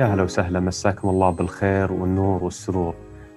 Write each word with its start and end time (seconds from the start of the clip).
يا 0.00 0.04
هلا 0.04 0.22
وسهلا 0.22 0.60
مساكم 0.60 1.08
الله 1.08 1.30
بالخير 1.30 1.92
والنور 1.92 2.44
والسرور. 2.44 2.94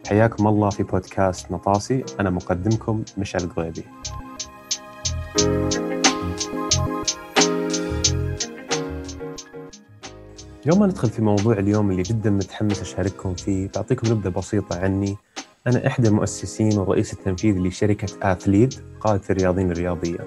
حياكم 0.08 0.48
الله 0.48 0.70
في 0.70 0.84
بودكاست 0.84 1.52
نطاسي 1.52 2.04
أنا 2.20 2.30
مقدمكم 2.30 3.04
مشعل 3.18 3.44
القضيبي 3.44 3.84
يوم 10.66 10.80
ما 10.80 10.88
ندخل 10.88 11.10
في 11.10 11.22
موضوع 11.22 11.54
اليوم 11.54 11.92
اللي 11.92 12.04
جدا 12.04 12.30
متحمس 12.30 12.82
أشارككم 12.82 13.34
فيه 13.34 13.70
بعطيكم 13.76 14.12
نبذة 14.12 14.30
بسيطة 14.30 14.80
عني. 14.80 15.18
أنا 15.68 15.88
إحدى 15.88 16.08
المؤسسين 16.08 16.78
والرئيس 16.78 17.14
التنفيذي 17.14 17.60
لشركة 17.60 18.32
آثليد 18.32 18.74
قادة 19.02 19.22
الرياضيين 19.30 19.72
الرياضية. 19.72 20.20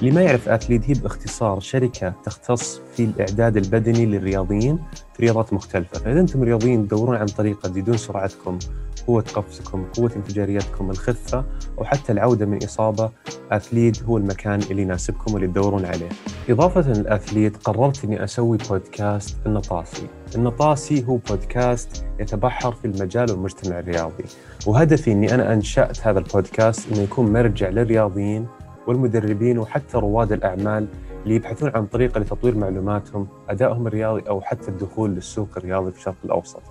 اللي 0.00 0.10
ما 0.10 0.22
يعرف 0.22 0.48
اثليت 0.48 0.90
هي 0.90 0.94
باختصار 0.94 1.60
شركة 1.60 2.14
تختص 2.24 2.80
في 2.96 3.04
الإعداد 3.04 3.56
البدني 3.56 4.06
للرياضيين 4.06 4.78
في 5.14 5.22
رياضات 5.22 5.52
مختلفة، 5.52 5.98
فإذا 5.98 6.20
أنتم 6.20 6.42
رياضيين 6.42 6.88
تدورون 6.88 7.16
عن 7.16 7.26
طريقة 7.26 7.68
تزيدون 7.68 7.96
سرعتكم، 7.96 8.58
قوة 9.06 9.24
قفزكم، 9.34 9.84
قوة 9.96 10.10
انفجاريتكم، 10.16 10.90
الخفة 10.90 11.44
أو 11.78 11.84
حتى 11.84 12.12
العودة 12.12 12.46
من 12.46 12.64
إصابة، 12.64 13.10
اثليت 13.52 14.02
هو 14.02 14.16
المكان 14.16 14.60
اللي 14.70 14.82
يناسبكم 14.82 15.34
واللي 15.34 15.46
تدورون 15.46 15.84
عليه. 15.84 16.08
إضافة 16.48 16.92
للاثليت 16.92 17.56
قررت 17.56 18.04
إني 18.04 18.24
أسوي 18.24 18.58
بودكاست 18.70 19.36
النطاسي. 19.46 20.06
النطاسي 20.34 21.04
هو 21.08 21.16
بودكاست 21.16 22.04
يتبحر 22.20 22.72
في 22.72 22.84
المجال 22.84 23.30
والمجتمع 23.30 23.78
الرياضي، 23.78 24.24
وهدفي 24.66 25.12
إني 25.12 25.34
أنا 25.34 25.52
أنشأت 25.52 26.06
هذا 26.06 26.18
البودكاست 26.18 26.92
إنه 26.92 27.00
يكون 27.00 27.32
مرجع 27.32 27.68
للرياضيين 27.68 28.46
والمدربين 28.86 29.58
وحتى 29.58 29.98
رواد 29.98 30.32
الأعمال 30.32 30.86
اللي 31.24 31.34
يبحثون 31.34 31.70
عن 31.74 31.86
طريقة 31.86 32.20
لتطوير 32.20 32.56
معلوماتهم 32.56 33.28
أدائهم 33.48 33.86
الرياضي 33.86 34.22
أو 34.28 34.40
حتى 34.40 34.68
الدخول 34.68 35.10
للسوق 35.10 35.48
الرياضي 35.56 35.92
في 35.92 35.98
الشرق 35.98 36.16
الأوسط. 36.24 36.62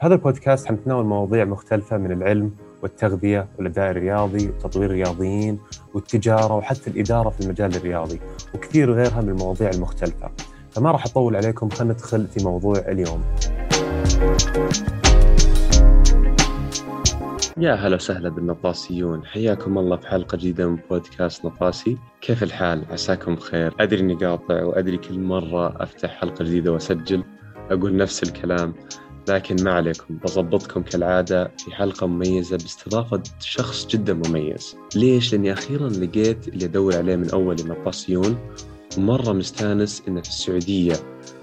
في 0.00 0.06
هذا 0.06 0.14
البودكاست 0.14 0.66
حنتناول 0.66 1.04
مواضيع 1.04 1.44
مختلفة 1.44 1.96
من 1.96 2.12
العلم 2.12 2.50
والتغذية 2.82 3.46
والأداء 3.58 3.90
الرياضي 3.90 4.48
وتطوير 4.48 4.90
الرياضيين 4.90 5.58
والتجارة 5.94 6.54
وحتى 6.54 6.90
الإدارة 6.90 7.28
في 7.30 7.40
المجال 7.40 7.76
الرياضي 7.76 8.20
وكثير 8.54 8.92
غيرها 8.92 9.20
من 9.20 9.28
المواضيع 9.28 9.70
المختلفة. 9.70 10.30
فما 10.70 10.90
راح 10.90 11.06
أطول 11.06 11.36
عليكم 11.36 11.68
خلينا 11.68 11.94
ندخل 11.94 12.26
في 12.26 12.44
موضوع 12.44 12.78
اليوم. 12.78 13.22
يا 17.58 17.74
هلا 17.74 17.96
وسهلا 17.96 18.28
بالنطاسيون. 18.28 19.26
حياكم 19.26 19.78
الله 19.78 19.96
في 19.96 20.06
حلقة 20.06 20.36
جديدة 20.36 20.68
من 20.68 20.78
بودكاست 20.90 21.44
نطاسي. 21.44 21.98
كيف 22.20 22.42
الحال؟ 22.42 22.84
عساكم 22.90 23.34
بخير. 23.34 23.74
أدري 23.80 24.00
إني 24.00 24.14
قاطع 24.14 24.64
وأدري 24.64 24.96
كل 24.96 25.20
مرة 25.20 25.82
أفتح 25.82 26.10
حلقة 26.10 26.44
جديدة 26.44 26.72
وأسجل 26.72 27.24
أقول 27.70 27.96
نفس 27.96 28.22
الكلام 28.22 28.74
لكن 29.28 29.64
ما 29.64 29.72
عليكم. 29.72 30.18
بظبطكم 30.24 30.82
كالعادة 30.82 31.52
في 31.58 31.74
حلقة 31.74 32.06
مميزة 32.06 32.56
باستضافة 32.56 33.22
شخص 33.40 33.86
جدا 33.86 34.20
مميز. 34.26 34.76
ليش؟ 34.96 35.32
لأني 35.32 35.52
أخيرا 35.52 35.88
لقيت 35.88 36.48
اللي 36.48 36.64
أدور 36.64 36.96
عليه 36.96 37.16
من 37.16 37.30
أول 37.30 37.56
النطاسيون 37.60 38.38
ومرة 38.98 39.32
مستانس 39.32 40.02
إنه 40.08 40.20
في 40.20 40.28
السعودية. 40.28 40.94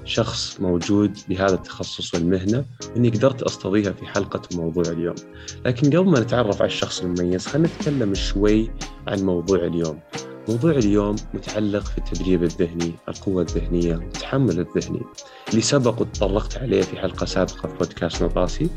شخص 0.10 0.62
موجود 0.62 1.18
بهذا 1.30 1.54
التخصص 1.54 2.14
والمهنة 2.14 2.66
إني 2.98 3.10
قدرت 3.10 3.44
أستضيفها 3.44 3.94
في 3.94 4.06
حلقة 4.06 4.42
موضوع 4.58 4.84
اليوم. 4.84 5.16
لكن 5.66 5.98
قبل 5.98 6.10
ما 6.10 6.20
نتعرف 6.20 6.62
على 6.62 6.72
الشخص 6.72 7.02
المميز 7.02 7.48
خلينا 7.48 7.68
نتكلم 7.68 8.14
شوي 8.14 8.72
عن 9.08 9.20
موضوع 9.20 9.60
اليوم. 9.66 10.00
موضوع 10.50 10.72
اليوم 10.72 11.16
متعلق 11.34 11.84
في 11.86 11.98
التدريب 11.98 12.44
الذهني 12.44 12.94
القوة 13.10 13.42
الذهنية 13.42 13.96
والتحمل 13.96 14.60
الذهني 14.60 15.02
اللي 15.50 15.62
سبق 15.62 16.02
وتطرقت 16.02 16.58
عليه 16.58 16.82
في 16.82 16.98
حلقة 16.98 17.26
سابقة 17.26 17.68
في 17.70 17.78
بودكاست 17.78 18.24
نطاسي. 18.24 18.70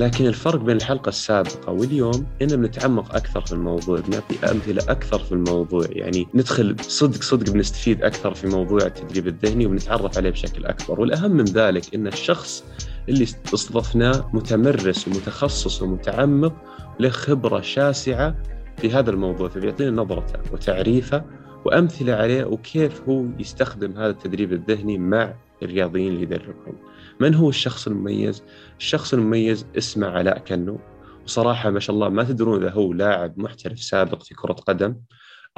لكن 0.00 0.26
الفرق 0.26 0.60
بين 0.60 0.76
الحلقة 0.76 1.08
السابقة 1.08 1.72
واليوم 1.72 2.26
إن 2.42 2.46
بنتعمق 2.46 3.14
أكثر 3.14 3.40
في 3.40 3.52
الموضوع 3.52 4.00
بنعطي 4.00 4.50
أمثلة 4.50 4.82
أكثر 4.88 5.18
في 5.18 5.32
الموضوع. 5.32 5.86
يعني 5.90 6.26
ندخل 6.34 6.76
صدق 6.80 7.22
صدق 7.22 7.52
بنستفيد 7.52 8.02
أكثر 8.02 8.34
في 8.34 8.46
موضوع 8.46 8.86
التدريب 8.86 9.28
الذهني 9.28 9.66
وبنتعرف 9.66 10.18
عليه 10.18 10.30
بشكل 10.30 10.66
أكبر. 10.66 11.00
والأهم 11.00 11.30
من 11.30 11.44
ذلك 11.44 11.94
إن 11.94 12.06
الشخص 12.06 12.64
اللي 13.08 13.24
استضفناه 13.24 14.30
متمرس 14.32 15.08
ومتخصص 15.08 15.82
ومتعمق 15.82 16.54
له 17.00 17.08
خبرة 17.08 17.60
شاسعة 17.60 18.34
في 18.76 18.90
هذا 18.90 19.10
الموضوع 19.10 19.48
فبيعطينا 19.48 19.90
نظرته 19.90 20.52
وتعريفة 20.52 21.24
وأمثلة 21.64 22.12
عليه 22.12 22.44
وكيف 22.44 23.08
هو 23.08 23.24
يستخدم 23.38 23.92
هذا 23.92 24.10
التدريب 24.10 24.52
الذهني 24.52 24.98
مع 24.98 25.34
الرياضيين 25.62 26.08
اللي 26.12 26.22
يدربهم. 26.22 26.76
من 27.20 27.34
هو 27.34 27.48
الشخص 27.48 27.86
المميز؟ 27.86 28.42
الشخص 28.78 29.14
المميز 29.14 29.66
اسمه 29.78 30.06
علاء 30.06 30.38
كنو. 30.38 30.80
وصراحة 31.24 31.70
ما 31.70 31.80
شاء 31.80 31.94
الله 31.94 32.08
ما 32.08 32.24
تدرون 32.24 32.62
إذا 32.62 32.70
هو 32.70 32.92
لاعب 32.92 33.38
محترف 33.38 33.82
سابق 33.82 34.22
في 34.22 34.34
كرة 34.34 34.52
قدم 34.52 34.96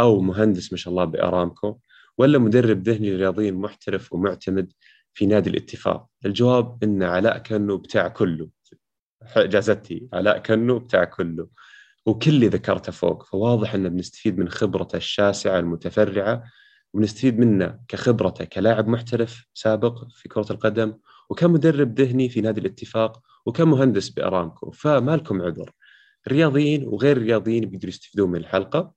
أو 0.00 0.20
مهندس 0.20 0.72
ما 0.72 0.78
شاء 0.78 0.90
الله 0.90 1.04
بأرامكو 1.04 1.78
ولا 2.18 2.38
مدرب 2.38 2.82
ذهني 2.88 3.10
للرياضيين 3.10 3.54
محترف 3.54 4.12
ومعتمد 4.12 4.72
في 5.14 5.26
نادي 5.26 5.50
الاتفاق. 5.50 6.06
الجواب 6.26 6.84
إن 6.84 7.02
علاء 7.02 7.38
كنو 7.38 7.76
بتاع 7.76 8.08
كله. 8.08 8.48
جازتي. 9.36 10.08
علاء 10.12 10.38
كنو 10.38 10.78
بتاع 10.78 11.04
كله. 11.04 11.48
وكل 12.06 12.30
اللي 12.30 12.48
ذكرته 12.48 12.92
فوق 12.92 13.26
فواضح 13.26 13.74
أن 13.74 13.88
بنستفيد 13.88 14.38
من 14.38 14.48
خبرته 14.48 14.96
الشاسعة 14.96 15.58
المتفرعة 15.58 16.44
ونستفيد 16.94 17.38
منه 17.38 17.78
كخبرته 17.88 18.44
كلاعب 18.44 18.88
محترف 18.88 19.46
سابق 19.54 20.04
في 20.14 20.28
كرة 20.28 20.46
القدم 20.50 20.94
وكمدرب 21.30 22.00
ذهني 22.00 22.28
في 22.28 22.40
نادي 22.40 22.60
الاتفاق 22.60 23.20
وكمهندس 23.46 24.08
بأرامكو. 24.08 24.70
فما 24.70 25.16
لكم 25.16 25.42
عذر. 25.42 25.70
الرياضيين 26.26 26.84
وغير 26.88 27.16
الرياضيين 27.16 27.64
بيقدروا 27.64 27.88
يستفيدون 27.88 28.30
من 28.30 28.40
الحلقة. 28.40 28.92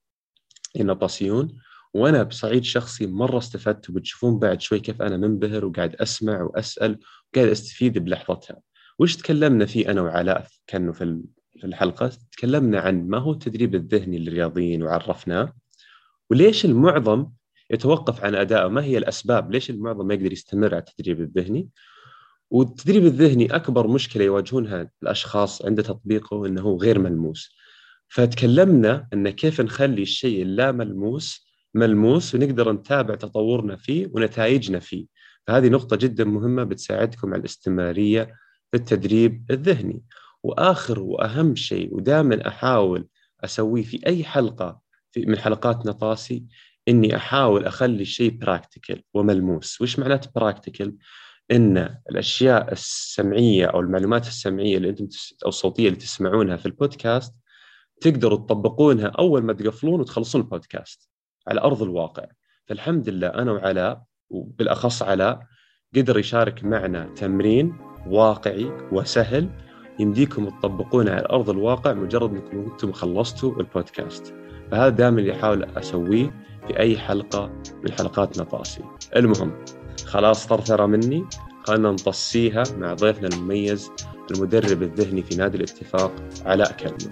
النطاسيون 0.80 1.58
وأنا 1.94 2.24
بصعيد 2.24 2.64
شخصي 2.64 3.08
مرة 3.08 3.38
استفدت 3.38 3.90
وبتشوفون 3.90 4.40
بعد 4.40 4.62
شوي 4.62 4.80
كيف 4.80 5.02
أنا 5.02 5.18
منبهر 5.18 5.66
وقاعد 5.66 5.96
أسمع 5.96 6.42
وأسأل 6.42 7.00
وقاعد 7.34 7.50
أستفيد 7.50 7.98
بلحظتها. 7.98 8.62
وش 9.00 9.16
تكلمنا 9.16 9.66
فيه 9.66 9.92
أنا 9.92 10.02
وعلاء 10.02 10.48
كانوا 10.68 10.94
في 10.94 11.24
الحلقة؟ 11.64 12.12
تكلمنا 12.32 12.80
عن 12.80 13.08
ما 13.08 13.18
هو 13.18 13.32
التدريب 13.32 13.76
الذهني 13.76 14.20
للرياضيين 14.20 14.84
وعرفناه 14.84 15.54
وليش 16.30 16.66
المعظم 16.66 17.28
يتوقف 17.72 18.24
عن 18.24 18.36
أدائه؟ 18.36 18.68
ما 18.68 18.84
هي 18.84 18.98
الأسباب؟ 18.98 19.52
ليش 19.52 19.70
المعظم 19.70 20.08
ما 20.08 20.14
يقدر 20.14 20.32
يستمر 20.32 20.76
على 20.76 20.84
التدريب 20.88 21.22
الذهني؟ 21.22 21.70
والتدريب 22.52 23.06
الذهني 23.06 23.56
أكبر 23.56 23.88
مشكلة 23.88 24.24
يواجهونها 24.24 24.92
الأشخاص 25.04 25.66
عند 25.66 25.84
تطبيقه 25.84 26.46
إنه 26.46 26.78
غير 26.78 27.00
ملموس. 27.00 27.56
فتكلمنا 28.08 29.08
إن 29.14 29.30
كيف 29.30 29.62
نخلي 29.62 30.02
الشيء 30.02 30.42
اللا 30.42 30.72
ملموس 30.72 31.50
ملموس 31.74 32.36
ونقدر 32.36 32.72
نتابع 32.72 33.16
تطورنا 33.16 33.76
فيه 33.76 34.08
ونتائجنا 34.14 34.80
فيه. 34.80 35.06
فهذه 35.48 35.70
نقطة 35.70 35.96
جدا 35.96 36.24
مهمة 36.24 36.64
بتساعدكم 36.64 37.34
على 37.34 37.40
الاستمرارية 37.40 38.24
في 38.72 38.78
التدريب 38.78 39.46
الذهني. 39.52 40.02
وآخر 40.44 41.00
وأهم 41.00 41.56
شيء 41.56 41.96
ودائما 41.96 42.48
أحاول 42.48 43.08
أسويه 43.44 43.84
في 43.84 44.08
أي 44.08 44.24
حلقة 44.24 44.80
في 45.12 45.26
من 45.26 45.38
حلقات 45.38 45.86
نطاسي 45.86 46.46
إني 46.88 47.16
أحاول 47.16 47.66
أخلي 47.66 48.02
الشيء 48.02 48.32
practical 48.32 49.04
وملموس. 49.14 49.82
وش 49.82 50.00
معناته 50.00 50.30
practical 50.36 50.96
إن 51.52 51.78
الأشياء 52.10 52.72
السمعية 52.72 53.66
أو 53.66 53.80
المعلومات 53.80 54.28
السمعية 54.28 54.78
اللي 54.78 54.90
أنتم 54.90 55.08
أو 55.46 55.50
الصوتية 55.50 55.88
اللي 55.88 56.00
تسمعونها 56.00 56.58
في 56.58 56.66
البودكاست 56.66 57.36
تقدروا 58.02 58.38
تطبقونها 58.38 59.08
أول 59.08 59.44
ما 59.44 59.54
تقفلون 59.54 60.00
وتخلصون 60.00 60.42
البودكاست 60.42 61.10
على 61.48 61.62
أرض 61.62 61.82
الواقع. 61.82 62.26
فالحمد 62.66 63.10
لله 63.10 63.28
أنا 63.28 63.52
وعلاء 63.52 64.04
وبالأخص 64.30 65.04
علاء 65.04 65.40
قدر 65.96 66.20
يشارك 66.20 66.64
معنا 66.64 67.14
تمرين 67.16 67.78
واقعي 68.08 68.66
وسهل 68.92 69.50
يمديكم 70.00 70.50
تطبقونه 70.50 71.12
على 71.12 71.28
أرض 71.32 71.50
الواقع 71.50 71.94
مجرد 71.94 72.34
أنكم 72.34 72.72
أنتم 72.72 72.92
خلصتوا 72.92 73.60
البودكاست. 73.60 74.34
فهذا 74.72 74.90
دائما 74.90 75.20
اللي 75.20 75.34
أحاول 75.34 75.64
أسويه 75.64 76.34
في 76.68 76.80
أي 76.80 76.98
حلقة 76.98 77.50
من 77.84 77.92
حلقات 77.92 78.40
نطاسي. 78.40 78.82
المهم 79.16 79.52
خلاص 80.06 80.48
طرثرة 80.48 80.86
مني. 80.86 81.26
خلينا 81.64 81.92
نطسيها 81.92 82.64
مع 82.78 82.94
ضيفنا 82.94 83.28
المميز 83.28 83.92
المدرب 84.32 84.84
الذهني 84.84 85.24
في 85.24 85.36
نادي 85.36 85.58
الاتفاق 85.58 86.12
علاء 86.46 86.72
كلمه 86.72 87.12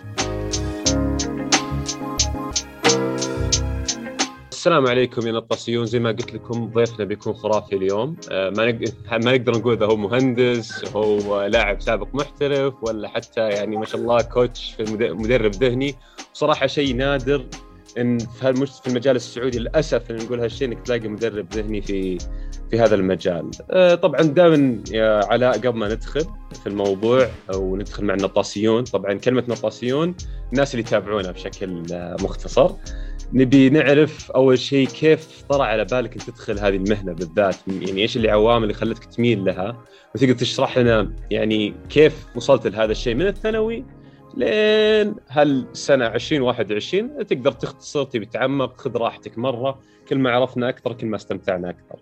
السلام 4.67 4.87
عليكم 4.87 5.27
يا 5.27 5.31
نطاسيون. 5.31 5.85
زي 5.85 5.99
ما 5.99 6.09
قلت 6.09 6.33
لكم 6.33 6.71
ضيفنا 6.73 7.05
بيكون 7.05 7.33
خرافي 7.33 7.75
اليوم. 7.75 8.15
آه، 8.31 8.49
ما 8.49 8.65
ما 9.23 9.37
نقدر 9.37 9.57
نقول 9.57 9.73
إذا 9.73 9.85
هو 9.85 9.95
مهندس 9.95 10.85
هو 10.95 11.45
لاعب 11.45 11.81
سابق 11.81 12.07
محترف 12.13 12.73
ولا 12.81 13.07
حتى 13.07 13.41
يعني 13.41 13.77
ما 13.77 13.85
شاء 13.85 14.01
الله 14.01 14.21
كوتش 14.21 14.73
في 14.73 14.83
مدرب 15.13 15.51
ذهني. 15.51 15.95
صراحة 16.33 16.67
شيء 16.67 16.95
نادر 16.95 17.45
إن 17.97 18.19
في 18.19 18.65
في 18.65 18.87
المجال 18.87 19.15
السعودي 19.15 19.59
للأسف 19.59 20.11
إن 20.11 20.15
نقول 20.15 20.39
هالشيء 20.39 20.67
إنك 20.67 20.85
تلاقي 20.85 21.07
مدرب 21.07 21.53
ذهني 21.53 21.81
في 21.81 22.17
في 22.71 22.79
هذا 22.79 22.95
المجال. 22.95 23.51
آه، 23.71 23.95
طبعا 23.95 24.21
دائما 24.21 24.83
يا 24.91 25.25
علاء 25.25 25.57
قبل 25.57 25.77
ما 25.77 25.87
ندخل 25.93 26.25
في 26.63 26.67
الموضوع 26.67 27.27
أو 27.53 27.75
ندخل 27.75 28.05
مع 28.05 28.13
النطاسيون 28.13 28.83
طبعا 28.83 29.13
كلمة 29.13 29.43
نطاسيون 29.47 30.15
الناس 30.53 30.73
اللي 30.73 30.85
يتابعونا 30.87 31.31
بشكل 31.31 31.83
آه، 31.91 32.15
مختصر. 32.21 32.71
نبي 33.33 33.69
نعرف 33.69 34.31
أول 34.31 34.59
شيء 34.59 34.87
كيف 34.87 35.43
طرى 35.49 35.63
على 35.63 35.85
بالك 35.85 36.13
أن 36.13 36.19
تدخل 36.19 36.59
هذه 36.59 36.75
المهنة 36.75 37.13
بالذات؟ 37.13 37.55
يعني 37.67 38.01
إيش 38.01 38.17
العوامل 38.17 38.63
اللي 38.63 38.73
خلتك 38.73 39.05
تميل 39.05 39.45
لها؟ 39.45 39.83
وتقدر 40.15 40.33
تشرح 40.33 40.77
لنا 40.77 41.15
يعني 41.31 41.73
كيف 41.89 42.25
وصلت 42.35 42.67
لهذا 42.67 42.91
الشيء 42.91 43.15
من 43.15 43.27
الثانوي 43.27 43.85
لين 44.37 45.15
هالسنة 45.29 46.07
2021 46.07 47.27
تقدر 47.27 47.51
تختصر 47.51 48.03
تبي 48.03 48.25
تعمق 48.25 48.81
خذ 48.81 48.97
راحتك 48.97 49.37
مرة. 49.37 49.79
كل 50.09 50.17
ما 50.17 50.31
عرفنا 50.31 50.69
أكثر 50.69 50.93
كل 50.93 51.07
ما 51.07 51.15
استمتعنا 51.15 51.69
أكثر. 51.69 51.99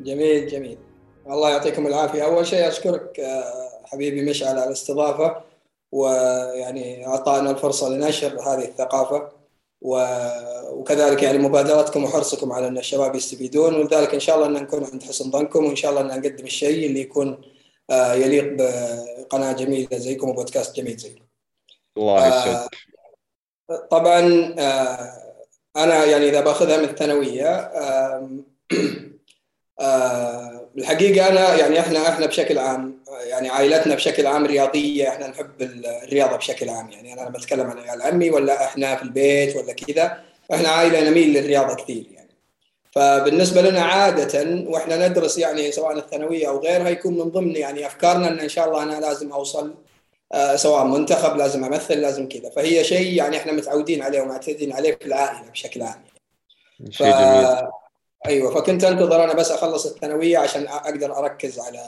جميل 0.00 0.46
جميل. 0.46 0.78
الله 1.26 1.50
يعطيكم 1.50 1.86
العافية. 1.86 2.24
أول 2.24 2.46
شيء 2.46 2.68
أشكرك 2.68 3.20
آه، 3.20 3.44
حبيبي 3.84 4.30
مشعل 4.30 4.56
على 4.56 4.66
الاستضافة 4.66 5.36
ويعني 5.92 7.06
أعطانا 7.06 7.50
الفرصة 7.50 7.88
لنشر 7.88 8.40
هذه 8.40 8.64
الثقافة. 8.64 9.35
وكذلك 9.86 11.22
يعني 11.22 11.38
مبادرتكم 11.38 12.04
وحرصكم 12.04 12.52
على 12.52 12.68
أن 12.68 12.78
الشباب 12.78 13.14
يستفيدون 13.14 13.74
ولذلك 13.74 14.14
إن 14.14 14.20
شاء 14.20 14.36
الله 14.36 14.46
أن 14.46 14.52
نكون 14.52 14.84
عند 14.92 15.02
حسن 15.02 15.30
ظنكم 15.30 15.64
وإن 15.64 15.76
شاء 15.76 15.90
الله 15.90 16.00
أن 16.00 16.06
نقدم 16.06 16.44
الشيء 16.44 16.86
اللي 16.86 17.00
يكون 17.00 17.40
آه، 17.90 18.14
يليق 18.14 18.44
بقناة 18.44 19.52
جميلة 19.52 19.98
زيكم 19.98 20.28
وبودكاست 20.28 20.76
جميل 20.76 20.96
زيكم. 20.96 21.24
الله 21.96 22.26
يسعدك. 22.28 22.76
طبعا 23.90 24.20
أنا 25.76 26.04
يعني 26.04 26.28
إذا 26.28 26.40
باخذها 26.40 26.76
من 26.76 26.84
الثانوية 26.84 27.48
آه 29.80 30.68
الحقيقة 30.78 31.28
أنا 31.28 31.54
يعني 31.54 31.80
إحنا 31.80 32.08
إحنا 32.08 32.26
بشكل 32.26 32.58
عام 32.58 33.04
يعني 33.24 33.48
عائلتنا 33.48 33.94
بشكل 33.94 34.26
عام 34.26 34.46
رياضية 34.46 35.08
إحنا 35.08 35.26
نحب 35.26 35.62
الرياضة 35.62 36.36
بشكل 36.36 36.68
عام. 36.68 36.90
يعني 36.90 37.12
أنا 37.12 37.20
لما 37.20 37.38
اتكلم 37.38 37.70
عن 37.70 37.78
عيال 37.78 38.02
عمي 38.02 38.30
ولا 38.30 38.64
إحنا 38.64 38.96
في 38.96 39.02
البيت 39.02 39.56
ولا 39.56 39.72
كذا 39.72 40.18
إحنا 40.54 40.68
عائلة 40.68 41.10
نميل 41.10 41.32
للرياضة 41.32 41.74
كثير 41.74 42.06
يعني. 42.10 42.30
فبالنسبة 42.92 43.62
لنا 43.62 43.80
عادة 43.82 44.64
وإحنا 44.68 45.08
ندرس 45.08 45.38
يعني 45.38 45.72
سواء 45.72 45.98
الثانوية 45.98 46.48
أو 46.48 46.58
غيرها 46.58 46.88
يكون 46.88 47.14
من 47.14 47.30
ضمن 47.30 47.56
يعني 47.56 47.86
أفكارنا 47.86 48.28
إن 48.28 48.38
إن 48.40 48.48
شاء 48.48 48.68
الله 48.68 48.82
أنا 48.82 49.00
لازم 49.00 49.32
أوصل 49.32 49.74
آه 50.32 50.56
سواء 50.56 50.84
منتخب 50.84 51.36
لازم 51.36 51.64
أمثل 51.64 51.94
لازم 52.00 52.28
كذا. 52.28 52.50
فهي 52.50 52.84
شيء 52.84 53.12
يعني 53.14 53.36
إحنا 53.36 53.52
متعودين 53.52 54.02
عليه 54.02 54.20
ومعتادين 54.20 54.72
عليه 54.72 54.98
في 55.00 55.06
العائلة 55.06 55.50
بشكل 55.50 55.82
عام 55.82 56.02
يعني. 56.06 56.92
شيء 56.92 57.06
جميل. 57.06 57.68
أيوه 58.26 58.54
فكنت 58.54 58.84
أنتظر 58.84 59.24
أنا 59.24 59.34
بس 59.34 59.50
أخلص 59.50 59.86
الثانوية 59.86 60.38
عشان 60.38 60.66
أقدر 60.66 61.18
أركز 61.18 61.58
على 61.58 61.86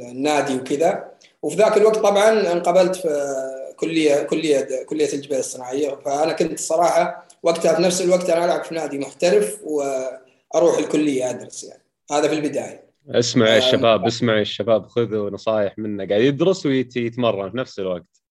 النادي 0.00 0.56
وكذا. 0.56 1.12
وفي 1.42 1.56
ذاك 1.56 1.76
الوقت 1.76 1.96
طبعا 1.96 2.52
انقبلت 2.52 2.96
في 2.96 3.34
كلية 3.76 4.22
كلية 4.22 4.84
كلية 4.86 5.12
الجبال 5.12 5.38
الصناعية. 5.38 5.94
فأنا 6.04 6.32
كنت 6.32 6.58
صراحة 6.58 7.28
وقتها 7.42 7.74
في 7.74 7.82
نفس 7.82 8.00
الوقت 8.02 8.30
أنا 8.30 8.44
ألعب 8.44 8.64
في 8.64 8.74
نادي 8.74 8.98
محترف 8.98 9.60
وأروح 9.64 10.78
الكلية 10.78 11.30
أدرس 11.30 11.64
يعني. 11.64 11.82
هذا 12.12 12.28
في 12.28 12.34
البداية. 12.34 12.88
اسمع 13.10 13.48
يا 13.48 13.58
الشباب 13.58 14.06
اسمع 14.06 14.36
يا 14.36 14.42
الشباب 14.42 14.86
خذوا 14.86 15.30
نصائح 15.30 15.78
منه. 15.78 16.06
قاعد 16.06 16.20
يدرس 16.20 16.66
ويتمرن 16.66 17.50
في 17.50 17.56
نفس 17.56 17.78
الوقت. 17.78 18.22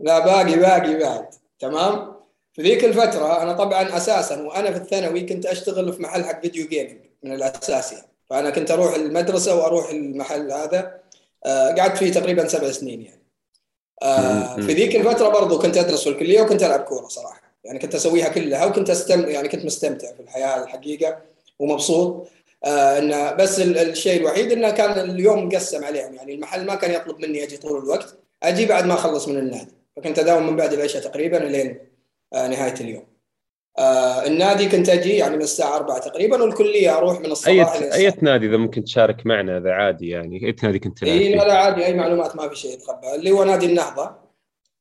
لا 0.00 0.18
باقي 0.18 0.58
باقي 0.58 0.98
بعد. 0.98 1.28
تمام؟ 1.58 2.14
في 2.52 2.62
ذيك 2.62 2.84
الفترة 2.84 3.42
أنا 3.42 3.52
طبعا 3.52 3.96
أساسا 3.96 4.42
وأنا 4.42 4.70
في 4.70 4.76
الثانوي 4.76 5.20
كنت 5.20 5.46
أشتغل 5.46 5.92
في 5.92 6.02
محل 6.02 6.24
حق 6.24 6.42
فيديو 6.42 6.68
جيمنج 6.68 7.00
من 7.22 7.32
الأساس 7.32 7.92
يعني. 7.92 8.13
فأنا 8.34 8.50
كنت 8.50 8.70
أروح 8.70 8.94
المدرسة 8.94 9.56
وأروح 9.56 9.90
المحل 9.90 10.52
هذا 10.52 11.00
آه 11.46 11.70
قعدت 11.70 11.96
فيه 11.96 12.12
تقريبا 12.12 12.48
سبع 12.48 12.70
سنين 12.70 13.02
يعني. 13.02 13.22
آه 14.02 14.56
في 14.56 14.72
ذيك 14.72 14.96
الفترة 14.96 15.28
برضو 15.28 15.58
كنت 15.58 15.76
أدرس 15.76 16.02
في 16.02 16.10
الكلية 16.10 16.42
وكنت 16.42 16.62
ألعب 16.62 16.80
كورة 16.80 17.08
صراحة. 17.08 17.42
يعني 17.64 17.78
كنت 17.78 17.94
أسويها 17.94 18.28
كلها 18.28 18.66
وكنت 18.66 18.90
استم 18.90 19.28
يعني 19.28 19.48
كنت 19.48 19.64
مستمتع 19.64 20.12
في 20.12 20.20
الحياة 20.20 20.64
الحقيقة 20.64 21.18
ومبسوط. 21.58 22.28
آه 22.64 22.98
انه 22.98 23.32
بس 23.32 23.60
الشيء 23.60 24.20
الوحيد 24.20 24.52
إنه 24.52 24.70
كان 24.70 25.10
اليوم 25.10 25.46
مقسم 25.46 25.84
عليهم. 25.84 26.14
يعني 26.14 26.34
المحل 26.34 26.66
ما 26.66 26.74
كان 26.74 26.90
يطلب 26.90 27.20
مني 27.20 27.44
أجي 27.44 27.56
طول 27.56 27.82
الوقت 27.82 28.14
أجي 28.42 28.66
بعد 28.66 28.86
ما 28.86 28.94
أخلص 28.94 29.28
من 29.28 29.38
النادي. 29.38 29.72
فكنت 29.96 30.18
أداوم 30.18 30.46
من 30.46 30.56
بعد 30.56 30.72
العشاء 30.72 31.02
تقريبا 31.02 31.36
لين 31.36 31.78
آه، 32.32 32.46
نهاية 32.46 32.74
اليوم. 32.80 33.04
آه 33.78 34.26
النادي 34.26 34.68
كنت 34.68 34.88
أجي 34.88 35.16
يعني 35.16 35.36
من 35.36 35.42
الساعة 35.42 35.76
4 35.76 35.98
تقريبا 35.98 36.42
والكلية 36.42 36.96
أروح 36.96 37.20
من 37.20 37.26
الصباح 37.26 37.74
اي 37.74 38.06
أي 38.06 38.12
نادي 38.22 38.46
إذا 38.46 38.56
ممكن 38.56 38.84
تشارك 38.84 39.26
معنا 39.26 39.58
إذا 39.58 39.70
عادي 39.72 40.08
يعني؟ 40.08 40.46
أي 40.46 40.56
نادي 40.62 40.78
كنت 40.78 40.98
تلعب 40.98 41.12
اي 41.12 41.34
لا 41.34 41.44
لا 41.44 41.54
عادي 41.54 41.86
أي 41.86 41.94
معلومات 41.94 42.36
ما 42.36 42.48
في 42.48 42.56
شيء 42.56 42.72
يتخبى. 42.72 43.14
اللي 43.14 43.30
هو 43.30 43.44
نادي 43.44 43.66
النهضة. 43.66 44.10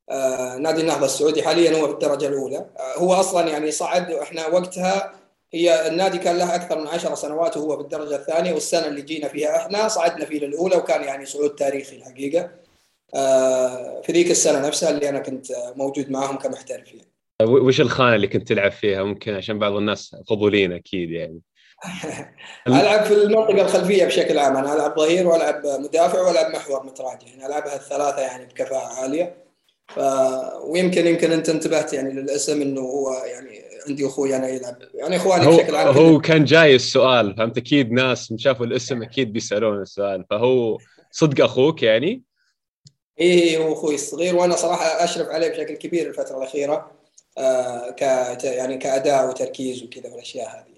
آه 0.09 0.57
نادي 0.57 0.81
النهضة 0.81 1.05
السعودي 1.05 1.43
حاليا 1.43 1.77
هو 1.81 1.87
في 1.87 1.93
الدرجه 1.93 2.27
الأولى. 2.27 2.57
آه 2.57 2.97
هو 2.97 3.13
أصلا 3.13 3.49
يعني 3.49 3.71
صعد 3.71 4.11
وإحنا 4.11 4.47
وقتها 4.47 5.11
هي 5.53 5.87
النادي 5.87 6.17
كان 6.17 6.37
له 6.37 6.55
أكثر 6.55 6.79
من 6.79 6.87
10 6.87 7.15
سنوات 7.15 7.57
وهو 7.57 7.77
في 7.77 7.81
الدرجه 7.83 8.15
الثانية 8.15 8.53
والسنة 8.53 8.87
اللي 8.87 9.01
جينا 9.01 9.27
فيها 9.27 9.57
إحنا 9.57 9.87
صعدنا 9.87 10.25
فيه 10.25 10.39
للأولى 10.39 10.75
وكان 10.75 11.03
يعني 11.03 11.25
صعود 11.25 11.55
تاريخي 11.55 11.95
الحقيقة. 11.95 12.51
آه 13.15 14.01
في 14.01 14.11
ذيك 14.11 14.31
السنة 14.31 14.67
نفسها 14.67 14.89
اللي 14.89 15.09
أنا 15.09 15.19
كنت 15.19 15.47
موجود 15.75 16.11
معاهم 16.11 16.37
كمحترف 16.37 16.93
يعني. 16.93 17.12
وش 17.41 17.81
الخانة 17.81 18.15
اللي 18.15 18.27
كنت 18.27 18.47
تلعب 18.47 18.71
فيها؟ 18.71 19.03
ممكن 19.03 19.33
عشان 19.33 19.59
بعض 19.59 19.73
الناس 19.73 20.15
فضولين 20.29 20.71
أكيد 20.71 21.11
يعني. 21.11 21.41
ألعب 22.67 23.03
في 23.05 23.13
المنطقة 23.13 23.61
الخلفية 23.61 24.05
بشكل 24.05 24.37
عام. 24.37 24.57
أنا 24.57 24.73
ألعب 24.75 24.95
ظهير 24.95 25.27
وألعب 25.27 25.61
مدافع 25.65 26.21
وألعب 26.21 26.55
محور 26.55 26.85
متراجع. 26.85 27.27
يعني 27.27 27.45
ألعبها 27.45 27.75
الثلاثة 27.75 28.21
يعني 28.21 28.45
بكفاءة 28.45 29.01
عالية. 29.01 29.43
ف... 29.87 29.99
ويمكن 30.63 31.07
يمكن 31.07 31.31
أنت 31.31 31.49
انتبهت 31.49 31.93
يعني 31.93 32.13
للاسم 32.13 32.61
إنه 32.61 32.81
هو 32.81 33.13
يعني 33.25 33.61
عندي 33.87 34.05
أخوي 34.05 34.35
أنا 34.35 34.47
يلعب. 34.47 34.77
يعني 34.93 35.15
إخواني 35.15 35.45
هو 35.45 35.57
بشكل 35.57 35.75
عام 35.75 35.87
هو 35.87 36.19
كان 36.19 36.45
جاي 36.45 36.75
السؤال. 36.75 37.35
فهمت؟ 37.35 37.57
أكيد 37.57 37.91
ناس 37.91 38.33
شافوا 38.37 38.65
الاسم 38.65 39.03
أكيد 39.03 39.33
بيسألون 39.33 39.81
السؤال. 39.81 40.25
فهو 40.29 40.77
صدق 41.11 41.43
أخوك 41.43 41.83
يعني؟ 41.83 42.23
إيه 43.19 43.57
هو 43.57 43.73
أخوي 43.73 43.95
الصغير 43.95 44.35
وأنا 44.35 44.55
صراحة 44.55 45.03
أشرف 45.03 45.27
عليه 45.27 45.49
بشكل 45.49 45.73
كبير 45.73 46.09
الفترة 46.09 46.37
الأخيرة. 46.37 47.02
ك 47.97 48.01
يعني 48.43 48.77
كاداء 48.77 49.29
وتركيز 49.29 49.83
وكذا 49.83 50.09
والأشياء 50.09 50.49
هذه. 50.49 50.73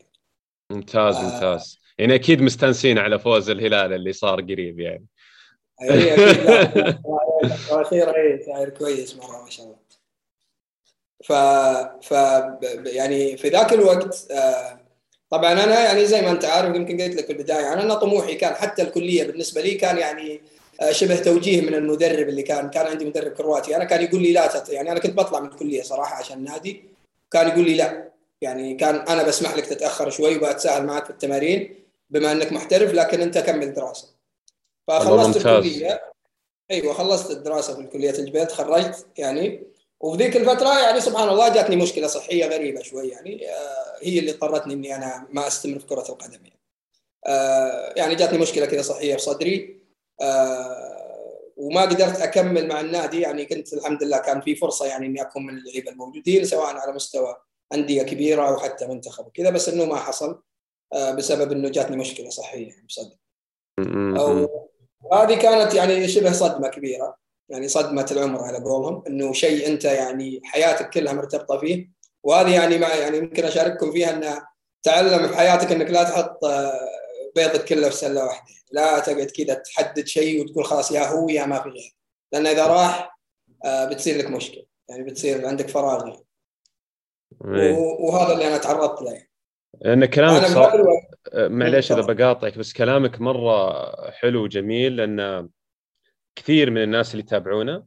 ممتاز 0.71 1.15
آه. 1.15 1.21
ممتاز. 1.21 1.79
يعني 1.97 2.15
أكيد 2.15 2.41
مستانسين 2.41 2.97
على 2.97 3.19
فوز 3.19 3.49
الهلال 3.49 3.93
اللي 3.93 4.13
صار 4.13 4.41
قريب 4.41 4.79
يعني. 4.79 5.05
أي 5.81 6.13
أكيد. 6.13 6.99
الاخير 7.71 8.09
أي 8.09 8.43
صاير 8.45 8.69
كويس 8.69 9.15
مره 9.15 9.43
ما 9.43 9.49
شاء 9.49 9.65
الله. 9.65 9.85
ف 11.23 11.33
ف 12.07 12.11
يعني 12.85 13.37
في 13.37 13.49
ذاك 13.49 13.73
الوقت 13.73 14.31
آه 14.31 14.79
طبعا 15.29 15.53
أنا 15.53 15.83
يعني 15.83 16.05
زي 16.05 16.21
ما 16.21 16.31
أنت 16.31 16.45
عارف 16.45 16.75
يمكن 16.75 17.01
قلت 17.01 17.15
لك 17.15 17.25
في 17.25 17.31
البداية 17.31 17.65
يعني 17.65 17.81
أنا 17.81 17.93
طموحي 17.93 18.35
كان 18.35 18.55
حتى 18.55 18.81
الكلية 18.81 19.23
بالنسبة 19.23 19.61
لي 19.61 19.73
كان 19.73 19.97
يعني 19.97 20.35
آه، 20.35 20.39
شبه 20.91 21.15
توجيه 21.15 21.61
من 21.61 21.73
المدرب 21.73 22.29
اللي 22.29 22.41
كان 22.41 22.69
كان 22.69 22.85
عندي 22.85 23.05
مدرب 23.05 23.31
كرواتي. 23.31 23.75
أنا 23.75 23.83
كان 23.83 24.03
يقول 24.03 24.21
لي 24.21 24.33
لا 24.33 24.47
تت... 24.47 24.69
يعني 24.69 24.91
أنا 24.91 24.99
كنت 24.99 25.13
بطلع 25.13 25.39
من 25.39 25.47
الكلية 25.47 25.83
صراحة 25.83 26.15
عشان 26.15 26.37
النادي. 26.37 26.83
كان 27.31 27.47
يقول 27.47 27.65
لي 27.65 27.73
لا. 27.73 28.11
يعني 28.41 28.75
كان 28.75 28.95
أنا 28.95 29.23
بسمح 29.23 29.57
لك 29.57 29.65
تتأخر 29.65 30.09
شوي 30.09 30.37
وبتساهل 30.37 30.85
معك 30.85 31.03
في 31.03 31.09
التمارين 31.09 31.75
بما 32.09 32.31
أنك 32.31 32.51
محترف 32.51 32.93
لكن 32.93 33.21
أنت 33.21 33.37
كمل 33.37 33.73
دراسة. 33.73 34.07
فخلصت 34.87 35.45
الكلية. 35.45 36.03
أيوه 36.71 36.93
خلصت 36.93 37.31
الدراسة 37.31 37.75
في 37.75 37.83
كليه 37.83 38.09
الجبيل 38.09 38.47
تخرجت 38.47 39.05
يعني. 39.17 39.63
وفي 39.99 40.23
ذيك 40.23 40.37
الفترة 40.37 40.79
يعني 40.79 41.01
سبحان 41.01 41.29
الله 41.29 41.53
جاتني 41.53 41.75
مشكلة 41.75 42.07
صحية 42.07 42.45
غريبة 42.45 42.81
شوي 42.81 43.07
يعني. 43.07 43.49
آه 43.49 43.95
هي 44.01 44.19
اللي 44.19 44.31
اضطرتني 44.31 44.73
إني 44.73 44.95
أنا 44.95 45.27
ما 45.31 45.47
أستمر 45.47 45.79
في 45.79 45.85
كرة 45.85 46.05
القدم 46.09 46.39
يعني. 46.43 46.59
آه 47.25 47.93
يعني 47.95 48.15
جاتني 48.15 48.37
مشكلة 48.37 48.65
كذا 48.65 48.81
صحية 48.81 49.15
في 49.15 49.21
صدري. 49.21 49.55
آه، 49.55 49.74
وما 51.57 51.81
قدرت 51.81 52.21
أكمل 52.21 52.67
مع 52.67 52.81
النادي. 52.81 53.21
يعني 53.21 53.45
كنت 53.45 53.73
الحمد 53.73 54.03
لله 54.03 54.17
كان 54.17 54.41
في 54.41 54.55
فرصة 54.55 54.85
يعني 54.85 55.05
إني 55.05 55.21
أكون 55.21 55.45
من 55.45 55.57
اللعيبة 55.57 55.91
الموجودين 55.91 56.45
سواء 56.45 56.75
على 56.75 56.93
مستوى 56.93 57.35
أندية 57.73 58.03
كبيرة 58.03 58.47
أو 58.47 58.57
حتى 58.57 58.87
منتخب 58.87 59.27
وكذا 59.27 59.49
بس 59.49 59.69
إنه 59.69 59.85
ما 59.85 59.95
حصل 59.95 60.41
آه، 60.93 61.11
بسبب 61.11 61.51
إنه 61.51 61.69
جاتني 61.69 61.97
مشكلة 61.97 62.29
صحية 62.29 62.69
يعني 62.69 62.85
بصدر. 62.87 63.15
هذه 65.13 65.35
كانت 65.35 65.73
يعني 65.73 66.07
شبه 66.07 66.31
صدمة 66.31 66.67
كبيرة 66.67 67.17
يعني 67.49 67.67
صدمة 67.67 68.07
العمر 68.11 68.43
على 68.43 68.57
قولهم 68.57 69.03
إنه 69.07 69.33
شيء 69.33 69.67
أنت 69.67 69.85
يعني 69.85 70.41
حياتك 70.43 70.89
كلها 70.89 71.13
مرتبطة 71.13 71.59
فيه. 71.59 71.91
وهذه 72.23 72.53
يعني 72.53 72.77
مع 72.77 72.95
يعني 72.95 73.17
يمكن 73.17 73.43
أشارككم 73.43 73.91
فيها 73.91 74.09
إن 74.09 74.41
تعلم 74.83 75.27
في 75.27 75.35
حياتك 75.35 75.71
إنك 75.71 75.89
لا 75.89 76.03
تحط 76.03 76.45
آه، 76.45 76.89
بيضك 77.35 77.65
كله 77.65 77.89
في 77.89 77.95
سله 77.95 78.25
واحدة. 78.25 78.53
لا 78.71 78.99
تقعد 78.99 79.27
كذا 79.27 79.53
تحدد 79.53 80.07
شيء 80.07 80.43
وتقول 80.43 80.65
خلاص 80.65 80.91
يا 80.91 81.07
هو 81.07 81.29
يا 81.29 81.45
ما 81.45 81.61
في 81.61 81.69
غير. 81.69 81.95
لأن 82.33 82.47
إذا 82.47 82.67
راح 82.67 83.19
آه، 83.65 83.85
بتصير 83.85 84.17
لك 84.17 84.29
مشكلة. 84.29 84.65
يعني 84.89 85.03
بتصير 85.03 85.47
عندك 85.47 85.69
فراغ 85.69 86.07
يعني. 86.07 86.25
إيه. 87.45 87.73
وهذا 87.77 88.33
اللي 88.33 88.47
أنا 88.47 88.57
تعرضت 88.57 89.01
له. 89.01 89.25
لأن 89.81 90.05
كلامك 90.05 90.45
صار... 90.45 90.83
معليش 91.33 91.91
إذا 91.91 92.01
بقاطعك 92.01 92.57
بس 92.57 92.73
كلامك 92.73 93.21
مرة 93.21 94.11
حلو 94.11 94.43
وجميل 94.43 94.95
لأن 94.95 95.49
كثير 96.35 96.71
من 96.71 96.83
الناس 96.83 97.11
اللي 97.11 97.23
يتابعونا 97.23 97.85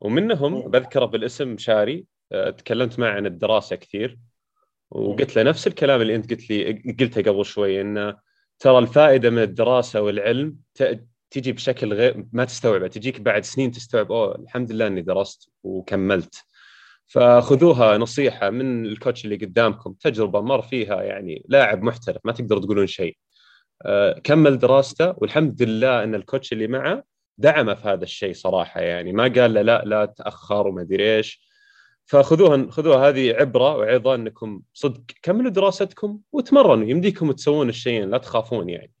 ومنهم 0.00 0.70
بذكره 0.70 1.04
بالاسم 1.04 1.58
شاري 1.58 2.06
آه، 2.32 2.50
تكلمت 2.50 2.98
معه 2.98 3.10
عن 3.10 3.26
الدراسة 3.26 3.76
كثير 3.76 4.18
وقلت 4.90 5.36
له 5.36 5.42
نفس 5.42 5.66
الكلام 5.66 6.00
اللي 6.00 6.14
أنت 6.14 6.30
قلت 6.30 6.50
لي 6.50 6.72
قلته 7.00 7.22
قبل 7.22 7.44
شوي 7.44 7.80
إنه 7.80 8.16
ترى 8.58 8.78
الفائدة 8.78 9.30
من 9.30 9.42
الدراسة 9.42 10.00
والعلم 10.00 10.56
تجي 11.30 11.52
بشكل 11.52 11.94
غير 11.94 12.26
ما 12.32 12.44
تستوعبه 12.44 12.88
تجيك 12.88 13.20
بعد 13.20 13.44
سنين 13.44 13.70
تستوعب 13.70 14.12
أوه 14.12 14.34
الحمد 14.34 14.72
لله 14.72 14.86
إني 14.86 15.02
درست 15.02 15.50
وكملت. 15.62 16.44
فخذوها 17.06 17.98
نصيحة 17.98 18.50
من 18.50 18.86
الكوتش 18.86 19.24
اللي 19.24 19.36
قدامكم 19.36 19.92
تجربة 19.92 20.40
مر 20.40 20.62
فيها 20.62 21.02
يعني 21.02 21.44
لاعب 21.48 21.82
محترف 21.82 22.16
ما 22.24 22.32
تقدر 22.32 22.58
تقولون 22.58 22.86
شيء. 22.86 23.16
آه، 23.86 24.20
كمل 24.24 24.58
دراسته 24.58 25.14
والحمد 25.18 25.62
لله 25.62 26.04
إن 26.04 26.14
الكوتش 26.14 26.52
اللي 26.52 26.66
معه 26.66 27.04
دعمه 27.38 27.74
في 27.74 27.88
هذا 27.88 28.04
الشيء 28.04 28.32
صراحة 28.34 28.80
يعني. 28.80 29.12
ما 29.12 29.22
قال 29.22 29.54
له 29.54 29.62
لا 29.62 29.82
لا 29.86 30.04
تأخر 30.04 30.66
وما 30.68 30.82
أدري 30.82 31.16
إيش. 31.16 31.47
فخذوها 32.08 32.70
خذوها 32.70 33.08
هذه 33.08 33.32
عبرة 33.32 33.76
وعظة 33.76 34.14
إنكم 34.14 34.62
صدق. 34.74 35.02
كملوا 35.22 35.50
دراستكم 35.50 36.20
وتمرنوا. 36.32 36.88
يمديكم 36.88 37.32
تسوون 37.32 37.68
الشيءين 37.68 38.10
لا 38.10 38.18
تخافون 38.18 38.68
يعني. 38.68 38.92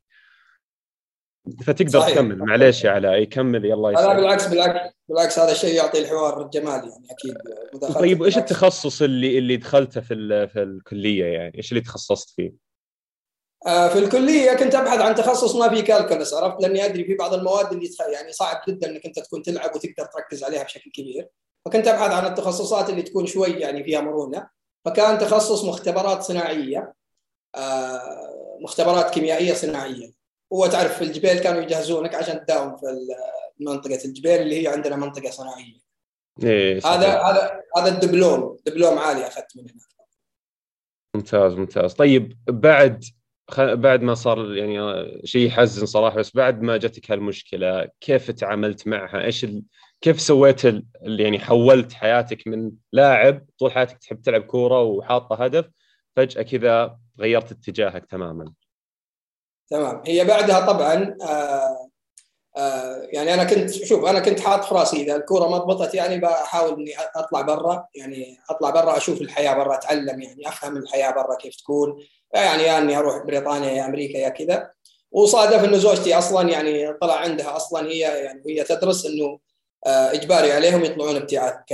فتقدر 1.66 2.00
تكمل. 2.00 2.38
معليش 2.38 2.84
يا 2.84 2.90
علاء. 2.90 3.14
يكمل 3.14 3.64
يلا 3.64 3.88
لا 3.88 4.16
بالعكس 4.16 4.46
بالعكس 4.46 4.94
بالعكس 5.08 5.38
هذا 5.38 5.52
الشيء 5.52 5.74
يعطي 5.74 5.98
الحوار 5.98 6.50
جمال 6.52 6.66
يعني 6.88 7.06
أكيد. 7.10 7.34
طيب 7.94 8.20
وإيش 8.20 8.38
التخصص 8.38 9.02
اللي 9.02 9.38
اللي 9.38 9.56
دخلته 9.56 10.00
في 10.00 10.48
في 10.48 10.62
الكلية 10.62 11.24
يعني؟ 11.24 11.56
إيش 11.58 11.72
اللي 11.72 11.80
تخصصت 11.80 12.30
فيه؟ 12.36 12.52
آه، 13.66 13.88
في 13.88 13.98
الكلية 13.98 14.54
كنت 14.54 14.74
أبحث 14.74 15.00
عن 15.00 15.14
تخصص 15.14 15.56
ما 15.56 15.68
في 15.68 15.82
كالكولس. 15.82 16.34
عرفت؟ 16.34 16.62
لأني 16.62 16.84
أدري 16.84 17.04
في 17.04 17.14
بعض 17.14 17.34
المواد 17.34 17.72
اللي 17.72 17.90
يعني 18.12 18.32
صعب 18.32 18.62
جدا 18.68 18.90
إنك 18.90 19.06
أنت 19.06 19.18
تكون 19.18 19.42
تلعب 19.42 19.70
وتقدر 19.74 20.04
تركز 20.14 20.44
عليها 20.44 20.62
بشكل 20.62 20.90
كبير. 20.90 21.28
فكنت 21.68 21.88
أبحث 21.88 22.10
عن 22.10 22.26
التخصصات 22.26 22.90
اللي 22.90 23.02
تكون 23.02 23.26
شوي 23.26 23.48
يعني 23.48 23.84
فيها 23.84 24.00
مرونة. 24.00 24.48
فكان 24.84 25.18
تخصص 25.18 25.64
مختبرات 25.64 26.22
صناعية 26.22 26.94
آه، 27.54 28.58
مختبرات 28.60 29.10
كيميائية 29.10 29.54
صناعية. 29.54 30.12
هو 30.52 30.66
تعرف 30.66 30.98
في 30.98 31.04
الجبيل 31.04 31.38
كانوا 31.38 31.62
يجهزونك 31.62 32.14
عشان 32.14 32.44
تداوم 32.44 32.76
في 32.76 32.86
منطقة 33.60 34.04
الجبيل 34.04 34.42
اللي 34.42 34.62
هي 34.62 34.68
عندنا 34.68 34.96
منطقة 34.96 35.30
صناعية. 35.30 35.78
إيه 36.42 36.80
هذا 36.86 37.22
هذا 37.22 37.60
هذا 37.76 37.88
الدبلوم 37.88 38.58
دبلوم 38.66 38.98
عالي 38.98 39.26
أخذت 39.26 39.56
من 39.56 39.62
هناك 39.62 39.98
ممتاز 41.14 41.52
ممتاز. 41.52 41.94
طيب 41.94 42.38
بعد 42.48 43.04
بعد 43.58 44.02
ما 44.02 44.14
صار 44.14 44.54
يعني 44.54 44.78
شيء 45.24 45.46
يحزن 45.46 45.86
صراحة 45.86 46.16
بس 46.16 46.36
بعد 46.36 46.62
ما 46.62 46.76
جتك 46.76 47.10
هالمشكلة 47.10 47.88
كيف 48.00 48.30
تعاملت 48.30 48.86
معها؟ 48.86 49.24
إيش 49.24 49.44
ال... 49.44 49.62
كيف 50.00 50.20
سويت 50.20 50.66
ال... 50.66 50.86
اللي 51.02 51.22
يعني 51.22 51.38
حولت 51.38 51.92
حياتك 51.92 52.46
من 52.46 52.70
لاعب 52.92 53.46
طول 53.58 53.72
حياتك 53.72 53.98
تحب 53.98 54.22
تلعب 54.22 54.42
كورة 54.42 54.82
وحاطة 54.82 55.44
هدف 55.44 55.70
فجأة 56.16 56.42
كذا 56.42 56.98
غيرت 57.20 57.52
اتجاهك 57.52 58.06
تماما. 58.06 58.52
تمام 59.70 60.02
هي 60.06 60.24
بعدها 60.24 60.66
طبعا 60.66 61.16
آه 61.22 61.90
آه 62.56 63.02
يعني 63.12 63.34
أنا 63.34 63.44
كنت 63.44 63.70
شوف 63.70 64.04
أنا 64.04 64.20
كنت 64.20 64.40
حاط 64.40 64.64
في 64.64 64.74
رأسي 64.74 64.96
إذا 64.96 65.16
الكورة 65.16 65.48
ما 65.48 65.58
ضبطت 65.58 65.94
يعني 65.94 66.18
بحاول 66.18 66.72
إني 66.80 66.92
أطلع 67.16 67.40
برا 67.40 67.86
يعني 67.94 68.38
أطلع 68.50 68.70
برا 68.70 68.96
أشوف 68.96 69.20
الحياة 69.20 69.54
برا 69.54 69.74
أتعلم 69.74 70.22
يعني 70.22 70.48
أفهم 70.48 70.76
الحياة 70.76 71.10
برا 71.10 71.36
كيف 71.36 71.56
تكون 71.56 72.04
يعني 72.34 72.62
يا 72.62 72.78
إني 72.78 72.98
أروح 72.98 73.24
بريطانيا 73.24 73.70
يا 73.70 73.86
أمريكا 73.86 74.18
يا 74.18 74.28
كذا 74.28 74.70
وصادف 75.10 75.64
إنه 75.64 75.76
زوجتي 75.76 76.18
أصلا 76.18 76.48
يعني 76.48 76.92
طلع 76.92 77.16
عندها 77.16 77.56
أصلا 77.56 77.88
هي 77.88 77.98
يعني 77.98 78.42
هي 78.46 78.64
تدرس 78.64 79.06
إنه 79.06 79.38
إجباري 79.86 80.52
عليهم 80.52 80.84
يطلعون 80.84 81.16
ابتعاث 81.16 81.54
ك 81.54 81.70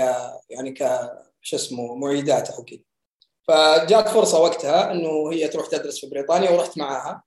يعني 0.51 0.73
ك 0.73 1.11
شو 1.43 1.57
اسمه 1.57 1.95
معيدات 1.95 2.51
أو 2.51 2.65
كذا 2.65 2.79
فجات 3.49 4.09
فرصة 4.09 4.41
وقتها 4.41 4.93
إنه 4.93 5.33
هي 5.33 5.49
تروح 5.49 5.67
تدرس 5.67 6.01
في 6.01 6.07
بريطانيا 6.07 6.51
ورحت 6.51 6.79
معاها 6.79 7.23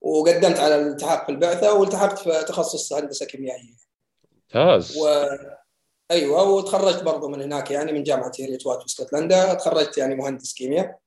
وقدمت 0.00 0.60
على 0.60 0.76
الالتحاق 0.76 1.26
في 1.26 1.32
البعثة 1.32 1.74
والتحقت 1.74 2.18
في 2.18 2.44
تخصص 2.48 2.92
هندسة 2.92 3.26
كيميائية. 3.26 3.74
ممتاز. 4.32 4.96
و... 4.96 5.08
أيوه 6.10 6.42
وتخرجت 6.42 7.02
برضو 7.02 7.28
من 7.28 7.42
هناك 7.42 7.70
يعني 7.70 7.92
من 7.92 8.02
جامعة 8.02 8.32
هيريت 8.38 8.66
وات 8.66 8.80
في 8.80 8.86
اسكتلندا 8.86 9.54
تخرجت 9.54 9.98
يعني 9.98 10.14
مهندس 10.14 10.54
كيمياء. 10.54 10.98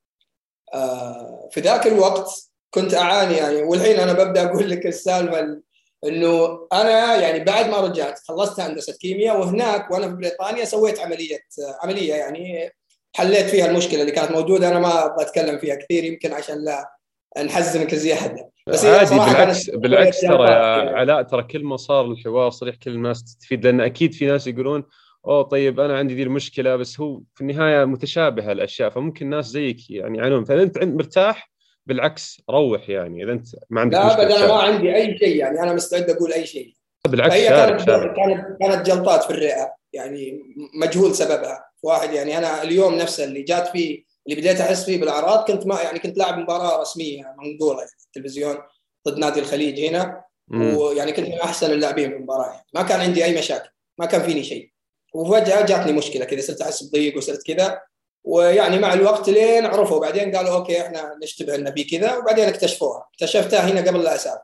آه 0.74 1.50
في 1.52 1.62
ذاك 1.62 1.88
الوقت 1.88 2.52
كنت 2.70 2.94
أعاني 2.94 3.38
يعني 3.38 3.64
والحين 3.64 4.00
أنا 4.00 4.14
ببدأ 4.14 4.46
أقول 4.46 4.70
لك 4.70 4.86
السالفة 4.86 5.62
إنه 6.08 6.68
أنا 6.74 7.16
يعني 7.16 7.44
بعد 7.44 7.70
ما 7.70 7.78
رجعت 7.78 8.20
خلصت 8.28 8.60
هندسة 8.60 8.94
كيمياء 9.02 9.40
وهناك 9.40 9.92
وأنا 9.92 10.08
في 10.08 10.16
بريطانيا 10.16 10.66
سويت 10.66 11.00
عملية 11.00 11.40
عملية 11.84 12.14
يعني 12.14 12.72
حليت 13.16 13.46
فيها 13.46 13.66
المشكلة 13.66 14.02
اللي 14.02 14.12
كانت 14.12 14.32
موجودة 14.32 14.68
أنا 14.68 14.80
ما 14.80 15.06
أبغى 15.06 15.26
أتكلم 15.26 15.58
فيها 15.58 15.76
كثير 15.76 16.04
يمكن 16.04 16.34
عشان 16.34 16.66
لا 16.66 16.98
نحزنك 17.44 17.96
زيادة. 17.96 18.52
بس 18.68 18.86
عادي 18.86 19.16
بالعكس 19.16 19.70
بالعكس 19.70 20.22
ترى 20.22 20.52
يا 20.52 20.96
علاء 20.96 21.22
ترى 21.22 21.44
كل 21.44 21.64
ما 21.64 21.78
صار 21.78 22.06
الحوار 22.06 22.50
صريح 22.50 22.76
كل 22.76 22.92
الناس 22.92 23.24
تستفيد 23.24 23.66
لأن 23.66 23.82
أكيد 23.82 24.14
في 24.14 24.26
ناس 24.26 24.48
يقولون 24.48 24.84
أوه 25.28 25.42
طيب 25.42 25.80
أنا 25.80 25.98
عندي 25.98 26.16
ذي 26.16 26.24
المشكلة. 26.24 26.76
بس 26.76 27.00
هو 27.00 27.22
في 27.36 27.42
النهاية 27.42 27.86
متشابهة 27.86 28.52
الأشياء 28.52 28.90
فممكن 28.90 29.30
ناس 29.30 29.46
زيك 29.46 29.90
يعني 29.90 30.18
يعانون. 30.18 30.46
فإذا 30.46 30.64
أنت 30.64 30.84
مرتاح 30.84 31.52
بالعكس 31.88 32.42
روح 32.50 32.90
يعني. 32.90 33.24
إذا 33.24 33.32
أنت 33.32 33.48
ما 33.70 33.82
عندك 33.82 33.98
لا 33.98 34.14
ابدا 34.14 34.38
أنا 34.38 34.48
ما 34.48 34.62
عندي 34.62 34.96
أي 34.96 35.18
شيء 35.18 35.36
يعني. 35.36 35.60
أنا 35.60 35.74
مستعد 35.74 36.10
أقول 36.10 36.34
أي 36.34 36.46
شيء. 36.46 36.74
بالعكس 37.08 37.34
هي 37.34 37.50
كانت 37.50 37.82
كانت 37.82 38.58
كانت 38.60 38.86
جلطات 38.88 39.24
في 39.24 39.30
الرئة 39.30 39.76
يعني 39.94 40.40
مجهول 40.82 41.16
سببها. 41.16 41.70
واحد 41.84 42.14
يعني 42.14 42.38
أنا 42.38 42.64
اليوم 42.64 42.96
نفسه 42.96 43.24
اللي 43.24 43.42
جات 43.42 43.68
فيه 43.68 44.04
اللي 44.28 44.42
بديت 44.42 44.62
أحس 44.62 44.86
فيه 44.86 45.00
بالأعراض 45.00 45.48
كنت 45.48 45.68
ما 45.68 45.82
يعني 45.82 46.00
كنت 46.00 46.18
لاعب 46.18 46.38
مباراة 46.38 46.82
رسمية 46.82 47.36
منقولة 47.38 47.86
في 47.86 48.06
التلفزيون 48.06 48.58
ضد 49.08 49.18
نادي 49.18 49.40
الخليج 49.40 49.80
هنا. 49.80 50.24
ويعني 50.52 51.12
كنت 51.12 51.28
من 51.28 51.40
أحسن 51.40 51.72
اللاعبين 51.72 52.10
في 52.10 52.16
المباراة 52.16 52.48
يعني. 52.52 52.66
ما 52.74 52.82
كان 52.82 53.00
عندي 53.00 53.26
أي 53.26 53.38
مشاكل 53.38 53.70
ما 53.98 54.06
كان 54.06 54.22
فيني 54.22 54.44
شيء. 54.44 54.72
وفجأة 55.14 55.66
جاتني 55.66 55.94
مشكلة 55.94 56.26
كذا 56.26 56.42
صرت 56.42 56.62
أحس 56.62 56.84
بضيق 56.84 57.18
وصرت 57.18 57.48
كذا. 57.48 57.82
ويعني 58.28 58.80
مع 58.80 58.94
الوقت 58.94 59.30
لين 59.30 59.66
عرفوا. 59.66 60.00
بعدين 60.00 60.36
قالوا 60.36 60.56
أوكي 60.56 60.82
إحنا 60.82 61.18
نشتبه 61.24 61.58
لنا 61.58 61.72
في 61.72 61.84
كذا 61.84 62.18
وبعدين 62.18 62.48
اكتشفوها. 62.48 63.10
اكتشفتها 63.14 63.60
هنا 63.60 63.82
قبل 63.82 64.04
لا 64.04 64.16
أسافر. 64.16 64.42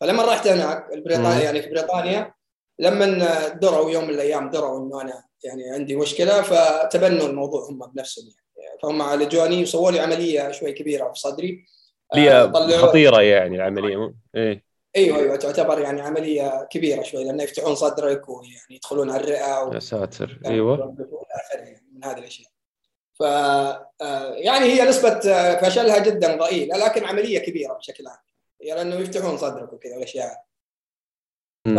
فلما 0.00 0.24
رحت 0.24 0.46
هناك 0.46 0.98
بريطانيا 1.04 1.42
يعني 1.42 1.62
في 1.62 1.70
بريطانيا 1.70 2.34
لما 2.78 3.48
دروا 3.48 3.90
يوم 3.90 4.04
من 4.04 4.10
الأيام 4.10 4.50
دروا 4.50 4.78
إنه 4.78 5.00
أنا 5.00 5.24
يعني 5.44 5.70
عندي 5.70 5.96
مشكلة 5.96 6.42
فتبنوا 6.42 7.26
الموضوع 7.26 7.70
هم 7.70 7.86
بنفسهم 7.86 8.24
يعني. 8.56 8.78
فهم 8.82 9.02
عالجوني 9.02 9.62
وسووا 9.62 9.90
لي 9.90 10.00
عملية 10.00 10.50
شوي 10.50 10.72
كبيرة 10.72 11.12
في 11.12 11.20
صدري. 11.20 11.66
هي 12.14 12.32
آه، 12.32 12.76
خطيرة 12.76 13.22
يعني 13.22 13.56
العملية 13.56 14.14
إيه. 14.34 14.64
أيوه 14.96 15.18
أيوه 15.18 15.36
تعتبر 15.36 15.80
يعني 15.80 16.00
عملية 16.00 16.68
كبيرة 16.70 17.02
شوي 17.02 17.24
لأنه 17.24 17.42
يفتحون 17.42 17.74
صدرك 17.74 18.28
ويعني 18.28 18.54
يدخلون 18.70 19.10
على 19.10 19.20
الرئة 19.20 19.62
و... 19.62 19.72
يا 19.72 19.78
ساتر. 19.78 20.40
أيوه. 20.46 20.96
يعني 21.54 21.82
من 21.92 22.04
هذه 22.04 22.18
الأشياء. 22.18 22.53
ف 23.18 23.22
آه، 23.22 24.34
يعني 24.34 24.64
هي 24.64 24.88
نسبة 24.88 25.20
آه، 25.32 25.60
فشلها 25.60 25.98
جدا 25.98 26.36
ضئيله 26.36 26.76
لكن 26.76 27.04
عملية 27.04 27.38
كبيرة 27.38 27.72
بشكل 27.72 28.06
عام. 28.06 28.18
لأنه 28.60 28.96
يفتحون 28.96 29.36
صدرك 29.36 29.72
وكذا 29.72 29.94
والأشياء. 29.94 30.44
ف... 31.66 31.78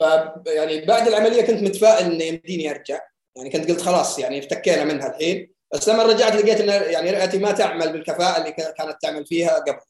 ف 0.00 0.02
يعني 0.46 0.84
بعد 0.84 1.08
العملية 1.08 1.42
كنت 1.42 1.62
متفائل 1.62 2.06
انه 2.06 2.24
يمديني 2.24 2.70
أرجع. 2.70 3.00
يعني 3.36 3.50
كنت 3.50 3.70
قلت 3.70 3.80
خلاص 3.80 4.18
يعني 4.18 4.38
افتكينا 4.38 4.84
منها 4.84 5.08
الحين. 5.08 5.52
بس 5.74 5.88
لما 5.88 6.02
رجعت 6.02 6.36
لقيت 6.36 6.60
إن 6.60 6.92
يعني 6.92 7.10
رئتي 7.10 7.38
ما 7.38 7.52
تعمل 7.52 7.92
بالكفاءة 7.92 8.38
اللي 8.38 8.52
كانت 8.52 8.96
تعمل 9.02 9.26
فيها 9.26 9.58
قبل. 9.58 9.80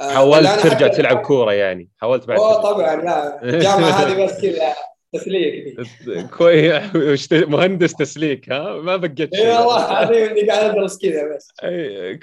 آه، 0.00 0.14
حاولت 0.14 0.60
ترجع 0.60 0.88
تلعب 0.88 1.22
كورة 1.22 1.52
يعني 1.52 1.90
حاولت 1.96 2.26
بعد 2.26 2.38
أوه 2.38 2.62
طبعا 2.62 2.96
لا 2.96 3.42
الجامعة 3.42 3.90
هذه 3.90 4.24
بس 4.24 4.40
كذا. 4.40 4.74
تسليك 5.12 5.76
كويس 6.38 7.32
مهندس 7.32 7.94
تسليك 7.94 8.50
ها؟ 8.50 8.76
ما 8.76 8.96
بقيت 8.96 9.34
شيء 9.34 9.46
اي 9.46 9.56
والله 9.56 9.90
العظيم 9.90 10.28
إني 10.28 10.50
قاعد 10.50 10.64
أدرس 10.64 10.98
كذا 10.98 11.36
بس. 11.36 11.48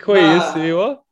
كويس 0.05 0.43
إيوه. 0.55 1.03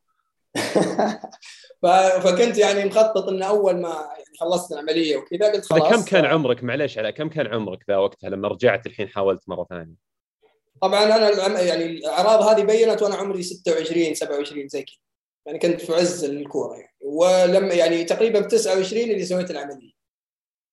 فكنت 2.24 2.57
يعني 2.57 2.86
مخطط 2.86 3.29
انه 3.29 3.46
أول 3.46 3.81
ما 3.81 3.89
يعني 3.89 4.38
خلصت 4.39 4.72
العملية 4.72 5.17
وكذا 5.17 5.51
قلت 5.51 5.65
خلاص 5.65 5.93
كم 5.93 6.03
كان 6.03 6.25
عمرك؟ 6.25 6.63
معليش 6.63 6.98
على 6.98 7.12
كم 7.12 7.29
كان 7.29 7.48
عمرك 7.48 7.79
ذا 7.89 7.98
وقتها 7.98 8.29
لما 8.29 8.48
رجعت 8.48 8.86
الحين 8.86 9.07
حاولت 9.07 9.41
مرة 9.48 9.65
ثانية؟ 9.69 9.96
طبعا 10.81 11.03
أنا 11.03 11.62
يعني 11.62 11.86
الأعراض 11.86 12.41
هذه 12.41 12.63
بينت 12.63 13.01
وأنا 13.01 13.15
عمري 13.15 13.43
26 13.43 14.13
27 14.13 14.67
زي 14.67 14.84
كذا. 14.84 14.96
يعني 15.46 15.60
كنت 15.60 15.81
في 15.81 15.93
عز 15.93 16.24
الكورة 16.24 16.75
يعني. 16.75 16.96
ولما 17.01 17.74
يعني 17.74 18.03
تقريبا 18.03 18.39
ب 18.39 18.48
29 18.48 19.03
اللي 19.03 19.25
سويت 19.25 19.51
العملية. 19.51 19.97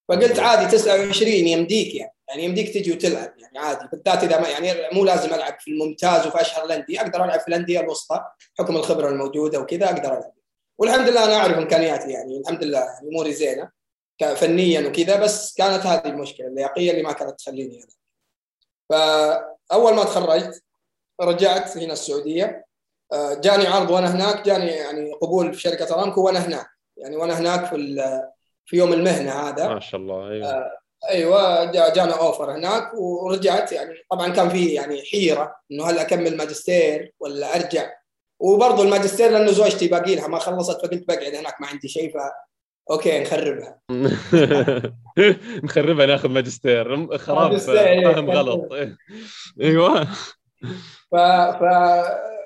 فقلت 0.08 0.38
عادي 0.38 0.76
29 0.76 1.32
يمديك 1.32 1.94
يعني. 1.94 2.14
يعني 2.28 2.44
يمديك 2.44 2.74
تجي 2.74 2.92
وتلعب 2.92 3.34
يعني 3.38 3.58
عادي. 3.58 3.88
بالذات 3.92 4.24
إذا 4.24 4.40
ما 4.40 4.48
يعني 4.48 4.88
مو 4.92 5.04
لازم 5.04 5.34
ألعب 5.34 5.60
في 5.60 5.70
الممتاز 5.70 6.26
وفي 6.26 6.40
أشهر 6.40 6.64
الأندية. 6.64 7.00
أقدر 7.00 7.24
ألعب 7.24 7.40
في 7.40 7.48
الأندية 7.48 7.80
الوسطى 7.80 8.24
حكم 8.58 8.76
الخبرة 8.76 9.08
الموجودة 9.08 9.60
وكذا 9.60 9.86
أقدر 9.86 10.18
ألعب. 10.18 10.32
والحمد 10.78 11.08
لله 11.08 11.24
أنا 11.24 11.34
أعرف 11.34 11.58
إمكانياتي 11.58 12.10
يعني. 12.10 12.38
الحمد 12.38 12.64
لله 12.64 12.78
يعني 12.78 13.08
أموري 13.08 13.32
زينة. 13.32 13.70
فنيا 14.36 14.88
وكذا 14.88 15.20
بس 15.20 15.54
كانت 15.54 15.86
هذه 15.86 16.06
المشكلة 16.06 16.46
اللياقيه 16.46 16.90
اللي 16.90 17.02
ما 17.02 17.12
كانت 17.12 17.40
تخليني 17.40 17.76
أنا. 17.76 17.92
فأول 18.88 19.94
ما 19.94 20.04
تخرجت 20.04 20.62
رجعت 21.20 21.76
هنا 21.76 21.92
السعودية. 21.92 22.66
آه، 23.12 23.34
جاني 23.34 23.66
عرض 23.66 23.90
وأنا 23.90 24.14
هناك. 24.14 24.46
جاني 24.46 24.66
يعني 24.66 25.12
قبول 25.12 25.54
في 25.54 25.60
شركة 25.60 25.94
أرامكو 25.94 26.26
وأنا 26.26 26.46
هناك. 26.46 26.66
يعني 26.96 27.16
وأنا 27.16 27.38
هناك 27.38 27.66
في 27.66 27.76
في 28.66 28.76
يوم 28.76 28.92
المهنة 28.92 29.30
هذا. 29.30 29.68
ما 29.68 29.80
شاء 29.80 30.00
الله 30.00 30.30
أيوه. 30.30 30.48
آه 30.48 30.84
أيوه 31.10 31.64
جانا 31.92 32.14
offer 32.20 32.56
هناك 32.56 32.94
ورجعت 32.94 33.72
يعني 33.72 33.94
طبعا 34.10 34.28
كان 34.28 34.48
في 34.48 34.66
يعني 34.66 35.02
حيرة 35.02 35.56
إنه 35.70 35.84
هل 35.84 35.98
أكمل 35.98 36.36
ماجستير 36.36 37.12
ولا 37.20 37.56
أرجع؟ 37.56 37.90
وبرضه 38.40 38.82
الماجستير 38.82 39.30
لأنه 39.30 39.50
زوجتي 39.52 39.88
باقي 39.88 40.14
لها 40.14 40.28
ما 40.28 40.38
خلصت 40.38 40.86
فقلت 40.86 41.08
بقعد 41.08 41.34
هناك 41.34 41.60
ما 41.60 41.66
عندي 41.66 41.88
شيء 41.88 42.12
ف 42.12 42.16
okay 42.90 43.20
نخربها. 43.20 43.80
نخربها 45.64 46.06
ناخذ 46.06 46.28
ماجستير. 46.28 47.18
خراب 47.18 47.56
فاهم 47.56 48.30
غلط. 48.30 48.72
أيوه. 49.60 50.04
ف 51.10 51.16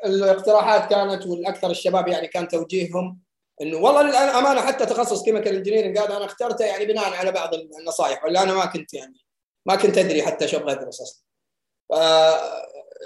فالاقتراحات 0.04 0.90
كانت 0.90 1.26
والأكثر 1.26 1.70
الشباب 1.70 2.08
يعني 2.08 2.26
كان 2.26 2.48
توجيههم 2.48 3.18
إنه 3.62 3.78
والله 3.78 4.02
للأمانة 4.02 4.60
حتى 4.60 4.86
تخصص 4.86 5.22
chemical 5.22 5.56
engineering 5.56 5.98
هذا 5.98 6.16
أنا 6.16 6.24
اخترته 6.24 6.64
يعني 6.64 6.86
بناء 6.86 7.12
على 7.12 7.32
بعض 7.32 7.54
النصائح 7.54 8.24
ولا 8.24 8.42
أنا 8.42 8.54
ما 8.54 8.66
كنت 8.66 8.94
يعني 8.94 9.24
ما 9.66 9.76
كنت 9.76 9.98
أدري 9.98 10.22
حتى 10.22 10.48
شو 10.48 10.56
أبغى 10.56 10.72
أدرس 10.72 11.00
أصلا. 11.00 11.22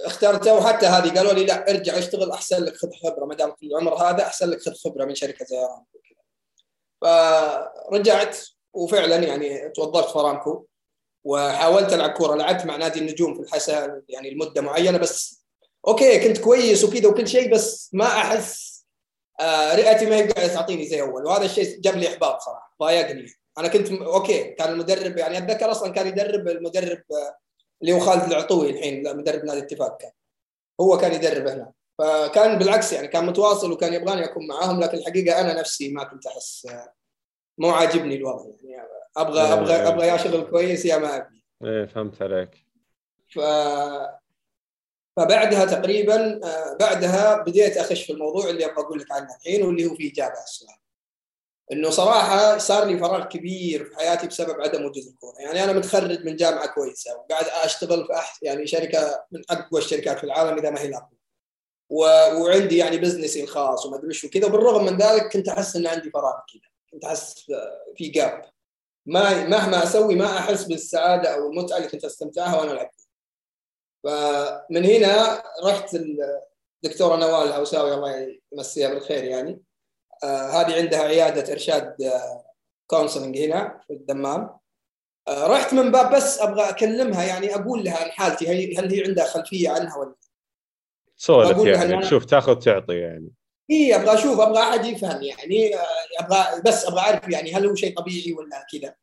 اخترته 0.05 0.55
وحتى 0.55 0.87
هذه 0.87 1.15
قالوا 1.19 1.33
لي 1.33 1.45
لا 1.45 1.71
ارجع 1.71 1.99
اشتغل 1.99 2.31
أحسن 2.31 2.65
لك 2.65 2.77
خذ 2.77 2.89
خبرة 3.03 3.25
ما 3.25 3.35
دام 3.35 3.55
في 3.61 3.67
العمر 3.67 3.95
هذا 3.95 4.23
أحسن 4.23 4.51
لك 4.51 4.63
خذ 4.63 4.75
خبرة 4.75 5.05
من 5.05 5.15
شركة 5.15 5.45
زي 5.45 5.59
ارامكو 5.59 5.99
فرجعت 7.03 8.39
وفعلا 8.75 9.17
يعني 9.17 9.69
توظفت 9.69 10.11
في 10.11 10.19
ارامكو 10.19 10.67
وحاولت 11.25 11.93
ألعب 11.93 12.11
كورة 12.11 12.35
لعبت 12.35 12.67
مع 12.67 12.77
نادي 12.77 12.99
النجوم 12.99 13.35
في 13.35 13.41
الحسا 13.41 14.03
يعني 14.09 14.31
لمدة 14.31 14.61
معينة 14.61 14.99
بس 14.99 15.45
okay 15.89 16.29
كنت 16.29 16.39
كويس 16.39 16.85
وكذا 16.85 17.09
وكل 17.09 17.29
شيء 17.29 17.55
بس 17.55 17.91
ما 17.93 18.07
أحس 18.07 18.72
آه 19.41 19.75
رئتي 19.77 20.07
ما 20.07 20.17
هي 20.17 20.29
قاعدة 20.29 20.55
تعطيني 20.55 20.87
زي 20.87 21.01
أول 21.01 21.27
وهذا 21.27 21.45
الشيء 21.45 21.81
جاب 21.81 21.97
لي 21.97 22.09
إحباط 22.09 22.41
صراحة 22.41 22.77
ضايقني. 22.81 23.27
أنا 23.59 23.69
كنت 23.69 23.93
م... 23.93 24.03
okay 24.03 24.43
كان 24.45 24.73
المدرب 24.73 25.17
يعني 25.17 25.39
أتذكر 25.39 25.71
أصلا 25.71 25.93
كان 25.93 26.07
يدرب 26.07 26.49
المدرب 26.49 27.03
آه، 27.13 27.37
اللي 27.83 27.93
هو 27.93 28.01
خالد 28.01 28.23
العطوي 28.23 28.71
الحين 28.71 29.17
مدرب 29.17 29.45
نادي 29.45 29.59
الاتفاق 29.59 29.97
كان. 30.01 30.11
هو 30.81 30.99
كان 30.99 31.13
يدرب 31.13 31.47
هنا. 31.47 31.73
فكان 31.99 32.59
بالعكس 32.59 32.93
يعني 32.93 33.09
كان 33.09 33.27
متواصل 33.27 33.73
وكان 33.73 33.93
يبغاني 33.95 34.25
أكون 34.25 34.47
معاهم 34.47 34.81
لكن 34.81 34.99
الحقيقة 34.99 35.41
أنا 35.41 35.61
نفسي 35.61 35.93
ما 35.93 36.05
كنت 36.05 36.27
أحس 36.27 36.67
آه، 36.71 36.93
مو 37.59 37.71
عاجبني 37.71 38.17
الوضع. 38.17 38.45
يعني 38.65 38.89
أبغى 39.17 39.41
أبغى. 39.41 39.75
أبغى 39.75 40.07
يا 40.07 40.17
شغل 40.17 40.51
كويس 40.51 40.85
يا 40.85 40.97
ما 40.97 41.17
أبي. 41.17 41.45
إيه 41.65 41.87
فهمت 41.87 42.23
عليك. 42.23 42.67
ف 43.35 43.39
فبعدها 45.17 45.65
تقريبا 45.65 46.41
آه، 46.45 46.77
بعدها 46.81 47.43
بديت 47.43 47.77
أخش 47.77 48.03
في 48.03 48.13
الموضوع 48.13 48.49
اللي 48.49 48.65
أبغى 48.65 48.85
أقول 48.85 49.01
لك 49.01 49.13
عنه 49.13 49.37
الحين 49.37 49.63
واللي 49.63 49.87
هو 49.87 49.95
في 49.95 50.13
إجابة 50.13 50.35
على 50.35 50.45
السؤال. 50.45 50.77
إنه 51.73 51.91
صراحة 51.91 52.59
صار 52.59 52.85
لي 52.85 52.99
فراغ 52.99 53.25
كبير 53.25 53.85
في 53.85 53.97
حياتي 53.97 54.27
بسبب 54.27 54.61
عدم 54.61 54.85
وجود 54.85 55.05
الكورة، 55.05 55.39
يعني 55.41 55.65
أنا 55.65 55.73
متخرج 55.73 56.25
من 56.25 56.37
جامعة 56.37 56.67
كويسة 56.67 57.17
وقاعد 57.17 57.45
أشتغل 57.65 58.07
في 58.07 58.13
أح... 58.13 58.39
يعني 58.43 58.67
شركة 58.67 59.25
من 59.33 59.43
أقوى 59.51 59.81
الشركات 59.81 60.19
في 60.19 60.25
العالم 60.25 60.59
إذا 60.59 60.71
ما 60.71 60.81
هي 60.81 60.89
الأقوى. 60.89 61.19
و... 61.91 62.05
وعندي 62.43 62.77
يعني 62.77 62.97
بزنسي 62.97 63.43
الخاص 63.43 63.87
وما 63.87 63.97
أدري 63.97 64.09
إيش 64.09 64.25
وكذا 64.25 64.47
وبالرغم 64.47 64.85
من 64.85 64.97
ذلك 64.97 65.33
كنت 65.33 65.49
أحس 65.49 65.77
إن 65.77 65.87
عندي 65.87 66.11
فراغ 66.11 66.35
كذا، 66.53 66.71
كنت 66.93 67.05
أحس 67.05 67.45
في 67.97 68.09
جاب. 68.09 68.43
ما 69.07 69.47
مهما 69.47 69.83
أسوي 69.83 70.15
ما 70.15 70.39
أحس 70.39 70.65
بالسعادة 70.65 71.35
أو 71.35 71.51
المتعة 71.51 71.77
اللي 71.77 71.89
كنت 71.89 72.05
أستمتعها 72.05 72.61
وأنا 72.61 72.73
ألعب 72.73 72.91
فمن 74.05 74.85
هنا 74.85 75.43
رحت 75.65 75.97
الدكتورة 76.85 77.17
نوال 77.17 77.49
الهوساوي 77.49 77.95
الله 77.95 78.39
يمسيها 78.53 78.95
بالخير 78.95 79.25
يعني. 79.25 79.63
آه 80.25 80.49
هذه 80.49 80.75
عندها 80.75 81.01
عيادة 81.01 81.53
إرشاد 81.53 82.03
آه 82.03 82.45
كونسلنج 82.87 83.39
هنا 83.39 83.81
في 83.87 83.93
الدمام. 83.93 84.51
آه 85.29 85.47
رحت 85.47 85.75
من 85.75 85.91
باب 85.93 86.15
بس 86.15 86.41
أبغى 86.41 86.69
أكلمها 86.69 87.25
يعني 87.25 87.55
أقول 87.55 87.85
لها 87.85 88.05
عن 88.05 88.11
حالتي 88.11 88.49
هل 88.79 88.95
هي 88.95 89.05
عندها 89.07 89.27
خلفية 89.27 89.71
عنها 89.71 89.97
ولا؟ 89.97 90.15
سولف 91.17 91.65
يعني 91.67 92.03
تشوف 92.03 92.25
تاخذ 92.25 92.59
تعطي 92.59 92.95
يعني. 92.95 93.33
إي 93.71 93.97
أبغى 93.97 94.15
أشوف 94.15 94.41
أبغى 94.41 94.63
أحد 94.63 94.85
يفهم 94.85 95.23
يعني. 95.23 95.77
آه، 95.77 95.87
أبغى 96.19 96.63
بس 96.67 96.87
أبغى 96.87 97.01
أعرف 97.01 97.29
يعني 97.29 97.55
هل 97.55 97.67
هو 97.67 97.75
شيء 97.75 97.97
طبيعي 97.97 98.33
ولا 98.33 98.67
كذا. 98.73 98.95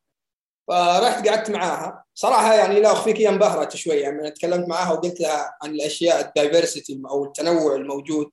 فرحت 0.69 1.27
قعدت 1.27 1.49
معاها. 1.49 2.05
صراحة 2.13 2.53
يعني 2.53 2.79
لا 2.79 2.91
أخفيك 2.91 3.17
هي 3.17 3.29
انبهرت 3.29 3.75
شوي 3.75 3.95
يعني 3.95 4.32
تكلمت 4.32 4.67
معاها 4.67 4.93
وقلت 4.93 5.19
لها 5.19 5.58
عن 5.63 5.71
الأشياء 5.71 6.27
ال 6.27 6.35
diversity 6.35 7.01
أو 7.10 7.25
التنوع 7.25 7.75
الموجود. 7.75 8.29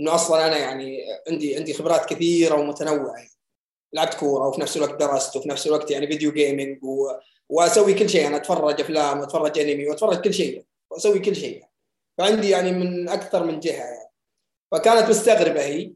إنه 0.00 0.14
أصلا 0.14 0.46
أنا 0.46 0.56
يعني 0.56 0.98
عندي 1.28 1.56
عندي 1.56 1.74
خبرات 1.74 2.04
كثيرة 2.04 2.54
ومتنوعة. 2.54 3.16
يعني. 3.16 3.30
لعبت 3.92 4.14
كورة 4.14 4.48
وفي 4.48 4.60
نفس 4.60 4.76
الوقت 4.76 5.00
درست 5.00 5.36
وفي 5.36 5.48
نفس 5.48 5.66
الوقت 5.66 5.90
يعني 5.90 6.06
video 6.06 6.32
gaming 6.32 6.84
و... 6.84 7.10
وأسوي 7.48 7.94
كل 7.94 8.10
شيء. 8.10 8.26
أنا 8.26 8.36
أتفرج 8.36 8.80
أفلام 8.80 9.20
واتفرج 9.20 9.58
أنمي 9.58 9.88
وأتفرج 9.88 10.20
كل 10.20 10.34
شيء. 10.34 10.64
وأسوي 10.90 11.18
كل 11.18 11.36
شيء. 11.36 11.64
فعندي 12.18 12.50
يعني 12.50 12.72
من 12.72 13.08
أكثر 13.08 13.44
من 13.44 13.60
جهة 13.60 13.84
يعني. 13.84 14.12
فكانت 14.72 15.10
مستغربة 15.10 15.64
هي 15.64 15.92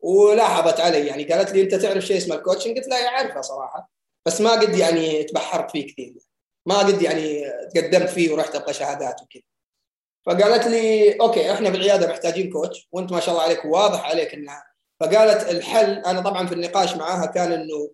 ولاحظت 0.00 0.80
علي. 0.80 1.06
يعني 1.06 1.24
قالت 1.24 1.52
لي 1.52 1.62
أنت 1.62 1.74
تعرف 1.74 2.04
شيء 2.04 2.16
اسمه 2.16 2.34
ال 2.34 2.39
coaching 2.39 2.78
قلت 2.78 2.88
لها 2.88 3.08
اعرفه 3.08 3.40
صراحة. 3.40 3.97
بس 4.28 4.40
ما 4.40 4.50
قد 4.50 4.76
يعني 4.76 5.24
تبحرت 5.24 5.70
فيه 5.70 5.86
كثير. 5.86 6.14
ما 6.66 6.78
قد 6.78 7.02
يعني 7.02 7.44
تقدمت 7.74 8.08
فيه 8.08 8.32
ورحت 8.32 8.54
أبغى 8.54 8.72
شهادات 8.72 9.22
وكذا. 9.22 9.42
فقالت 10.26 10.66
لي 10.66 11.12
okay 11.20 11.52
إحنا 11.52 11.70
في 11.70 11.76
العياده 11.76 12.08
محتاجين 12.08 12.50
coach 12.50 12.88
وأنت 12.92 13.12
ما 13.12 13.20
شاء 13.20 13.34
الله 13.34 13.42
عليك 13.42 13.64
واضح 13.64 14.04
عليك 14.04 14.34
إنها 14.34 14.64
فقالت 15.00 15.50
الحل 15.50 15.92
أنا 15.92 16.20
طبعا 16.20 16.46
في 16.46 16.54
النقاش 16.54 16.96
معاها 16.96 17.26
كان 17.26 17.52
إنه 17.52 17.90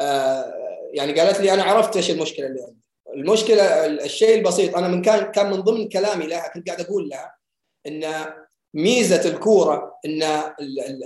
آه 0.00 0.54
يعني 0.92 1.20
قالت 1.20 1.40
لي 1.40 1.54
أنا 1.54 1.62
عرفت 1.62 1.96
إيش 1.96 2.10
المشكلة 2.10 2.46
اللي 2.46 2.62
عندي. 2.62 2.82
المشكلة 3.14 3.86
الشيء 3.86 4.38
البسيط 4.38 4.76
أنا 4.76 4.88
من 4.88 5.02
كان 5.02 5.32
كان 5.32 5.50
من 5.50 5.60
ضمن 5.60 5.88
كلامي 5.88 6.26
لها 6.26 6.48
كنت 6.48 6.68
قاعد 6.68 6.80
أقول 6.80 7.08
لها 7.08 7.36
إن 7.86 8.32
ميزة 8.74 9.28
الكورة 9.30 9.98
إن 10.06 10.22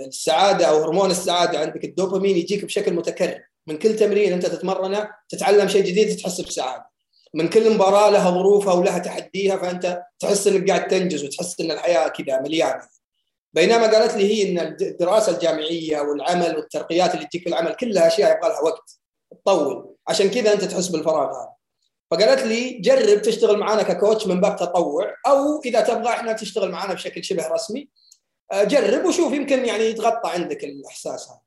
السعادة 0.07 0.65
أو 0.65 0.83
هرمون 0.83 1.11
السعادة 1.11 1.59
عندك 1.59 1.83
الدوبامين 1.83 2.37
يجيك 2.37 2.65
بشكل 2.65 2.93
متكرر. 2.93 3.46
من 3.67 3.77
كل 3.77 3.95
تمرين 3.95 4.33
انت 4.33 4.45
تتمرنه 4.45 5.09
تتعلم 5.29 5.67
شيء 5.67 5.83
جديد 5.83 6.17
تحس 6.17 6.41
بسعادة. 6.41 6.89
من 7.33 7.49
كل 7.49 7.73
مباراة 7.73 8.09
لها 8.09 8.31
ظروفها 8.31 8.73
ولها 8.73 8.99
تحديها 8.99 9.57
فأنت 9.57 10.03
تحس 10.19 10.47
إنك 10.47 10.69
قاعد 10.69 10.87
تنجز 10.87 11.23
وتحس 11.23 11.59
إن 11.61 11.71
الحياة 11.71 12.07
كذا 12.07 12.41
مليانة. 12.41 12.87
بينما 13.53 13.87
قالت 13.87 14.13
لي 14.13 14.23
هي 14.33 14.49
إن 14.49 14.77
الدراسة 14.81 15.31
الجامعية 15.31 15.99
والعمل 16.01 16.55
والترقيات 16.55 17.15
اللي 17.15 17.25
تجيك 17.25 17.43
في 17.43 17.49
العمل 17.49 17.73
كلها 17.73 18.07
أشياء 18.07 18.37
يبغى 18.37 18.49
لها 18.49 18.61
وقت 18.61 18.99
تطول. 19.31 19.95
عشان 20.07 20.29
كذا 20.29 20.53
أنت 20.53 20.63
تحس 20.63 20.87
بالفراغ 20.87 21.29
هذا. 21.29 21.57
فقالت 22.11 22.43
لي 22.43 22.69
جرب 22.69 23.21
تشتغل 23.21 23.57
معنا 23.57 23.83
ككوتش 23.83 24.27
من 24.27 24.41
باب 24.41 24.55
تطوع 24.55 25.13
أو 25.27 25.61
إذا 25.65 25.81
تبغى 25.81 26.09
إحنا 26.09 26.33
تشتغل 26.33 26.71
معنا 26.71 26.93
بشكل 26.93 27.23
شبه 27.23 27.47
رسمي 27.47 27.89
آه، 28.51 28.63
جرب 28.63 29.05
وشوف 29.05 29.33
يمكن 29.33 29.65
يعني 29.65 29.83
يتغطى 29.83 30.29
عندك 30.29 30.63
الإحساس 30.63 31.29
هذا. 31.29 31.46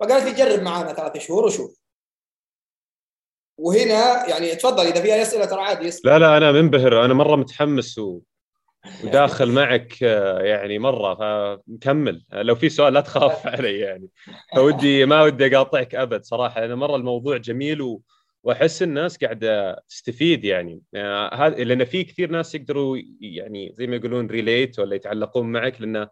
فقالت 0.00 0.24
لي 0.24 0.32
جرب 0.32 0.62
معانا 0.62 0.92
ثلاث 0.92 1.18
شهور 1.18 1.44
وشوف. 1.44 1.78
وهنا 3.58 4.28
يعني 4.28 4.54
تفضل 4.54 4.86
إذا 4.86 5.00
في 5.00 5.22
أسئلة 5.22 5.44
ترى 5.44 5.60
عادي 5.60 5.86
يسأل. 5.86 6.10
لا 6.10 6.18
لا 6.18 6.36
أنا 6.36 6.52
منبهر. 6.52 7.04
أنا 7.04 7.14
مرة 7.14 7.36
متحمس 7.36 7.98
و... 7.98 8.20
وداخل 9.04 9.52
معك 9.52 10.02
يعني 10.02 10.78
مرة 10.78 11.14
فمكمل 11.14 12.24
لو 12.32 12.54
في 12.54 12.68
سؤال 12.68 12.92
لا 12.92 13.00
تخاف 13.00 13.46
علي 13.56 13.78
يعني. 13.78 14.08
فودي 14.56 15.06
ما 15.06 15.22
ودي 15.22 15.46
أقاطعك 15.46 15.94
أبد 15.94 16.24
صراحة. 16.24 16.64
أنا 16.64 16.74
مرة 16.74 16.96
الموضوع 16.96 17.36
جميل 17.36 17.82
و... 17.82 18.02
وأحس 18.42 18.82
الناس 18.82 19.18
قاعدة 19.18 19.82
تستفيد 19.88 20.44
يعني. 20.44 20.82
هذا 21.32 21.48
لأن 21.48 21.84
في 21.84 22.04
كثير 22.04 22.30
ناس 22.30 22.54
يقدروا 22.54 22.98
يعني 23.20 23.72
زي 23.74 23.86
ما 23.86 23.96
يقولون 23.96 24.26
relate 24.26 24.78
ولا 24.78 24.96
يتعلقون 24.96 25.52
معك 25.52 25.80
لأنه 25.80 26.08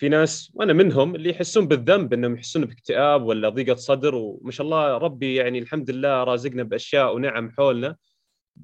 في 0.00 0.08
ناس 0.08 0.52
وأنا 0.54 0.72
منهم 0.72 1.14
اللي 1.14 1.30
يحسون 1.30 1.68
بالذنب 1.68 2.12
إنهم 2.12 2.34
يحسون 2.34 2.64
باكتئاب 2.64 3.22
ولا 3.22 3.48
ضيقة 3.48 3.74
صدر 3.74 4.14
وما 4.14 4.50
شاء 4.50 4.64
الله 4.64 4.98
ربي 4.98 5.34
يعني 5.34 5.58
الحمد 5.58 5.90
لله 5.90 6.24
رازقنا 6.24 6.62
بأشياء 6.62 7.14
ونعم 7.14 7.50
حولنا 7.50 7.96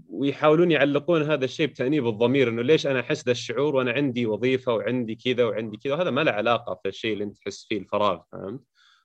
ويحاولون 0.08 0.70
يعلقون 0.70 1.22
هذا 1.22 1.44
الشيء 1.44 1.66
بتأنيب 1.66 2.06
الضمير 2.06 2.48
إنه 2.48 2.62
ليش 2.62 2.86
أنا 2.86 3.00
أحس 3.00 3.24
ذا 3.26 3.32
الشعور 3.32 3.76
وأنا 3.76 3.92
عندي 3.92 4.26
وظيفة 4.26 4.74
وعندي 4.74 5.14
كذا 5.14 5.44
وعندي 5.44 5.76
كذا 5.76 5.94
وهذا 5.94 6.10
ما 6.10 6.20
له 6.20 6.32
علاقة 6.32 6.74
في 6.82 6.88
الشيء 6.88 7.12
اللي 7.12 7.24
أنت 7.24 7.36
تحس 7.36 7.66
فيه 7.68 7.78
الفراغ 7.78 8.20
فهمت؟ 8.32 8.60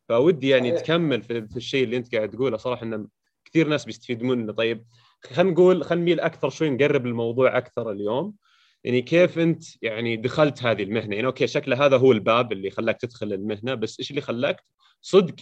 فودي 0.09 0.49
يعني 0.49 0.71
تكمل 0.71 1.21
في, 1.21 1.47
في 1.47 1.57
الشيء 1.57 1.83
اللي 1.83 1.97
أنت 1.97 2.15
قاعد 2.15 2.29
تقوله 2.29 2.57
صراحة 2.57 2.83
انه 2.83 3.07
كثير 3.45 3.67
ناس 3.67 3.85
بيستفيدون 3.85 4.29
منه. 4.29 4.53
طيب 4.53 4.85
خلينا 5.23 5.51
نقول 5.51 5.83
خلينا 5.83 6.01
نميل 6.01 6.19
أكثر 6.19 6.49
شوي 6.49 6.69
نقرب 6.69 7.05
الموضوع 7.05 7.57
أكثر 7.57 7.91
اليوم. 7.91 8.35
يعني 8.83 9.01
كيف 9.01 9.39
أنت 9.39 9.63
يعني 9.81 10.17
دخلت 10.17 10.63
هذه 10.63 10.83
المهنة 10.83 11.15
يعني 11.15 11.27
okay 11.27 11.47
شكله 11.47 11.85
هذا 11.85 11.97
هو 11.97 12.11
الباب 12.11 12.51
اللي 12.51 12.69
خلاك 12.69 12.97
تدخل 12.97 13.33
المهنة 13.33 13.73
بس 13.73 13.99
إيش 13.99 14.09
اللي 14.09 14.21
خلاك 14.21 14.63
صدق 15.01 15.35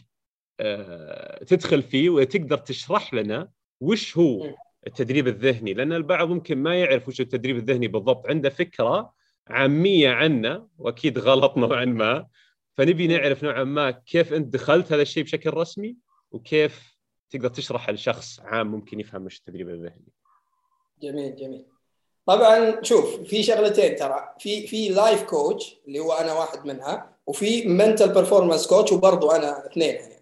آه 0.60 1.44
تدخل 1.44 1.82
فيه 1.82 2.10
وتقدر 2.10 2.58
تشرح 2.58 3.14
لنا 3.14 3.50
وش 3.82 4.18
هو 4.18 4.56
التدريب 4.88 5.28
الذهني 5.28 5.74
لأن 5.74 5.94
البعض 5.94 6.30
ممكن 6.30 6.58
ما 6.58 6.76
يعرف 6.80 7.08
وش 7.08 7.22
التدريب 7.22 7.58
الذهني 7.58 7.88
بالضبط 7.88 8.28
عنده 8.28 8.50
فكرة 8.50 9.14
عامية 9.48 10.10
عنه 10.10 10.68
وأكيد 10.78 11.20
غلط 11.20 11.58
نوعا 11.58 11.86
ما 11.86 12.28
فنبي 12.78 13.08
نعرف 13.08 13.44
نوعا 13.44 13.64
ما 13.64 13.92
كيف 13.92 14.34
أنت 14.34 14.54
دخلت 14.54 14.94
هذا 14.94 15.02
الشيء 15.02 15.24
بشكل 15.24 15.54
رسمي 15.54 15.96
وكيف 16.32 16.98
تقدر 17.30 17.50
تشرح 17.50 17.90
لشخص 17.90 18.40
عام 18.40 18.68
ممكن 18.68 19.00
يفهم 19.00 19.26
وش 19.26 19.38
التدريب 19.38 19.70
الذهني. 19.70 20.14
جميل 21.02 21.36
جميل. 21.36 21.66
طبعا 22.30 22.84
شوف 22.84 23.16
في 23.22 23.44
شغلتين 23.44 23.96
ترى 23.96 24.34
في 24.40 24.68
في 24.68 24.90
life 24.90 25.24
coach 25.24 25.76
اللي 25.88 26.00
هو 26.00 26.14
أنا 26.14 26.34
واحد 26.34 26.66
منها 26.66 27.10
وفي 27.28 27.68
mental 27.68 28.10
performance 28.10 28.68
coach 28.68 28.92
وبرضه 28.92 29.36
أنا 29.36 29.66
اثنين 29.66 29.96
يعني. 29.96 30.14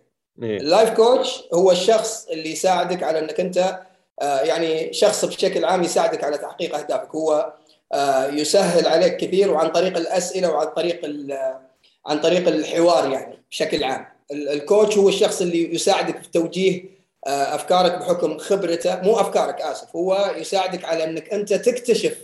إيه. 0.43 0.57
ال 0.57 0.64
life 0.64 0.89
coach 0.89 1.43
هو 1.53 1.71
الشخص 1.71 2.27
اللي 2.27 2.51
يساعدك 2.51 3.03
على 3.03 3.19
إنك 3.19 3.39
أنت 3.39 3.79
آه 4.21 4.39
يعني 4.39 4.93
شخص 4.93 5.25
بشكل 5.25 5.65
عام 5.65 5.83
يساعدك 5.83 6.23
على 6.23 6.37
تحقيق 6.37 6.75
أهدافك 6.75 7.15
هو 7.15 7.53
آه 7.93 8.27
يسهل 8.27 8.87
عليك 8.87 9.17
كثير 9.17 9.51
وعن 9.51 9.69
طريق 9.69 9.97
الأسئلة 9.97 10.51
وعن 10.51 10.67
طريق 10.67 11.01
عن 12.05 12.19
طريق 12.19 12.47
الحوار 12.47 13.11
يعني 13.11 13.43
بشكل 13.51 13.83
عام 13.83 14.05
الكوتش 14.31 14.97
هو 14.97 15.09
الشخص 15.09 15.41
اللي 15.41 15.75
يساعدك 15.75 16.23
في 16.23 16.31
توجيه 16.31 16.96
أفكارك 17.25 17.91
بحكم 17.91 18.37
خبرته 18.37 19.01
مو 19.01 19.19
أفكارك 19.19 19.61
آسف 19.61 19.95
هو 19.95 20.33
يساعدك 20.37 20.85
على 20.85 21.03
أنك 21.03 21.33
أنت 21.33 21.53
تكتشف 21.53 22.17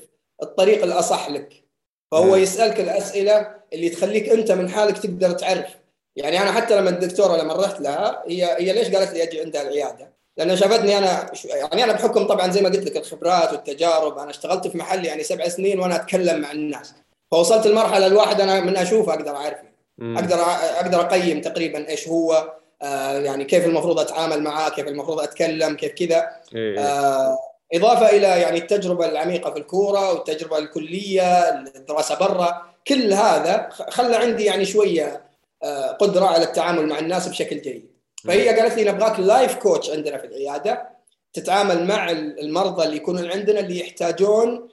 الطريق 0.44 0.84
الأصح 0.84 1.30
لك. 1.30 1.64
فهو 2.12 2.36
يسألك 2.36 2.80
الأسئلة 2.80 3.56
اللي 3.74 3.90
تخليك 3.90 4.30
أنت 4.30 4.52
من 4.52 4.70
حالك 4.70 4.98
تقدر 4.98 5.32
تعرف. 5.32 5.70
يعني 6.16 6.42
أنا 6.42 6.52
حتى 6.52 6.76
لما 6.76 6.90
الدكتورة 6.90 7.38
لما 7.38 7.54
رحت 7.54 7.82
لها 7.82 8.24
هي 8.28 8.46
هي 8.46 8.74
ليش 8.74 8.96
قالت 8.96 9.14
لي 9.14 9.24
أجي 9.24 9.42
عندها 9.42 9.62
العيادة؟ 9.62 10.14
لأن 10.38 10.58
شافتني 10.58 10.98
أنا 10.98 11.32
يعني 11.46 11.84
أنا 11.84 11.94
بحكم 11.94 12.28
طبعا 12.28 12.52
زي 12.52 12.62
ما 12.62 12.70
قلت 12.70 12.86
لك 12.86 12.98
الخبرات 12.98 13.52
والتجارب 13.52 14.18
أنا 14.18 14.30
اشتغلت 14.30 14.68
في 14.68 14.78
محل 14.78 15.06
يعني 15.06 15.24
سبع 15.24 15.48
سنين 15.48 15.80
وأنا 15.80 15.96
أتكلم 15.96 16.42
مع 16.42 16.52
الناس. 16.52 16.94
فوصلت 17.32 17.66
المرحله 17.66 18.08
الواحد 18.08 18.42
أنا 18.42 18.60
من 18.60 18.78
اشوفه 18.78 19.14
أقدر 19.14 19.36
أعرف 19.36 19.58
أقدر 20.02 20.36
أقدر 20.80 21.02
أقيم 21.02 21.42
تقريبا 21.42 21.90
إيش 21.90 22.08
هو 22.08 22.54
آه 22.84 23.20
يعني 23.20 23.46
كيف 23.46 23.66
المفروض 23.66 24.00
أتعامل 24.00 24.44
معاه 24.44 24.70
كيف 24.70 24.88
المفروض 24.88 25.20
أتكلم 25.20 25.76
كيف 25.76 25.92
كذا. 25.92 26.30
إيه. 26.56 26.80
آه 26.80 27.38
إضافة 27.74 28.10
إلى 28.10 28.28
يعني 28.28 28.58
التجربة 28.58 29.06
العميقة 29.06 29.52
في 29.52 29.60
الكورة 29.60 30.14
والتجربة 30.14 30.58
الكلية 30.58 31.50
الدراسة 31.50 32.20
برا 32.20 32.62
كل 32.88 33.14
هذا 33.14 33.70
خلى 33.90 34.16
عندي 34.16 34.44
يعني 34.44 34.66
شوية 34.66 35.22
آه 35.64 35.92
قدرة 35.92 36.26
على 36.26 36.44
التعامل 36.44 36.88
مع 36.88 37.00
الناس 37.00 37.28
بشكل 37.28 37.62
جيد. 37.62 37.94
فهي 38.24 38.60
قالت 38.60 38.78
لي 38.78 38.92
نبغاك 38.92 39.20
لايف 39.20 39.56
كوتش 39.56 39.90
عندنا 39.90 40.18
في 40.18 40.26
العيادة 40.28 40.90
تتعامل 41.34 41.86
مع 41.86 42.12
المرضى 42.12 42.86
اللي 42.86 42.96
يكونون 42.96 43.32
عندنا 43.32 43.60
اللي 43.60 43.80
يحتاجون 43.80 44.70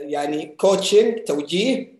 يعني 0.00 0.46
coaching 0.46 1.24
توجيه 1.24 1.93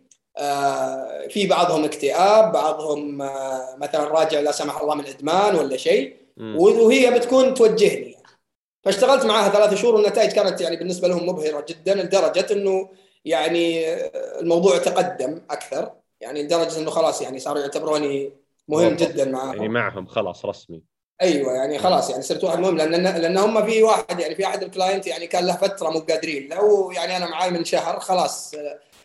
في 1.29 1.47
بعضهم 1.51 1.85
اكتئاب 1.85 2.53
بعضهم 2.53 3.23
آه، 3.23 3.77
مثلا 3.77 4.05
راجع 4.05 4.41
لا 4.41 4.53
سمح 4.53 4.81
الله 4.81 4.95
من 4.95 5.07
إدمان 5.07 5.55
ولا 5.55 5.77
شيء. 5.77 6.17
وهي 6.57 7.11
بتكون 7.11 7.55
توجهني. 7.55 8.11
يعني. 8.11 8.25
فاشتغلت 8.83 9.27
معاها 9.27 9.49
ثلاث 9.49 9.75
شهور 9.75 9.95
والنتائج 9.95 10.33
كانت 10.33 10.61
يعني 10.61 10.77
بالنسبة 10.77 11.09
لهم 11.09 11.29
مبهرة 11.29 11.65
جدا 11.69 11.95
لدرجة 11.95 12.47
إنه 12.53 12.89
يعني 13.25 13.87
آه، 13.87 14.41
الموضوع 14.41 14.79
تقدم 14.79 15.41
أكثر. 15.51 15.91
يعني 16.21 16.43
لدرجة 16.43 16.79
إنه 16.79 16.91
خلاص 16.91 17.23
يعني 17.23 17.39
صاروا 17.39 17.61
يعتبروني 17.61 18.33
مهم 18.69 18.97
جدا 18.97 19.25
معاهم. 19.25 19.57
يعني 19.57 19.69
معهم 19.69 20.07
خلاص 20.07 20.45
رسمي. 20.45 20.83
أيوه 21.23 21.53
يعني 21.53 21.79
خلاص 21.79 22.11
يعني 22.11 22.23
صرت 22.23 22.45
واحد 22.45 22.59
مهم. 22.59 22.77
لأن 22.77 23.03
لأن 23.03 23.39
هم 23.39 23.67
في 23.67 23.83
واحد 23.83 24.21
يعني 24.21 24.35
في 24.35 24.47
أحد 24.47 24.63
ال 24.63 24.69
client 24.69 25.07
يعني 25.07 25.27
كان 25.27 25.47
له 25.47 25.57
فترة 25.57 25.91
مو 25.91 25.99
قادرين 25.99 26.49
لو 26.49 26.91
يعني 26.91 27.17
أنا 27.17 27.29
معاه 27.31 27.51
من 27.51 27.65
شهر 27.65 28.01
خلاص 28.01 28.55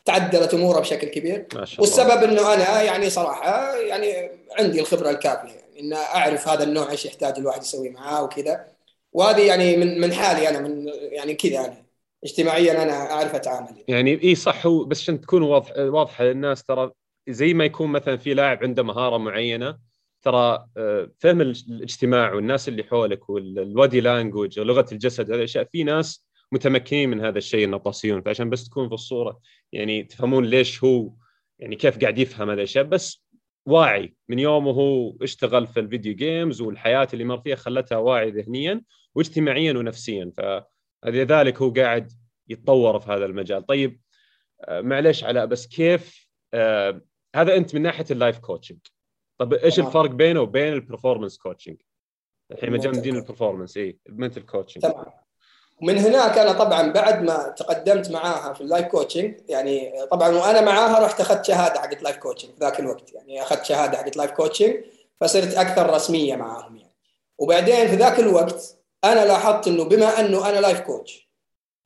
تعدلت 0.05 0.53
اموره 0.53 0.79
بشكل 0.79 1.07
كبير. 1.07 1.47
ما 1.55 1.65
شاء 1.65 1.85
الله. 1.85 1.89
والسبب 1.89 2.23
إنه 2.23 2.53
أنا 2.53 2.81
يعني 2.81 3.09
صراحة 3.09 3.75
يعني 3.75 4.31
عندي 4.59 4.79
الخبرة 4.79 5.09
الكافية 5.09 5.49
يعني 5.49 5.79
إن 5.79 5.93
أعرف 5.93 6.47
هذا 6.47 6.63
النوع 6.63 6.91
إيش 6.91 7.05
يحتاج 7.05 7.38
الواحد 7.38 7.62
يسوي 7.62 7.89
معاه 7.89 8.23
وكذا. 8.23 8.65
وهذه 9.13 9.41
يعني 9.41 9.77
من 9.77 10.01
من 10.01 10.13
حالي 10.13 10.49
أنا 10.49 10.59
من 10.59 10.88
يعني 11.12 11.33
كذا 11.33 11.59
أنا 11.59 11.83
اجتماعيا 12.23 12.83
أنا 12.83 13.12
أعرف 13.12 13.35
أتعامل. 13.35 13.83
يعني 13.88 14.23
إي 14.23 14.35
صح 14.35 14.65
هو 14.65 14.83
بس 14.83 15.01
عشان 15.01 15.21
تكون 15.21 15.41
واضح 15.41 15.71
واضحة 15.77 16.23
للناس 16.23 16.63
ترى 16.63 16.91
زي 17.29 17.53
ما 17.53 17.65
يكون 17.65 17.89
مثلا 17.89 18.17
في 18.17 18.33
لاعب 18.33 18.63
عنده 18.63 18.83
مهارة 18.83 19.17
معينة 19.17 19.77
ترى 20.21 20.65
آه، 20.77 21.12
فهم 21.19 21.41
الاجتماع 21.41 22.33
والناس 22.33 22.67
اللي 22.67 22.83
حولك 22.83 23.29
والودي 23.29 24.01
لانجوج 24.01 24.59
ولغة 24.59 24.85
الجسد 24.91 25.31
هذه 25.31 25.38
الاشياء 25.38 25.67
في 25.71 25.83
ناس 25.83 26.25
متمكنين 26.51 27.09
من 27.09 27.25
هذا 27.25 27.38
الشيء 27.38 27.65
النطاسيون 27.65 28.21
فعشان 28.21 28.49
بس 28.49 28.69
تكون 28.69 28.88
في 28.88 28.93
الصورة 28.93 29.39
يعني 29.71 30.03
تفهمون 30.03 30.45
ليش 30.45 30.83
هو 30.83 31.12
يعني 31.59 31.75
كيف 31.75 31.97
قاعد 31.99 32.17
يفهم 32.17 32.49
هذا 32.49 32.57
الاشياء 32.57 32.83
بس 32.85 33.25
واعي 33.65 34.15
من 34.29 34.39
يوم 34.39 34.67
وهو 34.67 35.17
اشتغل 35.21 35.67
في 35.67 35.79
ال 35.79 35.86
video 35.86 36.15
games 36.15 36.62
والحياة 36.62 37.07
اللي 37.13 37.23
مر 37.23 37.41
فيها 37.41 37.55
خلتها 37.55 37.97
واعي 37.97 38.31
ذهنيا 38.31 38.81
واجتماعيا 39.15 39.73
ونفسيا. 39.73 40.31
فلذلك 41.03 41.62
هو 41.62 41.69
قاعد 41.69 42.12
يتطور 42.47 42.99
في 42.99 43.12
هذا 43.12 43.25
المجال. 43.25 43.65
طيب 43.65 44.01
آه، 44.62 44.81
معلش 44.81 45.23
علاء 45.23 45.45
بس 45.45 45.67
كيف 45.67 46.29
آه 46.53 47.01
هذا 47.35 47.57
أنت 47.57 47.75
من 47.75 47.81
ناحية 47.81 48.05
ال 48.12 48.17
life 48.17 48.39
coaching 48.39 48.79
طب 49.38 49.53
إيش 49.53 49.79
الفرق 49.79 50.09
بينه 50.09 50.41
وبين 50.41 50.73
ال 50.73 50.79
performance 50.79 51.38
coaching 51.38 51.82
الحين 52.51 52.71
مجال 52.71 53.01
دين 53.01 53.15
ال 53.15 53.21
performance 53.21 53.77
اي 53.77 53.99
ال 54.10 54.14
mental 54.14 54.41
coaching 54.41 54.84
تمام. 54.83 55.05
ومن 55.81 55.97
هناك 55.97 56.37
أنا 56.37 56.51
طبعا 56.51 56.91
بعد 56.91 57.23
ما 57.23 57.53
تقدمت 57.57 58.11
معاها 58.11 58.53
في 58.53 58.61
ال 58.62 58.66
life 58.66 58.86
coaching 58.88 59.34
يعني 59.49 59.93
طبعا 60.11 60.29
وأنا 60.29 60.61
معاها 60.61 61.05
رحت 61.05 61.21
أخذت 61.21 61.45
شهادة 61.45 61.79
حقت 61.79 62.03
life 62.03 62.17
coaching 62.17 62.51
ذاك 62.59 62.79
الوقت 62.79 63.13
يعني 63.13 63.41
أخذت 63.41 63.65
شهادة 63.65 63.97
حقت 63.97 64.17
life 64.17 64.32
coaching 64.32 64.75
فصرت 65.21 65.55
أكثر 65.57 65.93
رسمية 65.93 66.35
معاهم 66.35 66.77
يعني. 66.77 66.95
وبعدين 67.37 67.87
في 67.87 67.95
ذاك 67.95 68.19
الوقت 68.19 68.75
أنا 69.03 69.25
لاحظت 69.25 69.67
إنه 69.67 69.83
بما 69.83 70.19
أنه 70.19 70.49
أنا 70.49 70.59
life 70.60 70.79
coach 70.79 71.29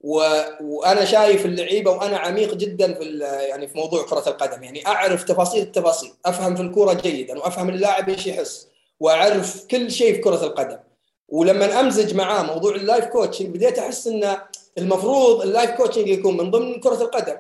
و... 0.04 0.22
وأنا 0.62 1.06
شايف 1.06 1.46
اللعيبة 1.46 1.92
وأنا 1.92 2.18
عميق 2.18 2.54
جدا 2.54 2.94
في 2.94 3.20
يعني 3.50 3.68
في 3.68 3.78
موضوع 3.78 4.06
كرة 4.06 4.24
القدم 4.28 4.64
يعني 4.64 4.88
أعرف 4.88 5.24
تفاصيل 5.24 5.62
التفاصيل 5.62 6.14
أفهم 6.26 6.56
في 6.56 6.62
الكورة 6.62 6.94
جيدا 6.94 7.40
وأفهم 7.40 7.70
اللاعب 7.70 8.10
إيش 8.10 8.28
يحس 8.28 8.68
وأعرف 9.00 9.66
كل 9.66 9.92
شيء 9.92 10.14
في 10.14 10.20
كرة 10.20 10.44
القدم. 10.44 10.80
ولما 11.28 11.80
أمزج 11.80 12.16
معاه 12.16 12.44
موضوع 12.44 12.76
ال 12.76 12.82
life 12.82 13.06
coaching 13.06 13.56
بديت 13.56 13.80
أحس 13.80 14.08
إنه 14.08 14.42
المفروض 14.78 15.42
ال 15.42 15.48
life 15.48 15.72
coaching 15.72 16.08
يكون 16.08 16.38
من 16.38 16.52
ضمن 16.52 16.80
كرة 16.80 17.02
القدم. 17.02 17.38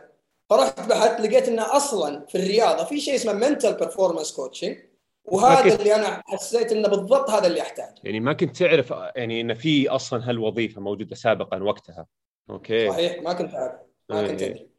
فرحت 0.49 0.89
بحثت 0.89 1.21
لقيت 1.21 1.47
إنه 1.47 1.75
أصلا 1.75 2.25
في 2.27 2.37
الرياضة 2.37 2.83
في 2.83 2.99
شيء 2.99 3.15
اسمه 3.15 3.33
mental 3.33 3.73
performance 3.73 4.31
coaching 4.31 4.77
وهذا 5.25 5.75
اللي 5.75 5.95
أنا 5.95 6.21
حسيت 6.25 6.71
إنه 6.71 6.87
بالضبط 6.87 7.29
هذا 7.29 7.47
اللي 7.47 7.61
أحتاجه. 7.61 7.95
يعني 8.03 8.19
ما 8.19 8.33
كنت 8.33 8.57
تعرف 8.57 8.93
يعني 9.15 9.41
انه 9.41 9.53
في 9.53 9.89
أصلا 9.89 10.29
هالوظيفة 10.29 10.81
موجودة 10.81 11.15
سابقا 11.15 11.63
وقتها. 11.63 12.05
okay. 12.49 12.89
صحيح 12.89 13.21
ما 13.21 13.33
كنت 13.33 13.53
أعرف. 13.53 13.73
ما 14.09 14.19
إيه، 14.19 14.27
كنت 14.27 14.41
إيه. 14.41 14.51
أدري. 14.51 14.69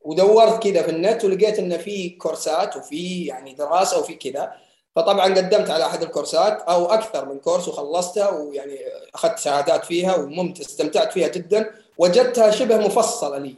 ودورت 0.00 0.62
كذا 0.62 0.82
في 0.82 0.90
النت 0.90 1.24
ولقيت 1.24 1.58
انه 1.58 1.76
في 1.76 2.10
كورسات 2.10 2.76
وفي 2.76 3.24
يعني 3.24 3.54
دراسة 3.54 4.00
وفي 4.00 4.14
كذا. 4.14 4.52
فطبعا 4.96 5.34
قدمت 5.34 5.70
على 5.70 5.86
أحد 5.86 6.02
الكورسات 6.02 6.62
أو 6.62 6.86
أكثر 6.86 7.28
من 7.28 7.38
كورس 7.38 7.68
وخلصتها 7.68 8.30
ويعني 8.30 8.78
أخذت 9.14 9.38
شهادات 9.38 9.84
فيها 9.84 10.16
وممتع 10.16 10.60
استمتعت 10.60 11.12
فيها 11.12 11.28
جدا 11.28 11.70
وجدتها 11.98 12.50
شبه 12.50 12.76
مفصلة 12.76 13.38
لي. 13.38 13.56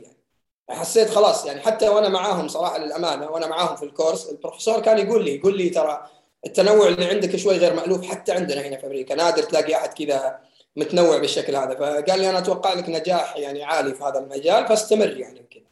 يعني 0.68 0.81
حسيت 0.81 1.11
خلاص 1.11 1.47
يعني 1.47 1.61
حتى 1.61 1.88
وأنا 1.88 2.09
معاهم 2.09 2.49
صراحة 2.49 2.79
للأمانة 2.79 3.31
وأنا 3.31 3.47
معاهم 3.47 3.77
في 3.77 3.85
الكورس 3.85 4.31
البروفيسور 4.31 4.81
كان 4.81 4.99
يقول 4.99 5.25
لي 5.25 5.37
يقول 5.37 5.59
لي 5.59 5.71
ترى 5.71 6.07
التنوع 6.47 6.88
اللي 6.88 7.05
عندك 7.05 7.37
شوي 7.37 7.57
غير 7.57 7.75
مألوف 7.75 8.05
حتى 8.05 8.33
عندنا 8.33 8.61
هنا 8.61 8.77
في 8.77 8.87
أمريكا 8.87 9.14
نادر 9.14 9.42
تلاقي 9.42 9.75
أحد 9.75 9.92
كذا 9.92 10.38
متنوع 10.77 11.18
بالشكل 11.18 11.57
هذا. 11.57 11.75
فقال 11.75 12.21
لي 12.21 12.31
أنا 12.31 12.38
أتوقع 12.38 12.73
لك 12.73 12.88
نجاح 12.88 13.37
يعني 13.37 13.64
عالي 13.64 13.95
في 13.95 14.05
هذا 14.05 14.18
المجال 14.18 14.68
فاستمر 14.68 15.16
يعني 15.16 15.47
كذا. 15.51 15.62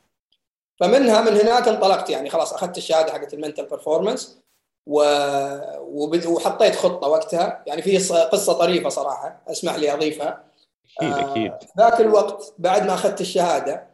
فمنها 0.80 1.20
من 1.20 1.36
هناك 1.36 1.68
انطلقت 1.68 2.10
يعني 2.10 2.30
خلاص 2.30 2.52
أخذت 2.52 2.78
الشهادة 2.78 3.12
حقت 3.12 3.34
ال 3.34 3.39
mental 3.39 3.66
performance 3.66 4.40
و... 4.86 5.02
وحطيت 6.26 6.76
خطة 6.76 7.08
وقتها. 7.08 7.62
يعني 7.66 7.82
في 7.82 7.98
قصة 8.32 8.52
طريفة 8.52 8.88
صراحة 8.88 9.42
أسمح 9.50 9.74
لي 9.74 9.92
أضيفها. 9.92 10.44
أكيد 11.00 11.12
أكيد. 11.12 11.52
آه 11.52 11.58
ذاك 11.78 12.00
الوقت 12.00 12.54
بعد 12.58 12.86
ما 12.86 12.94
أخذت 12.94 13.20
الشهادة 13.20 13.86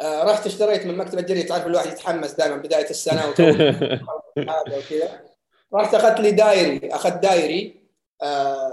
آه 0.00 0.24
رحت 0.24 0.46
اشتريت 0.46 0.86
من 0.86 0.96
مكتبة 0.96 1.22
جريده 1.22 1.48
تعرف 1.48 1.66
الواحد 1.66 1.86
يتحمس 1.86 2.32
دائما 2.32 2.56
بداية 2.56 2.90
السنة 2.90 3.22
وكذا. 3.28 4.00
رحت 5.74 5.94
أخذت 5.94 6.20
لي 6.20 6.30
diary. 6.30 6.88
أخذت 6.94 7.22
diary 7.22 7.80
آه 8.22 8.72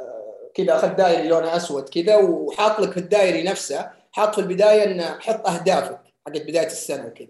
كذا 0.53 0.75
اخذ 0.75 0.87
diary 0.87 1.27
لونه 1.27 1.55
أسود 1.55 1.89
كذا 1.89 2.15
وحاط 2.15 2.79
لك 2.79 2.91
في 2.91 2.97
ال 2.99 3.07
diary 3.07 3.43
نفسه 3.43 3.89
حاط 4.11 4.35
في 4.35 4.41
البداية 4.41 4.83
إنه 4.83 5.19
حط 5.19 5.47
أهدافك 5.47 5.99
حقت 6.27 6.41
بداية 6.41 6.67
السنة 6.67 7.05
وكذا. 7.07 7.27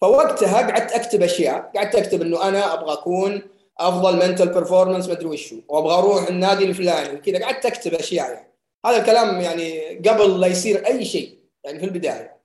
فوقتها 0.00 0.56
قعدت 0.70 0.92
أكتب 0.92 1.22
أشياء. 1.22 1.70
قعدت 1.76 1.94
أكتب 1.94 2.22
إنه 2.22 2.48
أنا 2.48 2.74
أبغى 2.74 2.92
أكون 2.92 3.42
أفضل 3.78 4.28
منتل 4.28 4.48
برفورمانس 4.48 5.06
ما 5.06 5.12
أدري 5.12 5.26
وشو. 5.26 5.56
وأبغى 5.68 5.94
أروح 5.94 6.28
النادي 6.28 6.64
الفلاني 6.64 7.18
وكذا. 7.18 7.44
قعدت 7.44 7.66
أكتب 7.66 7.94
أشياء 7.94 8.30
يعني. 8.32 8.52
هذا 8.86 8.96
الكلام 8.96 9.40
يعني 9.40 9.94
قبل 10.08 10.40
لا 10.40 10.46
يصير 10.46 10.86
أي 10.86 11.04
شيء 11.04 11.38
يعني 11.64 11.78
في 11.78 11.84
البداية. 11.84 12.36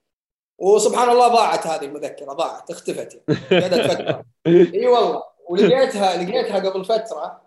وسبحان 0.60 1.10
الله 1.10 1.28
ضاعت 1.28 1.67
هذه 1.67 1.86
المذكرة 1.86 2.34
ضاعت 2.34 2.72
اختفت 2.72 3.22
قعدت 3.52 3.91
فترة. 3.91 4.26
إي 4.48 4.88
والله. 4.88 5.24
ولقيتها 5.50 6.24
لقيتها 6.24 6.70
قبل 6.70 6.86
فترة. 6.86 7.41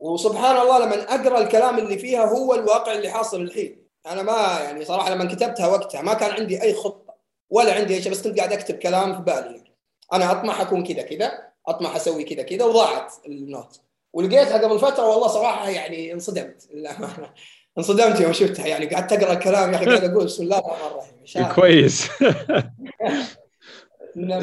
وسبحان 0.00 0.56
الله 0.56 0.78
لما 0.78 1.14
أقرأ 1.14 1.38
الكلام 1.38 1.78
اللي 1.78 1.98
فيها 1.98 2.24
هو 2.24 2.54
الواقع 2.54 2.92
اللي 2.92 3.10
حاصل 3.10 3.40
الحين. 3.40 3.88
أنا 4.06 4.22
ما 4.22 4.60
يعني 4.60 4.84
صراحة 4.84 5.14
لما 5.14 5.24
كتبتها 5.24 5.66
وقتها 5.66 6.02
ما 6.02 6.14
كان 6.14 6.30
عندي 6.30 6.62
أي 6.62 6.74
خطة 6.74 7.14
ولا 7.50 7.74
عندي 7.74 7.94
أي 7.94 8.02
شيء 8.02 8.12
بس 8.12 8.22
كنت 8.22 8.38
قاعد 8.38 8.52
أكتب 8.52 8.74
كلام 8.74 9.14
في 9.14 9.22
بالي 9.22 9.56
يعني. 9.56 9.74
أنا 10.12 10.30
أطمح 10.30 10.60
أكون 10.60 10.84
كذا 10.84 11.02
كذا. 11.02 11.47
اطمح 11.68 11.96
أسوي 11.96 12.24
كذا 12.24 12.42
كذا 12.42 12.64
وضاعت 12.64 13.12
ال 13.26 13.37
note 13.37 13.80
ولقيتها 14.12 14.58
قبل 14.58 14.78
فترة 14.78 15.08
والله 15.08 15.28
صراحة 15.28 15.68
يعني 15.68 16.12
انصدمت. 16.12 16.68
للامانه 16.74 17.30
انصدمت 17.78 18.20
يوم 18.20 18.32
شفتها. 18.32 18.66
يعني 18.66 18.86
قعدت 18.86 19.12
أقرأ 19.12 19.32
الكلام 19.32 19.72
يا 19.72 19.76
أخي 19.76 19.86
قاعد 19.86 20.04
أقول 20.04 20.24
بسم 20.24 20.42
الله 20.42 20.58
الرحمن 20.58 21.00
الرحيم. 21.36 21.54
كويس. 21.54 22.06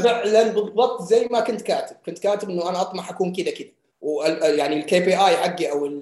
فعلا 0.03 0.43
بالضبط 0.43 1.01
زي 1.01 1.27
ما 1.31 1.39
كنت 1.39 1.61
كاتب. 1.61 1.95
كنت 2.05 2.19
كاتب 2.19 2.49
إنه 2.49 2.69
أنا 2.69 2.81
اطمح 2.81 3.09
أكون 3.09 3.33
كذا 3.33 3.51
كذا 3.51 3.67
ويعني 4.01 4.79
ال 4.79 4.99
KPI 4.99 5.37
حقي 5.37 5.71
أو 5.71 6.01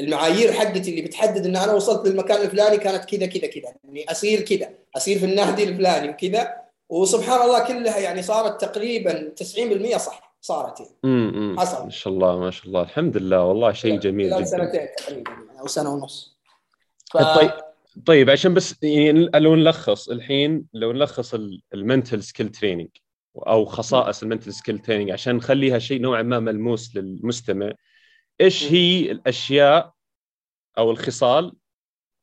المعايير 0.00 0.52
حقتي 0.52 0.90
اللي 0.90 1.02
بتحدد 1.02 1.46
إن 1.46 1.56
أنا 1.56 1.72
وصلت 1.72 2.08
للمكان 2.08 2.42
الفلاني 2.42 2.76
كانت 2.76 3.04
كذا 3.04 3.26
كذا 3.26 3.46
كذا 3.46 3.74
إني 3.88 4.10
أصير 4.10 4.40
كذا 4.40 4.68
أصير 4.96 5.18
في 5.18 5.24
النادي 5.24 5.64
الفلاني 5.64 6.08
وكذا 6.08 6.54
وسبحان 6.88 7.42
الله 7.42 7.64
كلها 7.64 7.98
يعني 7.98 8.22
صارت 8.22 8.60
تقريبا 8.60 9.32
90% 9.92 9.96
صح. 9.96 10.29
صارت 10.40 10.80
يعني. 11.04 11.56
حصل. 11.58 11.84
ما 11.84 11.90
شاء 11.90 12.12
الله 12.12 12.38
ما 12.38 12.50
شاء 12.50 12.66
الله. 12.66 12.82
الحمد 12.82 13.16
لله. 13.16 13.44
والله 13.44 13.72
شيء 13.72 13.98
جميل 13.98 14.30
جدا. 14.30 14.44
سنتين 14.44 14.88
تقريبا 14.98 15.30
يعني 15.30 15.60
أو 15.60 15.66
سنة 15.66 15.94
ونص. 15.94 16.38
ف... 17.12 17.16
طيب 17.16 17.50
طيب 18.06 18.30
عشان 18.30 18.54
بس 18.54 18.82
يعني 18.82 19.30
لو 19.34 19.54
نلخص 19.54 20.08
الحين 20.08 20.66
لو 20.74 20.92
نلخص 20.92 21.34
ال 21.74 21.81
mental 21.81 22.22
skill 22.22 22.48
training 22.48 22.88
أو 23.36 23.64
خصائص 23.64 24.22
ال 24.22 24.26
mental 24.26 24.52
skill 24.52 24.78
training 24.78 25.10
عشان 25.10 25.36
نخليها 25.36 25.78
شيء 25.78 26.00
نوعا 26.00 26.22
ما 26.22 26.40
ملموس 26.40 26.96
للمستمع 26.96 27.72
إيش 28.40 28.72
هي 28.72 29.10
الأشياء 29.10 29.92
أو 30.78 30.90
الخصال 30.90 31.52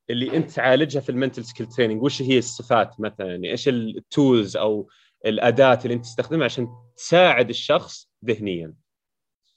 اللي 0.10 0.38
أنت 0.38 0.52
تعالجها 0.52 1.00
في 1.00 1.10
ال 1.10 1.15
mental 1.15 1.46
skill 1.46 1.66
training 1.66 2.04
وش 2.04 2.22
هي 2.22 2.38
الصفات 2.38 3.00
مثلا؟ 3.00 3.28
يعني 3.28 3.52
إيش 3.52 3.68
ال 3.68 3.83
tools 3.83 4.58
أو 4.58 4.90
الأداة 5.26 5.80
اللي 5.84 5.94
أنت 5.94 6.06
تستخدمها 6.06 6.46
عشان 6.46 6.68
تساعد 6.98 7.50
الشخص 7.50 8.07
ذهنيا. 8.26 8.74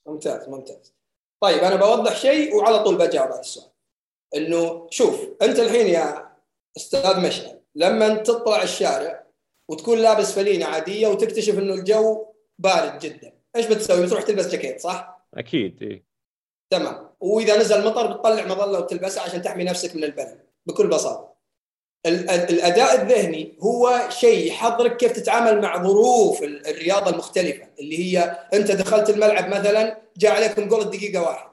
ممتاز 0.07 0.49
ممتاز. 0.49 0.95
طيب 1.41 1.59
أنا 1.59 1.77
بوضح 1.77 2.17
شيء 2.17 2.57
وعلى 2.57 2.85
طول 2.85 2.99
بجاوب 2.99 3.33
على 3.33 3.41
السؤال. 3.41 3.71
إنه 4.37 4.87
شوف 4.91 5.29
أنت 5.43 5.59
الحين 5.59 5.87
يا 5.87 6.37
أستاذ 6.77 7.21
مشعل 7.21 7.61
لما 7.75 8.15
تطلع 8.15 8.63
الشارع 8.63 9.27
وتكون 9.69 9.99
لابس 9.99 10.33
فلينة 10.33 10.67
عادية 10.67 11.09
وتكتشف 11.09 11.59
إنه 11.59 11.75
الجو 11.75 12.27
بارد 12.59 12.99
جدا 12.99 13.33
إيش 13.57 13.67
بتسوي؟ 13.67 14.07
بتروح 14.07 14.23
تلبس 14.23 14.49
جاكيت 14.49 14.81
صح؟ 14.81 15.27
أكيد 15.35 15.83
إيه. 15.83 16.05
تمام. 16.71 17.11
وإذا 17.21 17.59
نزل 17.59 17.87
مطر 17.87 18.13
بتطلع 18.13 18.47
مظلة 18.47 18.79
وتلبسها 18.79 19.23
عشان 19.23 19.43
تحمي 19.43 19.65
نفسك 19.65 19.97
من 19.97 20.05
البرد 20.05 20.47
بكل 20.67 20.89
بساطة. 20.89 21.30
الأداء 22.07 23.03
الذهني 23.03 23.59
هو 23.61 24.01
شيء 24.09 24.47
يحضرك 24.47 24.97
كيف 24.97 25.13
تتعامل 25.13 25.61
مع 25.61 25.83
ظروف 25.83 26.43
الرياضة 26.43 27.11
المختلفة 27.11 27.67
اللي 27.81 27.99
هي 27.99 28.39
أنت 28.55 28.71
دخلت 28.71 29.11
الملعب 29.11 29.49
مثلا 29.49 29.99
جاء 30.17 30.33
عليكم 30.33 30.69
جول 30.69 30.81
الدقيقة 30.81 31.23
واحد. 31.23 31.51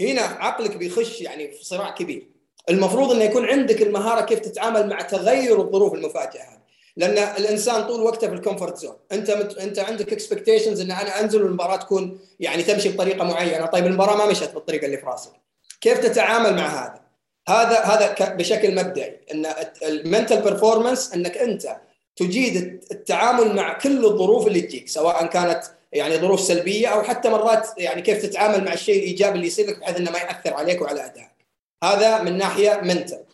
هنا 0.00 0.20
عقلك 0.22 0.76
بيخش 0.76 1.20
يعني 1.20 1.52
في 1.52 1.64
صراع 1.64 1.90
كبير. 1.90 2.28
المفروض 2.70 3.12
إنه 3.12 3.24
يكون 3.24 3.44
عندك 3.44 3.82
المهارة 3.82 4.20
كيف 4.20 4.38
تتعامل 4.38 4.88
مع 4.88 5.00
تغير 5.00 5.60
الظروف 5.60 5.94
المفاجئة 5.94 6.42
هذه. 6.42 6.58
لأن 6.96 7.18
الإنسان 7.18 7.84
طول 7.84 8.00
وقته 8.00 8.28
في 8.28 8.34
ال 8.34 8.39
comfort 8.39 8.76
zone. 8.76 8.96
أنت 9.12 9.30
مت... 9.30 9.58
أنت 9.58 9.78
عندك 9.78 10.12
expectations 10.12 10.80
إن 10.80 10.90
أنا 10.90 11.20
أنزل 11.20 11.42
والمباراه 11.42 11.76
تكون 11.76 12.20
يعني 12.40 12.62
تمشي 12.62 12.88
بطريقة 12.88 13.24
معينة. 13.24 13.66
طيب 13.66 13.86
المباراة 13.86 14.16
ما 14.16 14.26
مشت 14.26 14.54
بالطريقة 14.54 14.86
اللي 14.86 14.96
في 14.96 15.06
راسك. 15.06 15.32
كيف 15.80 15.98
تتعامل 15.98 16.56
مع 16.56 16.66
هذا؟ 16.66 17.07
هذا 17.48 17.80
هذا 17.80 18.34
بشكل 18.34 18.74
مبدئي 18.74 19.20
إن 19.32 19.46
ال 19.82 19.91
mental 19.91 20.42
performance 20.42 21.14
إنك 21.14 21.38
أنت 21.38 21.76
تجيد 22.16 22.84
التعامل 22.90 23.56
مع 23.56 23.78
كل 23.78 24.04
الظروف 24.04 24.46
اللي 24.46 24.60
تجيك 24.60 24.88
سواء 24.88 25.26
كانت 25.26 25.62
يعني 25.92 26.16
ظروف 26.16 26.40
سلبية 26.40 26.88
أو 26.88 27.02
حتى 27.02 27.28
مرات 27.28 27.68
يعني 27.78 28.02
كيف 28.02 28.22
تتعامل 28.22 28.64
مع 28.64 28.72
الشيء 28.72 28.98
الإيجابي 28.98 29.34
اللي 29.34 29.46
يصير 29.46 29.66
لك 29.66 29.78
بحيث 29.78 29.96
إنه 29.96 30.10
ما 30.10 30.18
يأثر 30.18 30.54
عليك 30.54 30.82
وعلى 30.82 31.04
أدائك. 31.04 31.46
هذا 31.84 32.22
من 32.22 32.38
ناحية 32.38 32.80
mental 32.82 33.24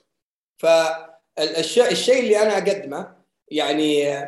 فالشيء 0.59 1.90
الشيء 1.90 2.20
اللي 2.20 2.42
أنا 2.42 2.59
أقدمه 2.59 3.12
يعني 3.50 4.20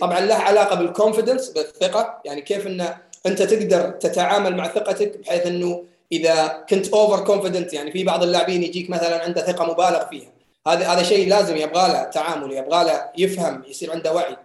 طبعا 0.00 0.20
له 0.20 0.34
علاقة 0.34 0.76
بال 0.76 0.88
confidence 0.88 1.48
بالثقة 1.48 2.22
يعني 2.24 2.40
كيف 2.40 2.66
إن 2.66 2.94
أنت 3.26 3.42
تقدر 3.42 3.90
تتعامل 3.90 4.56
مع 4.56 4.68
ثقتك 4.68 5.18
بحيث 5.18 5.46
إنه 5.46 5.84
إذا 6.12 6.64
كنت 6.68 6.88
over 6.88 7.24
confident 7.24 7.72
يعني 7.72 7.92
في 7.92 8.04
بعض 8.04 8.22
اللاعبين 8.22 8.62
يجيك 8.62 8.90
مثلا 8.90 9.22
عنده 9.22 9.40
ثقة 9.40 9.64
مبالغ 9.64 10.08
فيها. 10.08 10.32
هذا 10.66 10.88
هذا 10.88 11.02
شيء 11.02 11.28
لازم 11.28 11.56
يبغى 11.56 11.88
له 11.88 12.02
تعامل 12.02 12.52
يبغى 12.52 12.84
له 12.84 13.10
يفهم 13.18 13.64
يصير 13.68 13.92
عنده 13.92 14.14
وعي. 14.14 14.36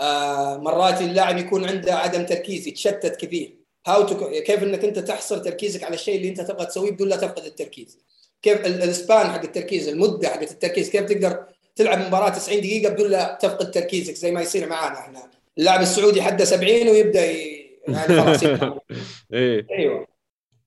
آه 0.00 0.56
مرات 0.56 1.00
اللاعب 1.00 1.38
يكون 1.38 1.68
عنده 1.68 1.94
عدم 1.94 2.26
تركيز 2.26 2.68
يتشتت 2.68 3.16
كثير. 3.16 3.56
how 3.86 4.06
كيف 4.46 4.62
إنك 4.62 4.84
أنت 4.84 4.98
تحصر 4.98 5.38
تركيزك 5.38 5.84
على 5.84 5.94
الشيء 5.94 6.16
اللي 6.16 6.28
أنت 6.28 6.40
تبغى 6.40 6.66
تسويه 6.66 6.90
بدون 6.90 7.08
لا 7.08 7.16
تفقد 7.16 7.44
التركيز. 7.44 7.98
كيف 8.42 8.66
ال 8.66 8.79
span 8.79 9.30
حق 9.30 9.42
التركيز 9.42 9.88
المدة 9.88 10.28
حق 10.28 10.40
التركيز 10.40 10.90
كيف 10.90 11.02
تقدر 11.02 11.44
تلعب 11.76 11.98
مباراة 11.98 12.28
90 12.28 12.60
دقيقة 12.60 12.92
بدون 12.92 13.10
لا 13.10 13.38
تفقد 13.40 13.70
تركيزك 13.70 14.14
زي 14.14 14.30
ما 14.32 14.42
يصير 14.42 14.68
معانا 14.68 14.98
إحنا. 14.98 15.22
اللاعب 15.58 15.80
السعودي 15.80 16.22
حده 16.22 16.44
70 16.44 16.88
ويبدأ 16.88 17.24
يعني 17.24 18.22
خلاص 18.22 18.42
إيه. 19.32 19.66
أيوه. 19.70 20.09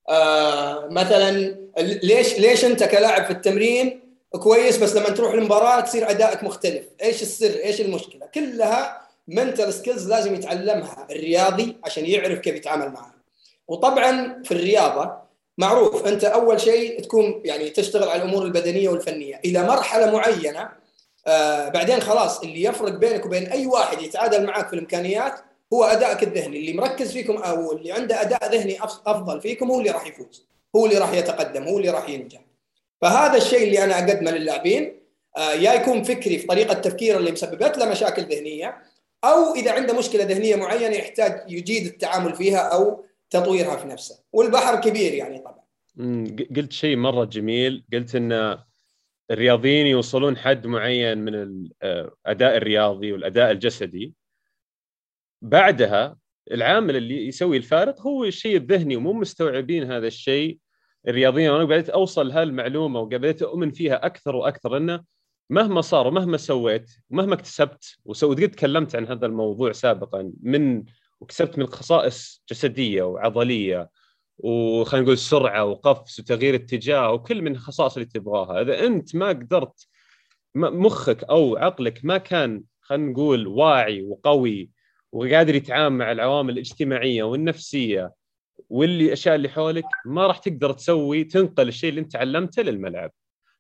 آه 0.10 0.88
مثلا 0.92 1.56
ليش 1.80 2.40
ليش 2.40 2.66
أنت 2.66 2.84
كلاعب 2.84 3.26
في 3.26 3.32
التمرين 3.32 4.00
كويس 4.40 4.78
بس 4.78 4.96
لما 4.96 5.10
تروح 5.10 5.34
المباراة 5.34 5.80
تصير 5.80 6.10
أدائك 6.10 6.44
مختلف؟ 6.44 6.86
إيش 7.04 7.22
السر؟ 7.22 7.60
إيش 7.64 7.82
المشكلة؟ 7.82 8.26
كلها 8.36 9.02
منتل 9.28 9.74
سكيلز 9.74 10.10
لازم 10.10 10.36
يتعلمها 10.36 11.08
الرياضي 11.12 11.78
عشان 11.84 12.06
يعرف 12.06 12.40
كيف 12.40 12.56
يتعامل 12.56 12.90
معها. 12.90 13.14
وطبعا 13.68 14.42
في 14.44 14.52
الرياضة 14.52 15.12
معروف 15.58 16.08
أنت 16.08 16.24
أول 16.24 16.62
شيء 16.62 17.02
تكون 17.02 17.42
يعني 17.46 17.70
تشتغل 17.70 18.10
على 18.10 18.24
الأمور 18.24 18.46
البدنية 18.46 18.90
والفنية. 18.90 19.42
إلى 19.46 19.64
مرحلة 19.64 20.12
معينة 20.12 20.70
آه 21.28 21.70
بعدين 21.70 22.00
خلاص 22.00 22.40
اللي 22.40 22.64
يفرق 22.64 22.92
بينك 22.92 23.26
وبين 23.26 23.48
أي 23.48 23.66
واحد 23.66 24.02
يتعادل 24.02 24.46
معك 24.46 24.68
في 24.68 24.74
الإمكانيات 24.74 25.40
هو 25.74 25.84
ادائك 25.84 26.24
الذهني 26.24 26.58
اللي 26.60 26.74
مركز 26.74 27.12
فيكم 27.12 27.38
أو 27.38 27.72
اللي 27.72 27.92
عنده 27.92 28.22
أداء 28.22 28.52
ذهني 28.56 28.84
أفضل 28.84 29.42
فيكم 29.42 29.72
هو 29.72 29.80
اللي 29.80 29.92
راح 29.92 30.08
يفوز 30.08 30.48
هو 30.76 30.86
اللي 30.86 30.98
راح 30.98 31.14
يتقدم 31.14 31.64
هو 31.64 31.78
اللي 31.78 31.90
راح 31.90 32.10
ينجح. 32.10 32.46
فهذا 33.02 33.38
الشيء 33.38 33.64
اللي 33.64 33.84
أنا 33.84 34.00
أقدمه 34.00 34.32
للاعبين 34.32 35.00
آه 35.38 35.54
يا 35.54 35.74
يكون 35.74 36.04
فكري 36.04 36.38
في 36.38 36.48
طريقة 36.48 36.72
التفكير 36.72 37.18
اللي 37.18 37.32
مسببت 37.32 37.78
له 37.78 37.92
مشاكل 37.92 38.22
ذهنية 38.22 38.78
أو 39.24 39.56
إذا 39.56 39.72
عنده 39.72 39.98
مشكلة 39.98 40.24
ذهنية 40.24 40.56
معينة 40.56 40.96
يحتاج 40.96 41.52
يجيد 41.52 41.86
التعامل 41.86 42.36
فيها 42.36 42.58
أو 42.58 43.06
تطويرها 43.30 43.76
في 43.76 43.88
نفسه. 43.88 44.20
والبحر 44.34 44.82
كبير 44.82 45.14
يعني 45.14 45.40
طبعا. 45.40 45.64
قلت 46.56 46.72
شيء 46.72 46.96
مرة 46.96 47.26
جميل 47.26 47.84
قلت 47.94 48.16
إن 48.16 48.58
الرياضيين 49.32 49.88
يوصلون 49.88 50.38
حد 50.38 50.68
معين 50.68 51.18
من 51.18 51.36
الاداء 51.36 52.58
الرياضي 52.58 53.12
والأداء 53.12 53.52
الجسدي. 53.52 54.14
بعدها 55.44 56.18
العامل 56.52 56.96
اللي 56.96 57.28
يسوي 57.28 57.58
الفارق 57.58 58.02
هو 58.02 58.24
الشيء 58.26 58.58
الذهني 58.58 58.96
ومو 58.96 59.14
مستوعبين 59.14 59.92
هذا 59.92 60.08
الشيء 60.08 60.58
الرياضيين. 61.08 61.50
وأنا 61.50 61.64
بديت 61.64 61.90
أوصل 61.90 62.32
هالمعلومة 62.32 63.00
وبديت 63.00 63.42
أؤمن 63.42 63.72
فيها 63.72 64.06
أكثر 64.06 64.36
وأكثر 64.36 64.78
إنه 64.78 65.04
مهما 65.50 65.82
صار 65.82 66.08
ومهما 66.08 66.38
سويت 66.38 66.92
ومهما 67.10 67.34
اكتسبت 67.34 67.98
وسويت 68.06 68.42
قد 68.42 68.52
تكلمت 68.52 68.96
عن 68.96 69.08
هذا 69.08 69.26
الموضوع 69.26 69.72
سابقا 69.72 70.32
من 70.42 70.84
وكسبت 71.22 71.60
من 71.60 71.68
خصائص 71.68 72.44
جسدية 72.50 73.04
وعضلية 73.04 73.90
وخلينا 74.38 75.06
نقول 75.06 75.18
سرعة 75.18 75.66
وقفز 75.66 76.20
وتغيير 76.20 76.56
اتجاه 76.56 77.12
وكل 77.12 77.42
من 77.42 77.52
الخصائص 77.52 77.94
اللي 77.94 78.10
تبغاها. 78.10 78.62
إذا 78.62 78.86
أنت 78.86 79.16
ما 79.16 79.30
قدرت 79.30 79.88
مخك 80.56 81.24
أو 81.24 81.58
عقلك 81.58 82.06
ما 82.06 82.18
كان 82.18 82.64
خلينا 82.82 83.12
نقول 83.12 83.48
واعي 83.48 84.02
وقوي 84.02 84.70
وقادر 85.14 85.56
يتعامل 85.56 85.98
مع 85.98 86.12
العوامل 86.12 86.54
الاجتماعية 86.54 87.24
والنفسية 87.24 88.14
واللي 88.70 89.06
الاشياء 89.06 89.36
اللي 89.36 89.50
حولك 89.50 89.86
ما 90.06 90.28
راح 90.28 90.38
تقدر 90.38 90.74
تسوي 90.74 91.24
تنقل 91.24 91.68
الشيء 91.68 91.90
اللي 91.90 92.02
أنت 92.02 92.12
تعلمته 92.12 92.62
للملعب. 92.62 93.12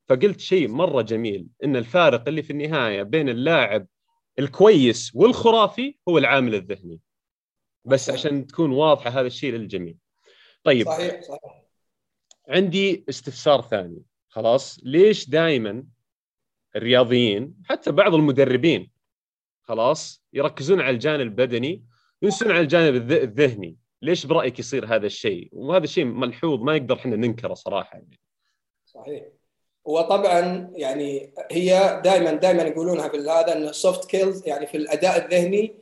فقلت 0.09 0.39
شيء 0.39 0.67
مرة 0.67 1.01
جميل 1.01 1.47
إن 1.63 1.75
الفارق 1.75 2.27
اللي 2.27 2.43
في 2.43 2.49
النهاية 2.53 3.03
بين 3.03 3.29
اللاعب 3.29 3.87
الكويس 4.39 5.11
والخرافي 5.15 5.95
هو 6.09 6.17
العامل 6.17 6.55
الذهني. 6.55 6.99
بس 7.85 8.09
عشان 8.09 8.47
تكون 8.47 8.71
واضحة 8.71 9.09
هذا 9.09 9.27
الشيء 9.27 9.53
للجميع. 9.53 9.93
طيب 10.63 10.85
صحيح 10.85 11.21
صحيح. 11.21 11.63
عندي 12.49 13.05
استفسار 13.09 13.61
ثاني. 13.61 14.01
خلاص 14.29 14.79
ليش 14.83 15.29
دائما 15.29 15.83
الرياضيين 16.75 17.55
حتى 17.65 17.91
بعض 17.91 18.13
المدربين 18.15 18.92
خلاص 19.63 20.23
يركزون 20.33 20.81
على 20.81 20.89
الجانب 20.89 21.21
البدني 21.21 21.83
ينسون 22.21 22.51
على 22.51 22.59
الجانب 22.59 23.11
الذهني. 23.11 23.77
ليش 24.01 24.25
برأيك 24.25 24.59
يصير 24.59 24.85
هذا 24.85 25.05
الشيء؟ 25.05 25.49
وهذا 25.51 25.83
الشيء 25.83 26.05
ملحوظ 26.05 26.61
ما 26.61 26.77
نقدر 26.77 26.95
إحنا 26.95 27.15
ننكره 27.15 27.53
صراحة 27.53 27.97
يعني. 27.97 28.19
صحيح. 28.85 29.23
وطبعا 29.85 30.71
يعني 30.75 31.33
هي 31.51 32.01
دائما 32.03 32.31
دائما 32.31 32.63
يقولونها 32.63 33.07
في 33.09 33.17
هذا 33.17 33.57
ان 33.57 33.73
soft 33.73 34.03
skills 34.03 34.47
يعني 34.47 34.67
في 34.67 34.77
الأداء 34.77 35.25
الذهني 35.25 35.75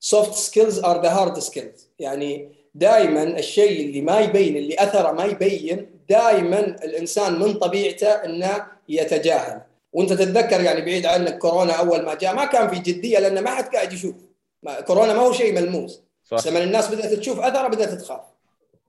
soft 0.00 0.32
skills 0.32 0.84
are 0.84 1.02
the 1.02 1.08
hard 1.08 1.38
skills 1.38 1.90
يعني 1.98 2.52
دائما 2.74 3.22
الشيء 3.22 3.86
اللي 3.86 4.00
ما 4.00 4.20
يبين 4.20 4.56
اللي 4.56 4.74
أثره 4.78 5.12
ما 5.12 5.24
يبين 5.24 5.90
دائما 6.08 6.60
الإنسان 6.60 7.38
من 7.38 7.54
طبيعته 7.54 8.08
إنه 8.08 8.66
يتجاهل. 8.88 9.62
وانت 9.92 10.12
تتذكر 10.12 10.60
يعني 10.60 10.80
بعيد 10.80 11.06
عنك 11.06 11.38
كورونا 11.38 11.72
أول 11.72 12.02
ما 12.02 12.14
جاء 12.14 12.34
ما 12.34 12.44
كان 12.44 12.68
في 12.68 12.78
جدية 12.78 13.18
لأن 13.18 13.44
ما 13.44 13.50
حد 13.50 13.74
قاعد 13.74 13.92
يشوف. 13.92 14.14
كورونا 14.86 15.12
ما 15.14 15.20
هو 15.20 15.32
شيء 15.32 15.52
ملموس. 15.52 16.02
صح. 16.24 16.46
لما 16.46 16.62
الناس 16.62 16.88
بدأت 16.88 17.12
تشوف 17.12 17.40
اثره 17.40 17.68
بدأت 17.68 18.00
تخاف. 18.00 18.20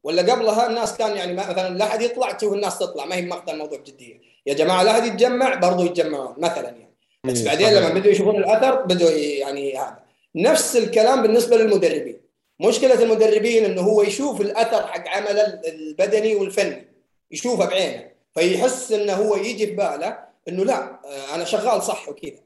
ولا 0.04 0.22
قبلها 0.22 0.68
الناس 0.68 0.98
كان 0.98 1.16
يعني 1.18 1.34
مثلا 1.34 1.78
لا 1.78 1.86
أحد 1.86 2.02
يطلع 2.02 2.32
تشوف 2.32 2.54
الناس 2.54 2.80
تطلع 2.80 3.06
ما 3.06 3.16
هي 3.16 3.22
ماخذه 3.22 3.52
الموضوع 3.52 3.78
بجدية. 3.80 4.22
يا 4.46 4.54
جماعة 4.54 4.84
لا 4.84 4.92
أحد 4.92 5.06
يتجمع 5.06 5.56
برضو 5.56 5.86
يتجمعون 5.86 6.36
مثلا 6.38 6.70
يعني. 6.70 6.96
بس 7.24 7.42
بعدين 7.42 7.74
لما 7.74 7.90
بدوا 7.90 8.12
يشوفون 8.12 8.36
الأثر 8.36 8.82
بدوا 8.82 9.10
يعني 9.12 9.78
هذا. 9.78 10.00
نفس 10.36 10.78
الكلام 10.78 11.22
بالنسبة 11.22 11.58
للمدربين. 11.58 12.22
مشكلة 12.60 13.04
المدربين 13.04 13.66
إنه 13.66 13.82
هو 13.82 14.02
يشوف 14.02 14.42
الأثر 14.42 14.88
حق 14.88 15.08
عمله 15.08 15.62
البدني 15.68 16.36
والفني. 16.36 16.88
يشوفه 17.32 17.66
بعينه. 17.66 18.12
فيحس 18.34 18.92
إنه 18.92 19.14
هو 19.14 19.36
يجي 19.36 19.68
في 19.68 19.74
باله 19.74 20.29
إنه 20.50 20.66
لا 20.66 21.00
أنا 21.36 21.46
شغال 21.46 21.84
صح 21.84 22.10
وكذا. 22.10 22.40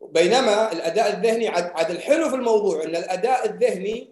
بينما 0.00 0.72
الأداء 0.72 1.12
الذهني 1.12 1.48
عاد 1.48 1.90
الحلو 1.90 2.28
في 2.28 2.34
الموضوع 2.34 2.84
إن 2.84 2.96
الأداء 2.96 3.46
الذهني 3.46 4.08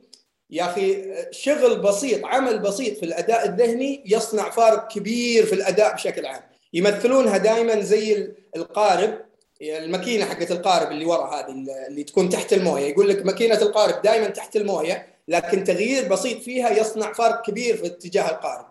يا 0.50 0.64
أخي 0.64 1.14
شغل 1.30 1.78
بسيط 1.78 2.24
عمل 2.24 2.58
بسيط 2.58 2.98
في 2.98 3.02
الأداء 3.02 3.46
الذهني 3.46 4.02
يصنع 4.06 4.50
فارق 4.50 4.88
كبير 4.88 5.46
في 5.46 5.52
الأداء 5.52 5.94
بشكل 5.94 6.26
عام. 6.26 6.42
يمثلونها 6.72 7.36
دائما 7.36 7.80
زي 7.80 8.32
القارب 8.56 9.26
الماكينة 9.62 10.24
حقت 10.24 10.50
القارب 10.50 10.90
اللي 10.90 11.04
ورا 11.04 11.34
هذه 11.34 11.66
اللي 11.88 12.04
تكون 12.04 12.28
تحت 12.28 12.52
الموية. 12.52 12.86
يقول 12.86 13.08
لك 13.08 13.26
ماكينة 13.26 13.62
القارب 13.62 14.02
دائما 14.02 14.26
تحت 14.26 14.56
الموية 14.56 15.06
لكن 15.28 15.64
تغيير 15.64 16.08
بسيط 16.08 16.42
فيها 16.42 16.70
يصنع 16.70 17.12
فرق 17.12 17.42
كبير 17.42 17.76
في 17.76 17.86
اتجاه 17.86 18.30
القارب. 18.30 18.66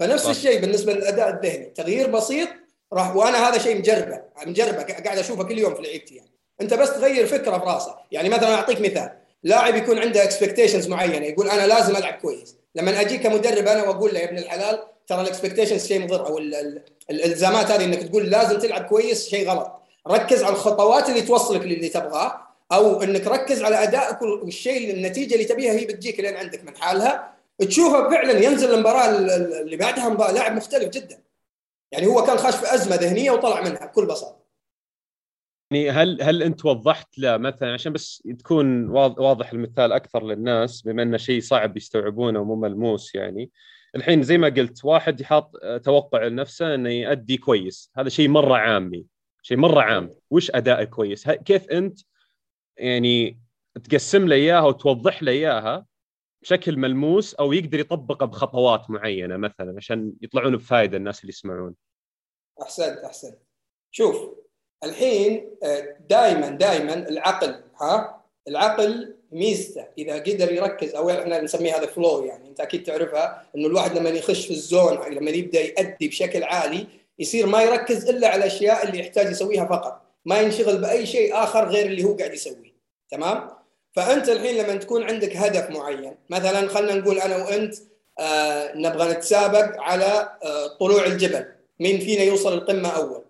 فنفس 0.00 0.28
الشيء 0.28 0.60
بالنسبة 0.60 0.92
للأداء 0.92 1.28
الذهني. 1.28 1.64
تغيير 1.64 2.10
بسيط 2.10 2.48
راح 2.92 3.16
وأنا 3.16 3.48
هذا 3.48 3.58
شيء 3.58 3.78
مجربه 3.78 4.20
مجربه 4.46 4.82
قاعد 4.82 5.18
أشوفه 5.18 5.44
كل 5.44 5.58
يوم 5.58 5.74
في 5.74 5.82
لعيبتي 5.82 6.14
يعني. 6.14 6.30
أنت 6.60 6.74
بس 6.74 6.90
تغير 6.90 7.26
فكرة 7.26 7.58
في 7.58 7.64
راسه 7.64 7.94
يعني 8.12 8.28
مثلا 8.28 8.54
أعطيك 8.54 8.80
مثال. 8.80 9.10
لاعب 9.42 9.76
يكون 9.76 9.98
عنده 9.98 10.24
expectations 10.24 10.88
معينة 10.88 11.26
يقول 11.26 11.48
أنا 11.48 11.66
لازم 11.66 11.96
ألعب 11.96 12.14
كويس. 12.14 12.56
لما 12.74 13.00
أجي 13.00 13.18
كمدرب 13.18 13.66
أنا 13.68 13.82
وأقول 13.82 14.14
له 14.14 14.20
يا 14.20 14.28
ابن 14.28 14.38
الحلال 14.38 14.82
ترى 15.06 15.20
ال 15.20 15.25
expectations 15.25 15.86
شيء 15.86 16.00
مضر 16.00 16.26
أو 16.26 16.38
الإلزامات 17.10 17.70
هذه 17.70 17.84
إنك 17.84 18.02
تقول 18.02 18.30
لازم 18.30 18.58
تلعب 18.58 18.84
كويس 18.84 19.28
شيء 19.28 19.48
غلط. 19.48 19.72
ركز 20.08 20.42
على 20.42 20.54
الخطوات 20.54 21.08
اللي 21.08 21.22
توصلك 21.22 21.62
للي 21.62 21.88
تبغاه 21.88 22.40
أو 22.72 23.02
إنك 23.02 23.26
ركز 23.26 23.62
على 23.62 23.82
أدائك 23.82 24.22
والشيء 24.22 24.94
النتيجة 24.94 25.34
اللي 25.34 25.44
تبيها 25.44 25.72
هي 25.72 25.84
بتجيك 25.84 26.20
لين 26.20 26.36
عندك 26.36 26.64
من 26.64 26.76
حالها. 26.76 27.32
تشوفه 27.60 28.10
فعلا 28.10 28.44
ينزل 28.44 28.74
المباراة 28.74 29.08
اللي 29.08 29.76
بعدها 29.76 30.32
لاعب 30.32 30.56
مختلف 30.56 30.88
جدا. 30.88 31.18
يعني 31.92 32.06
هو 32.06 32.22
كان 32.22 32.36
خاش 32.36 32.56
في 32.56 32.74
أزمة 32.74 32.96
ذهنية 32.96 33.30
وطلع 33.30 33.60
منها 33.60 33.86
بكل 33.86 34.06
بساطة. 34.06 34.42
يعني 35.70 35.90
هل 35.90 36.22
هل 36.22 36.42
أنت 36.42 36.64
وضحت 36.64 37.18
له 37.18 37.36
مثلا 37.36 37.72
عشان 37.72 37.92
بس 37.92 38.22
تكون 38.38 38.88
واضح 38.88 39.52
المثال 39.52 39.92
أكثر 39.92 40.24
للناس 40.24 40.82
بما 40.82 41.02
أنه 41.02 41.16
شيء 41.16 41.40
صعب 41.40 41.76
يستوعبونه 41.76 42.40
ومو 42.40 42.56
ملموس 42.56 43.14
يعني. 43.14 43.50
الحين 43.96 44.22
زي 44.22 44.38
ما 44.38 44.48
قلت 44.48 44.84
واحد 44.84 45.20
يحط 45.20 45.56
توقع 45.84 46.26
لنفسه 46.26 46.74
إنه 46.74 46.90
يؤدي 46.90 47.36
كويس. 47.36 47.90
هذا 47.96 48.08
شيء 48.08 48.28
مرة 48.28 48.56
عامي. 48.56 49.06
شيء 49.42 49.56
مرة 49.56 49.80
عام. 49.80 50.10
وش 50.30 50.50
ادائك 50.50 50.88
كويس؟ 50.88 51.30
كيف 51.30 51.70
أنت 51.70 52.00
يعني 52.76 53.40
تقسم 53.84 54.28
له 54.28 54.36
إياها 54.36 54.62
وتوضح 54.62 55.22
له 55.22 55.32
إياها 55.32 55.86
بشكل 56.42 56.76
ملموس 56.76 57.34
أو 57.34 57.52
يقدر 57.52 57.80
يطبقه 57.80 58.26
بخطوات 58.26 58.90
معينة 58.90 59.36
مثلا 59.36 59.74
عشان 59.76 60.12
يطلعون 60.22 60.56
بفائده 60.56 60.96
الناس 60.96 61.20
اللي 61.20 61.30
يسمعون. 61.30 61.74
أحسنت 62.62 62.98
أحسنت. 62.98 63.38
شوف 63.90 64.30
الحين 64.84 65.50
دائما 66.08 66.48
دائما 66.48 66.94
العقل 67.08 67.64
ها؟ 67.80 68.22
العقل 68.48 69.16
ميزته. 69.32 69.86
إذا 69.98 70.14
قدر 70.14 70.52
يركز 70.52 70.94
أو 70.94 71.10
إحنا 71.10 71.40
نسميه 71.40 71.76
هذا 71.76 71.86
فلو 71.86 72.24
يعني 72.24 72.48
أنت 72.48 72.60
أكيد 72.60 72.82
تعرفها 72.82 73.46
إنه 73.56 73.66
الواحد 73.66 73.98
لما 73.98 74.10
يخش 74.10 74.46
في 74.46 74.50
الزون 74.50 75.14
لما 75.14 75.30
يبدأ 75.30 75.60
يؤدي 75.60 76.08
بشكل 76.08 76.42
عالي 76.42 76.86
يصير 77.18 77.46
ما 77.46 77.62
يركز 77.62 78.08
إلا 78.08 78.28
على 78.28 78.36
الأشياء 78.36 78.88
اللي 78.88 78.98
يحتاج 78.98 79.30
يسويها 79.30 79.64
فقط. 79.64 80.02
ما 80.24 80.40
ينشغل 80.40 80.80
بأي 80.80 81.06
شيء 81.06 81.34
آخر 81.34 81.68
غير 81.68 81.86
اللي 81.86 82.04
هو 82.04 82.16
قاعد 82.16 82.32
يسويه. 82.32 82.72
تمام؟ 83.10 83.61
فأنت 83.92 84.28
الحين 84.28 84.56
لما 84.64 84.76
تكون 84.76 85.02
عندك 85.02 85.36
هدف 85.36 85.70
معين 85.70 86.16
مثلا 86.30 86.68
خلينا 86.68 86.94
نقول 86.94 87.18
أنا 87.18 87.36
وأنت 87.36 87.74
آه 88.18 88.72
نبغى 88.76 89.12
نتسابق 89.12 89.80
على 89.80 90.36
آه 90.44 90.66
طلوع 90.80 91.04
الجبل. 91.06 91.46
مين 91.80 92.00
فينا 92.00 92.22
يوصل 92.22 92.52
القمة 92.52 92.88
أول؟ 92.88 93.24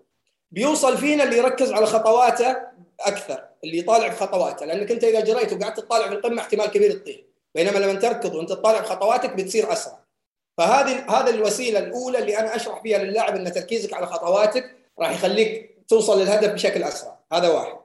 بيوصل 0.50 0.98
فينا 0.98 1.24
اللي 1.24 1.38
يركز 1.38 1.72
على 1.72 1.86
خطواته 1.86 2.56
أكثر 3.00 3.44
اللي 3.64 3.78
يطالع 3.78 4.10
في 4.10 4.16
خطواته 4.16 4.66
لأنك 4.66 4.90
أنت 4.90 5.04
إذا 5.04 5.20
جريت 5.20 5.52
وقعدت 5.52 5.80
تطالع 5.80 6.08
في 6.08 6.14
القمة 6.14 6.42
احتمال 6.42 6.66
كبير 6.66 6.92
تطير. 6.92 7.24
بينما 7.54 7.78
لما 7.78 8.00
تركض 8.00 8.34
وأنت 8.34 8.48
تطالع 8.48 8.82
في 8.82 8.88
خطواتك 8.88 9.34
بتصير 9.34 9.72
أسرع. 9.72 9.98
فهذه 10.58 11.04
هذه 11.10 11.30
الوسيلة 11.30 11.78
الأولى 11.78 12.18
اللي 12.18 12.38
أنا 12.38 12.56
أشرح 12.56 12.82
فيها 12.82 12.98
للاعب 12.98 13.36
إن 13.36 13.52
تركيزك 13.52 13.92
على 13.94 14.06
خطواتك 14.06 14.76
راح 14.98 15.10
يخليك 15.10 15.78
توصل 15.88 16.20
للهدف 16.22 16.52
بشكل 16.52 16.82
أسرع. 16.82 17.18
هذا 17.32 17.48
واحد. 17.48 17.81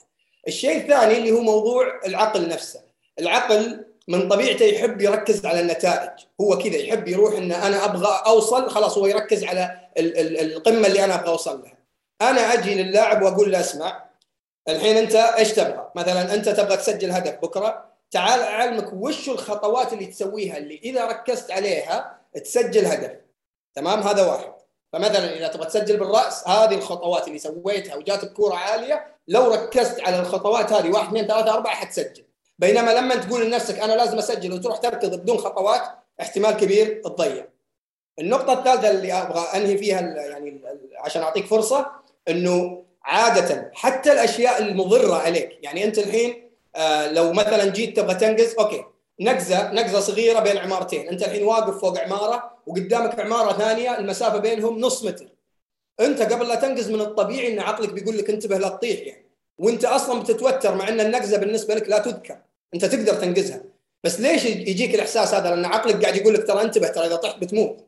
الشيء 0.47 0.77
الثاني 0.77 1.17
اللي 1.17 1.31
هو 1.31 1.41
موضوع 1.41 2.01
العقل 2.05 2.47
نفسه. 2.47 2.81
العقل 3.19 3.85
من 4.07 4.29
طبيعته 4.29 4.65
يحب 4.65 5.01
يركز 5.01 5.45
على 5.45 5.59
النتائج. 5.59 6.09
هو 6.41 6.57
كذا 6.57 6.75
يحب 6.77 7.07
يروح 7.07 7.33
إن 7.33 7.51
أنا 7.51 7.85
أبغى 7.85 8.21
أوصل 8.25 8.69
خلاص 8.69 8.97
هو 8.97 9.05
يركز 9.05 9.43
على 9.43 9.79
ال 9.97 10.17
ال 10.17 10.53
القمة 10.53 10.87
اللي 10.87 11.03
أنا 11.03 11.15
أبغى 11.15 11.29
أوصل 11.29 11.63
لها. 11.63 11.77
أنا 12.21 12.53
أجي 12.53 12.83
للاعب 12.83 13.21
وأقول 13.21 13.51
له 13.51 13.59
اسمع 13.59 14.07
الحين 14.69 14.97
أنت 14.97 15.15
إيش 15.15 15.51
تبغى؟ 15.51 15.91
مثلا 15.95 16.33
أنت 16.33 16.49
تبغى 16.49 16.77
تسجل 16.77 17.11
هدف 17.11 17.35
بكرة 17.41 17.85
تعال 18.11 18.39
أعلمك 18.39 18.93
وش 18.93 19.29
الخطوات 19.29 19.93
اللي 19.93 20.05
تسويها 20.05 20.57
اللي 20.57 20.79
إذا 20.83 21.05
ركزت 21.05 21.51
عليها 21.51 22.19
تسجل 22.33 22.85
هدف. 22.85 23.11
تمام؟ 23.75 23.99
هذا 23.99 24.25
واحد. 24.25 24.53
فمثلا 24.93 25.37
إذا 25.37 25.47
تبغى 25.47 25.65
تسجل 25.65 25.97
بالرأس 25.97 26.47
هذه 26.47 26.75
الخطوات 26.75 27.27
اللي 27.27 27.39
سويتها 27.39 27.95
وجاتك 27.95 28.33
كوره 28.33 28.55
عالية 28.55 29.16
لو 29.27 29.53
ركزت 29.53 29.99
على 29.99 30.19
الخطوات 30.19 30.73
هذه 30.73 30.89
واحد 30.89 31.07
اثنين 31.07 31.27
ثلاثة 31.27 31.53
أربعة 31.53 31.75
حتسجل. 31.75 32.23
بينما 32.59 32.91
لما 32.91 33.15
تقول 33.15 33.45
لنفسك 33.45 33.79
أنا 33.79 33.93
لازم 33.93 34.17
أسجل 34.17 34.53
وتروح 34.53 34.77
تركض 34.77 35.15
بدون 35.15 35.37
خطوات 35.37 35.81
احتمال 36.21 36.51
كبير 36.51 37.01
تضيع. 37.03 37.47
النقطة 38.19 38.53
الثالثة 38.53 38.89
اللي 38.89 39.13
أبغى 39.13 39.39
أنهي 39.55 39.77
فيها 39.77 40.01
يعني 40.01 40.61
عشان 40.99 41.21
أعطيك 41.21 41.45
فرصة 41.45 41.91
إنه 42.29 42.83
عادة 43.03 43.71
حتى 43.73 44.11
الأشياء 44.11 44.61
المضرة 44.61 45.15
عليك 45.15 45.59
يعني 45.61 45.83
أنت 45.83 45.97
الحين 45.97 46.49
آه 46.75 47.11
لو 47.11 47.33
مثلا 47.33 47.65
جيت 47.65 47.97
تبغى 47.97 48.15
تنقز 48.15 48.55
أوكي 48.59 48.83
نقزة 49.19 49.71
نقزة 49.71 49.99
صغيرة 49.99 50.39
بين 50.39 50.57
عمارتين. 50.57 51.09
أنت 51.09 51.23
الحين 51.23 51.43
واقف 51.43 51.81
فوق 51.81 51.99
عمارة 51.99 52.51
وقدامك 52.67 53.19
عمارة 53.19 53.53
ثانية 53.53 53.97
المسافة 53.97 54.37
بينهم 54.37 54.79
نص 54.79 55.03
متر. 55.03 55.27
انت 55.99 56.21
قبل 56.21 56.47
لا 56.47 56.55
تنقز 56.55 56.89
من 56.89 57.01
الطبيعي 57.01 57.53
ان 57.53 57.59
عقلك 57.59 57.93
بيقول 57.93 58.17
لك 58.17 58.29
انتبه 58.29 58.57
لا 58.57 58.69
تطيح 58.69 58.99
يعني. 58.99 59.25
وانت 59.57 59.85
أصلا 59.85 60.19
بتتوتر 60.19 60.75
مع 60.75 60.89
ان 60.89 60.99
النقزة 60.99 61.37
بالنسبة 61.37 61.75
لك 61.75 61.89
لا 61.89 61.97
تذكر. 61.97 62.37
انت 62.73 62.85
تقدر 62.85 63.13
تنقزها. 63.13 63.61
بس 64.03 64.19
ليش 64.19 64.45
يجيك 64.45 64.95
الإحساس 64.95 65.33
هذا؟ 65.33 65.49
لأن 65.49 65.65
عقلك 65.65 66.01
قاعد 66.01 66.15
يقول 66.15 66.33
لك 66.33 66.47
ترى 66.47 66.61
انتبه 66.61 66.87
ترى 66.87 67.05
إذا 67.05 67.15
طحت 67.15 67.39
بتموت. 67.39 67.87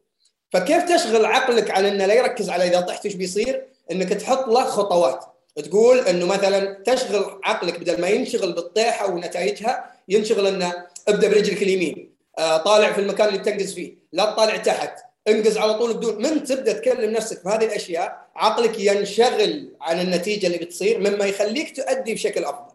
فكيف 0.52 0.84
تشغل 0.84 1.26
عقلك 1.26 1.72
على 1.72 1.90
إنه 1.90 2.06
لا 2.06 2.14
يركز 2.14 2.50
على 2.50 2.68
إذا 2.68 2.82
طحت 2.82 3.06
إيش 3.06 3.16
بيصير؟ 3.16 3.66
إنك 3.92 4.10
تحط 4.10 4.48
له 4.48 4.64
خطوات. 4.64 5.26
تقول 5.56 6.00
إنه 6.00 6.26
مثلا 6.26 6.84
تشغل 6.86 7.40
عقلك 7.44 7.80
بدل 7.80 8.02
ما 8.02 8.08
ينشغل 8.08 8.54
بالطيحة 8.54 9.10
ونتائجها 9.10 9.92
ينشغل 10.10 10.48
إنه 10.48 10.74
ابدأ 11.08 11.28
برجلك 11.28 11.64
اليمين. 11.64 12.14
آه 12.38 12.58
طالع 12.58 12.94
في 12.94 13.02
المكان 13.02 13.28
اللي 13.28 13.40
تنقز 13.40 13.74
فيه. 13.74 13.96
لا 14.14 14.26
تطالع 14.26 14.58
تحت. 14.58 15.09
انقز 15.30 15.58
على 15.58 15.74
طول 15.74 15.94
بدون 15.94 16.22
من 16.22 16.44
تبدأ 16.44 16.74
تكلم 16.74 17.12
نفسك 17.12 17.46
بهذه 17.46 17.66
الأشياء 17.66 18.30
عقلك 18.36 18.80
ينشغل 18.80 19.76
عن 19.82 20.00
النتيجة 20.00 20.48
اللي 20.48 20.58
بتصير 20.58 21.00
مما 21.00 21.26
يخليك 21.26 21.76
تؤدي 21.76 22.14
بشكل 22.14 22.44
أفضل. 22.44 22.74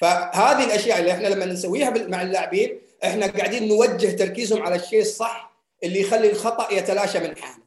فهذه 0.00 0.64
الأشياء 0.64 1.00
اللي 1.00 1.12
إحنا 1.12 1.28
لما 1.28 1.44
نسويها 1.44 1.90
مع 1.90 2.22
اللاعبين 2.22 2.80
إحنا 3.04 3.26
قاعدين 3.26 3.68
نوجه 3.68 4.16
تركيزهم 4.16 4.62
على 4.62 4.76
الشيء 4.76 5.00
الصح 5.00 5.56
اللي 5.84 6.00
يخلي 6.00 6.30
الخطأ 6.30 6.74
يتلاشى 6.74 7.18
من 7.18 7.36
حاله. 7.36 7.64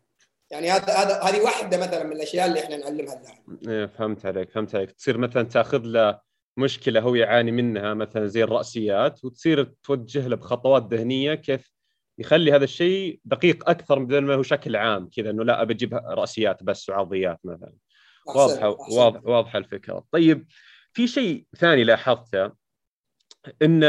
يعني 0.52 0.72
هذا 0.72 0.94
هذا 0.94 1.22
هذه 1.22 1.42
واحدة 1.42 1.78
مثلا 1.78 2.04
من 2.04 2.12
الأشياء 2.12 2.48
اللي 2.48 2.60
إحنا 2.60 2.78
نعلمها 2.78 3.14
اللاعب. 3.14 3.68
إيه 3.68 3.86
فهمت 3.86 4.26
عليك 4.26 4.52
فهمت 4.52 4.76
عليك. 4.76 4.92
تصير 4.92 5.18
مثلا 5.18 5.44
تأخذ 5.44 5.82
له 5.84 6.20
مشكلة 6.58 7.00
هو 7.00 7.16
يعاني 7.16 7.52
منها 7.52 7.94
مثلا 7.94 8.28
زي 8.28 8.44
الرأسيات 8.44 9.26
وتصير 9.26 9.64
توجه 9.84 10.28
له 10.28 10.36
بخطوات 10.36 10.94
ذهنية 10.94 11.34
كيف 11.34 11.74
يخلي 12.18 12.52
هذا 12.52 12.64
الشيء 12.64 13.20
دقيق 13.26 13.70
أكثر 13.70 14.00
من 14.00 14.20
ما 14.20 14.36
هو 14.36 14.44
شكل 14.44 14.76
عام 14.76 15.10
كذا 15.10 15.30
إنه 15.30 15.44
لا 15.44 15.62
أبى 15.62 15.74
أجيب 15.74 15.94
رأسيات 15.94 16.64
بس 16.64 16.90
وعرضيات 16.90 17.40
مثلا. 17.44 17.74
واضحة 18.36 18.70
واضح 18.70 19.26
واضحة 19.26 19.60
الفكرة. 19.60 20.06
طيب 20.12 20.48
في 20.94 21.08
شيء 21.08 21.46
ثاني 21.58 21.84
لاحظته 21.84 22.52
إن 23.62 23.84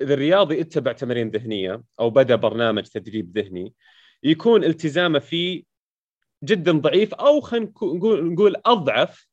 إذا 0.00 0.14
الرياضي 0.14 0.60
اتبع 0.60 0.92
تمارين 0.92 1.30
ذهنية 1.30 1.82
أو 2.00 2.10
بدأ 2.10 2.34
برنامج 2.34 2.82
تدريب 2.82 3.38
ذهني 3.38 3.74
يكون 4.22 4.64
التزامه 4.64 5.18
فيه 5.18 5.62
جدا 6.44 6.72
ضعيف 6.72 7.14
أو 7.14 7.40
خلينا 7.40 7.66
نقول 7.66 8.32
نقول 8.32 8.56
أضعف 8.66 9.28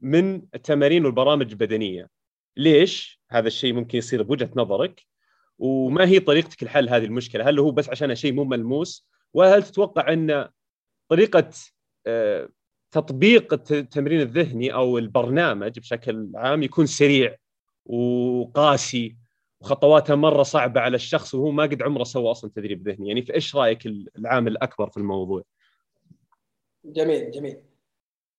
من 0.00 0.42
التمارين 0.54 1.04
والبرامج 1.04 1.50
البدنية. 1.50 2.08
ليش 2.56 3.20
هذا 3.30 3.46
الشيء 3.46 3.72
ممكن 3.72 3.98
يصير 3.98 4.22
بوجهة 4.22 4.50
نظرك؟ 4.56 5.06
وما 5.58 6.08
هي 6.08 6.20
طريقتك 6.20 6.62
لحل 6.62 6.88
هذه 6.88 7.04
المشكلة؟ 7.04 7.48
هل 7.48 7.58
هو 7.58 7.70
بس 7.70 7.90
عشان 7.90 8.14
شيء 8.14 8.32
مو 8.32 8.44
ملموس؟ 8.44 9.06
وهل 9.34 9.62
تتوقع 9.62 10.12
أن 10.12 10.48
طريقة 11.08 11.50
آه، 12.06 12.48
تطبيق 12.90 13.54
التمرين 13.72 14.20
الذهني 14.20 14.74
أو 14.74 14.98
البرنامج 14.98 15.78
بشكل 15.78 16.30
عام 16.34 16.62
يكون 16.62 16.86
سريع 16.86 17.36
وقاسي 17.86 19.16
وخطواته 19.60 20.14
مرة 20.14 20.42
صعبة 20.42 20.80
على 20.80 20.94
الشخص 20.94 21.34
وهو 21.34 21.50
ما 21.50 21.62
قد 21.62 21.82
عمره 21.82 22.04
سوى 22.04 22.30
أصلا 22.30 22.50
تدريب 22.56 22.88
ذهني؟ 22.88 23.08
يعني 23.08 23.22
فايش 23.22 23.56
رأيك 23.56 23.86
العامل 24.18 24.52
الأكبر 24.52 24.90
في 24.90 24.96
الموضوع؟ 24.96 25.42
جميل 26.84 27.30
جميل. 27.30 27.56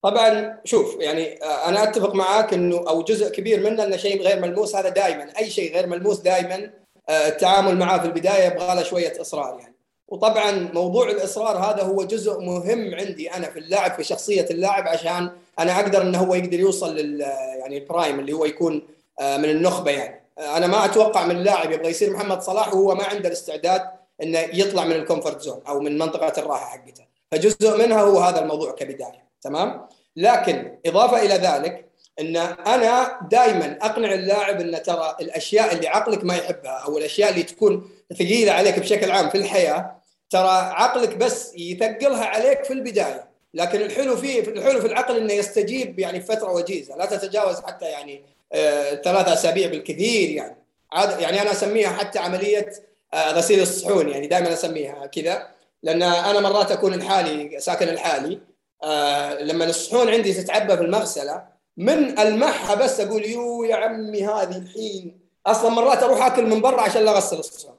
طبعا 0.02 0.62
شوف 0.66 0.98
يعني 1.00 1.44
آه، 1.44 1.70
أنا 1.70 1.84
أتفق 1.84 2.16
معاك 2.16 2.54
إنه 2.54 2.90
أو 2.90 3.04
جزء 3.04 3.32
كبير 3.32 3.70
منه 3.70 3.84
إنه 3.84 3.98
شيء 3.98 4.22
غير 4.22 4.42
ملموس 4.42 4.76
هذا 4.76 4.90
دائما 4.90 5.38
أي 5.38 5.50
شيء 5.50 5.74
غير 5.74 5.88
ملموس 5.88 6.20
دائما 6.20 6.85
التعامل 7.10 7.78
معاه 7.78 7.98
في 7.98 8.06
البداية 8.06 8.44
يبغى 8.44 8.76
له 8.76 8.84
شوية 8.84 9.22
إصرار 9.22 9.60
يعني. 9.60 9.76
وطبعا 10.08 10.52
موضوع 10.74 11.10
الإصرار 11.10 11.58
هذا 11.58 11.84
هو 11.84 12.04
جزء 12.04 12.40
مهم 12.40 12.96
عندي 12.96 13.34
أنا 13.34 13.50
في 13.50 13.60
اللاعب 13.60 13.94
في 13.94 14.04
شخصية 14.04 14.46
اللاعب 14.52 14.88
عشان 14.88 15.32
أنا 15.60 15.80
أقدر 15.80 16.02
إنه 16.02 16.18
هو 16.18 16.36
يقدر 16.36 16.60
يوصل 16.60 16.96
لل 16.96 17.22
يعني 17.60 17.78
ال 17.78 17.85
prime 17.85 18.20
اللي 18.20 18.34
هو 18.34 18.46
يكون 18.46 18.82
آه، 19.20 19.38
من 19.38 19.50
النخبة 19.50 19.92
يعني. 19.92 20.22
أنا 20.40 20.68
ما 20.68 20.86
أتوقع 20.86 21.26
من 21.26 21.44
لاعب 21.44 21.72
يبغى 21.72 21.90
يصير 21.90 22.14
محمد 22.14 22.42
صلاح 22.42 22.74
وهو 22.74 22.96
ما 22.96 23.04
عنده 23.04 23.28
الاستعداد 23.28 23.82
إنه 24.24 24.40
يطلع 24.40 24.84
من 24.84 24.92
ال 24.92 24.98
comfort 24.98 25.42
zone 25.42 25.62
أو 25.68 25.80
من 25.80 25.98
منطقة 25.98 26.42
الراحة 26.42 26.66
حقته. 26.66 27.04
فجزء 27.32 27.78
منها 27.78 28.02
هو 28.02 28.20
هذا 28.20 28.42
الموضوع 28.42 28.72
كبداية. 28.72 29.26
تمام؟ 29.42 29.88
لكن 30.16 30.78
إضافة 30.86 31.22
إلى 31.22 31.34
ذلك 31.34 31.86
إن 32.20 32.38
أنا 32.68 33.20
دائما 33.32 33.78
أقنع 33.82 34.14
اللاعب 34.14 34.62
إن 34.62 34.84
ترى 34.84 35.16
الأشياء 35.22 35.74
اللي 35.74 35.88
عقلك 35.88 36.24
ما 36.24 36.36
يحبها 36.36 36.84
أو 36.86 36.98
الأشياء 36.98 37.30
اللي 37.30 37.44
تكون 37.44 37.90
ثقيلة 38.14 38.52
عليك 38.52 38.80
بشكل 38.80 39.12
عام 39.12 39.30
في 39.30 39.38
الحياة 39.38 40.02
ترى 40.30 40.50
عقلك 40.50 41.18
بس 41.18 41.56
يثقلها 41.56 42.26
عليك 42.26 42.64
في 42.64 42.74
البداية. 42.74 43.28
لكن 43.54 43.82
الحلو 43.82 44.18
فيه 44.18 44.40
الحلو 44.40 44.82
في 44.82 44.88
العقل 44.88 45.18
إنه 45.18 45.34
يستجيب 45.34 46.00
يعني 46.00 46.22
في 46.22 46.26
فترة 46.26 46.52
وجيزة. 46.52 46.96
لا 46.96 47.06
تتجاوز 47.06 47.60
حتى 47.60 47.86
يعني 47.86 48.24
آه 48.54 48.96
ثلاثة 48.96 49.34
أسابيع 49.34 49.70
بالكثير 49.70 50.30
يعني. 50.30 50.56
عاد 50.92 51.20
يعني 51.20 51.42
أنا 51.42 51.52
أسميها 51.52 51.90
حتى 51.90 52.20
عملية 52.20 52.70
آه 53.14 53.32
غسيل 53.32 53.62
الصحون 53.62 54.10
يعني 54.10 54.28
دائما 54.28 54.54
أسميها 54.54 55.06
كذا. 55.06 55.48
لأن 55.84 56.04
أنا 56.04 56.40
مرات 56.40 56.72
أكون 56.72 56.94
الحالي 56.94 57.60
ساكن 57.60 57.90
الحالي 57.90 58.40
آه 58.84 59.34
لما 59.34 59.66
الصحون 59.66 60.10
عندي 60.10 60.34
تتعبى 60.34 60.78
في 60.78 60.84
المغسلة 60.84 61.55
من 61.78 62.20
المحها 62.20 62.76
بس 62.76 63.00
أقول 63.00 63.26
يو 63.26 63.64
يا 63.64 63.76
عمي 63.76 64.26
هذه 64.26 64.58
الحين 64.58 65.20
أصلا 65.48 65.70
مرات 65.70 66.04
أروح 66.04 66.26
آكل 66.26 66.46
من 66.46 66.62
برا 66.62 66.82
عشان 66.82 67.02
لا 67.02 67.12
أغسل 67.12 67.40
الصحون 67.40 67.76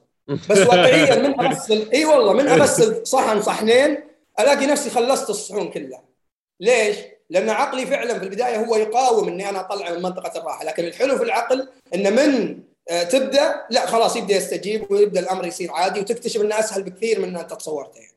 بس 0.49 0.57
واقعيا 0.67 1.15
من 1.15 1.39
أغسل 1.39 1.91
إي 1.93 2.05
والله 2.05 2.33
من 2.33 2.47
أغسل 2.47 3.07
صحن 3.07 3.41
صحنين 3.41 3.97
ألاقي 4.39 4.65
نفسي 4.65 4.89
خلصت 4.89 5.29
الصحون 5.29 5.69
كلها 5.69 6.03
ليش؟ 6.59 6.97
لأن 7.29 7.49
عقلي 7.49 7.85
فعلا 7.85 8.19
في 8.19 8.25
البداية 8.25 8.65
هو 8.65 8.75
يقاوم 8.75 9.27
إني 9.27 9.49
أنا 9.49 9.59
أطلع 9.59 9.91
من 9.91 10.01
منطقة 10.01 10.39
الراحة 10.39 10.65
لكن 10.65 10.85
الحلو 10.85 11.17
في 11.17 11.23
العقل 11.23 11.69
انه 11.93 12.09
من 12.09 12.59
آه، 12.89 13.03
تبدأ 13.03 13.65
لا 13.69 13.85
خلاص 13.85 14.15
يبدأ 14.15 14.35
يستجيب 14.35 14.91
ويبدأ 14.91 15.19
الأمر 15.19 15.45
يصير 15.45 15.71
عادي 15.71 15.99
وتكتشف 15.99 16.41
إنه 16.41 16.59
أسهل 16.59 16.83
بكثير 16.83 17.19
من 17.19 17.35
أنت 17.35 17.53
تصورته 17.53 17.97
يعني. 17.99 18.13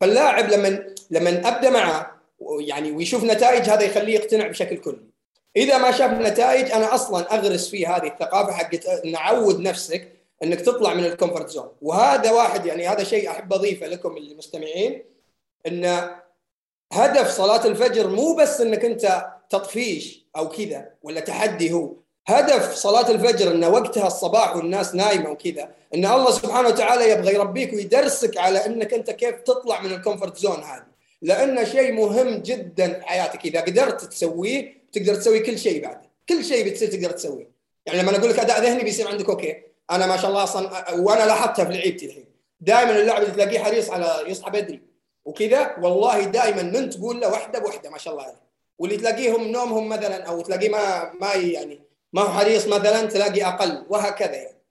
فاللاعب 0.00 0.50
لما 0.50 0.94
لما 1.10 1.48
أبدأ 1.48 1.70
معه 1.70 2.20
يعني 2.58 2.92
ويشوف 2.92 3.24
نتائج 3.24 3.70
هذا 3.70 3.82
يخليه 3.82 4.14
يقتنع 4.14 4.46
بشكل 4.46 4.76
كلي. 4.76 5.13
إذا 5.56 5.78
ما 5.78 5.90
شاف 5.90 6.10
نتائج 6.10 6.72
أنا 6.72 6.94
أصلا 6.94 7.34
أغرس 7.34 7.68
فيه 7.68 7.96
هذه 7.96 8.06
الثقافة 8.06 8.52
حقت 8.52 9.04
نعود 9.04 9.60
نفسك 9.60 10.08
إنك 10.42 10.60
تطلع 10.60 10.94
من 10.94 11.04
ال 11.04 11.10
comfort 11.10 11.50
zone. 11.50 11.68
وهذا 11.82 12.30
واحد 12.30 12.66
يعني 12.66 12.88
هذا 12.88 13.04
شيء 13.04 13.30
أحب 13.30 13.52
أضيفه 13.52 13.86
لكم 13.86 14.16
المستمعين 14.16 15.02
إن 15.66 16.10
هدف 16.92 17.30
صلاة 17.30 17.66
الفجر 17.66 18.08
مو 18.08 18.34
بس 18.34 18.60
إنك 18.60 18.84
أنت 18.84 19.26
تطفيش 19.50 20.26
أو 20.36 20.48
كذا 20.48 20.90
ولا 21.02 21.20
تحدي 21.20 21.72
هو. 21.72 21.92
هدف 22.26 22.74
صلاة 22.74 23.10
الفجر 23.10 23.50
إن 23.50 23.64
وقتها 23.64 24.06
الصباح 24.06 24.56
والناس 24.56 24.94
نايمة 24.94 25.30
وكذا. 25.30 25.68
إن 25.94 26.06
الله 26.06 26.30
سبحانه 26.30 26.68
وتعالى 26.68 27.10
يبغى 27.10 27.34
يربيك 27.34 27.72
ويدرسك 27.72 28.38
على 28.38 28.66
إنك 28.66 28.94
أنت 28.94 29.10
كيف 29.10 29.40
تطلع 29.40 29.80
من 29.80 29.92
ال 29.92 29.97
comfort 29.97 30.36
zone 30.36 30.62
هذا 30.62 30.86
لأنه 31.22 31.64
شيء 31.64 31.92
مهم 31.92 32.38
جدا 32.38 32.98
في 32.98 33.06
حياتك. 33.06 33.44
إذا 33.44 33.60
قدرت 33.60 34.04
تسويه 34.04 34.83
تقدر 34.94 35.14
تسوي 35.14 35.40
كل 35.40 35.58
شيء 35.58 35.82
بعد. 35.82 36.00
كل 36.28 36.44
شيء 36.44 36.70
بتصير 36.70 36.90
تقدر 36.90 37.10
تسويه 37.10 37.50
يعني 37.86 38.02
لما 38.02 38.16
أقول 38.16 38.30
لك 38.30 38.38
أداء 38.38 38.62
ذهني 38.62 38.84
بيصير 38.84 39.08
عندك 39.08 39.28
أوكي. 39.28 39.62
أنا 39.90 40.06
ما 40.06 40.16
شاء 40.16 40.30
الله 40.30 40.42
أصلا 40.42 40.90
وأنا 40.94 41.26
لاحظتها 41.26 41.64
في 41.64 41.72
لعيبتي 41.72 42.06
الحين. 42.06 42.26
دائما 42.60 43.00
اللاعب 43.00 43.22
اللي 43.22 43.34
تلاقيه 43.34 43.58
حريص 43.58 43.90
على 43.90 44.24
يصحى 44.26 44.50
بدري 44.50 44.82
وكذا 45.24 45.76
والله 45.82 46.24
دائما 46.24 46.62
من 46.62 46.90
تقول 46.90 47.20
له 47.20 47.28
واحدة 47.28 47.58
بوحدة 47.58 47.90
ما 47.90 47.98
شاء 47.98 48.14
الله 48.14 48.24
عليه. 48.24 48.44
واللي 48.78 48.96
تلاقيهم 48.96 49.48
نومهم 49.48 49.88
مثلا 49.88 50.24
أو 50.24 50.40
تلاقيه 50.40 50.68
ما 50.68 51.12
ما 51.20 51.32
يعني 51.34 51.80
ما 52.12 52.22
هو 52.22 52.28
حريص 52.28 52.66
مثلا 52.66 53.06
تلاقي 53.06 53.44
أقل 53.44 53.86
وهكذا 53.88 54.34
يعني. 54.34 54.64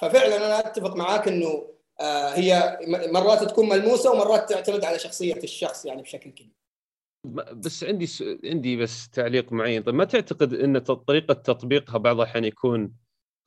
ففعلا 0.00 0.36
أنا 0.36 0.58
أتفق 0.58 0.96
معاك 0.96 1.28
إنه 1.28 1.68
آه، 2.00 2.28
هي 2.28 2.78
مرات 2.88 3.44
تكون 3.44 3.68
ملموسة 3.68 4.12
ومرات 4.12 4.48
تعتمد 4.48 4.84
على 4.84 4.98
شخصية 4.98 5.34
الشخص 5.34 5.84
يعني 5.84 6.02
بشكل 6.02 6.30
كبير. 6.30 6.52
بس 7.34 7.84
عندي 7.84 8.06
س... 8.06 8.24
عندي 8.44 8.76
بس 8.76 9.08
تعليق 9.08 9.52
معين. 9.52 9.82
طيب 9.82 9.94
ما 9.94 10.04
تعتقد 10.04 10.54
إن 10.54 10.78
طريقة 10.78 11.34
تطبيقها 11.34 11.98
بعض 11.98 12.16
الأحيان 12.16 12.44
يكون 12.44 12.92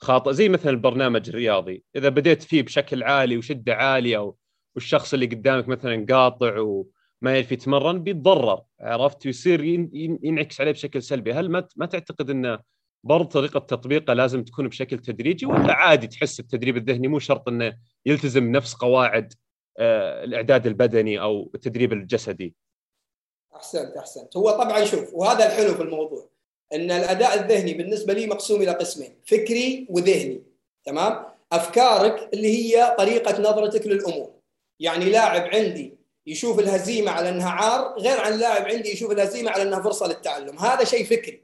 خاطئ 0.02 0.34
زي 0.34 0.50
مثلا 0.50 0.72
البرنامج 0.72 1.30
الرياضي. 1.30 1.84
إذا 1.96 2.10
بديت 2.10 2.44
فيه 2.44 2.62
بشكل 2.62 3.04
عالي 3.04 3.38
وشدة 3.38 3.74
عالية 3.76 4.34
والشخص 4.76 5.14
اللي 5.14 5.26
قدامك 5.26 5.68
مثلا 5.68 6.06
قاطع 6.10 6.60
وما 6.60 7.34
يعرف 7.34 7.52
يتمرن 7.52 8.04
بيتضرر 8.04 8.62
عرفت؟ 8.80 9.26
ويصير 9.26 9.64
ينعكس 10.24 10.62
عليه 10.62 10.72
بشكل 10.72 11.04
سلبي. 11.04 11.34
هل 11.34 11.52
ما 11.52 11.68
ما 11.76 11.86
تعتقد 11.86 12.30
انه 12.30 12.60
برضه 13.04 13.30
طريقة 13.30 13.60
تطبيقه 13.60 14.14
لازم 14.14 14.44
تكون 14.44 14.68
بشكل 14.68 15.00
تدريجي 15.00 15.46
ولا 15.46 15.74
عادي 15.74 16.08
تحس 16.08 16.40
التدريب 16.40 16.78
الذهني؟ 16.78 17.08
مو 17.08 17.20
شرط 17.20 17.48
إنه 17.48 17.78
يلتزم 18.06 18.52
نفس 18.52 18.74
قواعد 18.74 19.34
آه، 19.80 20.24
الإعداد 20.24 20.68
البدني 20.68 21.22
أو 21.22 21.52
التدريب 21.56 21.94
الجسدي. 21.94 22.56
أحسنت 23.60 23.98
أحسنت. 23.98 24.38
هو 24.38 24.52
طبعا 24.52 24.86
شوف 24.86 25.14
وهذا 25.14 25.46
الحلو 25.46 25.76
في 25.76 25.82
الموضوع 25.82 26.30
إن 26.74 26.92
الأداء 26.92 27.40
الذهني 27.40 27.74
بالنسبة 27.74 28.14
لي 28.14 28.28
مقسوم 28.28 28.62
إلى 28.62 28.72
قسمين 28.72 29.16
فكري 29.26 29.88
وذهني 29.90 30.44
تمام؟ 30.86 31.26
أفكارك 31.52 32.30
اللي 32.34 32.48
هي 32.48 32.96
طريقة 32.98 33.42
نظرتك 33.42 33.88
للأمور. 33.88 34.32
يعني 34.80 35.06
لاعب 35.06 35.42
عندي 35.42 35.98
يشوف 36.28 36.60
الهزيمة 36.60 37.12
على 37.12 37.30
أنها 37.30 37.50
عار 37.50 38.00
غير 38.00 38.20
عن 38.20 38.40
لاعب 38.40 38.66
عندي 38.66 38.94
يشوف 38.94 39.12
الهزيمة 39.12 39.52
على 39.52 39.64
أنها 39.64 39.82
فرصة 39.82 40.08
للتعلم. 40.08 40.60
هذا 40.60 40.84
شيء 40.84 41.06
فكري. 41.06 41.42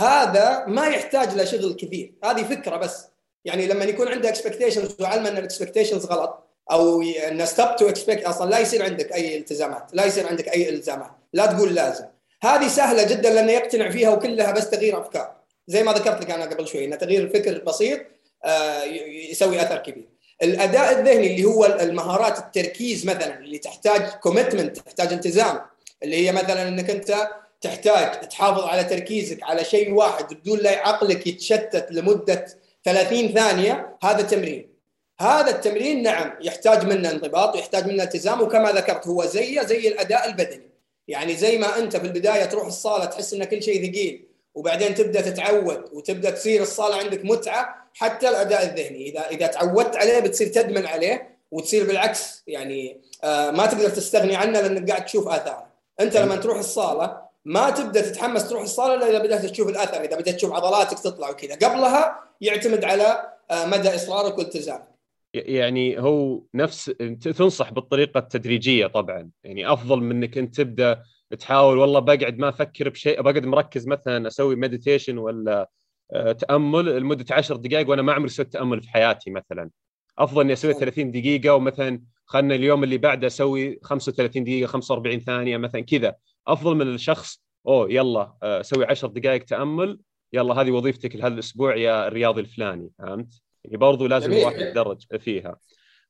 هذا 0.00 0.64
ما 0.66 0.86
يحتاج 0.86 1.34
له 1.34 1.44
شغل 1.44 1.74
كثير 1.74 2.14
هذه 2.24 2.42
فكرة 2.42 2.76
بس. 2.76 3.06
يعني 3.44 3.66
لما 3.66 3.84
يكون 3.84 4.08
عندك 4.08 4.28
expectations 4.28 4.96
وعلم 5.00 5.26
إن 5.26 5.38
ال 5.38 5.43
expectations 5.43 6.06
غلط 6.06 6.46
أو 6.70 7.02
إن 7.02 7.46
stop 7.46 7.76
to 7.76 7.88
expect 7.88 8.24
أصلا 8.24 8.50
لا 8.50 8.58
يصير 8.58 8.82
عندك 8.82 9.12
أي 9.12 9.38
التزامات 9.38 9.90
لا 9.92 10.04
يصير 10.04 10.26
عندك 10.26 10.48
أي 10.48 10.68
إلزامات. 10.68 11.15
لا 11.32 11.46
تقول 11.46 11.74
لازم. 11.74 12.04
هذه 12.42 12.68
سهلة 12.68 13.02
جدا 13.02 13.30
لأنه 13.30 13.52
يقتنع 13.52 13.90
فيها 13.90 14.10
وكلها 14.10 14.52
بس 14.52 14.70
تغيير 14.70 15.00
أفكار. 15.00 15.36
زي 15.68 15.82
ما 15.82 15.92
ذكرت 15.92 16.20
لك 16.20 16.30
أنا 16.30 16.44
قبل 16.44 16.66
شوي 16.66 16.84
ان 16.84 16.98
تغيير 16.98 17.22
الفكر 17.22 17.58
بسيط 17.58 18.00
آه، 18.44 18.82
يسوي 19.30 19.62
أثر 19.62 19.76
كبير. 19.76 20.08
الأداء 20.42 20.98
الذهني 20.98 21.26
اللي 21.26 21.44
هو 21.44 21.64
المهارات 21.64 22.38
التركيز 22.38 23.06
مثلا 23.06 23.38
اللي 23.38 23.58
تحتاج 23.58 24.02
commitment 24.02 24.76
تحتاج 24.76 25.12
التزام 25.12 25.60
اللي 26.02 26.26
هي 26.26 26.32
مثلا 26.32 26.68
إنك 26.68 26.90
أنت 26.90 27.28
تحتاج 27.60 28.28
تحافظ 28.28 28.64
على 28.64 28.84
تركيزك 28.84 29.42
على 29.42 29.64
شيء 29.64 29.94
واحد 29.94 30.34
بدون 30.34 30.58
لا 30.58 30.70
عقلك 30.70 31.26
يتشتت 31.26 31.86
لمدة 31.90 32.46
30 32.84 33.28
ثانية 33.28 33.96
هذا 34.02 34.22
تمرين. 34.22 34.76
هذا 35.20 35.50
التمرين 35.50 36.02
نعم 36.02 36.32
يحتاج 36.40 36.84
منا 36.84 37.10
انضباط 37.10 37.54
ويحتاج 37.54 37.86
منا 37.86 38.02
التزام 38.02 38.40
وكما 38.40 38.72
ذكرت 38.72 39.06
هو 39.06 39.24
زيه 39.24 39.62
زي 39.62 39.88
الأداء 39.88 40.28
البدني. 40.28 40.70
يعني 41.08 41.36
زي 41.36 41.58
ما 41.58 41.78
أنت 41.78 41.96
في 41.96 42.06
البداية 42.06 42.44
تروح 42.44 42.66
الصالة 42.66 43.04
تحس 43.04 43.34
إن 43.34 43.44
كل 43.44 43.62
شيء 43.62 43.90
ثقيل 43.90 44.28
وبعدين 44.54 44.94
تبدأ 44.94 45.20
تتعود 45.20 45.84
وتبدأ 45.92 46.30
تصير 46.30 46.62
الصالة 46.62 46.96
عندك 46.96 47.24
متعة 47.24 47.88
حتى 47.94 48.28
الأداء 48.28 48.64
الذهني. 48.64 49.08
إذا 49.08 49.28
إذا 49.30 49.46
تعودت 49.46 49.96
عليه 49.96 50.18
بتصير 50.18 50.46
تدمن 50.46 50.86
عليه 50.86 51.36
وتصير 51.50 51.86
بالعكس 51.86 52.42
يعني 52.46 53.00
آه 53.24 53.50
ما 53.50 53.66
تقدر 53.66 53.88
تستغني 53.88 54.36
عنه 54.36 54.60
لأنك 54.60 54.90
قاعد 54.90 55.04
تشوف 55.04 55.28
آثاره. 55.28 55.66
أنت 56.00 56.16
لما 56.16 56.36
تروح 56.36 56.58
الصالة 56.58 57.26
ما 57.44 57.70
تبدأ 57.70 58.00
تتحمس 58.00 58.48
تروح 58.48 58.62
الصالة 58.62 58.94
إلا 58.94 59.10
إذا 59.10 59.18
بدأت 59.18 59.46
تشوف 59.46 59.68
الاثر 59.68 60.00
إذا 60.04 60.16
بدأت 60.16 60.34
تشوف 60.34 60.52
عضلاتك 60.52 60.98
تطلع 60.98 61.30
وكذا. 61.30 61.54
قبلها 61.54 62.20
يعتمد 62.40 62.84
على 62.84 63.32
آه 63.50 63.66
مدى 63.66 63.94
إصرارك 63.94 64.38
والتزامك. 64.38 64.95
يعني 65.36 66.00
هو 66.00 66.42
نفس 66.54 66.84
تنصح 67.20 67.72
بالطريقة 67.72 68.18
التدريجية 68.18 68.86
طبعا. 68.86 69.30
يعني 69.44 69.72
أفضل 69.72 70.00
من 70.00 70.16
إنك 70.16 70.38
أنت 70.38 70.56
تبدأ 70.56 71.02
تحاول 71.38 71.78
والله 71.78 72.00
بقعد 72.00 72.38
ما 72.38 72.48
أفكر 72.48 72.88
بشيء 72.88 73.22
بقعد 73.22 73.46
مركز 73.46 73.86
مثلا 73.86 74.26
أسوي 74.26 74.56
meditation 74.56 75.18
ولا 75.18 75.70
آه، 76.12 76.32
تأمل 76.32 77.00
لمدة 77.00 77.24
10 77.30 77.56
دقائق 77.56 77.90
وأنا 77.90 78.02
ما 78.02 78.12
عمري 78.12 78.28
سويت 78.28 78.52
تأمل 78.52 78.82
في 78.82 78.90
حياتي 78.90 79.30
مثلا. 79.30 79.70
أفضل 80.18 80.40
إني 80.40 80.52
أسوي 80.52 80.74
30 80.74 81.10
دقيقة 81.10 81.54
ومثلا 81.54 82.02
خلنا 82.26 82.54
اليوم 82.54 82.84
اللي 82.84 82.98
بعده 82.98 83.26
أسوي 83.26 83.78
35 83.82 84.44
دقيقة 84.44 84.66
45 84.66 85.20
ثانية 85.20 85.56
مثلا 85.56 85.80
كذا. 85.80 86.14
أفضل 86.48 86.74
من 86.74 86.94
الشخص 86.94 87.42
أوه 87.66 87.92
يلا 87.92 88.32
آه، 88.42 88.60
أسوي 88.60 88.84
10 88.84 89.08
دقائق 89.08 89.44
تأمل 89.44 89.98
يلا 90.32 90.54
هذه 90.54 90.70
وظيفتك 90.70 91.16
لهذا 91.16 91.34
الأسبوع 91.34 91.76
يا 91.76 92.08
الرياضي 92.08 92.40
الفلاني 92.40 92.90
فهمت؟ 92.98 93.45
يعني 93.66 93.76
برضو 93.76 94.06
لازم 94.06 94.32
الواحد 94.32 94.60
يتدرج 94.60 95.02
فيها. 95.18 95.56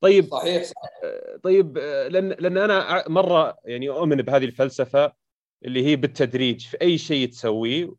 طيب 0.01 0.25
صحيح, 0.25 0.63
صحيح. 0.63 0.91
آه، 1.05 1.41
طيب 1.43 1.79
لأن 1.79 2.29
لأن 2.29 2.59
أنا 2.59 3.05
مرة 3.09 3.57
يعني 3.65 3.89
أؤمن 3.89 4.17
بهذه 4.17 4.45
الفلسفة 4.45 5.13
اللي 5.65 5.87
هي 5.87 5.97
بالتدريج 5.97 6.67
في 6.67 6.77
أي 6.83 6.99
شيء 6.99 7.29
تسويه 7.29 7.95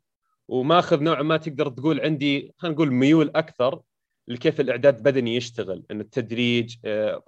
وماخذ 0.48 1.02
نوع 1.02 1.22
ما 1.22 1.36
تقدر 1.36 1.68
تقول 1.68 2.00
عندي 2.00 2.54
خلينا 2.58 2.74
نقول 2.74 2.92
ميول 2.92 3.30
أكثر 3.34 3.80
لكيف 4.28 4.60
الإعداد 4.60 4.96
البدني 4.96 5.36
يشتغل. 5.36 5.82
إن 5.90 6.00
التدريج 6.00 6.76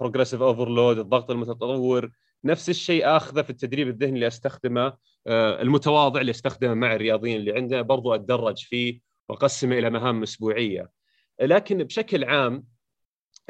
progressive 0.00 0.42
آه، 0.42 0.46
overload 0.46 0.98
الضغط 0.98 1.30
المتطور 1.30 2.10
نفس 2.44 2.68
الشيء 2.68 3.06
آخذه 3.16 3.42
في 3.42 3.50
التدريب 3.50 3.88
الذهني 3.88 4.14
اللي 4.14 4.26
أستخدمه 4.26 4.92
آه، 5.26 5.62
المتواضع 5.62 6.20
اللي 6.20 6.30
أستخدمه 6.30 6.74
مع 6.74 6.94
الرياضيين 6.94 7.36
اللي 7.36 7.52
عندنا 7.52 7.82
برضو 7.82 8.14
أتدرج 8.14 8.58
فيه 8.58 9.00
وأقسمه 9.28 9.78
إلى 9.78 9.90
مهام 9.90 10.22
أسبوعية. 10.22 10.99
لكن 11.40 11.84
بشكل 11.84 12.24
عام 12.24 12.64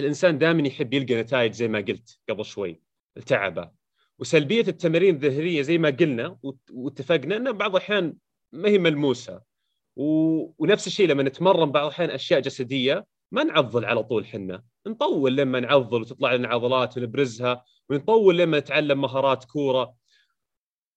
الإنسان 0.00 0.38
دائما 0.38 0.68
يحب 0.68 0.94
يلقى 0.94 1.14
نتائج 1.14 1.52
زي 1.52 1.68
ما 1.68 1.78
قلت 1.78 2.18
قبل 2.28 2.44
شوي 2.44 2.82
تعبه 3.26 3.70
وسلبية 4.18 4.64
التمارين 4.68 5.14
الذهنية 5.14 5.62
زي 5.62 5.78
ما 5.78 5.90
قلنا 5.90 6.38
واتفقنا 6.72 7.36
إنها 7.36 7.52
بعض 7.52 7.76
الأحيان 7.76 8.16
ما 8.52 8.68
هي 8.68 8.78
ملموسة. 8.78 9.42
و... 9.96 10.04
ونفس 10.58 10.86
الشيء 10.86 11.08
لما 11.08 11.22
نتمرن 11.22 11.70
بعض 11.72 11.84
الأحيان 11.84 12.10
أشياء 12.10 12.40
جسدية 12.40 13.06
ما 13.32 13.44
نعضل 13.44 13.84
على 13.84 14.02
طول 14.02 14.26
حنا. 14.26 14.62
نطول 14.86 15.36
لما 15.36 15.60
نعضل 15.60 16.00
وتطلع 16.00 16.34
لنا 16.34 16.48
عضلات 16.48 16.98
ونبرزها 16.98 17.64
ونطول 17.90 18.38
لما 18.38 18.58
نتعلم 18.58 19.00
مهارات 19.00 19.44
كورة. 19.44 19.94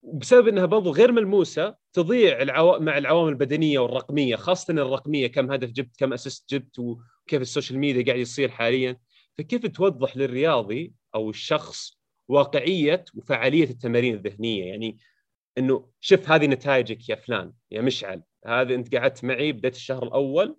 بسبب 0.04 0.47
إنها 0.47 0.66
برضو 0.66 0.91
غير 0.91 1.12
ملموسة 1.12 1.76
تضيع 1.93 2.41
العو... 2.41 2.80
مع 2.80 2.97
العوامل 2.97 3.30
البدنية 3.30 3.80
والرقمية 3.80 4.36
خاصة 4.36 4.74
الرقمية 4.74 5.28
كم 5.28 5.51
هدف 5.51 5.72
جبت 5.72 5.97
كم 5.97 6.14
assist 6.13 6.53
جبت 6.54 6.80
وكيف 6.80 7.41
ال 7.41 7.47
social 7.47 7.80
media 7.80 8.05
قاعد 8.06 8.20
يصير 8.20 8.49
حاليا. 8.49 8.97
فكيف 9.38 9.66
توضح 9.66 10.18
للرياضي 10.18 10.93
أو 11.16 11.30
الشخص 11.30 11.99
واقعية 12.28 13.06
وفعالية 13.16 13.64
التمارين 13.64 14.14
الذهنية؟ 14.14 14.66
يعني 14.66 14.97
إنه 15.58 15.89
شوف 15.99 16.32
هذه 16.32 16.45
نتائجك 16.47 17.10
يا 17.10 17.16
فلان 17.16 17.54
يا 17.72 17.82
مشعل 17.82 18.24
هذا 18.45 18.76
أنت 18.76 18.95
قعدت 18.95 19.24
معي 19.24 19.51
بديت 19.51 19.76
الشهر 19.76 20.04
الأول 20.04 20.58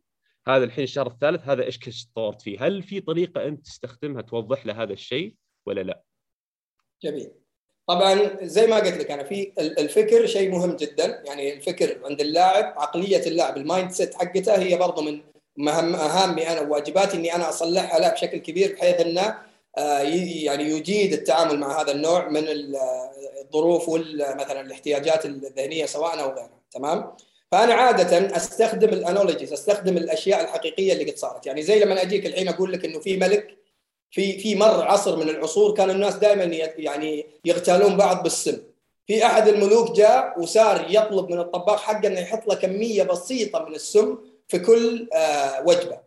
هذا 0.48 0.64
الحين 0.64 0.84
الشهر 0.84 1.06
الثالث 1.06 1.48
هذا 1.48 1.64
إيش 1.64 1.78
تطورت 1.78 2.42
فيه؟ 2.42 2.66
هل 2.66 2.82
في 2.82 3.00
طريقة 3.00 3.48
أنت 3.48 3.64
تستخدمها 3.64 4.22
توضح 4.22 4.66
له 4.66 4.82
هذا 4.82 4.92
الشيء 4.92 5.34
ولا 5.66 5.80
لا؟ 5.80 6.02
جميل. 7.02 7.43
طبعا 7.86 8.30
زي 8.42 8.66
ما 8.66 8.76
قلت 8.76 8.96
لك 8.96 9.10
أنا 9.10 9.24
في 9.24 9.52
الفكر 9.58 10.26
شيء 10.26 10.50
مهم 10.50 10.76
جدا. 10.76 11.22
يعني 11.26 11.52
الفكر 11.54 11.98
عند 12.04 12.20
اللاعب 12.20 12.64
عقلية 12.76 13.26
اللاعب 13.26 13.56
ال 13.56 13.90
mindset 13.90 14.14
حقته 14.14 14.58
هي 14.58 14.76
برضه 14.76 15.02
من 15.02 15.20
مهم 15.56 15.92
مهامي 15.92 16.48
أنا 16.48 16.60
وواجباتي 16.60 17.16
إني 17.16 17.34
أنا 17.34 17.48
أصلحها 17.48 18.00
له 18.00 18.08
بشكل 18.08 18.38
كبير 18.38 18.72
بحيث 18.72 19.00
إنه 19.00 19.38
آه، 19.78 19.98
يعني 19.98 20.64
يجيد 20.64 21.12
التعامل 21.12 21.58
مع 21.58 21.82
هذا 21.82 21.92
النوع 21.92 22.28
من 22.28 22.44
الظروف 22.48 23.90
مثلا 24.18 24.60
الاحتياجات 24.60 25.26
الذهنية 25.26 25.86
سواء 25.86 26.20
أو 26.20 26.28
غيرها. 26.28 26.60
تمام؟ 26.70 27.12
فأنا 27.52 27.74
عادة 27.74 28.36
أستخدم 28.36 28.88
الانالوجيز 28.88 29.52
أستخدم 29.52 29.96
الأشياء 29.96 30.44
الحقيقية 30.44 30.92
اللي 30.92 31.10
قد 31.10 31.16
صارت. 31.16 31.46
يعني 31.46 31.62
زي 31.62 31.80
لما 31.80 32.02
أجيك 32.02 32.26
الحين 32.26 32.48
أقول 32.48 32.72
لك 32.72 32.84
إنه 32.84 33.00
في 33.00 33.16
ملك 33.16 33.63
في 34.14 34.38
في 34.38 34.54
مر 34.54 34.82
عصر 34.82 35.16
من 35.16 35.28
العصور 35.28 35.74
كان 35.74 35.90
الناس 35.90 36.14
دائما 36.14 36.44
يعني 36.78 37.26
يغتالون 37.44 37.96
بعض 37.96 38.22
بالسم 38.22 38.58
في 39.06 39.26
أحد 39.26 39.48
الملوك 39.48 39.96
جاء 39.96 40.40
وصار 40.40 40.86
يطلب 40.90 41.30
من 41.30 41.38
الطباخ 41.40 41.82
حقه 41.82 42.06
إنه 42.06 42.20
يحط 42.20 42.48
له 42.48 42.54
كمية 42.54 43.02
بسيطة 43.02 43.64
من 43.64 43.74
السم 43.74 44.18
في 44.48 44.58
كل 44.58 45.08
آه 45.12 45.62
وجبة. 45.66 45.98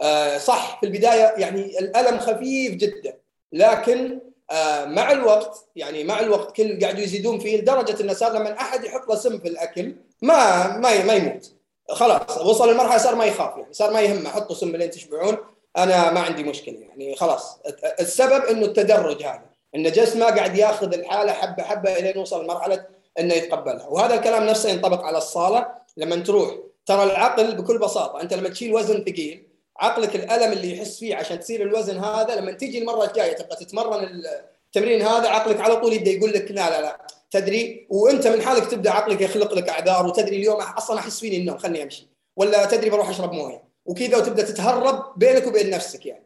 آه 0.00 0.38
صح 0.38 0.80
في 0.80 0.86
البداية 0.86 1.34
يعني 1.36 1.78
الألم 1.78 2.18
خفيف 2.18 2.74
جدا 2.74 3.18
لكن 3.52 4.18
آه 4.50 4.84
مع 4.84 5.12
الوقت 5.12 5.64
يعني 5.76 6.04
مع 6.04 6.20
الوقت 6.20 6.56
كل 6.56 6.80
قاعدوا 6.80 7.00
يزيدون 7.00 7.38
فيه 7.38 7.60
لدرجة 7.60 8.02
انه 8.02 8.12
صار 8.12 8.32
لما 8.32 8.52
أحد 8.60 8.84
يحط 8.84 9.08
له 9.08 9.14
سم 9.14 9.38
في 9.38 9.48
الأكل 9.48 9.94
ما 10.22 10.66
ما 10.78 11.04
ما 11.04 11.12
يموت. 11.12 11.52
خلاص 11.90 12.38
وصل 12.38 12.72
لمرحلة 12.72 12.98
صار 12.98 13.14
ما 13.14 13.24
يخاف 13.24 13.56
يعني 13.56 13.72
صار 13.72 13.92
ما 13.92 14.00
يهمه 14.00 14.30
حطوا 14.30 14.56
سم 14.56 14.76
لين 14.76 14.90
تشبعون. 14.90 15.36
أنا 15.76 16.12
ما 16.12 16.20
عندي 16.20 16.42
مشكلة 16.42 16.78
يعني 16.80 17.16
خلاص. 17.16 17.58
السبب 18.00 18.44
إنه 18.44 18.66
التدرج 18.66 19.22
هذا 19.22 19.42
إن 19.74 19.92
جسمه 19.92 20.26
قاعد 20.26 20.56
ياخذ 20.56 20.94
الحالة 20.94 21.32
حبة 21.32 21.62
حبة 21.62 21.98
الين 21.98 22.16
يوصل 22.16 22.44
لمرحلة 22.44 22.86
إنه 23.18 23.34
يتقبلها. 23.34 23.86
وهذا 23.86 24.14
الكلام 24.14 24.46
نفسه 24.46 24.70
ينطبق 24.70 25.02
على 25.02 25.18
الصالة. 25.18 25.66
لما 25.96 26.16
تروح 26.16 26.54
ترى 26.86 27.02
العقل 27.02 27.54
بكل 27.54 27.78
بساطة 27.78 28.20
أنت 28.20 28.34
لما 28.34 28.48
تشيل 28.48 28.74
وزن 28.74 29.04
ثقيل 29.04 29.48
عقلك 29.76 30.16
الألم 30.16 30.52
اللي 30.52 30.76
يحس 30.76 30.98
فيه 30.98 31.16
عشان 31.16 31.40
تصير 31.40 31.62
الوزن 31.62 31.98
هذا 32.04 32.36
لما 32.36 32.52
تيجي 32.52 32.78
المرة 32.78 33.04
الجاية 33.04 33.32
تبغى 33.32 33.56
تتمرن 33.56 34.22
التمرين 34.66 35.02
هذا 35.02 35.28
عقلك 35.28 35.60
على 35.60 35.76
طول 35.76 35.92
يبدأ 35.92 36.10
يقول 36.10 36.32
لك 36.32 36.50
لا 36.50 36.70
لا 36.70 36.80
لا 36.80 37.06
تدري. 37.30 37.86
وأنت 37.90 38.26
من 38.26 38.42
حالك 38.42 38.70
تبدأ 38.70 38.90
عقلك 38.90 39.20
يخلق 39.20 39.54
لك 39.54 39.68
أعذار 39.68 40.06
وتدري 40.06 40.36
اليوم 40.36 40.60
أصلا 40.60 40.98
أحس 40.98 41.20
فيني 41.20 41.36
النوم 41.36 41.58
خلني 41.58 41.82
أمشي. 41.82 42.08
ولا 42.36 42.66
تدري 42.66 42.90
بروح 42.90 43.08
أشرب 43.08 43.32
موية. 43.32 43.71
وكذا 43.86 44.16
وتبدأ 44.16 44.42
تتهرب 44.42 45.18
بينك 45.18 45.46
وبين 45.46 45.70
نفسك 45.70 46.06
يعني. 46.06 46.24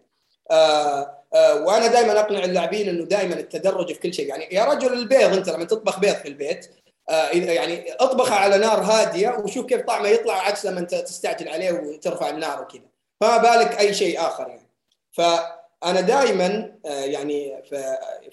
آه 0.50 1.22
آه 1.34 1.64
وأنا 1.64 1.86
دائما 1.86 2.20
أقنع 2.20 2.44
اللاعبين 2.44 2.88
إنه 2.88 3.04
دائما 3.04 3.34
التدرج 3.34 3.92
في 3.92 4.00
كل 4.00 4.14
شيء. 4.14 4.26
يعني 4.28 4.48
يا 4.52 4.64
رجل 4.64 4.92
البيض 4.92 5.32
أنت 5.32 5.48
لما 5.48 5.64
تطبخ 5.64 6.00
بيض 6.00 6.14
في 6.14 6.28
البيت 6.28 6.70
آه 7.10 7.28
يعني 7.28 7.92
اطبخه 7.92 8.34
على 8.34 8.58
نار 8.58 8.80
هادية 8.82 9.28
وشوف 9.28 9.66
كيف 9.66 9.80
طعمه 9.80 10.08
يطلع 10.08 10.34
عكس 10.34 10.66
لما 10.66 10.80
أنت 10.80 10.94
تستعجل 10.94 11.48
عليه 11.48 11.72
وترفع 11.72 12.30
النار 12.30 12.62
وكذا. 12.62 12.82
فما 13.20 13.36
بالك 13.36 13.78
أي 13.80 13.94
شيء 13.94 14.20
آخر 14.20 14.48
يعني. 14.48 14.68
فأنا 15.12 16.00
دائما 16.00 16.72
آه 16.86 17.04
يعني 17.04 17.62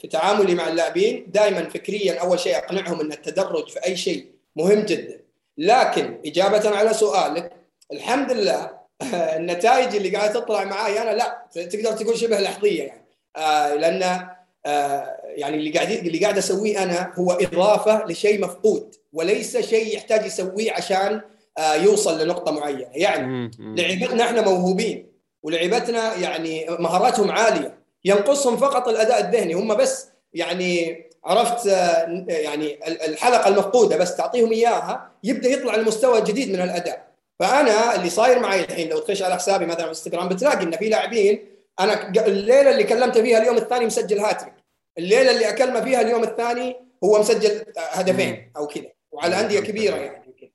في 0.01 0.07
تعاملي 0.07 0.55
مع 0.55 0.67
اللاعبين 0.67 1.31
دائما 1.31 1.69
فكريا 1.69 2.21
أول 2.21 2.39
شيء 2.39 2.57
أقنعهم 2.57 2.99
إن 2.99 3.11
التدرج 3.11 3.69
في 3.69 3.85
أي 3.85 3.97
شيء 3.97 4.31
مهم 4.55 4.79
جدا. 4.79 5.19
لكن 5.57 6.21
إجابة 6.25 6.69
على 6.77 6.93
سؤالك 6.93 7.51
الحمد 7.91 8.31
لله 8.31 8.82
النتائج 9.13 9.95
اللي 9.95 10.09
قاعدة 10.09 10.39
تطلع 10.39 10.63
معاي 10.63 11.01
أنا 11.01 11.11
لا 11.11 11.45
تقدر 11.53 11.91
تقول 11.91 12.17
شبه 12.17 12.39
لحظية 12.39 12.83
يعني. 12.83 13.05
آه 13.35 13.73
لأن 13.73 14.27
آه 14.65 15.17
يعني 15.25 15.57
اللي 15.57 15.69
قاعد 15.69 15.91
اللي 15.91 16.19
قاعد 16.19 16.37
أسويه 16.37 16.83
أنا 16.83 17.13
هو 17.15 17.31
إضافة 17.31 18.05
لشيء 18.05 18.41
مفقود 18.41 18.95
وليس 19.13 19.57
شيء 19.57 19.95
يحتاج 19.95 20.25
يسويه 20.25 20.71
عشان 20.71 21.21
آه 21.57 21.75
يوصل 21.75 22.23
لنقطة 22.23 22.51
معينة. 22.51 22.89
يعني 22.93 23.51
لعبتنا 23.59 24.23
إحنا 24.23 24.41
موهوبين 24.41 25.13
ولعبتنا 25.43 26.15
يعني 26.15 26.65
مهاراتهم 26.79 27.31
عالية. 27.31 27.77
ينقصهم 28.05 28.57
فقط 28.57 28.87
الأداء 28.87 29.19
الذهني. 29.19 29.53
هم 29.53 29.75
بس 29.75 30.07
يعني 30.33 31.03
عرفت 31.25 31.67
آه، 31.67 32.25
يعني 32.27 32.79
الحلقة 32.87 33.47
المفقودة 33.47 33.97
بس 33.97 34.15
تعطيهم 34.15 34.51
إياها 34.51 35.11
يبدأ 35.23 35.49
يطلع 35.49 35.75
لمستوى 35.75 36.21
جديد 36.21 36.49
من 36.49 36.61
الأداء. 36.61 37.12
فأنا 37.43 37.95
اللي 37.95 38.09
صاير 38.09 38.39
معي 38.39 38.63
الحين 38.63 38.89
لو 38.89 38.99
تخش 38.99 39.21
على 39.21 39.35
حسابي 39.35 39.65
مثلا 39.65 39.89
إنستغرام 39.89 40.29
بتلاقي 40.29 40.63
إن 40.63 40.71
في 40.71 40.89
لاعبين 40.89 41.45
أنا 41.79 42.09
الليلة 42.27 42.71
اللي 42.71 42.83
كلمته 42.83 43.21
فيها 43.21 43.37
اليوم 43.37 43.57
الثاني 43.57 43.85
مسجل 43.85 44.19
هاتريك. 44.19 44.53
الليلة 44.97 45.31
اللي 45.31 45.49
أكلمه 45.49 45.81
فيها 45.81 46.01
اليوم 46.01 46.23
الثاني 46.23 46.75
هو 47.03 47.19
مسجل 47.19 47.65
هدفين 47.77 48.51
أو 48.57 48.67
كذا 48.67 48.87
وعلى 49.11 49.39
أندية 49.39 49.59
كبيرة 49.59 49.95
يعني 49.95 50.53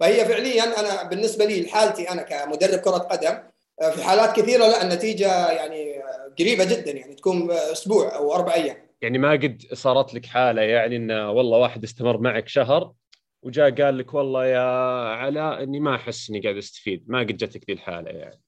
فهي 0.00 0.24
فعليا 0.24 0.80
أنا 0.80 1.02
بالنسبة 1.08 1.44
لي 1.44 1.62
لحالتي 1.62 2.10
أنا 2.10 2.22
كمدرب 2.22 2.78
كرة 2.78 2.98
قدم 2.98 3.38
في 3.94 4.02
حالات 4.02 4.36
كثيرة 4.36 4.66
لا 4.66 4.82
النتيجة 4.82 5.50
يعني 5.50 6.02
قريبة 6.38 6.64
جدا 6.64 6.90
يعني 6.90 7.14
تكون 7.14 7.50
أسبوع 7.50 8.16
أو 8.16 8.34
أربع 8.34 8.54
أيام. 8.54 8.76
يعني 9.02 9.18
ما 9.18 9.32
قد 9.32 9.62
صارت 9.72 10.14
لك 10.14 10.26
حالة 10.26 10.62
يعني 10.62 10.96
انه 10.96 11.30
والله 11.30 11.58
واحد 11.58 11.84
استمر 11.84 12.18
معك 12.18 12.48
شهر 12.48 12.92
وجاء 13.42 13.70
قال 13.70 13.98
لك 13.98 14.14
والله 14.14 14.46
يا 14.46 14.60
علاء 15.08 15.62
إني 15.62 15.80
ما 15.80 15.94
أحس 15.94 16.30
إني 16.30 16.40
قاعد 16.40 16.56
أستفيد 16.56 17.04
ما 17.06 17.18
قد 17.18 17.36
جاتك 17.36 17.64
ذي 17.66 17.72
الحالة 17.72 18.10
يعني. 18.10 18.40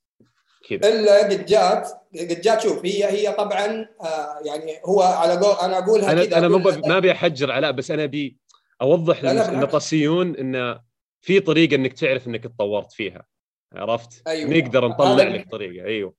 كذا. 0.69 0.89
إلا 0.89 1.19
قد 1.19 1.47
جات 1.47 1.89
قد 2.21 2.41
جات 2.41 2.61
شوف 2.61 2.85
هي 2.85 3.05
هي 3.05 3.33
طبعا 3.33 3.89
آه 4.01 4.39
يعني 4.45 4.81
هو 4.85 5.03
على 5.03 5.33
قول 5.33 5.57
أنا 5.63 5.79
أقولها 5.79 6.13
أنا 6.13 6.39
أنا 6.39 6.49
ما 6.89 6.97
أبي 6.97 7.13
أحجر 7.13 7.53
علاء 7.53 7.71
بس 7.71 7.91
أنا 7.91 8.05
أبي 8.05 8.37
أوضح 8.83 9.25
للنطاسيون 9.25 10.37
انه 10.37 10.81
في 11.21 11.41
طريقة 11.41 11.75
إنك 11.75 11.93
تعرف 11.93 12.27
إنك 12.27 12.45
تطورت 12.45 12.93
فيها 12.93 13.27
عرفت؟ 13.73 14.23
أيوة. 14.27 14.51
نقدر 14.51 14.89
نطلع 14.89 15.25
لك 15.25 15.51
طريقة 15.51 15.87
أيوه. 15.87 16.15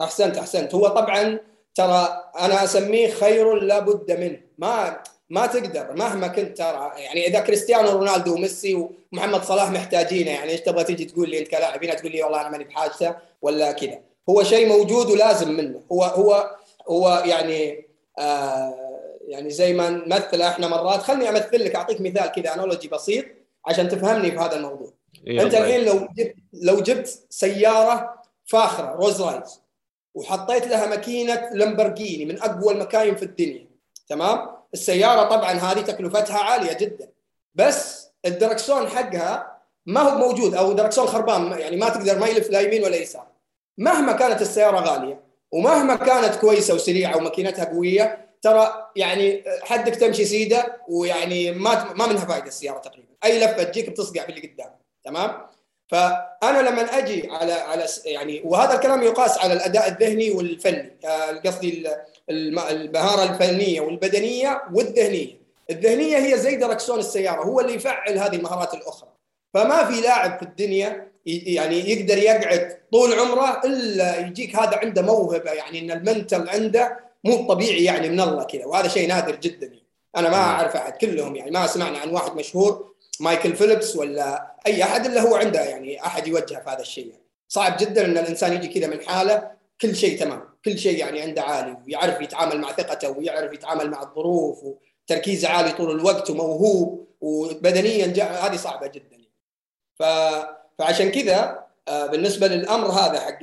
أحسنت 0.00 0.36
أحسنت. 0.38 0.74
هو 0.74 0.88
طبعا 0.88 1.40
ترى 1.74 2.22
أنا 2.38 2.64
أسميه 2.64 3.08
خير 3.08 3.54
لابد 3.54 4.12
منه 4.12 4.40
ما 4.58 5.02
ما 5.30 5.46
تقدر 5.46 5.92
مهما 5.92 6.28
كنت 6.28 6.58
ترى. 6.58 6.92
يعني 6.96 7.26
إذا 7.26 7.40
كريستيانو 7.40 7.90
رونالدو 7.90 8.34
وميسي 8.34 8.88
ومحمد 9.12 9.42
صلاح 9.42 9.70
محتاجينه 9.70 10.30
يعني 10.30 10.50
إيش 10.52 10.60
تبغى 10.60 10.84
تيجي 10.84 11.04
تقول 11.04 11.30
لي 11.30 11.38
أنت 11.38 11.48
كلاعبين؟ 11.48 11.96
تقول 11.96 12.12
لي 12.12 12.22
والله 12.22 12.40
أنا 12.40 12.48
ماني 12.48 12.64
بحاجته 12.64 13.16
ولا 13.42 13.72
كذا. 13.72 13.98
هو 14.28 14.42
شيء 14.42 14.68
موجود 14.68 15.10
ولازم 15.10 15.50
منه. 15.50 15.82
هو 15.92 16.04
هو 16.04 16.56
هو 16.88 17.22
يعني 17.26 17.86
آه 18.18 18.74
يعني 19.28 19.50
زي 19.50 19.72
ما 19.72 19.90
نمثل 19.90 20.42
إحنا 20.42 20.68
مرات. 20.68 21.02
خلني 21.02 21.28
أمثل 21.28 21.64
لك 21.64 21.74
أعطيك 21.74 22.00
مثال 22.00 22.32
كذا 22.32 22.54
analogy 22.54 22.88
بسيط 22.88 23.24
عشان 23.66 23.88
تفهمني 23.88 24.30
في 24.30 24.38
هذا 24.38 24.56
الموضوع. 24.56 24.92
أنت 25.28 25.54
الحين 25.54 25.84
لو 25.84 26.08
جبت 26.16 26.34
لو 26.52 26.80
جبت 26.80 27.18
سيارة 27.30 28.22
فاخرة 28.44 28.92
رولز 28.92 29.22
رويس 29.22 29.60
وحطيت 30.14 30.66
لها 30.66 30.86
ماكينة 30.86 31.50
لامبرجيني 31.52 32.24
من 32.24 32.42
أقوى 32.42 32.72
المكاين 32.72 33.16
في 33.16 33.22
الدنيا 33.22 33.66
تمام؟ 34.08 34.55
السيارة 34.76 35.28
طبعا 35.28 35.52
هذه 35.52 35.80
تكلفتها 35.80 36.38
عالية 36.38 36.72
جدا 36.72 37.08
بس 37.54 38.08
الدركسون 38.26 38.88
حقها 38.88 39.56
ما 39.86 40.00
هو 40.00 40.18
موجود 40.18 40.54
أو 40.54 40.72
دركسون 40.72 41.06
خربان 41.06 41.58
يعني 41.58 41.76
ما 41.76 41.88
تقدر 41.88 42.18
ما 42.18 42.26
يلف 42.26 42.50
لا 42.50 42.60
يمين 42.60 42.84
ولا 42.84 42.96
يسار. 42.96 43.26
مهما 43.78 44.12
كانت 44.12 44.42
السيارة 44.42 44.80
غالية 44.80 45.20
ومهما 45.52 45.96
كانت 45.96 46.34
كويسة 46.34 46.74
وسريعة 46.74 47.16
وماكينتها 47.16 47.64
قوية 47.64 48.26
ترى 48.42 48.90
يعني 48.96 49.44
حدك 49.62 49.94
تمشي 49.94 50.24
سيدة 50.24 50.76
ويعني 50.88 51.52
ما 51.52 51.92
ما 51.92 52.06
منها 52.06 52.24
فائده 52.24 52.46
السيارة 52.46 52.78
تقريبا. 52.78 53.08
أي 53.24 53.38
لفة 53.38 53.62
تجيك 53.62 53.90
بتصقع 53.90 54.24
باللي 54.24 54.48
قدام 54.48 54.70
تمام؟ 55.04 55.32
فأنا 55.88 56.68
لما 56.68 56.98
أجي 56.98 57.30
على 57.30 57.52
على 57.52 57.86
يعني 58.04 58.42
وهذا 58.44 58.74
الكلام 58.74 59.02
يقاس 59.02 59.38
على 59.38 59.52
الأداء 59.52 59.88
الذهني 59.88 60.30
والفني 60.30 60.96
آه، 61.04 61.32
قصدي 61.46 61.88
المهاره 62.30 63.32
الفنية 63.32 63.80
والبدنية 63.80 64.62
والذهنية 64.72 65.46
الذهنية 65.70 66.16
هي 66.16 66.38
زي 66.38 66.56
دركسون 66.56 66.98
السيارة 66.98 67.42
هو 67.42 67.60
اللي 67.60 67.74
يفعل 67.74 68.18
هذه 68.18 68.36
المهارات 68.36 68.74
الأخرى 68.74 69.08
فما 69.54 69.84
في 69.84 70.00
لاعب 70.00 70.38
في 70.38 70.42
الدنيا 70.42 71.12
يعني 71.26 71.90
يقدر 71.90 72.18
يقعد 72.18 72.78
طول 72.92 73.12
عمره 73.12 73.60
إلا 73.64 74.18
يجيك 74.18 74.56
هذا 74.56 74.76
عنده 74.76 75.02
موهبة 75.02 75.50
يعني 75.50 75.78
إن 75.78 75.90
المنتل 75.90 76.48
عنده 76.48 76.98
مو 77.24 77.48
طبيعي 77.48 77.84
يعني 77.84 78.08
من 78.08 78.20
الله 78.20 78.44
كذا 78.44 78.64
وهذا 78.66 78.88
شيء 78.88 79.08
نادر 79.08 79.36
جدا 79.36 79.66
يعني. 79.66 79.86
أنا 80.16 80.30
ما 80.30 80.36
أعرف 80.36 80.76
أحد 80.76 80.92
كلهم 80.92 81.36
يعني 81.36 81.50
ما 81.50 81.66
سمعنا 81.66 81.98
عن 81.98 82.10
واحد 82.10 82.36
مشهور 82.36 82.94
مايكل 83.20 83.56
فيليبس 83.56 83.96
ولا 83.96 84.54
أي 84.66 84.82
أحد 84.82 85.06
إلا 85.06 85.20
هو 85.20 85.36
عنده 85.36 85.64
يعني 85.64 86.06
أحد 86.06 86.26
يوجهه 86.26 86.60
في 86.60 86.70
هذا 86.70 86.80
الشيء 86.80 87.06
يعني. 87.06 87.22
صعب 87.48 87.76
جدا 87.80 88.04
إن 88.04 88.18
الإنسان 88.18 88.52
يجي 88.52 88.80
كذا 88.80 88.86
من 88.86 89.00
حالة 89.00 89.50
كل 89.80 89.96
شيء 89.96 90.20
تمام 90.20 90.55
كل 90.66 90.78
شيء 90.78 90.98
يعني 90.98 91.20
عنده 91.20 91.42
عالي 91.42 91.76
ويعرف 91.86 92.20
يتعامل 92.20 92.60
مع 92.60 92.72
ثقته 92.72 93.10
ويعرف 93.10 93.52
يتعامل 93.52 93.90
مع 93.90 94.02
الظروف 94.02 94.64
وتركيزه 94.64 95.48
عالي 95.48 95.72
طول 95.72 95.90
الوقت 95.90 96.30
وموهوب 96.30 97.06
وبدنيا 97.20 98.06
هذه 98.46 98.56
صعبة 98.56 98.86
جدا 98.86 99.16
ف... 99.98 100.02
فعشان 100.78 101.10
كذا 101.10 101.66
آه، 101.88 102.06
بالنسبة 102.06 102.46
للأمر 102.46 102.88
هذا 102.88 103.20
حق 103.20 103.38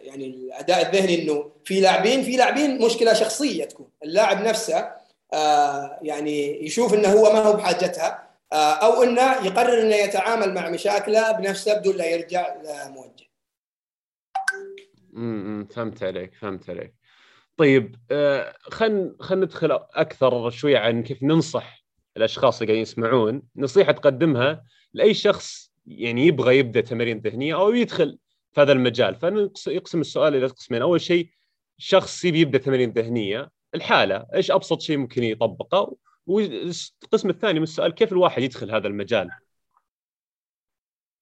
يعني 0.00 0.26
الأداء 0.26 0.86
الذهني 0.86 1.22
إنه 1.22 1.50
في 1.64 1.80
لاعبين 1.80 2.22
في 2.22 2.36
لاعبين 2.36 2.82
مشكلة 2.82 3.12
شخصية 3.12 3.64
تكون 3.64 3.88
اللاعب 4.04 4.42
نفسه 4.42 4.90
آه، 5.34 5.98
يعني 6.02 6.66
يشوف 6.66 6.94
إنه 6.94 7.08
هو 7.12 7.32
ما 7.32 7.38
هو 7.38 7.52
بحاجتها 7.52 8.28
آه، 8.52 8.72
أو 8.72 9.02
إنه 9.02 9.46
يقرر 9.46 9.80
إنه 9.80 9.94
يتعامل 9.94 10.54
مع 10.54 10.68
مشاكله 10.68 11.32
بنفسه 11.32 11.74
بدون 11.74 11.96
لا 11.96 12.06
يرجع 12.06 12.54
لموجه. 12.54 13.31
فهمت 15.70 16.02
عليك 16.02 16.34
فهمت 16.34 16.70
عليك. 16.70 16.94
طيب 17.56 17.96
خلينا 18.70 19.16
خلينا 19.20 19.44
ندخل 19.44 19.72
أكثر 19.72 20.50
شوية 20.50 20.78
عن 20.78 21.02
كيف 21.02 21.22
ننصح 21.22 21.84
الأشخاص 22.16 22.60
اللي 22.60 22.66
قاعدين 22.66 22.82
يسمعون. 22.82 23.42
نصيحة 23.56 23.92
تقدمها 23.92 24.64
لأي 24.92 25.14
شخص 25.14 25.72
يعني 25.86 26.26
يبغى 26.26 26.58
يبدأ 26.58 26.80
تمارين 26.80 27.18
ذهنية 27.18 27.54
أو 27.54 27.70
يدخل 27.70 28.18
في 28.52 28.60
هذا 28.60 28.72
المجال. 28.72 29.14
فيقسم 29.54 30.00
السؤال 30.00 30.34
إلى 30.36 30.46
قسمين. 30.46 30.82
أول 30.82 31.00
شيء 31.00 31.30
شخص 31.78 32.24
يبي 32.24 32.40
يبدأ 32.40 32.58
تمارين 32.58 32.90
ذهنية 32.90 33.50
الحالة 33.74 34.26
إيش 34.34 34.50
أبسط 34.50 34.80
شيء 34.80 34.96
ممكن 34.96 35.22
يطبقه؟ 35.22 35.96
والقسم 36.26 37.30
الثاني 37.30 37.58
من 37.58 37.62
السؤال 37.62 37.94
كيف 37.94 38.12
الواحد 38.12 38.42
يدخل 38.42 38.70
هذا 38.70 38.88
المجال؟ 38.88 39.30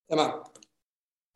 تمام. 0.09 0.43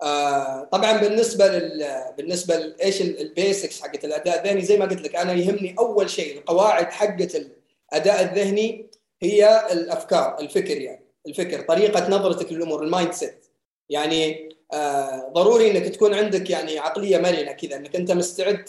آه 0.03 0.54
طبعا 0.72 0.97
بالنسبة 0.97 1.47
لل 1.47 2.03
بالنسبة 2.18 2.57
لايش 2.57 3.01
البيسكس 3.01 3.82
حقت 3.82 4.05
الأداء 4.05 4.39
الذهني 4.39 4.61
زي 4.61 4.78
ما 4.78 4.86
قلت 4.86 5.01
لك 5.01 5.16
أنا 5.16 5.34
يهمني 5.34 5.76
أول 5.80 6.09
شيء 6.09 6.38
القواعد 6.38 6.91
حقت 6.91 7.36
الاداء 7.36 8.22
الذهني 8.22 8.86
هي 9.22 9.68
الأفكار 9.72 10.39
الفكر 10.39 10.78
يعني 10.78 11.05
الفكر 11.28 11.61
طريقة 11.61 12.09
نظرتك 12.09 12.51
للأمور 12.51 12.84
ال 12.83 13.11
mindset 13.11 13.45
يعني 13.89 14.49
آه 14.74 15.32
ضروري 15.34 15.72
إنك 15.72 15.88
تكون 15.88 16.13
عندك 16.13 16.49
يعني 16.49 16.80
عقلية 16.80 17.18
مرنة 17.18 17.51
كذا 17.51 17.76
إنك 17.76 17.95
أنت 17.95 18.11
مستعد 18.11 18.66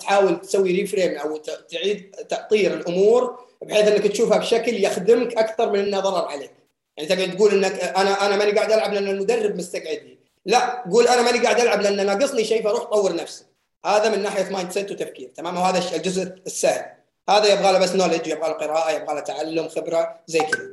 تحاول 0.00 0.40
تسوي 0.40 0.72
reframe 0.72 1.18
أو 1.18 1.36
تعيد 1.70 2.10
تأطير 2.10 2.74
الأمور 2.74 3.38
بحيث 3.62 3.88
إنك 3.88 4.06
تشوفها 4.06 4.38
بشكل 4.38 4.84
يخدمك 4.84 5.36
أكثر 5.36 5.72
من 5.72 5.78
انه 5.78 6.00
ضرر 6.00 6.28
عليك. 6.28 6.50
يعني 6.96 7.08
تقعد 7.08 7.36
تقول 7.36 7.54
إنك 7.54 7.80
أنا 7.80 8.26
أنا 8.26 8.36
ماني 8.36 8.52
قاعد 8.52 8.72
ألعب 8.72 8.92
لأن 8.92 9.08
المدرب 9.08 9.56
مستقعد 9.56 9.98
لي 9.98 10.17
لا 10.48 10.84
قول 10.90 11.08
أنا 11.08 11.22
ماني 11.22 11.38
قاعد 11.38 11.60
ألعب 11.60 11.80
لأن 11.80 12.06
ناقصني 12.06 12.44
شيء 12.44 12.62
فاروح 12.62 12.84
طور 12.84 13.14
نفسي. 13.14 13.44
هذا 13.86 14.16
من 14.16 14.22
ناحية 14.22 14.52
mindset 14.52 14.90
وتفكير 14.90 15.28
تمام؟ 15.28 15.56
وهذا 15.56 15.96
الجزء 15.96 16.22
السهل. 16.46 16.84
هذا 17.28 17.52
يبغى 17.52 17.72
له 17.72 17.78
بس 17.78 17.94
نولج 17.94 18.26
يبغى 18.26 18.48
له 18.48 18.54
قراءة 18.54 18.90
يبغى 18.90 19.14
له 19.14 19.20
تعلم 19.20 19.68
خبرة 19.68 20.20
زي 20.26 20.38
كذا. 20.38 20.68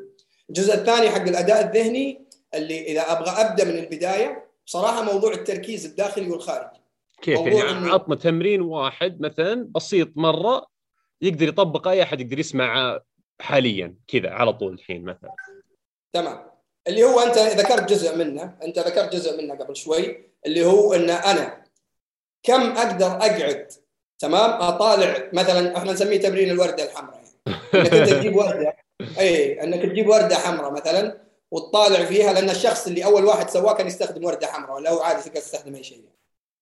الجزء 0.49 0.73
الثاني 0.73 1.09
حق 1.09 1.21
الأداء 1.21 1.65
الذهني 1.65 2.25
اللي 2.53 2.81
إذا 2.81 3.11
أبغى 3.11 3.29
أبدأ 3.29 3.63
من 3.63 3.77
البداية 3.79 4.45
صراحة 4.65 5.03
موضوع 5.03 5.33
التركيز 5.33 5.85
الداخلي 5.85 6.29
والخارجي. 6.29 6.81
كيف 7.21 7.39
يعني؟ 7.39 7.89
عطنا 7.89 8.15
تمرين 8.15 8.61
واحد 8.61 9.21
مثلا 9.21 9.67
بسيط 9.75 10.09
مرة 10.15 10.67
يقدر 11.21 11.47
يطبق 11.47 11.87
أي 11.87 12.03
أحد 12.03 12.21
يقدر 12.21 12.39
يسمع 12.39 12.99
حاليا 13.41 13.95
كذا 14.07 14.29
على 14.29 14.53
طول 14.53 14.73
الحين 14.73 15.03
مثلا. 15.03 15.35
تمام. 16.13 16.54
اللي 16.87 17.03
هو 17.03 17.19
أنت 17.19 17.37
ذكرت 17.37 17.89
جزء 17.89 18.15
منه 18.15 18.55
أنت 18.63 18.79
ذكرت 18.79 19.13
جزء 19.15 19.41
منه 19.41 19.55
قبل 19.55 19.75
شوي 19.75 20.29
اللي 20.45 20.65
هو 20.65 20.93
إن 20.93 21.09
أنا 21.09 21.63
كم 22.43 22.61
أقدر 22.61 23.07
أقعد 23.07 23.71
تمام؟ 24.19 24.49
أطالع 24.61 25.29
مثلا 25.33 25.77
إحنا 25.77 25.91
نسميه 25.91 26.19
تمرين 26.19 26.51
الوردة 26.51 26.83
الحمراء 26.83 27.15
يعني. 27.15 27.57
إنك 27.75 27.93
أنت 27.93 28.09
تجيب 28.09 28.35
وردة 28.35 28.77
اي 29.19 29.63
إنك 29.63 29.81
تجيب 29.81 30.09
وردة 30.09 30.35
حمراء 30.35 30.71
مثلا 30.71 31.17
وتطالع 31.51 32.05
فيها 32.05 32.33
لأن 32.33 32.49
الشخص 32.49 32.87
اللي 32.87 33.05
أول 33.05 33.25
واحد 33.25 33.49
سواه 33.49 33.73
كان 33.73 33.87
يستخدم 33.87 34.25
وردة 34.25 34.47
حمراء 34.47 34.75
ولا 34.75 34.89
هو 34.89 34.99
عادي 34.99 35.21
تقدر 35.21 35.41
تستخدم 35.41 35.75
أي 35.75 35.83
شيء 35.83 36.01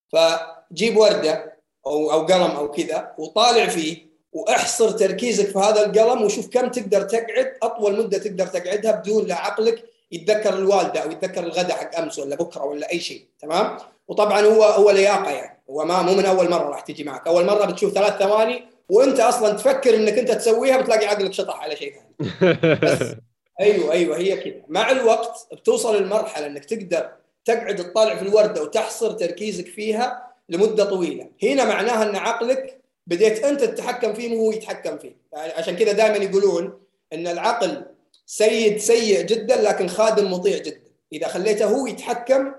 فجيب 0.08 0.98
وردة 0.98 1.58
أو 1.86 2.12
أو 2.12 2.26
قلم 2.26 2.52
أو 2.52 2.72
كذا 2.72 3.14
وطالع 3.18 3.68
فيه 3.68 4.14
وأحصر 4.34 4.92
تركيزك 4.92 5.46
في 5.46 5.60
هذا 5.60 5.86
القلم 5.86 6.22
وشوف 6.22 6.50
كم 6.50 6.68
تقدر 6.68 7.02
تقعد 7.02 7.54
أطول 7.64 7.98
مدة 7.98 8.18
تقدر 8.18 8.48
تقعدها 8.48 8.92
بدون 8.92 9.28
لا 9.28 9.36
عقلك 9.36 9.84
يتذكر 10.14 10.54
الوالدة 10.54 11.00
أو 11.00 11.12
يتذكر 11.12 11.44
الغداء 11.44 11.78
حق 11.78 12.00
أمس 12.00 12.20
ولا 12.20 12.36
بكرة 12.36 12.64
ولا 12.64 12.92
أي 12.92 13.00
شيء 13.00 13.26
تمام؟ 13.40 13.78
وطبعا 14.08 14.42
هو 14.42 14.64
هو 14.64 14.92
لياقة 14.92 15.32
يعني. 15.32 15.64
هو 15.70 15.86
ما 15.86 16.02
مو 16.02 16.14
من 16.16 16.26
أول 16.26 16.50
مرة 16.50 16.70
راح 16.70 16.82
تجي 16.82 17.04
معك. 17.04 17.28
أول 17.28 17.46
مرة 17.46 17.66
بتشوف 17.66 17.94
ثلاث 17.94 18.14
ثواني 18.14 18.66
وأنت 18.90 19.20
أصلا 19.20 19.54
تفكر 19.54 19.96
إنك 19.96 20.20
أنت 20.20 20.32
تسويها 20.32 20.82
بتلاقي 20.82 21.06
عقلك 21.06 21.34
شطح 21.34 21.62
على 21.62 21.76
شيء 21.76 21.94
ثاني. 21.94 22.80
بس. 22.82 23.00
أيوه 23.62 23.92
أيوه 23.92 24.18
هي 24.18 24.38
كذا 24.38 24.62
مع 24.68 24.92
الوقت 24.92 25.48
بتوصل 25.54 26.02
للمرحلة 26.02 26.48
إنك 26.48 26.66
تقدر 26.66 27.10
تقعد 27.46 27.76
تطالع 27.76 28.16
في 28.16 28.22
الوردة 28.22 28.64
وتحصر 28.64 29.12
تركيزك 29.12 29.68
فيها 29.68 30.28
لمدة 30.50 30.86
طويلة. 30.86 31.30
هنا 31.44 31.66
معناها 31.66 32.10
إن 32.10 32.16
عقلك 32.16 32.80
بديت 33.08 33.44
أنت 33.44 33.64
تتحكم 33.64 34.14
فيه 34.14 34.30
مو 34.30 34.46
هو 34.46 34.52
يتحكم 34.52 34.98
فيه. 34.98 35.16
عشان 35.34 35.76
كذا 35.76 35.92
دائما 35.92 36.16
يقولون 36.16 36.80
إن 37.14 37.28
العقل 37.28 37.86
سيد 38.38 38.78
سيء 38.78 39.22
جدا 39.22 39.62
لكن 39.62 39.88
خادم 39.88 40.32
مطيع 40.32 40.58
جدا. 40.58 40.92
إذا 41.14 41.28
خليته 41.28 41.66
هو 41.66 41.88
يتحكم 41.88 42.52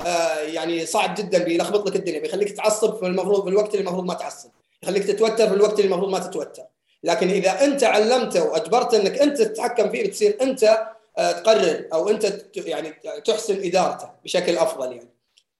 آه 0.00 0.38
يعني 0.38 0.86
صعب 0.86 1.14
جدا 1.14 1.38
بيلخبط 1.38 1.88
لك 1.88 1.96
الدنيا 1.96 2.20
بيخليك 2.20 2.56
تعصب 2.56 2.98
في 2.98 3.06
المفروض 3.06 3.42
في 3.42 3.48
الوقت 3.48 3.74
اللي 3.74 3.80
المفروض 3.80 4.04
ما 4.04 4.14
تعصب. 4.14 4.50
يخليك 4.82 5.04
تتوتر 5.04 5.48
في 5.48 5.54
الوقت 5.54 5.80
اللي 5.80 5.84
المفروض 5.84 6.10
ما 6.10 6.18
تتوتر. 6.18 6.62
لكن 7.04 7.28
إذا 7.30 7.64
أنت 7.64 7.84
علمته 7.84 8.44
واجبرته 8.44 8.96
إنك 8.96 9.18
أنت 9.18 9.42
تتحكم 9.42 9.90
فيه 9.90 10.04
بتصير 10.04 10.38
أنت 10.42 10.86
آه 11.18 11.32
تقرر 11.32 11.88
أو 11.92 12.08
أنت 12.08 12.44
يعني 12.56 12.94
تحسن 13.24 13.64
إدارته 13.64 14.08
بشكل 14.24 14.58
أفضل 14.58 14.92
يعني. 14.92 15.12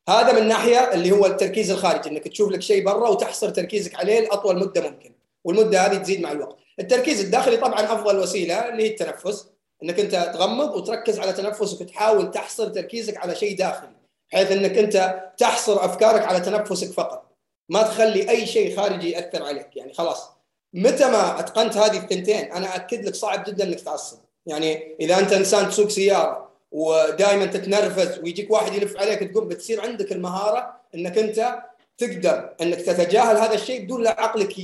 هذا 0.09 0.41
من 0.41 0.49
ناحية 0.49 0.95
اللي 0.95 1.11
هو 1.11 1.27
التركيز 1.27 1.71
الخارجي 1.71 2.11
إنك 2.11 2.29
تشوف 2.29 2.53
لك 2.53 2.63
شيء 2.63 2.85
برا 2.85 3.09
وتحصر 3.09 3.51
تركيزك 3.51 3.95
عليه 3.95 4.21
لأطول 4.21 4.59
مدة 4.59 4.81
ممكن. 4.81 5.13
والمدة 5.45 5.81
هذه 5.87 5.97
تزيد 5.97 6.21
مع 6.21 6.33
الوقت. 6.33 6.57
التركيز 6.81 7.21
الداخلي 7.21 7.57
طبعا 7.57 7.85
أفضل 7.85 8.19
وسيلة 8.19 8.69
اللي 8.69 8.83
هي 8.83 8.89
التنفس. 8.89 9.52
إنك 9.83 10.01
أنت 10.01 10.31
تغمض 10.35 10.77
وتركز 10.77 11.19
على 11.19 11.33
تنفسك 11.33 11.81
وتحاول 11.81 12.31
تحصر 12.31 12.69
تركيزك 12.69 13.17
على 13.17 13.35
شيء 13.35 13.59
داخلي 13.59 14.03
بحيث 14.33 14.53
إنك 14.53 14.79
أنت 14.79 15.23
تحصر 15.39 15.85
أفكارك 15.85 16.23
على 16.23 16.41
تنفسك 16.41 16.93
فقط. 16.93 17.37
ما 17.69 17.83
تخلي 17.83 18.31
أي 18.31 18.47
شيء 18.47 18.77
خارجي 18.77 19.11
يأثر 19.11 19.43
عليك. 19.43 19.77
يعني 19.77 19.93
خلاص 19.93 20.29
متى 20.75 21.11
ما 21.11 21.41
أتقنت 21.41 21.77
هذه 21.77 21.99
الثنتين 21.99 22.53
أنا 22.53 22.77
أكد 22.77 23.05
لك 23.05 23.15
صعب 23.15 23.45
جدا 23.45 23.65
إنك 23.65 23.81
تعصب. 23.81 24.19
يعني 24.47 24.97
إذا 25.01 25.19
أنت 25.19 25.33
إنسان 25.33 25.69
تسوق 25.69 25.89
سيارة 25.89 26.53
ودائما 26.73 27.47
تتنرفز 27.47 28.19
ويجيك 28.19 28.51
واحد 28.51 28.75
يلف 28.75 28.97
عليك 28.97 29.33
تقوم 29.33 29.49
بتصير 29.49 29.81
عندك 29.81 30.13
المهارة 30.13 30.81
إنك 30.95 31.19
أنت 31.19 31.59
تقدر 31.99 32.55
إنك 32.61 32.81
تتجاهل 32.81 33.37
هذا 33.37 33.55
الشيء 33.55 33.85
بدون 33.85 34.03
لا 34.03 34.21
عقلك 34.21 34.59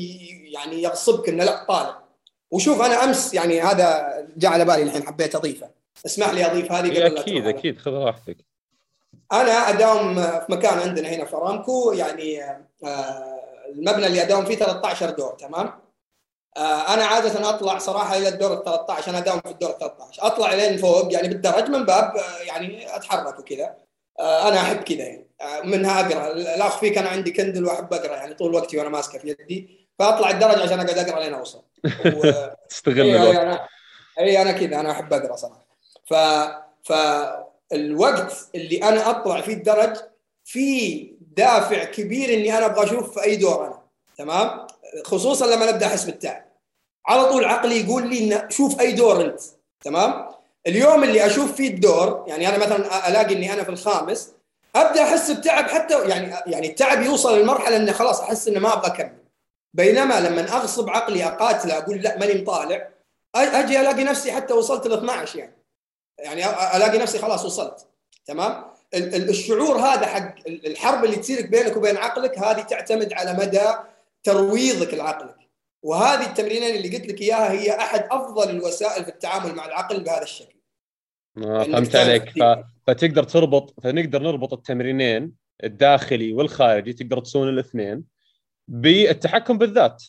يعني 0.54 0.82
يغصبك 0.82 1.28
إنه 1.28 1.44
لا 1.44 1.64
طالع. 1.64 2.07
وشوف 2.51 2.82
أنا 2.82 3.05
أمس 3.05 3.34
يعني 3.34 3.61
هذا 3.61 4.18
جاء 4.36 4.53
على 4.53 4.64
بالي 4.64 4.82
الحين 4.82 5.07
حبيت 5.07 5.34
أضيفه. 5.34 5.70
اسمح 6.07 6.30
لي 6.30 6.46
أضيف 6.46 6.72
هذه 6.72 6.88
قبل 6.88 7.18
أكيد 7.18 7.46
أكيد 7.46 7.78
خذ 7.78 7.92
راحتك. 7.92 8.36
أنا 9.32 9.51
أداوم 9.51 10.14
في 10.14 10.46
مكان 10.49 10.78
عندنا 10.78 11.09
هنا 11.09 11.24
في 11.24 11.36
أرامكو 11.36 11.92
يعني 11.92 12.42
آه، 12.84 13.40
المبنى 13.68 14.07
اللي 14.07 14.22
أداوم 14.22 14.44
فيه 14.44 14.57
13 14.57 15.11
دور 15.11 15.32
تمام؟ 15.32 15.72
آه، 16.57 16.94
أنا 16.94 17.05
عادة 17.05 17.51
أطلع 17.51 17.78
صراحة 17.78 18.16
إلى 18.16 18.28
الدور 18.28 18.53
ال 18.53 18.64
13 18.64 19.11
أنا 19.11 19.18
أداوم 19.18 19.40
في 19.40 19.51
الدور 19.51 19.70
ال 19.70 19.78
13 19.78 20.26
أطلع 20.26 20.55
لين 20.55 20.76
فوق 20.76 21.12
يعني 21.12 21.28
بالدرج 21.28 21.68
من 21.70 21.84
باب 21.84 22.16
آه، 22.16 22.42
يعني 22.46 22.96
أتحرك 22.96 23.38
وكذا. 23.38 23.76
أنا 24.20 24.61
أحب 24.61 24.76
كذا 24.76 25.05
يعني. 25.05 25.28
منها 25.64 26.01
أقرأ. 26.01 26.34
لا 26.34 26.66
اخفيك 26.66 26.99
أنا 26.99 27.09
عندي 27.09 27.30
كندل 27.30 27.64
وأحب 27.64 27.94
أقرأ 27.94 28.16
يعني 28.16 28.34
طول 28.34 28.55
وقتي 28.55 28.78
وأنا 28.78 28.88
ماسكه 28.88 29.18
في 29.18 29.28
يدي. 29.28 29.88
فأطلع 29.99 30.30
الدرج 30.30 30.59
عشان 30.59 30.80
أقعد 30.80 30.99
أقرأ 30.99 31.20
لين 31.20 31.34
أوصل. 31.34 31.62
و... 31.84 32.32
تستغل 32.70 33.00
إيه 33.00 33.16
الوقت. 33.16 33.36
أنا 33.36 33.68
اي 34.20 34.42
أنا 34.42 34.52
كذا 34.52 34.80
أنا 34.80 34.90
أحب 34.90 35.12
أقرأ 35.12 35.36
صراحة. 35.36 35.66
ف 36.06 36.14
فالوقت 36.84 38.48
اللي 38.54 38.82
أنا 38.82 39.10
أطلع 39.10 39.40
فيه 39.40 39.54
الدرج 39.54 39.96
في 40.44 41.00
دافع 41.36 41.84
كبير 41.84 42.34
إني 42.34 42.58
أنا 42.58 42.66
أبغى 42.66 42.84
أشوف 42.84 43.14
في 43.14 43.24
أي 43.24 43.36
دور 43.36 43.66
أنا. 43.66 43.82
تمام؟ 44.18 44.66
خصوصا 45.04 45.46
لما 45.46 45.72
نبدأ 45.72 45.86
احس 45.86 46.04
بالتعب 46.04 46.44
على 47.06 47.24
طول 47.24 47.44
عقلي 47.44 47.80
يقول 47.80 48.10
لي 48.10 48.34
إن 48.34 48.50
شوف 48.50 48.80
أي 48.80 48.92
دور 48.92 49.20
أنت. 49.24 49.40
تمام؟ 49.80 50.28
اليوم 50.66 51.04
اللي 51.04 51.26
أشوف 51.26 51.54
فيه 51.54 51.68
الدور 51.68 52.24
يعني 52.28 52.48
أنا 52.48 52.58
مثلا 52.58 53.08
ألاقي 53.08 53.34
إني 53.34 53.52
أنا 53.52 53.64
في 53.64 53.68
الخامس 53.68 54.32
أبدأ 54.76 55.02
أحس 55.02 55.30
بتعب 55.30 55.64
حتى 55.64 56.08
يعني 56.08 56.34
يعني 56.46 56.68
التعب 56.68 57.02
يوصل 57.02 57.38
للمرحله 57.38 57.76
إني 57.76 57.92
خلاص 57.92 58.20
أحس 58.20 58.48
إني 58.48 58.60
ما 58.60 58.72
أبغى 58.72 58.86
أكمل. 58.86 59.17
بينما 59.74 60.20
لما 60.20 60.56
أغصب 60.56 60.90
عقلي 60.90 61.24
اقاتله 61.24 61.78
أقول 61.78 61.98
لا 61.98 62.18
ماني 62.18 62.42
مطالع 62.42 62.88
أجي 63.34 63.80
ألاقي 63.80 64.04
نفسي 64.04 64.32
حتى 64.32 64.54
وصلت 64.54 64.86
ل 64.86 64.92
12 64.92 65.38
يعني. 65.38 65.58
يعني 66.18 66.44
ألاقي 66.76 66.98
نفسي 66.98 67.18
خلاص 67.18 67.44
وصلت 67.44 67.86
تمام؟ 68.26 68.64
الشعور 68.94 69.76
هذا 69.76 70.06
حق 70.06 70.34
الحرب 70.48 71.04
اللي 71.04 71.16
تصير 71.16 71.46
بينك 71.46 71.76
وبين 71.76 71.96
عقلك 71.96 72.38
هذه 72.38 72.62
تعتمد 72.62 73.12
على 73.12 73.32
مدى 73.32 73.66
ترويضك 74.24 74.94
لعقلك. 74.94 75.36
وهذه 75.82 76.26
التمرينين 76.26 76.76
اللي 76.76 76.96
قلت 76.96 77.06
لك 77.06 77.20
إياها 77.20 77.52
هي 77.52 77.76
أحد 77.76 78.08
أفضل 78.10 78.50
الوسائل 78.50 79.04
في 79.04 79.10
التعامل 79.10 79.54
مع 79.54 79.66
العقل 79.66 80.00
بهذا 80.00 80.22
الشكل. 80.22 80.58
آه 81.38 81.62
فهمت 81.62 81.96
عليك. 81.96 82.30
ف... 82.30 82.42
فتقدر 82.86 83.22
تربط 83.22 83.80
فنقدر 83.82 84.22
نربط 84.22 84.52
التمرينين 84.52 85.32
الداخلي 85.64 86.32
والخارجي 86.32 86.92
تقدر 86.92 87.20
تسوون 87.20 87.48
الاثنين. 87.48 88.04
بالتحكم 88.68 89.58
بالذات. 89.58 90.04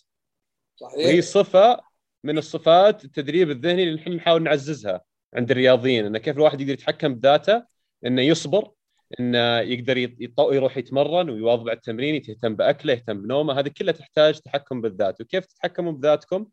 صحيح. 0.75 1.07
هي 1.07 1.21
صفة 1.21 1.81
من 2.23 2.37
الصفات 2.37 3.05
التدريب 3.05 3.49
الذهني 3.51 3.83
اللي 3.83 3.95
نحن 3.95 4.11
نحاول 4.11 4.43
نعززها 4.43 5.01
عند 5.33 5.51
الرياضيين 5.51 6.05
انه 6.05 6.19
كيف 6.19 6.37
الواحد 6.37 6.61
يقدر 6.61 6.73
يتحكم 6.73 7.15
بذاته 7.15 7.63
إنه 8.05 8.21
يصبر 8.21 8.71
إنه 9.19 9.59
يقدر 9.59 9.97
يروح 10.39 10.77
يتمرن 10.77 11.29
ويواظب 11.29 11.69
على 11.69 11.75
التمرين 11.75 12.15
يهتم 12.15 12.55
بأكله 12.55 12.93
يهتم 12.93 13.21
بنومه 13.21 13.59
هذه 13.59 13.71
كلها 13.77 13.93
تحتاج 13.93 14.39
تحكم 14.39 14.81
بالذات. 14.81 15.21
وكيف 15.21 15.45
تتحكموا 15.45 15.91
بذاتكم؟ 15.91 16.47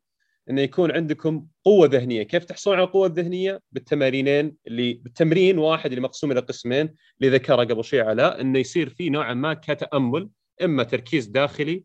إنه 0.50 0.61
يكون 0.61 0.90
عندكم 0.90 1.46
قوة 1.64 1.86
ذهنية. 1.86 2.22
كيف 2.22 2.44
تحصلون 2.44 2.76
على 2.76 2.86
القوه 2.86 3.07
الذهنيه 3.07 3.61
بالتمارينين 3.72 4.57
اللي 4.66 4.94
بالتمرين 4.94 5.59
واحد 5.59 5.90
اللي 5.90 6.00
مقسوم 6.00 6.32
إلى 6.32 6.40
قسمين 6.40 6.94
اللي 7.20 7.36
ذكره 7.36 7.57
قبل 7.57 7.84
شوي 7.84 8.00
علاء 8.00 8.40
إنه 8.40 8.59
يصير 8.59 8.88
فيه 8.88 9.11
نوعا 9.11 9.34
ما 9.34 9.54
كتأمل 9.54 10.28
إما 10.62 10.82
تركيز 10.82 11.26
داخلي 11.26 11.84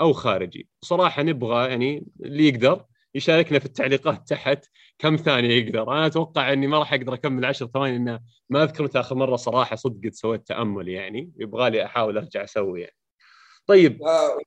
أو 0.00 0.12
خارجي. 0.12 0.68
صراحة 0.82 1.22
نبغى 1.22 1.68
يعني 1.68 2.06
اللي 2.20 2.48
يقدر 2.48 2.84
يشاركنا 3.14 3.58
في 3.58 3.66
التعليقات 3.66 4.28
تحت 4.28 4.64
كم 4.98 5.16
ثانية 5.16 5.48
يقدر. 5.48 5.92
أنا 5.92 6.06
أتوقع 6.06 6.52
إني 6.52 6.66
ما 6.66 6.78
راح 6.78 6.92
أقدر 6.92 7.14
أكمل 7.14 7.44
10 7.44 7.66
ثواني 7.66 7.96
إنه 7.96 8.20
ما 8.50 8.62
أذكر 8.62 8.84
متى 8.84 9.00
اخر 9.00 9.14
مرة 9.14 9.36
صراحة 9.36 9.76
صدق 9.76 10.10
سويت 10.12 10.46
تأمل 10.46 10.88
يعني. 10.88 11.32
يبغى 11.38 11.70
لي 11.70 11.84
أحاول 11.84 12.18
أرجع 12.18 12.44
أسوي 12.44 12.80
يعني. 12.80 12.96
طيب. 13.66 14.02
آه 14.02 14.38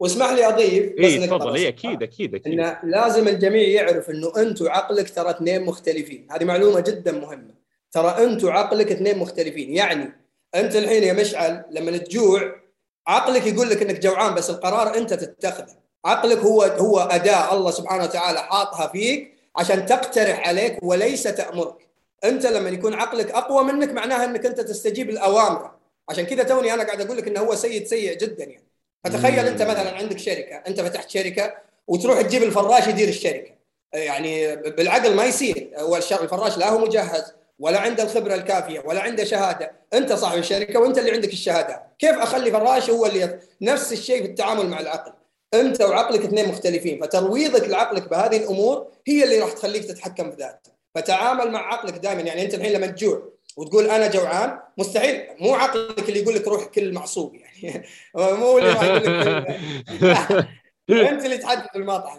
واسمح 0.00 0.30
لي 0.30 0.48
أضيف 0.48 0.92
بس 0.98 1.04
اي 1.04 1.26
تفضل. 1.26 1.54
اي 1.54 1.68
أكيد 1.68 2.02
أكيد 2.02 2.34
أكيد. 2.34 2.52
انه 2.52 2.78
لازم 2.84 3.28
الجميع 3.28 3.68
يعرف 3.68 4.10
إنه 4.10 4.32
أنت 4.36 4.62
وعقلك 4.62 5.10
ترى 5.10 5.30
اثنين 5.30 5.64
مختلفين. 5.64 6.26
هذه 6.30 6.44
معلومة 6.44 6.80
جدا 6.80 7.12
مهمة. 7.12 7.54
ترى 7.92 8.08
أنت 8.08 8.44
وعقلك 8.44 8.92
اثنين 8.92 9.18
مختلفين. 9.18 9.70
يعني 9.70 10.12
أنت 10.54 10.76
الحين 10.76 11.02
يا 11.02 11.12
مشعل 11.12 11.64
لما 11.70 11.96
تجوع 11.96 12.61
عقلك 13.06 13.46
يقول 13.46 13.70
لك 13.70 13.82
إنك 13.82 13.98
جوعان 13.98 14.34
بس 14.34 14.50
القرار 14.50 14.96
أنت 14.96 15.14
تتخذه. 15.14 15.76
عقلك 16.04 16.38
هو 16.38 16.62
هو 16.62 16.98
أداة 17.00 17.54
الله 17.54 17.70
سبحانه 17.70 18.04
وتعالى 18.04 18.38
حاطها 18.38 18.86
فيك 18.86 19.34
عشان 19.56 19.86
تقترح 19.86 20.48
عليك 20.48 20.78
وليس 20.82 21.22
تأمرك. 21.22 21.88
أنت 22.24 22.46
لما 22.46 22.68
يكون 22.68 22.94
عقلك 22.94 23.30
أقوى 23.30 23.64
منك 23.64 23.90
معناها 23.90 24.24
إنك 24.24 24.46
أنت 24.46 24.60
تستجيب 24.60 25.10
الاوامر 25.10 25.70
عشان 26.08 26.24
كذا 26.24 26.42
توني 26.42 26.74
أنا 26.74 26.84
قاعد 26.84 27.00
أقول 27.00 27.16
لك 27.18 27.28
إنه 27.28 27.40
هو 27.40 27.54
سيد 27.54 27.86
سيء 27.86 28.18
جدا 28.18 28.44
يعني. 28.44 28.68
فتخيل 29.04 29.46
أنت 29.46 29.62
مثلا 29.62 29.96
عندك 29.96 30.18
شركة 30.18 30.56
أنت 30.56 30.80
فتحت 30.80 31.10
شركة 31.10 31.54
وتروح 31.86 32.20
تجيب 32.20 32.42
الفراش 32.42 32.86
يدير 32.86 33.08
الشركة. 33.08 33.52
يعني 33.92 34.56
بالعقل 34.56 35.14
ما 35.14 35.24
يصير. 35.24 35.70
هو 35.76 35.96
الفراش 35.96 36.58
لا 36.58 36.68
هو 36.70 36.78
مجهز. 36.78 37.34
ولا 37.62 37.80
عنده 37.80 38.02
الخبرة 38.02 38.34
الكافية 38.34 38.80
ولا 38.80 39.00
عنده 39.00 39.24
شهادة. 39.24 39.72
أنت 39.94 40.12
صاحب 40.12 40.38
الشركة 40.38 40.80
وأنت 40.80 40.98
اللي 40.98 41.10
عندك 41.10 41.32
الشهادات 41.32 41.82
كيف 41.98 42.18
أخلي 42.18 42.50
فراش 42.50 42.90
هو 42.90 43.06
اللي 43.06 43.38
نفس 43.60 43.92
الشيء 43.92 44.22
في 44.22 44.28
التعامل 44.28 44.66
مع 44.66 44.80
العقل؟ 44.80 45.12
أنت 45.54 45.80
وعقلك 45.80 46.20
اثنين 46.20 46.48
مختلفين 46.48 47.00
فترويضك 47.02 47.68
لعقلك 47.68 48.10
بهذه 48.10 48.36
الأمور 48.36 48.86
هي 49.06 49.24
اللي 49.24 49.38
راح 49.38 49.52
تخليك 49.52 49.84
تتحكم 49.84 50.30
في 50.30 50.36
ذاتك 50.36 50.72
فتعامل 50.94 51.50
مع 51.50 51.72
عقلك 51.72 51.94
دائما 51.94 52.20
يعني 52.20 52.42
أنت 52.42 52.54
الحين 52.54 52.72
لما 52.72 52.86
تجوع 52.86 53.22
وتقول 53.56 53.90
أنا 53.90 54.10
جوعان 54.10 54.58
مستحيل. 54.78 55.22
مو 55.40 55.54
عقلك 55.54 56.08
اللي 56.08 56.20
يقول 56.20 56.34
لك 56.34 56.48
روح 56.48 56.64
كل 56.64 56.92
معصوب 56.92 57.34
يعني. 57.34 57.86
مو 58.40 58.58
اللي 58.58 58.70
راح 58.70 58.82
يقول 58.82 59.20
لك 59.20 60.48
أنت 61.12 61.24
اللي 61.24 61.38
تحدد 61.38 61.68
المطعم. 61.76 62.18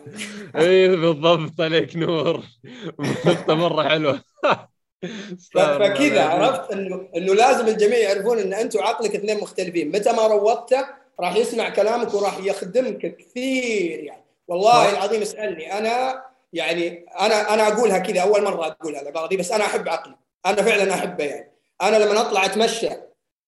اي 0.55 0.87
بالضبط 0.87 1.61
عليك 1.61 1.95
نور. 1.95 2.43
نقطه 3.25 3.55
مره 3.55 3.89
حلوة. 3.89 4.21
فكذا 5.53 6.23
عرفت؟ 6.23 6.71
انه 6.71 7.07
إنه 7.15 7.33
لازم 7.33 7.67
الجميع 7.67 7.97
يعرفون 7.97 8.39
إن 8.39 8.53
انت 8.53 8.75
وعقلك 8.75 9.15
اثنين 9.15 9.39
مختلفين. 9.39 9.91
متى 9.91 10.11
ما 10.11 10.27
روضته 10.27 10.85
راح 11.19 11.35
يسمع 11.35 11.69
كلامك 11.69 12.13
وراح 12.13 12.37
يخدمك 12.43 13.15
كثير 13.17 13.99
يعني. 14.03 14.23
والله 14.47 14.89
العظيم 14.91 15.21
اسألني. 15.21 15.77
أنا 15.77 16.23
يعني 16.53 17.05
أنا 17.19 17.53
أنا 17.53 17.67
أقولها 17.67 17.97
كذا 17.97 18.21
أول 18.21 18.43
مرة 18.43 18.67
أقولها 18.67 19.01
العباره 19.01 19.27
دي 19.27 19.37
بس 19.37 19.51
أنا 19.51 19.65
أحب 19.65 19.89
عقلي. 19.89 20.15
أنا 20.45 20.61
فعلا 20.61 20.93
أحبه 20.93 21.23
يعني. 21.23 21.51
أنا 21.81 21.97
لما 21.97 22.21
أطلع 22.21 22.45
أتمشى 22.45 22.89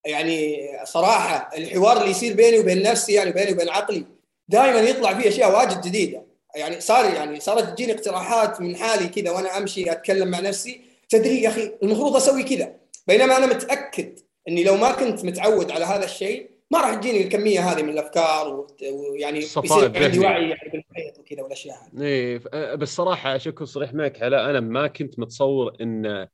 يعني 0.05 0.69
صراحة 0.83 1.49
الحوار 1.57 1.97
اللي 1.97 2.11
يصير 2.11 2.33
بيني 2.33 2.59
وبين 2.59 2.83
نفسي 2.83 3.13
يعني 3.13 3.31
بيني 3.31 3.51
وبين 3.51 3.69
عقلي 3.69 4.05
دائما 4.47 4.79
يطلع 4.79 5.13
فيه 5.13 5.29
أشياء 5.29 5.55
واجد 5.55 5.81
جديدة. 5.81 6.23
يعني 6.55 6.81
صار 6.81 7.05
يعني 7.13 7.39
صارت 7.39 7.63
تجيني 7.63 7.93
اقتراحات 7.93 8.61
من 8.61 8.75
حالي 8.75 9.07
كذا 9.07 9.31
وأنا 9.31 9.57
أمشي 9.57 9.91
أتكلم 9.91 10.27
مع 10.27 10.39
نفسي. 10.39 10.81
تدري 11.17 11.41
يا 11.41 11.49
أخي 11.49 11.71
المفروض 11.83 12.15
أسوي 12.15 12.43
كذا. 12.43 12.75
بينما 13.07 13.37
أنا 13.37 13.45
متأكد 13.45 14.19
إني 14.47 14.63
لو 14.63 14.75
ما 14.77 14.91
كنت 14.91 15.25
متعود 15.25 15.71
على 15.71 15.85
هذا 15.85 16.05
الشيء 16.05 16.49
ما 16.71 16.81
راح 16.81 16.95
تجيني 16.95 17.23
الكمية 17.23 17.59
هذه 17.59 17.83
من 17.83 17.89
الأفكار 17.89 18.67
ويعني 18.91 19.39
يصير 19.39 20.03
عندي 20.03 20.19
وعي 20.19 20.49
يعني 20.49 20.71
بالمحيط 20.71 21.19
وكذا 21.19 21.43
والأشياء 21.43 21.75
هذه. 21.75 22.03
إيه 22.03 22.37
بس 22.75 22.95
صراحة 22.95 23.29
عشان 23.29 23.51
اكون 23.51 23.67
صريح 23.67 23.93
معك. 23.93 24.23
علاء 24.23 24.49
أنا 24.49 24.59
ما 24.59 24.87
كنت 24.87 25.19
متصور 25.19 25.73
إن 25.81 26.27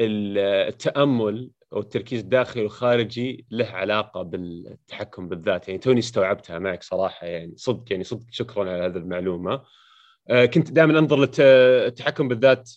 التأمل 0.00 1.50
أو 1.72 1.80
التركيز 1.80 2.20
الداخلي 2.20 2.62
والخارجي 2.62 3.46
له 3.50 3.66
علاقة 3.66 4.22
بالتحكم 4.22 5.28
بالذات. 5.28 5.68
يعني 5.68 5.80
توني 5.80 5.98
استوعبتها 5.98 6.58
معك 6.58 6.82
صراحة. 6.82 7.26
يعني 7.26 7.52
صدق 7.56 7.84
يعني 7.90 8.04
صدق 8.04 8.26
شكرا 8.30 8.70
على 8.70 8.84
هذه 8.84 8.96
المعلومة. 8.96 9.62
آه، 10.30 10.44
كنت 10.44 10.70
دائما 10.70 10.98
أنظر 10.98 11.16
للتحكم 11.18 12.28
بالذات 12.28 12.70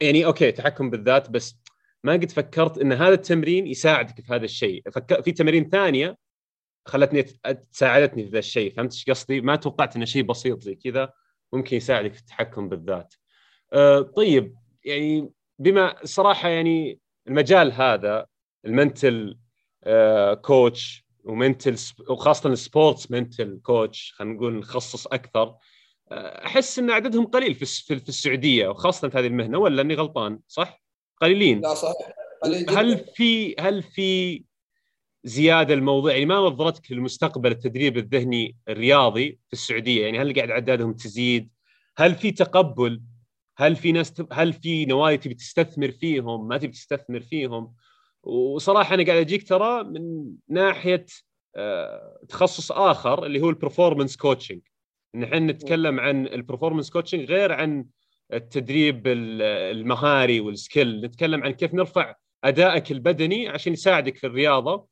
يعني 0.00 0.26
أوكي 0.26 0.52
تحكم 0.52 0.90
بالذات 0.90 1.30
بس 1.30 1.56
ما 2.04 2.12
قد 2.12 2.30
فكرت 2.30 2.78
إن 2.78 2.92
هذا 2.92 3.14
التمرين 3.14 3.66
يساعدك 3.66 4.20
في 4.20 4.32
هذا 4.32 4.44
الشيء 4.44 4.82
فك... 4.90 5.20
في 5.20 5.32
تمارين 5.32 5.68
ثانية 5.68 6.16
خلتني 6.86 7.24
ساعدتني 7.70 8.24
في 8.24 8.30
ذا 8.30 8.38
الشيء 8.38 8.74
فهمت 8.74 8.92
إيش 8.92 9.04
قصدي؟ 9.10 9.40
ما 9.40 9.56
توقعت 9.56 9.96
إنه 9.96 10.04
شيء 10.04 10.22
بسيط 10.22 10.62
زي 10.62 10.74
كذا 10.74 11.12
ممكن 11.52 11.76
يساعدك 11.76 12.12
في 12.14 12.20
التحكم 12.20 12.68
بالذات. 12.68 13.14
أه 13.72 14.00
طيب 14.00 14.54
يعني 14.84 15.30
بما 15.58 15.94
صراحة 16.04 16.48
يعني 16.48 17.00
المجال 17.28 17.72
هذا 17.72 18.26
ال 18.64 18.75
mental 18.75 19.38
آه 19.84 20.34
coach 20.34 21.04
و 21.24 21.31
mental 21.31 21.76
وخاصة 22.08 22.50
ال 22.50 22.59
sports 22.59 23.10
mental 23.10 23.60
coach 23.62 24.12
خلينا 24.16 24.34
نقول 24.34 24.58
نخصص 24.58 25.06
أكثر 25.06 25.56
أحس 26.16 26.78
إن 26.78 26.90
عددهم 26.90 27.26
قليل 27.26 27.54
في 27.54 27.64
في 27.84 28.08
السعودية 28.08 28.68
وخاصة 28.68 29.08
في 29.08 29.18
هذه 29.18 29.26
المهنة 29.26 29.58
ولا 29.58 29.82
إني 29.82 29.94
غلطان؟ 29.94 30.38
صح؟ 30.48 30.82
قليلين. 31.20 31.60
لا 31.60 31.74
صحيح 31.74 31.96
هل 32.68 32.98
في 32.98 33.54
هل 33.58 33.82
في 33.82 34.42
زيادة 35.24 35.74
الموضوع؟ 35.74 36.12
يعني 36.12 36.26
ما 36.26 36.34
نظرتك 36.34 36.92
للمستقبل 36.92 37.50
التدريب 37.50 37.98
الذهني 37.98 38.56
الرياضي 38.68 39.38
في 39.46 39.52
السعودية؟ 39.52 40.04
يعني 40.04 40.18
هل 40.18 40.34
قاعد 40.34 40.50
أعدادهم 40.50 40.92
تزيد؟ 40.92 41.50
هل 41.96 42.14
في 42.14 42.30
تقبل؟ 42.30 43.02
هل 43.56 43.76
في 43.76 43.92
ناس 43.92 44.14
هل 44.32 44.52
في 44.52 44.86
نوايا 44.86 45.16
تبي 45.16 45.34
تستثمر 45.34 45.90
فيهم؟ 45.90 46.48
ما 46.48 46.58
تبي 46.58 46.72
تستثمر 46.72 47.20
فيهم؟ 47.20 47.74
وصراحة 48.22 48.94
أنا 48.94 49.04
قاعد 49.04 49.18
أجيك 49.18 49.48
ترى 49.48 49.84
من 49.84 50.24
ناحية 50.48 51.06
آه، 51.56 52.18
تخصص 52.28 52.72
آخر 52.72 53.26
اللي 53.26 53.40
هو 53.40 53.50
ال 53.50 53.55
performance 53.55 54.16
coaching 54.16 54.60
نحن 55.14 55.50
نتكلم 55.50 56.00
عن 56.00 56.26
ال 56.26 56.31
performance 56.31 56.90
coaching 56.90 57.24
غير 57.24 57.52
عن 57.52 57.86
التدريب 58.32 59.02
المهاري 59.06 60.40
وال 60.40 60.57
skill 60.57 61.00
نتكلم 61.00 61.44
عن 61.44 61.50
كيف 61.50 61.74
نرفع 61.74 62.14
أدائك 62.44 62.92
البدني 62.92 63.48
عشان 63.48 63.72
يساعدك 63.72 64.16
في 64.16 64.26
الرياضة 64.26 64.86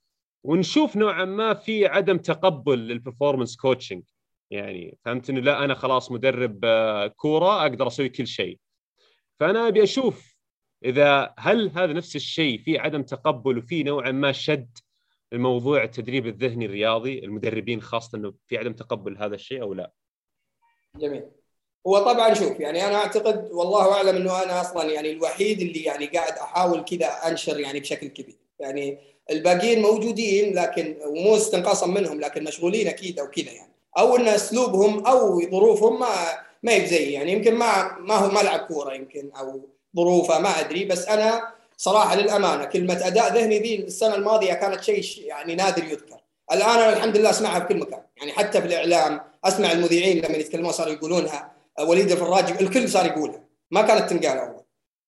ونشوف 0.45 0.97
نوعا 0.97 1.25
ما 1.25 1.55
في 1.55 1.87
عدم 1.87 2.19
تقبل 2.19 2.79
لل 2.79 2.91
performance 2.91 3.57
coaching 3.57 4.03
يعني 4.51 4.99
فهمت 5.05 5.31
انه 5.31 5.41
لا 5.41 5.65
أنا 5.65 5.75
خلاص 5.75 6.13
مدرب 6.13 6.61
آه، 6.65 7.07
كورة 7.07 7.63
أقدر 7.63 7.87
أسوي 7.87 8.09
كل 8.09 8.27
شيء. 8.27 8.59
فأنا 9.41 9.69
أبي 9.69 9.83
أشوف 9.83 10.37
إذا 10.85 11.35
هل 11.39 11.71
هذا 11.75 11.93
نفس 11.93 12.17
الشيء 12.17 12.59
في 12.59 12.79
عدم 12.79 13.03
تقبل 13.03 13.59
وفي 13.59 13.83
نوعا 13.83 14.11
ما 14.11 14.33
شد 14.33 14.79
الموضوع 15.33 15.83
التدريب 15.83 16.27
الذهني 16.27 16.67
الرياضي 16.67 17.25
المدربين 17.25 17.81
خاصة 17.81 18.19
إنه 18.19 18.35
في 18.47 18.59
عدم 18.59 18.73
تقبل 18.73 19.17
هذا 19.17 19.35
الشيء 19.35 19.63
أو 19.63 19.75
لا؟ 19.75 19.93
جميل. 20.97 21.23
هو 21.87 21.99
طبعا 21.99 22.35
شوف 22.35 22.61
يعني 22.61 22.87
أنا 22.87 22.97
أعتقد 22.97 23.49
والله 23.53 23.93
أعلم 23.93 24.17
إنه 24.17 24.43
أنا 24.43 24.61
أصلا 24.61 24.91
يعني 24.91 25.11
الوحيد 25.11 25.61
اللي 25.61 25.83
يعني 25.83 26.07
قاعد 26.07 26.33
أحاول 26.33 26.85
كذا 26.85 27.07
أنشر 27.07 27.61
يعني 27.61 27.81
بشكل 27.81 28.07
كبير. 28.07 28.37
يعني 28.61 28.99
الباقيين 29.31 29.83
موجودين 29.83 30.55
لكن 30.55 30.97
ومو 31.07 31.37
استنقاصا 31.37 31.87
منهم 31.87 32.21
لكن 32.21 32.45
مشغولين 32.45 32.89
أكيد 32.89 33.19
أو 33.19 33.31
كذا 33.31 33.53
يعني. 33.53 33.73
أو 33.99 34.17
إن 34.17 34.29
أسلوبهم 34.29 35.07
أو 35.07 35.51
ظروفهم 35.51 36.01
ما 36.01 36.09
ما 36.63 36.73
هي 36.73 37.13
يعني 37.13 37.33
يمكن 37.33 37.55
ما 37.55 37.99
ما 37.99 38.15
هو 38.15 38.31
ملعب 38.31 38.61
كورة 38.61 38.95
يمكن 38.95 39.31
أو 39.39 39.69
ظروفه 39.97 40.39
ما 40.39 40.61
أدري. 40.61 40.85
بس 40.85 41.09
أنا 41.09 41.53
صراحة 41.77 42.17
للأمانة 42.17 42.65
كلمة 42.65 43.07
أداء 43.07 43.35
ذهني 43.35 43.59
ذي 43.59 43.77
السنة 43.77 44.15
الماضية 44.15 44.53
كانت 44.55 44.83
شيء 44.83 45.27
يعني 45.27 45.55
نادر 45.55 45.85
يذكر. 45.85 46.21
الآن 46.53 46.69
أنا 46.69 46.93
الحمد 46.93 47.17
لله 47.17 47.31
أسمعها 47.31 47.61
في 47.61 47.67
كل 47.67 47.81
مكان. 47.81 48.01
يعني 48.17 48.33
حتى 48.33 48.61
في 48.61 48.67
الإعلام 48.67 49.32
أسمع 49.45 49.73
المذيعين 49.73 50.25
لما 50.25 50.37
يتكلمون 50.37 50.73
صاروا 50.73 50.93
يقولونها 50.93 51.53
وليد 51.81 52.11
الفراج 52.11 52.63
الكل 52.63 52.89
صار 52.89 53.07
يقولها. 53.07 53.45
ما 53.71 53.83
كانت 53.83 54.11
تنقال 54.11 54.39
أول. 54.39 54.63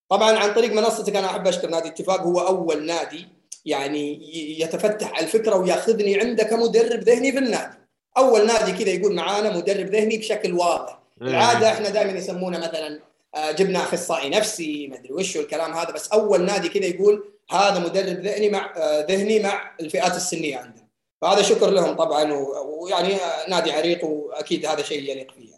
طبعا 0.09 0.37
عن 0.37 0.53
طريق 0.53 0.73
منصتك 0.73 1.15
أنا 1.15 1.27
أحب 1.27 1.47
أشكر 1.47 1.69
نادي 1.69 1.87
اتفاق 1.87 2.21
هو 2.21 2.39
أول 2.39 2.85
نادي 2.85 3.27
يعني 3.65 4.19
يتفتح 4.61 5.19
الفكرة 5.19 5.55
ويأخذني 5.55 6.19
عنده 6.19 6.43
كمدرب 6.43 6.99
ذهني 6.99 7.31
في 7.31 7.37
النادي. 7.37 7.77
أول 8.17 8.47
نادي 8.47 8.71
كذا 8.71 8.93
يقول 8.93 9.15
معانا 9.15 9.57
مدرب 9.57 9.85
ذهني 9.85 10.17
بشكل 10.17 10.53
واضح. 10.53 10.99
العادة 11.21 11.71
إحنا 11.71 11.89
دائما 11.89 12.11
يسمونه 12.11 12.57
مثلا 12.57 12.99
آه، 13.35 13.51
جبنا 13.51 13.79
أخصائي 13.79 14.29
نفسي 14.29 14.87
ما 14.87 14.95
أدري 14.97 15.13
وش 15.13 15.37
الكلام 15.37 15.73
هذا 15.73 15.91
بس 15.91 16.07
أول 16.07 16.45
نادي 16.45 16.69
كذا 16.69 16.85
يقول 16.85 17.23
هذا 17.51 17.79
مدرب 17.79 18.19
ذهني 18.19 18.49
مع 18.49 18.73
آه، 18.77 19.05
ذهني 19.05 19.39
مع 19.39 19.71
الفئات 19.79 20.15
السنية 20.15 20.57
عندنا. 20.57 20.84
فهذا 21.25 21.41
شكر 21.41 21.69
لهم 21.69 21.95
طبعا 21.95 22.33
ويعني 22.33 23.17
نادي 23.47 23.71
عريق 23.71 24.05
وأكيد 24.05 24.65
هذا 24.65 24.83
شيء 24.83 25.11
يليق 25.11 25.31
فيه. 25.31 25.51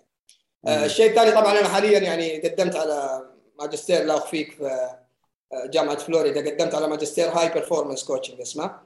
يعني. 0.64 0.86
الشيء 0.86 1.10
الثاني 1.10 1.32
طبعا 1.32 1.60
أنا 1.60 1.68
حاليا 1.68 2.00
يعني 2.00 2.38
قدمت 2.38 2.76
على 2.76 3.26
ماجستير 3.60 4.04
لا 4.04 4.18
أخفيك 4.18 4.52
في 4.52 4.66
آه، 5.54 5.66
جامعة 5.66 5.98
فلوريدا. 5.98 6.52
قدمت 6.52 6.76
على 6.76 6.88
ماجستير 6.88 7.30
high 7.30 7.50
performance 7.50 8.04
coaching 8.04 8.42
اسمه. 8.42 8.80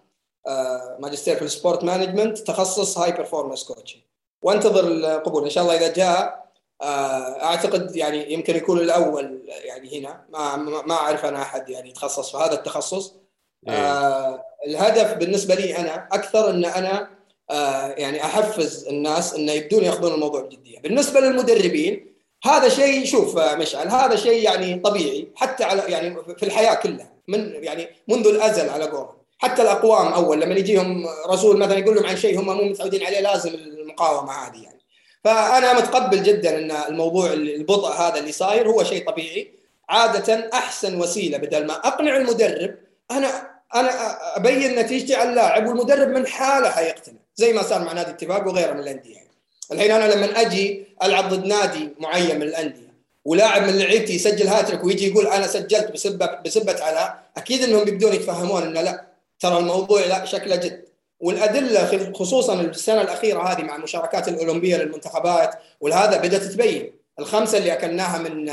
ماجستير 0.99 1.35
في 1.35 1.41
ال 1.41 1.48
sport 1.48 1.83
management 1.83 2.37
تخصص 2.37 2.97
high 2.97 3.11
performance 3.11 3.63
coaching 3.63 4.01
وانتظر 4.41 4.87
القبول. 4.87 5.43
إن 5.43 5.49
شاء 5.49 5.63
الله 5.63 5.75
إذا 5.75 5.93
جاء 5.93 6.51
آه، 6.81 7.43
أعتقد 7.43 7.95
يعني 7.95 8.33
يمكن 8.33 8.55
يكون 8.55 8.79
الأول 8.79 9.41
يعني 9.45 9.99
هنا. 9.99 10.25
ما 10.29 10.55
ما 10.55 10.93
أعرف 10.93 11.25
أنا 11.25 11.41
أحد 11.41 11.69
يعني 11.69 11.89
يتخصص 11.89 12.31
في 12.31 12.37
هذا 12.37 12.53
التخصص. 12.53 13.20
آه 13.67 14.43
الهدف 14.67 15.13
بالنسبة 15.13 15.55
لي 15.55 15.77
أنا 15.77 16.07
أكثر 16.11 16.49
إن 16.49 16.65
أنا 16.65 17.09
آه 17.51 17.87
يعني 17.87 18.25
أحفز 18.25 18.87
الناس 18.87 19.33
انه 19.33 19.51
يبدون 19.51 19.83
ياخذون 19.83 20.13
الموضوع 20.13 20.41
بجدية. 20.41 20.79
بالنسبة 20.79 21.19
للمدربين 21.19 22.11
هذا 22.45 22.69
شيء 22.69 23.05
شوف 23.05 23.39
مشعل 23.39 23.87
هذا 23.87 24.15
شيء 24.15 24.43
يعني 24.43 24.79
طبيعي 24.79 25.27
حتى 25.35 25.63
على 25.63 25.81
يعني 25.87 26.15
في 26.37 26.45
الحياة 26.45 26.73
كلها 26.75 27.13
من 27.27 27.63
يعني 27.63 27.87
منذ 28.07 28.27
الأزل 28.27 28.69
على 28.69 28.85
قولهم. 28.85 29.21
حتى 29.37 29.61
الأقوام 29.61 30.07
أول 30.07 30.41
لما 30.41 30.55
يجيهم 30.55 31.05
رسول 31.27 31.57
مثلا 31.57 31.77
يقول 31.77 31.95
لهم 31.95 32.05
عن 32.05 32.17
شيء 32.17 32.39
هم 32.39 32.45
مو 32.45 32.63
متعودين 32.63 33.05
عليه 33.05 33.19
لازم 33.19 33.53
المقاومة 33.53 34.31
هذه 34.31 34.63
يعني. 34.63 34.81
فأنا 35.23 35.73
متقبل 35.73 36.23
جدا 36.23 36.57
إن 36.59 36.71
الموضوع 36.71 37.33
البطء 37.33 37.91
هذا 37.91 38.19
اللي 38.19 38.31
صاير 38.31 38.69
هو 38.69 38.83
شيء 38.83 39.07
طبيعي. 39.07 39.53
عادة 39.89 40.49
أحسن 40.53 41.01
وسيلة 41.01 41.37
بدل 41.37 41.67
ما 41.67 41.73
أقنع 41.73 42.17
المدرب 42.17 42.75
أنا 43.11 43.50
أنا 43.75 44.17
أبين 44.37 44.79
نتيجتي 44.79 45.15
على 45.15 45.29
اللاعب 45.29 45.67
والمدرب 45.67 46.07
من 46.07 46.27
حاله 46.27 46.69
حيقتنع. 46.69 47.19
زي 47.35 47.53
ما 47.53 47.63
صار 47.63 47.83
مع 47.83 47.93
نادي 47.93 48.09
اتفاق 48.09 48.47
وغيره 48.47 48.73
من 48.73 48.79
الأندية 48.79 49.15
يعني. 49.15 49.31
الحين 49.71 49.91
أنا 49.91 50.13
لما 50.13 50.41
أجي 50.41 50.85
ألعب 51.03 51.29
ضد 51.29 51.45
نادي 51.45 51.89
معين 51.99 52.35
من 52.35 52.43
الأندية 52.43 52.91
ولاعب 53.25 53.61
من 53.61 53.79
لعيبتي 53.79 54.15
يسجل 54.15 54.47
هاتريك 54.47 54.83
ويجي 54.83 55.07
يقول 55.07 55.27
أنا 55.27 55.47
سجلت 55.47 55.91
بسبه 55.91 56.39
بسبة 56.45 56.83
علاء 56.83 57.23
أكيد 57.37 57.63
إنهم 57.63 57.83
بيبدون 57.83 58.13
يتفهمون 58.13 58.63
إنه 58.63 58.81
لا. 58.81 59.05
ترى 59.39 59.57
الموضوع 59.57 60.01
لا 60.01 60.25
شكله 60.25 60.55
جد. 60.55 60.85
والأدلة 61.19 62.11
خصوصا 62.13 62.61
السنة 62.61 63.01
الأخيرة 63.01 63.41
هذه 63.41 63.61
مع 63.61 63.75
المشاركات 63.75 64.27
الأولمبية 64.27 64.77
للمنتخبات 64.77 65.55
والهذا 65.81 66.17
بدأت 66.17 66.43
تبين. 66.43 66.93
الخمسة 67.19 67.57
اللي 67.57 67.73
أكلناها 67.73 68.17
من 68.17 68.51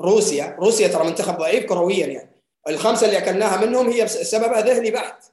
روسيا 0.00 0.56
روسيا 0.58 0.88
ترى 0.88 1.04
منتخب 1.04 1.38
ضعيف 1.38 1.64
كرويا 1.64 2.06
يعني. 2.06 2.31
الخمسة 2.68 3.06
اللي 3.06 3.18
أكلناها 3.18 3.66
منهم 3.66 3.90
هي 3.90 4.08
سببها 4.08 4.60
ذهني 4.60 4.90
بحت 4.90 5.24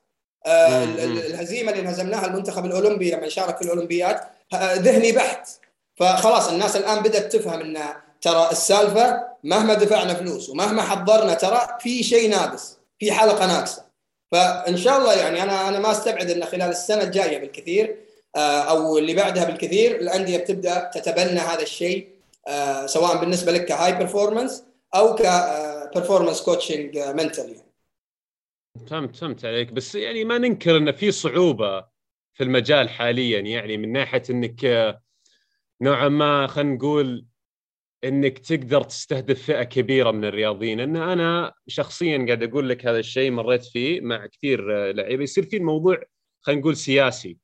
آه 0.45 0.83
الهزيمة 0.83 1.71
اللي 1.71 1.81
انهزمناها 1.81 2.25
المنتخب 2.25 2.65
الأولمبي 2.65 3.11
لما 3.11 3.25
يشارك 3.25 3.57
في 3.57 3.61
الاولمبيات 3.61 4.21
ذهني 4.55 5.11
بحت 5.11 5.49
فخلاص 5.95 6.49
الناس 6.49 6.75
الآن 6.75 7.03
بدأت 7.03 7.35
تفهم 7.35 7.59
إن 7.61 7.77
ترى 8.21 8.49
السالفة 8.51 9.23
مهما 9.43 9.73
دفعنا 9.73 10.13
فلوس 10.13 10.49
ومهما 10.49 10.81
حضرنا 10.81 11.33
ترى 11.33 11.67
في 11.79 12.03
شيء 12.03 12.29
ناقص 12.29 12.77
في 12.99 13.11
حلقة 13.11 13.45
ناقصة. 13.45 13.89
فإن 14.31 14.77
شاء 14.77 14.97
الله 14.97 15.13
يعني 15.13 15.43
أنا 15.43 15.67
أنا 15.67 15.79
ما 15.79 15.91
أستبعد 15.91 16.29
إن 16.29 16.45
خلال 16.45 16.69
السنة 16.69 17.03
الجاية 17.03 17.37
بالكثير 17.37 17.95
آه، 18.35 18.61
أو 18.61 18.97
اللي 18.97 19.13
بعدها 19.13 19.43
بالكثير 19.43 19.95
الأندية 19.95 20.37
بتبدأ 20.37 20.91
تتبنى 20.93 21.39
هذا 21.39 21.61
الشيء 21.61 22.07
آه، 22.47 22.85
سواء 22.85 23.17
بالنسبة 23.17 23.51
لك 23.51 23.65
ك 23.65 23.93
high 23.93 24.12
performance 24.12 24.63
أو 24.95 25.15
ك 25.93 25.97
performance 25.97 26.41
coaching 26.41 26.97
mental 26.97 27.49
يعني. 27.55 27.69
فهمت 28.87 29.15
فهمت 29.15 29.45
عليك. 29.45 29.73
بس 29.73 29.95
يعني 29.95 30.23
ما 30.25 30.37
ننكر 30.37 30.77
إن 30.77 30.91
في 30.91 31.11
صعوبة 31.11 31.85
في 32.33 32.43
المجال 32.43 32.89
حاليا. 32.89 33.39
يعني 33.39 33.77
من 33.77 33.91
ناحية 33.91 34.23
إنك 34.29 34.65
آه، 34.65 35.01
نوعا 35.81 36.09
ما 36.09 36.47
خلينا 36.47 36.75
نقول 36.75 37.25
إنك 38.03 38.39
تقدر 38.39 38.83
تستهدف 38.83 39.43
فئة 39.43 39.63
كبيرة 39.63 40.11
من 40.11 40.25
الرياضيين. 40.25 40.79
إن 40.79 40.95
أنا 40.95 41.53
شخصيا 41.67 42.25
قاعد 42.25 42.43
أقول 42.43 42.69
لك 42.69 42.85
هذا 42.85 42.99
الشيء 42.99 43.31
مريت 43.31 43.65
فيه 43.65 44.01
مع 44.01 44.25
كثير 44.25 44.89
آه، 44.89 44.91
لعيبة. 44.91 45.23
يصير 45.23 45.45
في 45.45 45.57
الموضوع 45.57 46.03
خلينا 46.41 46.61
نقول 46.61 46.77
سياسي. 46.77 47.37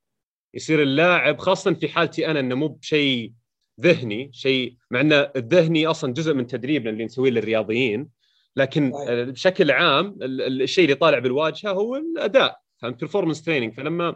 يصير 0.54 0.82
اللاعب 0.82 1.40
خاصه 1.40 1.74
في 1.74 1.88
حالتي 1.88 2.28
أنا 2.28 2.40
إنه 2.40 2.56
مو 2.56 2.68
بشيء 2.68 3.34
ذهني 3.82 4.30
شيء 4.34 4.76
مع 4.92 5.02
إن 5.02 5.14
الذهني 5.14 5.88
أصلا 5.88 6.14
جزء 6.14 6.34
من 6.34 6.48
تدريبنا 6.48 6.90
اللي 6.90 7.06
نسويه 7.06 7.32
للرياضيين 7.32 8.10
لكن 8.56 8.92
بشكل 9.10 9.72
عام 9.72 10.18
الشيء 10.22 10.84
اللي 10.84 10.96
طالع 10.96 11.20
بالواجهة 11.20 11.72
هو 11.72 11.96
الأداء 11.96 12.60
فهمت؟ 12.82 13.00
performance 13.00 13.44
training 13.44 13.74
فلما 13.74 14.16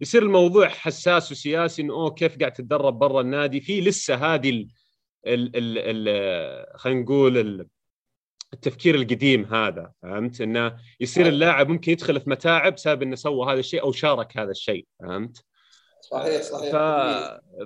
يصير 0.00 0.22
الموضوع 0.22 0.68
حساس 0.68 1.32
وسياسي 1.32 1.82
إنه 1.82 1.94
أوه 1.94 2.10
كيف 2.10 2.38
قاعد 2.38 2.52
تتدرب 2.52 2.98
برا 2.98 3.20
النادي؟ 3.20 3.60
في 3.60 3.80
لسه 3.80 4.34
هذه 4.34 4.50
ال 4.50 4.68
ال 5.26 5.50
ال 5.56 6.78
خلينا 6.78 7.00
نقول 7.00 7.66
التفكير 8.52 8.94
القديم 8.94 9.44
هذا 9.54 9.92
فهمت؟ 10.02 10.40
إنه 10.40 10.76
يصير 11.00 11.26
اللاعب 11.26 11.68
ممكن 11.68 11.92
يدخل 11.92 12.20
في 12.20 12.30
متاعب 12.30 12.74
بسبب 12.74 13.02
إنه 13.02 13.16
سوى 13.16 13.52
هذا 13.52 13.60
الشيء 13.60 13.82
أو 13.82 13.92
شارك 13.92 14.36
هذا 14.36 14.50
الشيء 14.50 14.86
فهمت؟ 15.00 15.44
صحيح 16.00 16.42
صحيح 16.42 16.72
ف... 16.72 16.76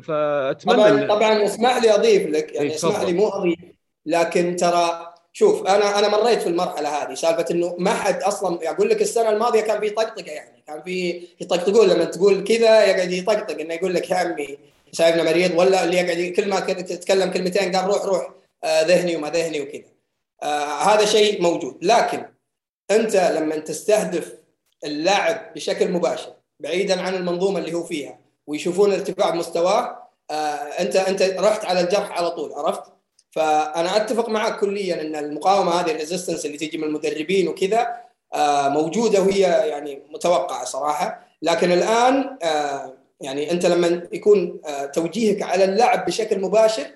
فأتمنى 0.07 0.77
طبعا. 0.77 1.07
طبعا 1.07 1.45
اسمح 1.45 1.77
لي 1.77 1.95
أضيف 1.95 2.27
لك 2.27 2.55
يعني 2.55 2.75
اسمح 2.75 3.01
لي 3.01 3.13
مو 3.13 3.29
أضيف 3.29 3.59
لكن 4.07 4.57
ترى 4.57 5.13
شوف 5.33 5.67
أنا 5.67 5.99
أنا 5.99 6.09
مريت 6.09 6.43
في 6.43 6.49
المرحلة 6.49 6.89
هذه 6.89 7.15
سالفة 7.15 7.45
إنه 7.51 7.77
ما 7.79 7.95
حد 7.95 8.23
أصلا 8.23 8.71
أقول 8.71 8.91
لك 8.91 9.03
السنة 9.03 9.31
الماضية 9.31 9.61
كان 9.61 9.81
في 9.81 9.91
طقطقة 9.91 10.31
يعني 10.33 10.63
كان 10.67 10.83
في 10.83 11.23
يطقطقون 11.41 11.89
لما 11.89 12.05
تقول 12.05 12.45
كذا 12.45 12.85
يقعد 12.85 13.13
يطقطق 13.13 13.61
إنه 13.61 13.75
يقول 13.75 13.95
لك 13.95 14.11
يا 14.11 14.17
عمي 14.17 14.59
سايبنا 14.93 15.23
مريض 15.23 15.59
ولا 15.59 15.85
اللي 15.85 15.97
يقعد 15.97 16.33
كل 16.33 16.49
ما 16.49 16.61
تتكلم 16.61 17.31
كلمتين 17.31 17.77
قال 17.77 17.87
روح 17.87 18.05
روح 18.05 18.31
آه 18.65 18.83
ذهني 18.83 19.17
وما 19.17 19.31
ذهني 19.31 19.61
وكذا. 19.61 19.93
آه 20.43 20.83
هذا 20.83 21.05
شيء 21.05 21.43
موجود. 21.43 21.79
لكن 21.83 22.25
أنت 22.91 23.17
لما 23.17 23.57
تستهدف 23.57 24.33
اللاعب 24.85 25.55
بشكل 25.55 25.91
مباشر 25.91 26.33
بعيدا 26.61 27.01
عن 27.01 27.15
المنظومة 27.15 27.59
اللي 27.59 27.75
هو 27.75 27.83
فيها 27.85 28.19
ويشوفون 28.47 28.93
ارتفاع 28.93 29.31
بمستواه 29.31 30.09
آه 30.31 30.35
أنت 30.81 30.97
أنت 30.97 31.23
رحت 31.23 31.65
على 31.65 31.81
الجرح 31.81 32.19
على 32.19 32.31
طول 32.31 32.53
عرفت؟ 32.53 32.83
فأنا 33.31 33.97
أتفق 33.97 34.29
معك 34.29 34.61
كليا 34.61 35.03
إن 35.03 35.17
المقاومة 35.17 35.73
هذه 35.73 35.91
الريزستنس 35.91 36.47
اللي 36.47 36.57
تجي 36.57 36.79
من 36.79 36.85
المدربين 36.85 37.49
وكذا 37.49 37.97
آه 38.35 38.69
موجودة 38.69 39.21
وهي 39.21 39.41
يعني 39.41 40.03
متوقعة 40.11 40.65
صراحة. 40.65 41.29
لكن 41.43 41.73
الآن 41.73 42.39
آه 42.43 42.95
يعني 43.21 43.51
أنت 43.51 43.67
لما 43.67 44.09
يكون 44.13 44.61
توجيهك 44.93 45.43
على 45.43 45.65
اللاعب 45.65 46.07
بشكل 46.07 46.41
مباشر 46.41 46.87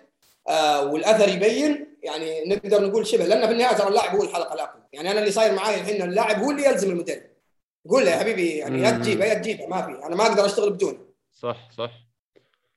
والأثر 0.82 1.28
يبين 1.28 1.96
يعني 2.02 2.44
نقدر 2.44 2.86
نقول 2.86 3.06
شبه 3.06 3.24
لأن 3.24 3.46
في 3.46 3.52
النهاية 3.52 3.76
ترى 3.76 3.88
اللاعب 3.88 4.16
هو 4.16 4.22
الحلقة 4.22 4.54
الأقوى. 4.54 4.82
يعني 4.92 5.10
أنا 5.10 5.20
اللي 5.20 5.30
صاير 5.30 5.52
معي 5.54 5.80
الحين 5.80 6.02
اللاعب 6.02 6.42
هو 6.42 6.50
اللي 6.50 6.64
يلزم 6.64 6.90
المدرب. 6.90 7.22
قول 7.90 8.04
له 8.04 8.10
يا 8.10 8.16
حبيبي 8.16 8.56
يعني 8.56 8.82
يا 8.82 8.90
تجيبه 8.90 9.24
يا 9.24 9.34
تجيبه 9.34 9.66
ما 9.66 9.82
في 9.82 10.06
أنا 10.06 10.16
ما 10.16 10.26
أقدر 10.26 10.46
أشتغل 10.46 10.70
بدونه. 10.70 11.05
صح 11.36 11.70
صح. 11.70 12.06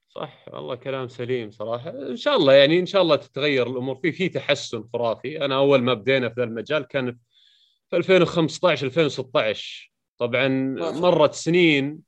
صح 0.10 0.46
والله 0.54 0.76
كلام 0.76 1.08
سليم 1.08 1.52
صراحة. 1.52 1.90
إن 1.90 2.16
شاء 2.16 2.36
الله 2.36 2.54
يعني 2.54 2.80
إن 2.80 2.86
شاء 2.86 3.02
الله 3.02 3.16
تتغير 3.16 3.68
الأمور. 3.68 3.96
في 3.96 4.12
في 4.12 4.30
تحسن 4.30 4.84
خرافي. 4.94 5.46
أنا 5.46 5.56
أول 5.56 5.82
ما 5.82 5.94
بدينا 5.94 6.30
في 6.30 6.36
ذا 6.38 6.44
المجال 6.44 6.84
كان 6.88 7.18
في 7.90 7.98
2015 7.98 8.88
2016 8.88 9.92
طبعا 10.18 10.48
مرت 10.92 11.34
سنين 11.34 12.00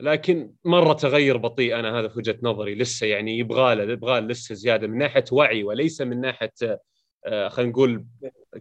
لكن 0.00 0.52
مرة 0.64 0.92
تغير 0.92 1.36
بطيء 1.36 1.78
أنا 1.78 1.98
هذا 2.00 2.08
في 2.08 2.18
وجهة 2.18 2.38
نظري. 2.42 2.74
لسه 2.74 3.06
يعني 3.06 3.38
يبغى 3.38 3.74
له 3.74 3.92
يبغى 3.92 4.20
لسه 4.20 4.54
زيادة. 4.54 4.86
من 4.86 4.98
ناحية 4.98 5.24
وعي 5.32 5.64
وليس 5.64 6.00
من 6.00 6.20
ناحية 6.20 6.52
آه، 7.26 7.48
خلينا 7.48 7.70
نقول 7.72 8.04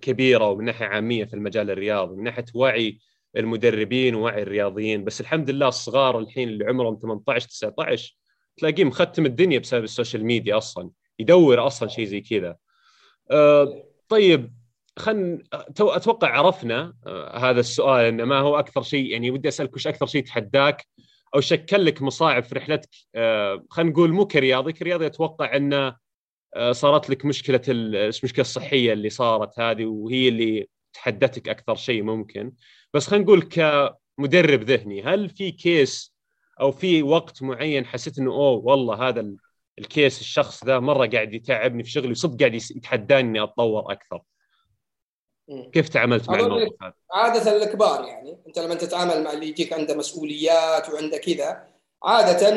كبيرة 0.02 0.50
ومن 0.50 0.66
ناحية 0.66 0.86
عامية 0.86 1.26
في 1.26 1.34
المجال 1.34 1.72
الرياضي. 1.72 2.16
من 2.16 2.24
ناحية 2.24 2.46
وعي 2.54 3.00
المدربين 3.38 4.16
ووعي 4.16 4.42
الرياضيين 4.42 5.04
بس 5.04 5.22
الحمد 5.22 5.50
لله 5.50 5.68
الصغار 5.68 6.20
الحين 6.20 6.50
اللي 6.50 6.66
عمرهم 6.66 7.00
18 7.02 7.48
19 7.48 8.16
تلاقيه 8.58 8.84
مختم 8.84 9.26
الدنيا 9.26 9.60
بسبب 9.60 9.84
السوشيال 9.84 10.26
ميديا 10.26 10.58
أصلا 10.58 10.90
يدور 11.20 11.68
أصلا 11.68 11.90
شيء 11.90 12.06
زي 12.06 12.22
كذا. 12.22 12.56
أه 13.32 13.84
طيب 14.10 14.54
خل 14.98 15.44
أتوقع 15.80 16.28
عرفنا 16.38 16.94
أه 17.08 17.38
هذا 17.38 17.60
السؤال 17.60 18.06
إنه 18.06 18.26
ما 18.26 18.40
هو 18.40 18.60
أكثر 18.60 18.82
شيء 18.82 19.06
يعني 19.06 19.32
ودي 19.32 19.48
أسألك 19.48 19.76
وش 19.76 19.88
أكثر 19.88 20.06
شيء 20.06 20.24
تحداك 20.24 20.86
أو 21.36 21.40
شكل 21.40 21.86
لك 21.86 22.02
مصاعب 22.02 22.44
في 22.44 22.56
رحلتك؟ 22.56 22.90
أه 23.16 23.66
خلينا 23.70 23.92
نقول 23.92 24.12
مو 24.12 24.26
كرياضي 24.28 24.74
كرياضي 24.74 25.06
أتوقع 25.06 25.56
إنه 25.56 25.96
أه 26.56 26.72
صارت 26.72 27.10
لك 27.10 27.26
مشكلة 27.26 27.62
المشكلة 27.68 28.42
الصحية 28.42 28.94
اللي 28.94 29.10
صارت 29.10 29.60
هذه 29.60 29.86
وهي 29.86 30.28
اللي 30.28 30.68
تحدتك 30.94 31.50
أكثر 31.50 31.76
شيء 31.76 32.04
ممكن. 32.04 32.52
بس 32.94 33.08
خلينا 33.08 33.26
نقول 33.26 33.42
كمدرب 33.42 34.64
ذهني 34.64 35.04
هل 35.04 35.30
في 35.30 35.52
كيس 35.52 36.14
أو 36.62 36.72
في 36.72 37.04
وقت 37.04 37.44
معين 37.44 37.86
حسيت 37.86 38.20
إنه 38.20 38.32
أوه 38.32 38.66
والله 38.66 39.08
هذا 39.08 39.26
الكيس 39.80 40.20
الشخص 40.20 40.66
ذا 40.66 40.80
مرة 40.80 41.08
قاعد 41.08 41.34
يتعبني 41.34 41.84
في 41.84 41.92
شغلي 41.92 42.12
وصدق 42.12 42.40
قاعد 42.40 42.54
يتحداني 42.54 43.30
إني 43.30 43.44
أتطور 43.44 43.92
أكثر 43.92 44.22
كيف 45.74 45.90
تعاملت 45.90 46.30
مع 46.30 46.40
الموقف 46.40 46.74
هذا؟ 46.82 46.94
عادة 47.14 47.64
الكبار 47.64 48.04
يعني 48.06 48.38
أنت 48.48 48.60
لما 48.60 48.76
تتعامل 48.76 49.24
مع 49.24 49.32
اللي 49.32 49.48
يجيك 49.48 49.74
عنده 49.74 49.96
مسؤوليات 49.96 50.90
وعنده 50.90 51.18
كذا 51.18 51.68
عادة 52.04 52.48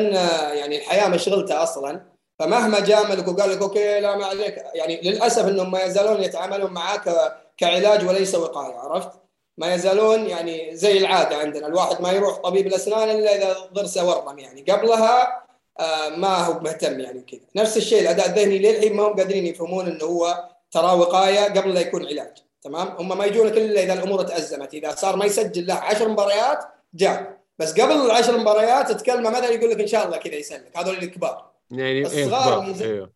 يعني 0.53 0.77
الحياة 0.77 1.09
مشغلته 1.09 1.63
أصلا 1.63 2.13
فمهما 2.39 2.79
جاملك 2.79 3.27
وقال 3.27 3.49
لك 3.49 3.61
أوكي 3.61 3.99
لا 3.99 4.17
ما 4.17 4.25
عليك 4.25 4.57
يعني 4.75 5.01
للأسف 5.01 5.47
إنهم 5.47 5.71
ما 5.71 5.83
يزالون 5.83 6.23
يتعاملون 6.23 6.73
معك 6.73 7.09
كعلاج 7.57 8.07
وليس 8.07 8.35
وقاية 8.35 8.73
عرفت؟ 8.73 9.22
ما 9.57 9.73
يزالون 9.73 10.25
يعني 10.25 10.75
زي 10.75 10.97
العادة 10.97 11.37
عندنا. 11.37 11.67
الواحد 11.67 12.01
ما 12.01 12.11
يروح 12.11 12.37
طبيب 12.37 12.67
الأسنان 12.67 13.09
إلا 13.09 13.35
إذا 13.35 13.55
ضرسه 13.73 14.09
ورم 14.09 14.39
يعني. 14.39 14.61
قبلها 14.61 15.43
آه 15.79 16.09
ما 16.09 16.45
هو 16.45 16.59
مهتم 16.59 16.99
يعني 16.99 17.21
كذا. 17.21 17.41
نفس 17.55 17.77
الشيء 17.77 18.01
الأداء 18.01 18.29
الذهني 18.29 18.59
للحين 18.59 18.95
ما 18.95 19.03
هم 19.03 19.15
قادرين 19.15 19.45
يفهمون 19.45 19.87
إنه 19.87 20.05
هو 20.05 20.49
ترى 20.71 20.93
وقاية 20.99 21.43
قبل 21.43 21.73
لا 21.73 21.81
يكون 21.81 22.05
علاج. 22.05 22.37
تمام؟ 22.61 22.87
هم 22.87 23.17
ما 23.17 23.25
يجونك 23.25 23.57
إلا 23.57 23.83
إذا 23.83 23.93
الأمور 23.93 24.23
تأزمت. 24.23 24.73
إذا 24.73 24.95
صار 24.95 25.15
ما 25.15 25.25
يسجل 25.25 25.67
له 25.67 25.73
10 25.73 26.07
مباريات 26.07 26.65
جاء. 26.93 27.43
بس 27.59 27.73
قبل 27.73 27.91
العشر 27.91 28.37
مباريات 28.37 28.91
تتكلم 28.91 29.23
مثلا 29.23 29.49
يقول 29.49 29.71
لك 29.71 29.79
إن 29.79 29.87
شاء 29.87 30.05
الله 30.05 30.17
كذا 30.17 30.35
يسلك. 30.35 30.77
هذول 30.77 30.97
الكبار. 30.97 31.51
يعني 31.71 32.01
الصغار 32.01 32.63
إيه. 32.81 32.85
أيوه 32.85 33.11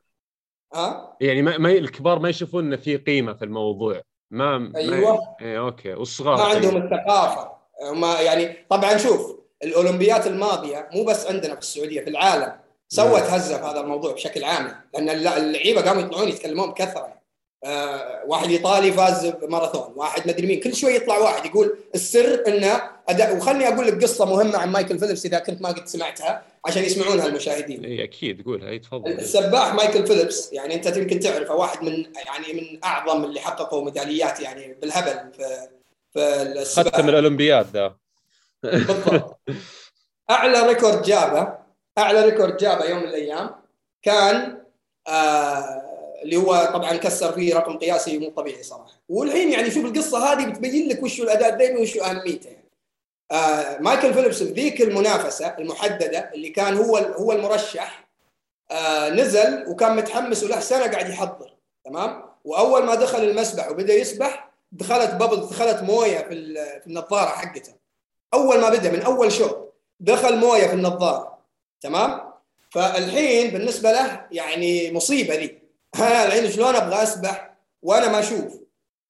ها؟ 0.73 1.17
يعني 1.21 1.41
ما, 1.41 1.57
ما 1.57 1.71
الكبار 1.71 2.19
ما 2.19 2.29
يشوفون 2.29 2.65
إنه 2.65 2.75
في 2.75 2.97
قيمة 2.97 3.33
في 3.33 3.45
الموضوع. 3.45 4.01
ما 4.31 4.71
أيوه. 4.75 5.13
ما... 5.13 5.19
إيه 5.41 5.59
أوكي. 5.59 5.93
والصغار 5.93 6.37
ما 6.37 6.43
عندهم 6.43 6.77
الثقافة. 6.77 7.51
ما 7.93 8.21
يعني 8.21 8.65
طبعا 8.69 8.97
شوف 8.97 9.37
الأولمبيات 9.63 10.27
الماضية 10.27 10.89
مو 10.93 11.03
بس 11.03 11.27
عندنا 11.27 11.53
في 11.53 11.61
السعودية 11.61 12.01
في 12.01 12.09
العالم 12.09 12.53
سوت 12.87 13.21
هزة 13.21 13.57
في 13.57 13.63
هذا 13.63 13.79
الموضوع 13.79 14.13
بشكل 14.13 14.43
عام 14.43 14.75
لأن 14.93 15.09
اللعيبة 15.09 15.81
قاموا 15.81 16.01
يطلعون 16.01 16.27
يتكلمون 16.27 16.69
بكثرة. 16.69 17.16
آه 17.63 18.23
واحد 18.25 18.49
إيطالي 18.49 18.91
فاز 18.91 19.25
بماراثون 19.25 19.93
واحد 19.95 20.27
مدري 20.27 20.47
مين. 20.47 20.59
كل 20.59 20.75
شوي 20.75 20.95
يطلع 20.95 21.17
واحد 21.17 21.45
يقول 21.45 21.77
السر 21.95 22.43
إنه 22.47 22.81
أداء 23.09 23.37
وخلني 23.37 23.67
أقول 23.67 23.87
لك 23.87 24.03
قصة 24.03 24.25
مهمة 24.25 24.57
عن 24.57 24.71
مايكل 24.71 24.99
فيليبس 24.99 25.25
إذا 25.25 25.39
كنت 25.39 25.61
ما 25.61 25.69
قد 25.69 25.87
سمعتها 25.87 26.43
عشان 26.65 26.83
يسمعونها 26.83 27.25
المشاهدين. 27.25 27.85
إي 27.85 28.03
أكيد 28.03 28.45
قولها 28.45 28.69
إي 28.69 28.79
تفضل. 28.79 29.11
السباح 29.11 29.73
مايكل 29.73 30.07
فيليبس 30.07 30.53
يعني 30.53 30.75
أنت 30.75 30.97
يمكن 30.97 31.19
تعرفه 31.19 31.55
واحد 31.55 31.83
من 31.83 31.93
يعني 32.25 32.53
من 32.53 32.83
أعظم 32.83 33.23
اللي 33.23 33.39
حققوا 33.39 33.85
ميداليات 33.85 34.39
يعني 34.39 34.73
بالهبل 34.81 35.31
في 35.33 35.67
في 36.13 36.41
السباحة. 36.41 36.97
ختم 36.97 37.09
الأولمبياد 37.09 37.67
ذا 37.73 37.95
بالضبط. 38.63 39.39
أعلى 40.29 40.67
record 40.67 41.01
جابه 41.01 41.53
أعلى 41.97 42.25
record 42.25 42.57
جابه 42.57 42.85
يوم 42.85 42.99
من 42.99 43.07
الأيام 43.07 43.49
كان 44.03 44.57
آه 45.07 45.86
اللي 46.23 46.35
هو 46.37 46.71
طبعا 46.73 46.97
كسر 46.97 47.31
فيه 47.31 47.55
رقم 47.55 47.77
قياسي 47.77 48.17
مو 48.17 48.29
طبيعي 48.29 48.63
صراحة. 48.63 49.01
والحين 49.09 49.51
يعني 49.51 49.71
شوف 49.71 49.85
القصة 49.85 50.33
هذه 50.33 50.45
بتبين 50.45 50.89
لك 50.89 51.03
وش 51.03 51.21
الأداء 51.21 51.53
الذهني 51.53 51.81
وش 51.81 51.97
أهميته. 51.97 52.47
يعني. 52.47 52.67
آه 53.31 53.77
مايكل 53.79 54.13
فيليبس 54.13 54.43
في 54.43 54.51
ذيك 54.51 54.81
المنافسة 54.81 55.47
المحددة 55.47 56.31
اللي 56.33 56.49
كان 56.49 56.77
هو 56.77 56.97
هو 56.97 57.31
المرشح 57.31 58.07
آه 58.71 59.09
نزل 59.09 59.65
وكان 59.67 59.95
متحمس 59.95 60.43
وله 60.43 60.59
سنة 60.59 60.87
قاعد 60.91 61.09
يحضر 61.09 61.53
تمام؟ 61.85 62.23
وأول 62.45 62.85
ما 62.85 62.95
دخل 62.95 63.23
المسبح 63.23 63.71
وبدأ 63.71 63.93
يسبح 63.93 64.49
دخلت 64.71 65.11
ببل 65.11 65.39
دخلت 65.41 65.83
موية 65.83 66.17
في 66.17 66.53
في 66.81 66.87
النظارة 66.87 67.29
حقته. 67.29 67.73
أول 68.33 68.61
ما 68.61 68.69
بدأ 68.69 68.91
من 68.91 69.01
أول 69.01 69.31
شوط 69.31 69.73
دخل 69.99 70.37
موية 70.37 70.67
في 70.67 70.73
النظارة 70.73 71.37
تمام؟ 71.81 72.21
فالحين 72.71 73.51
بالنسبة 73.51 73.91
له 73.91 74.25
يعني 74.31 74.91
مصيبة 74.91 75.35
ذي 75.35 75.66
أنا 75.99 76.49
شلون 76.49 76.75
أبغى 76.75 77.03
أسبح 77.03 77.53
وأنا 77.81 78.07
ما 78.07 78.19
أشوف؟ 78.19 78.53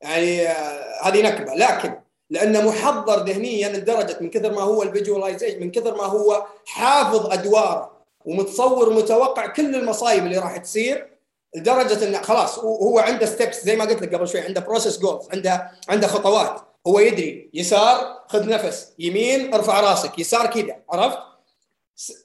يعني 0.02 0.48
آه 0.48 1.02
هذه 1.04 1.22
نكبة. 1.22 1.54
لكن 1.54 2.00
لأنه 2.30 2.62
محضر 2.62 3.24
ذهنيا 3.26 3.70
لدرجة 3.70 4.18
من 4.22 4.30
كثر 4.30 4.52
ما 4.52 4.62
هو 4.62 4.84
ال 4.84 4.89
visualization 4.89 5.60
من 5.60 5.72
كثر 5.72 5.96
ما 5.96 6.04
هو 6.04 6.46
حافظ 6.66 7.34
أدواره 7.34 7.92
ومتصور 8.26 8.90
ومتوقع 8.90 9.48
كل 9.48 9.76
المصايب 9.76 10.26
اللي 10.26 10.38
راح 10.38 10.58
تصير 10.58 11.18
لدرجة 11.56 12.08
انه 12.08 12.22
خلاص 12.22 12.60
هو 12.60 13.00
عنده 13.00 13.26
steps 13.26 13.64
زي 13.64 13.76
ما 13.76 13.86
قلت 13.86 14.02
لك 14.02 14.16
قبل 14.16 14.28
شوي 14.28 14.42
عنده 14.42 14.62
process 14.62 15.00
goals 15.00 15.28
عنده 15.34 15.72
عنده 15.90 16.08
خطوات. 16.08 16.62
هو 16.88 17.00
يدري 17.00 17.50
يسار 17.54 18.24
خذ 18.28 18.50
نفس 18.50 18.94
يمين 19.00 19.54
ارفع 19.54 19.80
راسك 19.80 20.20
يسار 20.20 20.48
كذا 20.48 20.76
عرفت؟ 20.90 21.18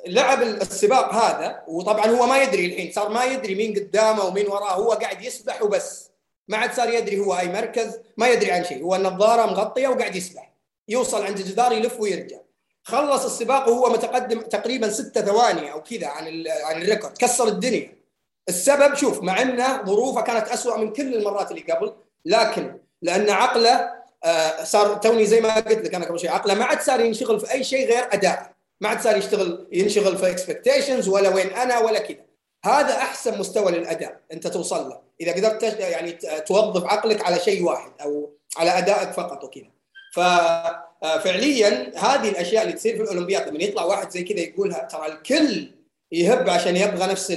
لعب 0.07 0.43
السباق 0.43 1.14
هذا 1.14 1.62
وطبعا 1.68 2.07
هو 2.07 2.27
ما 2.27 2.43
يدري 2.43 2.66
الحين 2.66 2.93
صار 2.93 3.09
ما 3.09 3.25
يدري 3.25 3.55
مين 3.55 3.75
قدامه 3.75 4.25
ومين 4.25 4.47
وراه 4.47 4.73
هو 4.73 4.93
قاعد 4.93 5.23
يسبح 5.23 5.62
وبس. 5.62 6.11
ما 6.49 6.57
عاد 6.57 6.75
صار 6.75 6.89
يدري 6.89 7.18
هو 7.18 7.39
اي 7.39 7.49
مركز 7.49 7.99
ما 8.16 8.29
يدري 8.29 8.53
عن 8.53 8.64
شيء. 8.64 8.83
هو 8.83 8.95
النظارة 8.95 9.47
مغطية 9.47 9.89
وقاعد 9.89 10.16
يسبح. 10.16 10.53
يوصل 10.89 11.25
عند 11.25 11.39
الجدار 11.39 11.73
يلف 11.73 12.01
ويرجع. 12.01 12.39
خلص 12.83 13.25
السباق 13.25 13.68
وهو 13.68 13.93
متقدم 13.93 14.41
تقريبا 14.41 14.91
ستة 14.91 15.20
ثواني 15.20 15.73
أو 15.73 15.83
كذا 15.83 16.07
عن 16.07 16.45
عن 16.64 16.83
ال 16.83 16.87
record. 16.87 17.18
كسر 17.18 17.49
الدنيا. 17.49 18.03
السبب 18.49 18.95
شوف 18.95 19.23
مع 19.23 19.43
انه 19.43 19.83
ظروفه 19.83 20.20
كانت 20.20 20.49
أسوأ 20.49 20.77
من 20.77 20.93
كل 20.93 21.14
المرات 21.14 21.51
اللي 21.51 21.62
قبل 21.73 21.93
لكن 22.25 22.79
لأن 23.03 23.31
عقله 23.31 24.03
آه، 24.25 24.64
صار 24.64 24.95
توني 24.95 25.27
زي 25.27 25.41
ما 25.41 25.55
قلت 25.55 25.68
لك 25.68 25.95
أنا 25.95 26.05
قبل 26.05 26.20
شوي 26.20 26.29
عقله 26.29 26.55
ما 26.55 26.64
عاد 26.64 26.81
صار 26.81 27.01
ينشغل 27.01 27.41
في 27.41 27.53
أي 27.53 27.64
شيء 27.64 27.89
غير 27.89 28.09
أداء. 28.12 28.51
ما 28.83 28.89
عاد 28.89 29.01
صار 29.01 29.16
يشتغل 29.16 29.68
ينشغل 29.72 30.18
في 30.18 30.30
expectations 30.30 31.09
ولا 31.09 31.28
وين 31.28 31.47
أنا 31.47 31.78
ولا 31.78 31.99
كذا. 31.99 32.24
هذا 32.64 32.97
أحسن 32.97 33.39
مستوى 33.39 33.72
للأداء 33.72 34.20
أنت 34.33 34.47
توصل 34.47 34.89
له. 34.89 35.01
إذا 35.20 35.33
قدرت 35.33 35.62
يعني 35.80 36.12
توظف 36.47 36.85
عقلك 36.85 37.24
على 37.24 37.39
شيء 37.39 37.64
واحد 37.64 37.93
أو 38.01 38.33
على 38.57 38.78
أدائك 38.78 39.11
فقط 39.11 39.45
وكذا. 39.45 39.70
ففعليا 40.12 41.93
هذه 41.99 42.28
الأشياء 42.28 42.62
اللي 42.62 42.72
تصير 42.74 42.97
في 42.97 43.03
الأولمبياد 43.03 43.49
لما 43.49 43.62
يطلع 43.64 43.85
واحد 43.85 44.11
زي 44.11 44.22
كذا 44.22 44.41
يقولها 44.41 44.85
ترى 44.85 45.07
الكل 45.07 45.70
يهب 46.12 46.51
عشان 46.51 46.76
يبغى 46.76 47.07
نفس 47.07 47.30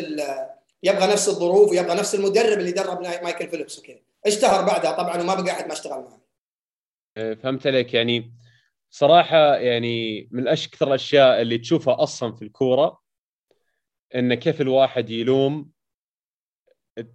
يبغى 0.83 1.07
نفس 1.07 1.29
الظروف 1.29 1.71
ويبغى 1.71 1.95
نفس 1.95 2.15
المدرب 2.15 2.59
اللي 2.59 2.71
درب 2.71 3.01
مايكل 3.01 3.49
فيليبس 3.49 3.79
وكذا. 3.79 3.99
اشتهر 4.25 4.65
بعدها 4.65 4.91
طبعا 4.91 5.21
وما 5.21 5.35
بقى 5.35 5.51
أحد 5.51 5.67
ما 5.67 5.73
اشتغل 5.73 5.99
معه. 5.99 6.19
فهمت 7.35 7.67
عليك. 7.67 7.93
يعني 7.93 8.31
صراحة 8.95 9.55
يعني 9.55 10.27
من 10.31 10.47
أكثر 10.47 10.87
الأشياء 10.87 11.41
اللي 11.41 11.57
تشوفها 11.57 12.03
أصلا 12.03 12.35
في 12.35 12.41
الكورة 12.41 12.99
إن 14.15 14.33
كيف 14.33 14.61
الواحد 14.61 15.09
يلوم 15.09 15.69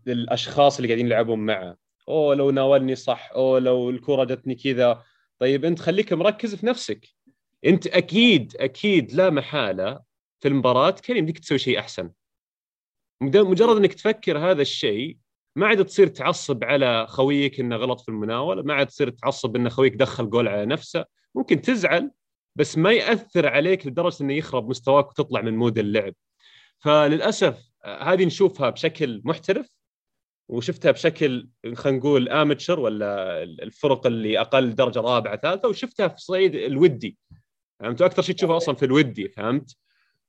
الأشخاص 0.06 0.76
اللي 0.76 0.88
قاعدين 0.88 1.06
يلعبون 1.06 1.38
معه. 1.38 1.76
أوه 2.08 2.34
لو 2.34 2.50
ناولني 2.50 2.94
صح 2.94 3.30
أوه 3.34 3.60
لو 3.60 3.90
الكره 3.90 4.24
جتني 4.24 4.54
كذا. 4.54 5.02
طيب 5.38 5.64
أنت 5.64 5.78
خليك 5.78 6.12
مركز 6.12 6.54
في 6.54 6.66
نفسك. 6.66 7.08
أنت 7.66 7.86
أكيد 7.86 8.56
أكيد 8.56 9.12
لا 9.12 9.30
محالة 9.30 10.00
في 10.40 10.48
المباراة 10.48 10.90
كان 10.90 11.16
يمديك 11.16 11.38
تسوي 11.38 11.58
شيء 11.58 11.78
أحسن. 11.78 12.10
مجرد 13.20 13.76
إنك 13.76 13.94
تفكر 13.94 14.38
هذا 14.38 14.62
الشيء 14.62 15.18
ما 15.56 15.66
عاد 15.66 15.84
تصير 15.84 16.06
تعصب 16.06 16.64
على 16.64 17.06
خويك 17.06 17.60
إنه 17.60 17.76
غلط 17.76 18.00
في 18.00 18.08
المناولة 18.08 18.62
ما 18.62 18.74
عاد 18.74 18.86
تصير 18.86 19.10
تعصب 19.10 19.56
إن 19.56 19.70
خويك 19.70 19.94
دخل 19.94 20.30
جول 20.30 20.48
على 20.48 20.66
نفسه. 20.66 21.19
ممكن 21.34 21.60
تزعل 21.62 22.10
بس 22.56 22.78
ما 22.78 22.92
يأثر 22.92 23.46
عليك 23.48 23.86
لدرجة 23.86 24.22
إنه 24.22 24.34
يخرب 24.34 24.68
مستواك 24.68 25.08
وتطلع 25.08 25.40
من 25.40 25.56
مود 25.56 25.78
اللعب. 25.78 26.14
فللأسف 26.78 27.70
هذه 27.84 28.24
نشوفها 28.24 28.70
بشكل 28.70 29.22
محترف 29.24 29.66
وشفتها 30.48 30.90
بشكل 30.90 31.48
خلينا 31.74 31.98
نقول 31.98 32.28
امتشر 32.28 32.80
ولا 32.80 33.42
الفرق 33.42 34.06
اللي 34.06 34.40
أقل 34.40 34.74
درجة 34.74 35.00
رابعة 35.00 35.36
ثالثة 35.36 35.68
وشفتها 35.68 36.08
في 36.08 36.14
الصعيد 36.14 36.54
الودي. 36.54 37.18
فهمت؟ 37.80 38.02
أكثر 38.02 38.22
شيء 38.22 38.34
تشوفها 38.34 38.56
أصلا 38.56 38.74
في 38.74 38.84
الودي 38.84 39.28
فهمت؟ 39.28 39.76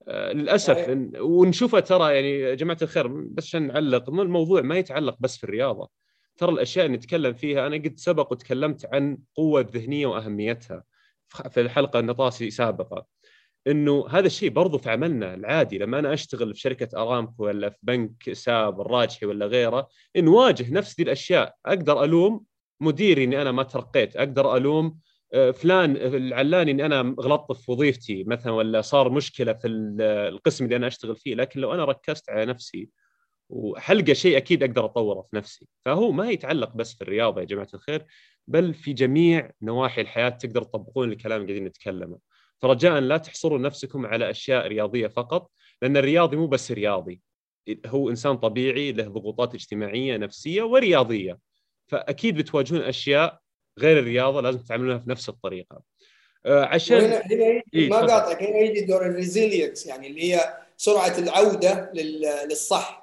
آه 0.08 0.34
للأسف 0.34 0.98
ونشوفها 1.20 1.80
ترى 1.80 2.16
يعني 2.16 2.40
يا 2.40 2.56
جماعة 2.56 2.78
الخير 2.82 3.08
بس 3.08 3.44
عشان 3.44 3.68
نعلق 3.68 4.10
الموضوع 4.10 4.62
ما 4.62 4.78
يتعلق 4.78 5.18
بس 5.20 5.38
في 5.38 5.44
الرياضة. 5.44 5.90
ترى 6.38 6.52
الأشياء 6.52 6.86
اللي 6.86 6.98
نتكلم 6.98 7.34
فيها 7.34 7.68
أنا 7.68 7.76
قد 7.76 7.94
سبق 7.98 8.32
وتكلمت 8.32 8.86
عن 8.94 9.18
قوة 9.36 9.62
الذهنيه 9.62 10.06
وأهميتها. 10.08 10.84
في 11.52 11.62
الحلقة 11.62 12.00
النطاسي 12.00 12.50
سابقة 12.50 13.06
إنه 13.68 14.06
هذا 14.10 14.26
الشيء 14.26 14.50
برضو 14.50 14.78
في 14.78 14.90
عملنا 14.90 15.34
العادي 15.34 15.78
لما 15.78 16.00
أنا 16.00 16.14
أشتغل 16.14 16.54
في 16.54 16.60
شركة 16.60 17.02
أرامكو 17.02 17.46
ولا 17.46 17.70
في 17.70 17.78
بنك 17.84 18.34
ساب 18.34 18.82
الراجحي 18.82 19.26
ولا 19.26 19.46
غيره 19.46 19.88
نواجه 20.18 20.74
نفس 20.74 20.98
ذي 20.98 21.04
الأشياء 21.04 21.56
أقدر 21.66 22.04
ألوم 22.04 22.44
مديري 22.82 23.24
إني 23.24 23.42
أنا 23.42 23.52
ما 23.52 23.64
ترقيت 23.64 24.16
أقدر 24.16 24.58
ألوم 24.58 25.00
آه، 25.34 25.52
فلان 25.52 25.96
العلاني 25.96 26.72
إني 26.72 26.86
أنا 26.86 27.16
غلطت 27.20 27.58
في 27.58 27.72
وظيفتي 27.72 28.24
مثلا 28.24 28.52
ولا 28.52 28.82
صار 28.82 29.10
مشكلة 29.10 29.54
في 29.54 29.68
القسم 29.68 30.66
اللي 30.66 30.76
أنا 30.76 30.88
أشتغل 30.88 31.16
فيه 31.16 31.36
لكن 31.36 31.60
لو 31.60 31.74
أنا 31.74 31.86
ركزت 31.86 32.30
على 32.30 32.46
نفسي 32.46 32.90
وحلقة 33.52 34.14
شيء 34.14 34.38
أكيد 34.38 34.64
أقدر 34.64 34.86
أطوره 34.86 35.22
في 35.22 35.36
نفسي. 35.36 35.68
فهو 35.86 36.12
ما 36.12 36.30
يتعلق 36.30 36.76
بس 36.76 36.94
في 36.94 37.02
الرياضة 37.02 37.42
يا 37.42 37.46
جماعة 37.46 37.68
الخير 37.74 38.06
بل 38.48 38.74
في 38.74 38.94
جميع 38.94 39.52
نواحي 39.62 40.02
الحياة 40.02 40.30
تقدر 40.30 40.64
تطبقون 40.64 41.12
الكلام 41.12 41.42
اللي 41.42 41.54
قاعدين 41.54 41.68
نتكلمه. 41.68 42.18
فرجاء 42.62 43.00
لا 43.00 43.18
تحصروا 43.18 43.60
نفسكم 43.60 44.06
على 44.06 44.30
أشياء 44.30 44.68
رياضية 44.68 45.08
فقط 45.08 45.52
لأن 45.82 45.98
الرياضي 45.98 46.38
مو 46.38 46.48
بس 46.48 46.72
رياضي. 46.72 47.22
هو 47.86 48.10
إنسان 48.10 48.38
طبيعي 48.38 48.92
له 48.92 49.04
ضغوطات 49.04 49.56
اجتماعية 49.56 50.18
نفسية 50.18 50.64
ورياضية. 50.64 51.38
فأكيد 51.88 52.38
بتواجهون 52.38 52.82
أشياء 52.82 53.40
غير 53.80 54.00
الرياضة 54.00 54.42
لازم 54.42 54.60
تتعاملونها 54.60 54.98
في 54.98 55.10
نفس 55.10 55.30
الطريقة. 55.30 55.82
آه 56.46 56.66
عشان 56.66 56.98
هنا 56.98 57.22
هنا 57.32 57.62
إيه 57.74 57.90
ما 57.90 57.98
قاطعك 57.98 58.44
هنا 58.44 58.58
يجي 58.58 58.82
دور 58.82 59.06
الريزيلينس 59.06 59.86
يعني 59.86 60.08
اللي 60.08 60.34
هي 60.34 60.58
سرعة 60.78 61.18
العودة 61.18 61.92
للصح. 62.50 63.01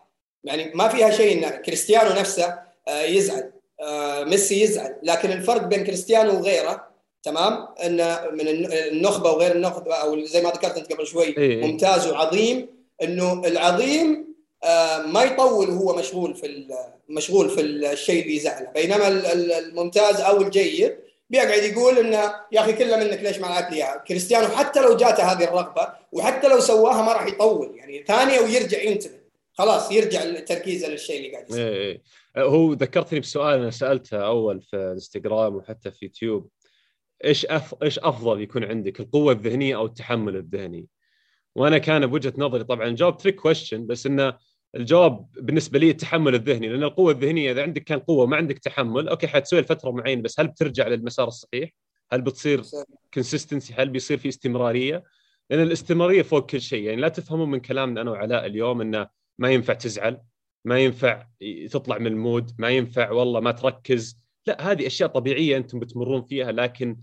يعني 0.49 0.71
ما 0.75 0.89
فيها 0.89 1.11
شيء 1.11 1.39
إن 1.39 1.49
كريستيانو 1.49 2.11
نفسه 2.21 2.59
آه 2.89 3.03
يزعل 3.03 3.51
آه 3.81 4.25
ميسي 4.25 4.61
يزعل. 4.63 4.95
لكن 5.03 5.33
الفرق 5.33 5.63
بين 5.63 5.85
كريستيانو 5.85 6.39
وغيره 6.39 6.89
تمام؟ 7.23 7.69
إن 7.85 7.97
من 8.33 8.49
النخبة 8.49 9.31
وغير 9.31 9.53
النخبة 9.53 9.95
أو 9.95 10.25
زي 10.25 10.43
ما 10.43 10.51
ذكرت 10.51 10.77
أنت 10.77 10.93
قبل 10.93 11.07
شوي 11.07 11.39
إيه. 11.39 11.67
ممتاز 11.67 12.07
وعظيم. 12.07 12.69
إنه 13.03 13.43
العظيم 13.47 14.29
آه، 14.65 14.99
ما 14.99 15.23
يطول 15.23 15.71
وهو 15.71 15.97
مشغول 15.97 16.35
في 16.35 16.67
مشغول 17.09 17.51
في 17.51 17.61
الشيء 17.61 18.23
اللي 18.23 18.37
يزعله. 18.37 18.71
بينما 18.75 19.09
الممتاز 19.09 20.21
أو 20.21 20.41
الجيد 20.41 20.97
بيقعد 21.31 21.63
يقول 21.63 21.99
إنه 21.99 22.35
يا 22.53 22.61
أخي 22.61 22.73
كله 22.73 22.97
منك 22.97 23.23
ليش 23.23 23.39
ما 23.39 23.47
لعبت 23.47 23.73
لي 23.73 24.03
كريستيانو 24.09 24.49
حتى 24.49 24.81
لو 24.81 24.97
جاته 24.97 25.23
هذه 25.23 25.45
الرغبة 25.45 25.89
وحتى 26.13 26.49
لو 26.49 26.61
سواها 26.61 27.03
ما 27.03 27.13
راح 27.13 27.27
يطول. 27.27 27.77
يعني 27.77 28.05
ثانية 28.09 28.41
ويرجع 28.41 28.83
ينتبه. 28.83 29.19
خلاص 29.59 29.93
يرجع 29.93 30.41
تركيزه 30.41 30.89
للشيء 30.89 31.17
اللي 31.17 31.33
قاعد 31.33 31.51
يصير 31.51 31.69
إيه،, 31.69 32.03
إيه. 32.37 32.45
هو 32.45 32.73
ذكرتني 32.73 33.21
بسؤال 33.21 33.59
أنا 33.59 33.71
سألته 33.71 34.27
أول 34.27 34.63
في 34.63 34.77
الإنستغرام 34.77 35.55
وحتى 35.55 35.91
في 35.91 36.05
يوتيوب 36.05 36.49
إيش 37.25 37.47
أف... 37.47 37.75
إيش 37.83 37.99
أفضل 37.99 38.41
يكون 38.41 38.65
عندك 38.65 39.01
القوة 39.01 39.33
الذهنية 39.33 39.77
أو 39.77 39.87
التحمل 39.87 40.37
الذهني 40.37 40.87
وأنا 41.55 41.79
كان 41.79 42.07
بوجهة 42.07 42.33
نظري 42.39 42.65
طبعا 42.65 42.89
جواب 42.89 43.17
trick 43.17 43.35
question 43.35 43.87
بس 43.87 44.07
إنه 44.07 44.39
الجواب 44.75 45.27
بالنسبة 45.41 45.79
لي 45.79 45.91
التحمل 45.91 46.35
الذهني 46.35 46.69
لأن 46.69 46.83
القوة 46.83 47.13
الذهنية 47.13 47.53
إذا 47.53 47.63
عندك 47.63 47.85
كان 47.85 47.99
قوة 47.99 48.27
ما 48.27 48.37
عندك 48.37 48.59
تحمل 48.59 49.09
okay 49.09 49.27
حتسوي 49.27 49.61
لفتره 49.61 49.91
معينة 49.91 50.23
بس 50.23 50.41
هل 50.41 50.49
بترجع 50.49 50.89
للمسار 50.89 51.29
الصحيح؟ 51.29 51.71
هل 52.13 52.21
بتصير 52.21 52.63
consistency؟ 53.15 53.75
هل 53.75 53.89
بيصير 53.89 54.19
في 54.19 54.29
استمرارية؟ 54.29 55.05
لأن 55.51 55.63
الاستمرارية 55.63 56.23
فوق 56.23 56.51
كل 56.51 56.61
شيء 56.61 56.83
يعني 56.83 57.01
لا 57.01 57.09
تفهموا 57.09 57.47
من 57.47 57.61
كلامنا 57.61 58.01
أنا 58.01 58.11
وعلاء 58.11 58.47
اليوم 58.47 58.81
إنه 58.81 59.18
ما 59.39 59.51
ينفع 59.51 59.75
تزعل 59.75 60.21
ما 60.65 60.79
ينفع 60.79 61.27
تطلع 61.71 61.99
من 61.99 62.07
المود 62.07 62.51
ما 62.59 62.71
ينفع 62.71 63.11
والله 63.11 63.41
ما 63.41 63.51
تركز. 63.51 64.21
لا 64.47 64.71
هذه 64.71 64.87
أشياء 64.87 65.09
طبيعية 65.09 65.57
أنتم 65.57 65.79
بتمرون 65.79 66.23
فيها 66.23 66.53
لكن 66.53 66.97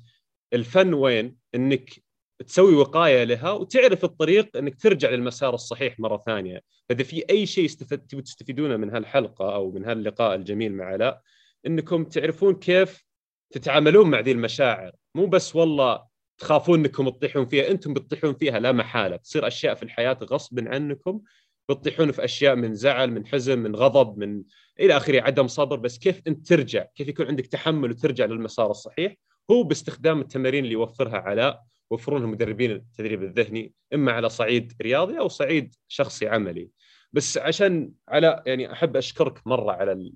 الفن 0.53 0.93
وين؟ 0.93 1.37
إنك 1.55 2.05
تسوي 2.47 2.75
وقاية 2.75 3.23
لها 3.23 3.51
وتعرف 3.51 4.03
الطريق 4.03 4.57
إنك 4.57 4.81
ترجع 4.81 5.09
للمسار 5.09 5.53
الصحيح 5.53 5.99
مرة 5.99 6.17
ثانية، 6.17 6.61
فإذا 6.89 7.03
في 7.03 7.23
أي 7.29 7.45
شيء 7.45 7.65
استفدت 7.65 8.15
تستفيدونه 8.15 8.77
من 8.77 8.89
هالحلقة 8.89 9.55
أو 9.55 9.71
من 9.71 9.85
هاللقاء 9.85 10.35
الجميل 10.35 10.73
مع 10.73 10.85
علاء 10.85 11.21
إنكم 11.67 12.03
تعرفون 12.03 12.55
كيف 12.55 13.05
تتعاملون 13.53 14.09
مع 14.09 14.19
ذي 14.19 14.31
المشاعر، 14.31 14.91
مو 15.15 15.25
بس 15.25 15.55
والله 15.55 16.03
تخافون 16.37 16.79
إنكم 16.79 17.09
تطيحون 17.09 17.45
فيها، 17.45 17.71
أنتم 17.71 17.93
بتطيحون 17.93 18.33
فيها 18.33 18.59
لا 18.59 18.71
محالة، 18.71 19.15
تصير 19.15 19.47
أشياء 19.47 19.75
في 19.75 19.83
الحياة 19.83 20.19
غصب 20.23 20.67
عنكم 20.67 21.21
بتطيحون 21.69 22.11
في 22.11 22.23
أشياء 22.25 22.55
من 22.55 22.75
زعل، 22.75 23.11
من 23.11 23.27
حزن، 23.27 23.59
من 23.59 23.75
غضب، 23.75 24.17
من 24.17 24.43
إلى 24.79 24.97
آخره 24.97 25.21
عدم 25.21 25.47
صبر، 25.47 25.75
بس 25.75 25.97
كيف 25.97 26.21
أنت 26.27 26.47
ترجع، 26.47 26.85
كيف 26.95 27.07
يكون 27.07 27.27
عندك 27.27 27.47
تحمل 27.47 27.91
وترجع 27.91 28.25
للمسار 28.25 28.71
الصحيح؟ 28.71 29.15
هو 29.51 29.63
باستخدام 29.63 30.21
التمارين 30.21 30.63
اللي 30.63 30.73
يوفرها 30.73 31.17
علاء 31.17 31.61
يوفرونها 31.91 32.27
مدربين 32.27 32.71
التدريب 32.71 33.23
الذهني 33.23 33.73
إما 33.93 34.11
على 34.11 34.29
صعيد 34.29 34.73
رياضي 34.81 35.19
أو 35.19 35.27
صعيد 35.27 35.75
شخصي 35.87 36.27
عملي. 36.27 36.69
بس 37.13 37.37
عشان 37.37 37.91
علاء 38.09 38.43
يعني 38.45 38.71
أحب 38.71 38.97
أشكرك 38.97 39.47
مرة 39.47 39.71
على 39.71 40.11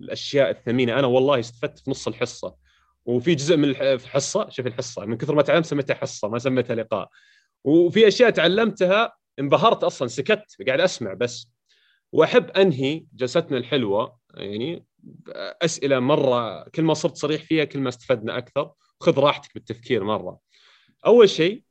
الأشياء 0.00 0.50
الثمينة. 0.50 0.98
أنا 0.98 1.06
والله 1.06 1.40
استفدت 1.40 1.78
في 1.78 1.90
نص 1.90 2.08
الحصة. 2.08 2.54
وفي 3.04 3.34
جزء 3.34 3.56
من 3.56 3.68
الحصه 3.68 4.48
شوف 4.48 4.66
الحصة 4.66 5.04
من 5.04 5.16
كثر 5.16 5.34
ما 5.34 5.42
تعلمت 5.42 5.66
سميتها 5.66 5.94
حصة 5.94 6.28
ما 6.28 6.38
سميتها 6.38 6.76
لقاء. 6.76 7.08
وفي 7.64 8.08
أشياء 8.08 8.30
تعلمتها 8.30 9.12
انبهرت 9.38 9.84
أصلا 9.84 10.08
سكت 10.08 10.44
قاعد 10.66 10.80
أسمع 10.80 11.14
بس. 11.14 11.48
وأحب 12.12 12.50
أنهي 12.50 13.04
جلستنا 13.14 13.58
الحلوة 13.58 14.16
يعني 14.34 14.84
أسئلة 15.62 16.00
مرة 16.00 16.68
كل 16.68 16.82
ما 16.82 16.94
صرت 16.94 17.16
صريح 17.16 17.42
فيها 17.42 17.64
كل 17.64 17.78
ما 17.78 17.88
استفدنا 17.88 18.38
أكثر. 18.38 18.70
خذ 19.00 19.18
راحتك 19.18 19.54
بالتفكير 19.54 20.04
مرة. 20.04 20.38
أول 21.06 21.30
شيء 21.30 21.62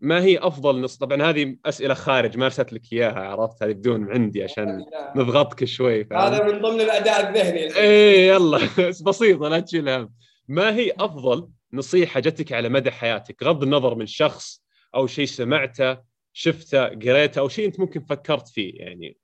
ما 0.00 0.22
هي 0.22 0.38
أفضل 0.38 0.80
نص 0.80 0.96
طبعا 0.96 1.22
هذه 1.22 1.56
أسئلة 1.66 1.94
خارج 1.94 2.38
ما 2.38 2.44
أرسلت 2.44 2.72
لك 2.72 2.92
إياها 2.92 3.20
عرفت؟ 3.20 3.62
هذه 3.62 3.72
بدون 3.72 4.12
عندي 4.12 4.42
عشان 4.44 4.84
نضغطك 5.16 5.64
شوي 5.64 6.08
هذا 6.12 6.44
من 6.44 6.62
ضمن 6.62 6.80
الأداء 6.80 7.28
الذهني. 7.28 7.76
إيه 7.76 8.28
يلا. 8.28 8.58
بسيطه 9.06 9.48
لا 9.48 9.60
تشيل 9.60 9.88
هم. 9.88 10.12
ما 10.48 10.74
هي 10.74 10.92
أفضل 11.00 11.48
نصيحة 11.72 12.20
جتك 12.20 12.52
على 12.52 12.68
مدى 12.68 12.90
حياتك؟ 12.90 13.42
غض 13.42 13.62
النظر 13.62 13.94
من 13.94 14.06
شخص 14.06 14.64
أو 14.94 15.06
شيء 15.06 15.26
سمعته 15.26 15.98
شفته 16.36 16.84
قريته 16.84 17.38
أو 17.38 17.48
شيء 17.48 17.66
أنت 17.66 17.80
ممكن 17.80 18.00
فكرت 18.00 18.48
فيه. 18.48 18.72
يعني 18.74 19.16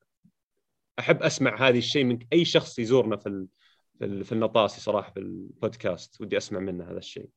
أحب 0.99 1.23
أسمع 1.23 1.69
هذا 1.69 1.79
الشيء 1.79 2.05
من 2.05 2.19
أي 2.33 2.45
شخص 2.45 2.79
يزورنا 2.79 3.17
في 3.17 3.47
في 4.01 4.33
النطاسي 4.33 4.81
صراحة 4.81 5.13
في 5.13 5.21
البودكاست. 5.21 6.21
ودي 6.21 6.37
أسمع 6.37 6.59
منه 6.59 6.91
هذا 6.91 6.99
الشيء. 6.99 7.29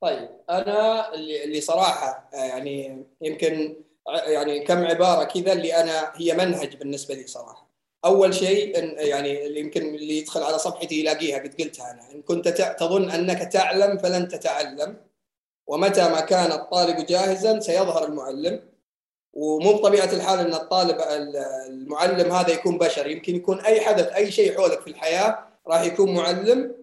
طيب 0.00 0.28
أنا 0.50 1.14
اللي 1.14 1.44
اللي 1.44 1.60
صراحة 1.60 2.30
يعني 2.32 3.06
يمكن 3.22 3.76
يعني 4.26 4.60
كم 4.60 4.78
عبارة 4.78 5.24
كذا 5.24 5.52
اللي 5.52 5.74
أنا 5.74 6.12
هي 6.16 6.34
منهج 6.34 6.76
بالنسبة 6.76 7.14
لي 7.14 7.26
صراحة. 7.26 7.70
أول 8.04 8.34
شيء 8.34 8.78
يعني 8.98 9.46
اللي 9.46 9.60
يمكن 9.60 9.94
اللي 9.94 10.18
يدخل 10.18 10.42
على 10.42 10.58
صفحتي 10.58 11.00
يلاقيها 11.00 11.38
قد 11.38 11.54
قلتها 11.60 11.90
أنا. 11.90 12.10
إن 12.10 12.22
كنت 12.22 12.48
تظن 12.78 13.10
أنك 13.10 13.52
تعلم 13.52 13.98
فلن 13.98 14.28
تتعلم. 14.28 14.96
ومتى 15.66 16.08
ما 16.08 16.20
كان 16.20 16.52
الطالب 16.52 17.06
جاهزا 17.06 17.60
سيظهر 17.60 18.04
المعلم. 18.08 18.69
ومو 19.34 19.72
بطبيعة 19.72 20.12
الحال 20.12 20.38
إن 20.38 20.54
الطالب 20.54 20.96
المعلم 21.68 22.32
هذا 22.32 22.50
يكون 22.52 22.78
بشر. 22.78 23.06
يمكن 23.06 23.36
يكون 23.36 23.60
أي 23.60 23.80
حدث 23.80 24.06
أي 24.06 24.30
شيء 24.32 24.56
حولك 24.56 24.80
في 24.80 24.90
الحياة 24.90 25.38
راح 25.68 25.82
يكون 25.82 26.14
معلم. 26.14 26.74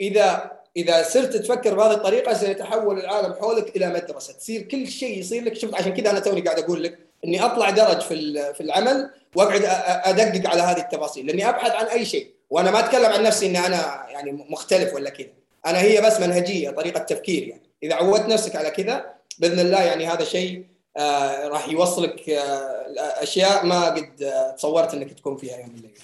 إذا 0.00 0.50
إذا 0.76 1.02
صرت 1.02 1.36
تفكر 1.36 1.74
بهذه 1.74 1.92
الطريقة 1.92 2.34
سيتحول 2.34 2.98
العالم 2.98 3.32
حولك 3.32 3.76
إلى 3.76 3.88
مدرسة. 3.88 4.32
تصير 4.32 4.62
كل 4.62 4.88
شيء 4.88 5.18
يصير 5.18 5.44
لك. 5.44 5.54
شفت 5.54 5.74
عشان 5.74 5.94
كذا 5.94 6.10
أنا 6.10 6.20
توني 6.20 6.40
قاعد 6.40 6.58
أقول 6.58 6.82
لك 6.82 6.98
إني 7.24 7.44
أطلع 7.44 7.70
درج 7.70 8.00
في 8.00 8.52
في 8.54 8.60
العمل 8.60 9.10
وأقعد 9.34 9.62
أدقق 10.04 10.50
على 10.50 10.62
هذه 10.62 10.80
التفاصيل. 10.80 11.26
لأني 11.26 11.48
أبحث 11.48 11.70
عن 11.70 11.86
أي 11.86 12.04
شيء. 12.04 12.30
وأنا 12.50 12.70
ما 12.70 12.80
أتكلم 12.80 13.06
عن 13.06 13.22
نفسي 13.22 13.46
اني 13.46 13.66
أنا 13.66 14.06
يعني 14.10 14.46
مختلف 14.48 14.94
ولا 14.94 15.10
كذا. 15.10 15.28
أنا 15.66 15.80
هي 15.80 16.00
بس 16.00 16.20
منهجية 16.20 16.70
طريقة 16.70 16.98
تفكير 16.98 17.48
يعني. 17.48 17.62
إذا 17.82 17.94
عودت 17.94 18.28
نفسك 18.28 18.56
على 18.56 18.70
كذا 18.70 19.04
بإذن 19.38 19.60
الله 19.60 19.82
يعني 19.82 20.06
هذا 20.06 20.24
شيء 20.24 20.64
آه 20.96 21.48
راح 21.48 21.68
يوصلك 21.68 22.30
آه 22.30 23.22
أشياء 23.22 23.66
ما 23.66 23.94
قد 23.94 24.32
تصورت 24.56 24.94
إنك 24.94 25.12
تكون 25.12 25.36
فيها 25.36 25.58
يوم 25.58 25.68
من 25.68 25.78
الأيام. 25.78 25.94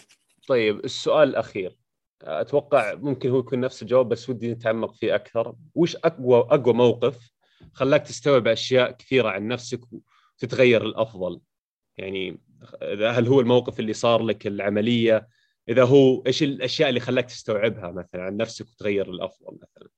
طيب 0.48 0.84
السؤال 0.84 1.28
الأخير. 1.28 1.76
أتوقع 2.22 2.94
ممكن 2.94 3.30
هو 3.30 3.38
يكون 3.38 3.60
نفس 3.60 3.82
الجواب 3.82 4.08
بس 4.08 4.28
ودي 4.30 4.52
نتعمق 4.52 4.94
فيه 4.94 5.14
أكثر. 5.14 5.54
وش 5.74 5.96
أقوى 5.96 6.38
أقوى 6.38 6.74
موقف 6.74 7.30
خلاك 7.72 8.02
تستوعب 8.02 8.48
أشياء 8.48 8.90
كثيرة 8.90 9.28
عن 9.28 9.48
نفسك 9.48 9.80
وتتغير 10.36 10.82
الأفضل؟ 10.82 11.40
يعني 11.98 12.40
هل 13.00 13.28
هو 13.28 13.40
الموقف 13.40 13.80
اللي 13.80 13.92
صار 13.92 14.22
لك 14.22 14.46
العملية؟ 14.46 15.28
إذا 15.68 15.84
هو 15.84 16.22
إيش 16.26 16.42
الأشياء 16.42 16.88
اللي 16.88 17.00
خلاك 17.00 17.24
تستوعبها 17.24 17.90
مثلا 17.90 18.22
عن 18.22 18.36
نفسك 18.36 18.66
وتغير 18.68 19.10
الأفضل 19.10 19.58
مثلا؟ 19.62 19.88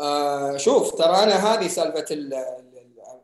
آه 0.00 0.56
شوف 0.56 0.94
ترى 0.94 1.16
أنا 1.16 1.54
هذه 1.54 1.68
سالفة 1.68 2.06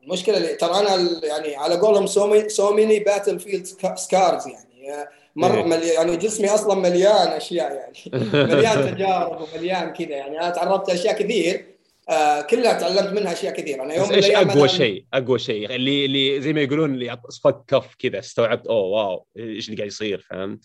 المشكلة 0.03 0.37
اللي 0.37 0.55
ترى 0.55 0.79
أنا 0.81 1.21
يعني 1.27 1.57
على 1.57 1.77
قولهم 1.77 2.07
so 2.49 2.75
many 2.75 2.99
battlefield 2.99 3.67
scars 3.97 4.47
يعني. 4.47 5.09
مر 5.37 5.59
إيه. 5.59 5.65
ملي 5.65 5.89
يعني 5.89 6.17
جسمي 6.17 6.49
أصلا 6.49 6.75
مليان 6.75 7.29
أشياء 7.29 7.75
يعني. 7.75 8.27
مليان 8.55 8.95
تجارب 8.95 9.41
ومليان 9.41 9.93
كذا 9.93 10.09
يعني. 10.09 10.41
أنا 10.41 10.51
تعرضت 10.51 10.91
اشياء 10.91 11.23
كثير 11.23 11.67
آه 12.09 12.41
كلها 12.41 12.73
تعلمت 12.73 13.21
منها 13.21 13.33
أشياء 13.33 13.55
كثيره 13.55 13.83
أنا 13.83 13.95
يوم 13.95 14.13
إيش 14.13 14.31
أقوى 14.31 14.69
شيء؟ 14.69 15.05
أقوى 15.15 15.39
شيء 15.39 15.75
اللي 15.75 16.05
اللي 16.05 16.41
زي 16.41 16.53
ما 16.53 16.61
يقولون 16.61 16.95
اللي 16.95 17.19
اصفق 17.29 17.65
كف 17.67 17.95
كذا 17.99 18.19
استوعبت 18.19 18.67
أوه 18.67 18.83
wow 18.83 19.27
إيش 19.37 19.69
اللي 19.69 19.77
قاعد 19.77 19.89
يصير؟ 19.89 20.27
فهمت؟ 20.31 20.65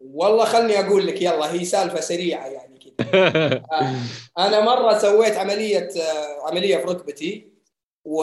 والله 0.00 0.44
خلني 0.44 0.80
أقول 0.80 1.06
لك 1.06 1.22
يلا 1.22 1.52
هي 1.52 1.64
سالفة 1.64 2.00
سريعة 2.00 2.46
يعني 2.46 2.78
كذا. 2.78 3.02
آه 3.72 3.94
أنا 4.38 4.60
مرة 4.60 4.98
سويت 4.98 5.36
عملية 5.36 5.88
آه 5.96 6.48
عملية 6.48 6.76
في 6.76 6.84
ركبتي. 6.84 7.51
و... 8.04 8.16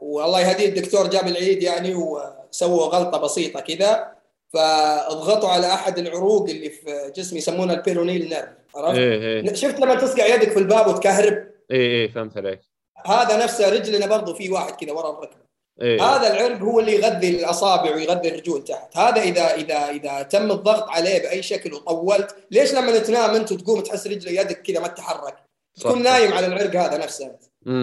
والله 0.00 0.40
يهديه 0.40 0.68
الدكتور 0.68 1.06
جاب 1.06 1.26
العيد 1.26 1.62
يعني 1.62 1.94
وسووا 1.94 2.86
غلطة 2.86 3.18
بسيطة 3.18 3.60
كذا 3.60 4.16
فاضغطوا 4.52 5.48
على 5.48 5.66
أحد 5.66 5.98
العروق 5.98 6.48
اللي 6.48 6.70
في 6.70 7.12
جسمي 7.16 7.38
يسمونها 7.38 7.74
ال 7.74 7.80
peroneal 7.80 8.28
nerve 8.28 8.48
عرفت؟ 8.76 8.98
إيه 8.98 9.20
إيه. 9.20 9.54
شفت 9.54 9.80
لما 9.80 9.94
تصقع 9.94 10.26
يدك 10.26 10.50
في 10.50 10.58
الباب 10.58 10.86
وتكهرب؟ 10.86 11.46
اي 11.70 12.02
اي 12.02 12.08
فهمت 12.08 12.36
عليك 12.36 12.60
هذا 13.06 13.44
نفسه 13.44 13.70
رجلنا 13.70 14.06
برضه 14.06 14.34
في 14.34 14.50
واحد 14.50 14.72
كذا 14.72 14.92
ورا 14.92 15.10
الركبة 15.10 15.46
إيه. 15.82 16.02
هذا 16.02 16.32
العرق 16.32 16.58
هو 16.62 16.80
اللي 16.80 16.94
يغذي 16.94 17.30
الأصابع 17.30 17.94
ويغذي 17.94 18.28
الرجول 18.28 18.64
تحت 18.64 18.96
هذا 18.96 19.22
إذا 19.22 19.54
إذا 19.54 19.90
إذا 19.90 20.22
تم 20.22 20.50
الضغط 20.50 20.88
عليه 20.88 21.22
بأي 21.22 21.42
شكل 21.42 21.74
وطولت 21.74 22.36
ليش 22.50 22.74
لما 22.74 22.98
تنام 22.98 23.34
أنت 23.34 23.52
وتقوم 23.52 23.80
تحس 23.80 24.06
رجل 24.06 24.38
يدك 24.38 24.62
كذا 24.62 24.80
ما 24.80 24.88
تتحرك 24.88 25.34
تكون 25.80 26.02
نايم 26.02 26.32
على 26.32 26.46
العرق 26.46 26.76
هذا 26.76 26.98
نفسه 26.98 27.36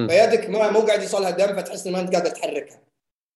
فيدك 0.07 0.49
ما 0.49 0.71
مو 0.71 0.79
قاعد 0.79 1.01
يوصلها 1.01 1.29
دم 1.29 1.55
فتحس 1.55 1.87
ان 1.87 1.93
ما 1.93 1.99
أنت 1.99 2.15
قادر 2.15 2.29
تحركها. 2.29 2.79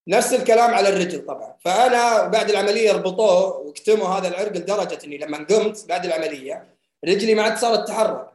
نفس 0.08 0.34
الكلام 0.34 0.74
على 0.74 0.90
الرجل 0.90 1.26
طبعا. 1.26 1.56
فأنا 1.60 2.28
بعد 2.28 2.50
العملية 2.50 2.92
ربطوه 2.92 3.58
وكتموا 3.58 4.08
هذا 4.08 4.28
العرق 4.28 4.52
لدرجة 4.52 5.00
إني 5.06 5.18
لما 5.18 5.38
قمت 5.38 5.86
بعد 5.90 6.06
العملية 6.06 6.66
رجلي 7.06 7.36
ما 7.36 7.44
عاد 7.44 7.58
صارت 7.58 7.84
تتحرك 7.88 8.28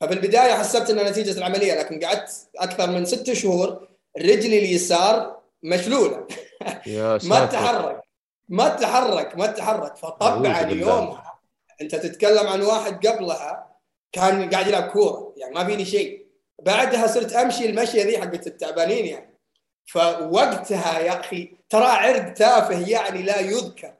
ففي 0.00 0.12
البدايه 0.12 0.52
حسبت 0.54 0.90
إنها 0.90 1.10
نتيجة 1.10 1.38
العملية 1.38 1.74
لكن 1.74 2.00
قعدت 2.04 2.30
أكثر 2.56 2.90
من 2.90 3.04
ست 3.04 3.32
شهور 3.32 3.88
رجلي 4.18 4.58
اليسار 4.58 5.36
مشلولة. 5.62 6.26
ما 7.24 7.46
تتحرك 7.46 8.02
ما 8.48 8.68
تتحرك 8.68 9.36
ما 9.36 9.46
تتحرك 9.46 9.96
فطبعا 9.96 10.60
يومها 10.80 11.38
أنت 11.80 11.94
تتكلم 11.94 12.46
عن 12.46 12.62
واحد 12.62 13.06
قبلها 13.06 13.76
كان 14.12 14.50
قاعد 14.50 14.66
يلعب 14.66 14.90
كورة. 14.90 15.34
يعني 15.36 15.54
ما 15.54 15.64
فيني 15.64 15.84
شيء. 15.84 16.25
بعدها 16.62 17.06
صرت 17.06 17.32
أمشي 17.32 17.66
المشية 17.66 18.02
ذي 18.02 18.18
حقت 18.18 18.46
التعبانين 18.46 19.06
يعني. 19.06 19.36
فوقتها 19.86 20.98
يا 20.98 21.20
أخي 21.20 21.56
ترى 21.68 21.84
عرق 21.84 22.32
تافه 22.32 22.88
يعني 22.88 23.22
لا 23.22 23.40
يذكر. 23.40 23.94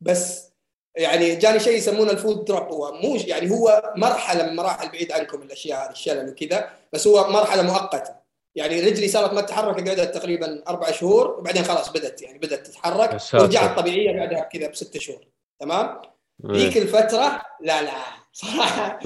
بس 0.00 0.50
يعني 0.96 1.36
جاني 1.36 1.60
شيء 1.60 1.76
يسمونه 1.76 2.10
ال 2.10 2.17
foot 2.17 2.44
drop. 2.44 2.72
هو 2.72 2.92
مو 2.92 3.16
يعني 3.16 3.50
هو 3.50 3.92
مرحلة 3.96 4.46
من 4.46 4.56
مراحل 4.56 4.88
بعيد 4.88 5.12
عنكم 5.12 5.42
الأشياء 5.42 5.86
هذه 5.86 5.90
الشلل 5.90 6.28
وكذا 6.28 6.70
بس 6.92 7.06
هو 7.06 7.30
مرحلة 7.30 7.62
مؤقتة. 7.62 8.14
يعني 8.54 8.80
رجلي 8.80 9.08
صارت 9.08 9.32
ما 9.32 9.40
تتحرك 9.40 9.88
قعدت 9.88 10.14
تقريبا 10.14 10.62
أربع 10.68 10.90
شهور 10.90 11.30
وبعدين 11.30 11.64
خلاص 11.64 11.88
بدت 11.88 12.22
يعني 12.22 12.38
بدأت 12.38 12.66
تتحرك 12.66 13.18
ورجعت 13.34 13.78
طبيعية 13.78 14.18
بعدها 14.18 14.40
كذا 14.40 14.68
بست 14.68 14.98
شهور. 14.98 15.26
تمام؟ 15.60 16.02
ذيك 16.46 16.76
الفترة 16.76 17.42
لا 17.60 17.82
لا. 17.82 18.19
صراحة. 18.32 18.98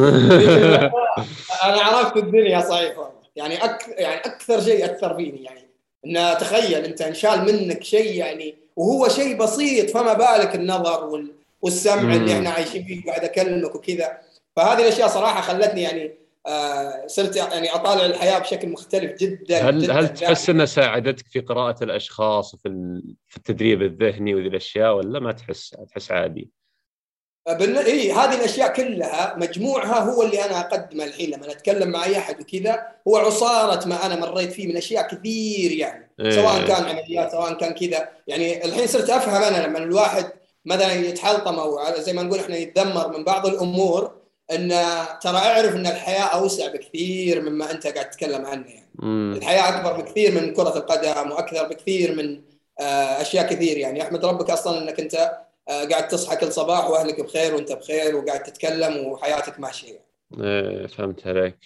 أنا 1.65 1.81
عرفت 1.83 2.17
الدنيا 2.17 2.61
صحيح 2.61 2.95
يعني 3.37 3.65
أك... 3.65 3.89
يعني 3.89 4.21
أكثر 4.21 4.61
شيء 4.61 4.85
أثر 4.85 5.17
فيني 5.17 5.45
يعني. 5.45 5.65
إن 6.07 6.39
تخيل 6.39 6.85
أنت 6.85 7.03
انشال 7.03 7.45
منك 7.45 7.83
شيء 7.83 8.13
يعني 8.13 8.55
وهو 8.77 9.09
شيء 9.09 9.37
بسيط 9.37 9.91
فما 9.91 10.13
بالك 10.13 10.55
النظر 10.55 11.05
وال... 11.05 11.33
والسمع 11.63 12.03
مم. 12.03 12.13
اللي 12.13 12.33
إحنا 12.33 12.51
عايشين 12.51 12.85
فيه 12.85 13.05
قاعد 13.07 13.25
اكلمك 13.25 13.75
وكذا. 13.75 14.19
فهذه 14.57 14.83
الأشياء 14.83 15.09
صراحة 15.09 15.41
خلتني 15.41 15.83
يعني 15.83 16.15
آه 16.47 17.07
صرت 17.07 17.37
يعني 17.37 17.75
أطالع 17.75 18.07
الحياة 18.07 18.39
بشكل 18.39 18.69
مختلف 18.69 19.19
جدا 19.19 19.69
هل 19.71 19.79
جداً 19.83 19.93
هل 19.93 20.09
تحس 20.09 20.51
انها 20.51 20.67
ساعدتك 20.67 21.27
في 21.27 21.41
قراءة 21.41 21.85
الأشخاص 21.85 22.55
وفي 22.55 22.69
في 23.29 23.37
التدريب 23.37 23.83
الذهني 23.83 24.35
وذي 24.35 24.49
الأشياء 24.49 24.97
ولا 24.97 25.21
ما 25.21 25.33
تحس؟ 25.33 25.77
تحس 25.91 26.13
عادي؟ 26.13 26.51
بالن... 27.49 27.77
إيه 27.77 28.21
هذه 28.21 28.35
الأشياء 28.35 28.73
كلها 28.73 29.35
مجموعها 29.37 29.99
هو 29.99 30.23
اللي 30.23 30.45
أنا 30.45 30.61
أقدمه 30.61 31.05
الحين. 31.05 31.31
لما 31.31 31.53
اتكلم 31.53 31.89
مع 31.91 32.05
أي 32.05 32.19
أحد 32.19 32.41
وكذا 32.41 32.87
هو 33.09 33.17
عصارة 33.17 33.89
ما 33.89 34.07
أنا 34.07 34.17
مريت 34.17 34.53
فيه 34.53 34.67
من 34.67 34.77
أشياء 34.77 35.09
كثير 35.09 35.73
يعني. 35.73 36.11
إيه. 36.21 36.31
سواء 36.31 36.67
كان 36.67 36.85
عمليات 36.85 37.33
سواء 37.33 37.55
كان 37.55 37.75
كذا. 37.75 38.09
يعني 38.27 38.65
الحين 38.65 38.87
صرت 38.87 39.11
أفهم 39.11 39.43
أنا 39.43 39.67
لما 39.67 39.79
الواحد 39.79 40.27
مثلا 40.65 40.93
يتحلطم 40.93 41.55
أو 41.55 41.79
زي 41.99 42.13
ما 42.13 42.23
نقول 42.23 42.39
إحنا 42.39 42.57
يتذمر 42.57 43.19
من 43.19 43.25
بعض 43.25 43.47
الأمور 43.47 44.13
إن 44.53 44.69
ترى 45.23 45.37
أعرف 45.37 45.75
إن 45.75 45.87
الحياة 45.87 46.25
أوسع 46.25 46.67
بكثير 46.73 47.41
مما 47.43 47.71
أنت 47.71 47.87
قاعد 47.87 48.11
تتكلم 48.11 48.47
عنه 48.47 48.67
يعني. 48.69 48.91
مم. 48.95 49.35
الحياة 49.37 49.69
أكبر 49.69 50.01
بكثير 50.01 50.33
من 50.33 50.55
كرة 50.55 50.77
القدم 50.77 51.31
وأكثر 51.31 51.69
بكثير 51.69 52.15
من 52.15 52.41
آه، 52.81 53.21
أشياء 53.21 53.47
كثير 53.47 53.79
يعني. 53.79 54.03
أحمد 54.03 54.25
ربك 54.25 54.51
أصلا 54.51 54.83
إنك 54.83 55.01
أنت 55.01 55.44
قاعد 55.69 56.09
تصحى 56.09 56.37
كل 56.37 56.53
صباح 56.53 56.91
وأهلك 56.91 57.21
بخير 57.21 57.55
وأنت 57.55 57.73
بخير 57.73 58.17
وقاعد 58.17 58.43
تتكلم 58.43 59.07
وحياتك 59.07 59.61
ماشية. 59.61 60.05
إيه 60.41 60.87
فهمت 60.87 61.27
عليك. 61.27 61.59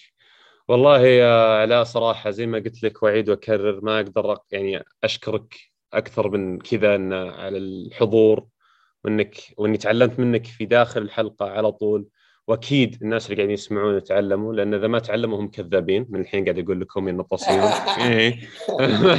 والله 0.68 1.00
يا 1.00 1.60
علاء 1.60 1.84
صراحة 1.84 2.30
زي 2.30 2.46
ما 2.46 2.58
قلت 2.58 2.82
لك 2.82 3.02
واعيد 3.02 3.28
وأكرر 3.30 3.80
ما 3.80 4.00
أقدر 4.00 4.38
يعني 4.50 4.84
أشكرك 5.04 5.54
أكثر 5.92 6.30
من 6.30 6.58
كذا 6.58 6.94
إن 6.94 7.12
على 7.12 7.58
الحضور 7.58 8.46
وانك 9.04 9.36
وإني 9.56 9.78
تعلمت 9.78 10.18
منك 10.18 10.46
في 10.46 10.66
داخل 10.66 11.02
الحلقة 11.02 11.50
على 11.50 11.72
طول. 11.72 12.06
وأكيد 12.48 12.98
الناس 13.02 13.26
اللي 13.26 13.36
قاعدين 13.36 13.54
يسمعون 13.54 13.96
يتعلموا 13.96 14.54
لأن 14.54 14.74
إذا 14.74 14.86
ما 14.86 14.98
تعلموا 14.98 15.40
هم 15.40 15.48
كذابين. 15.50 16.06
من 16.08 16.20
الحين 16.20 16.44
قاعد 16.44 16.58
أقول 16.58 16.80
لكم 16.80 17.08
يا 17.48 18.08
إيه. 18.08 18.40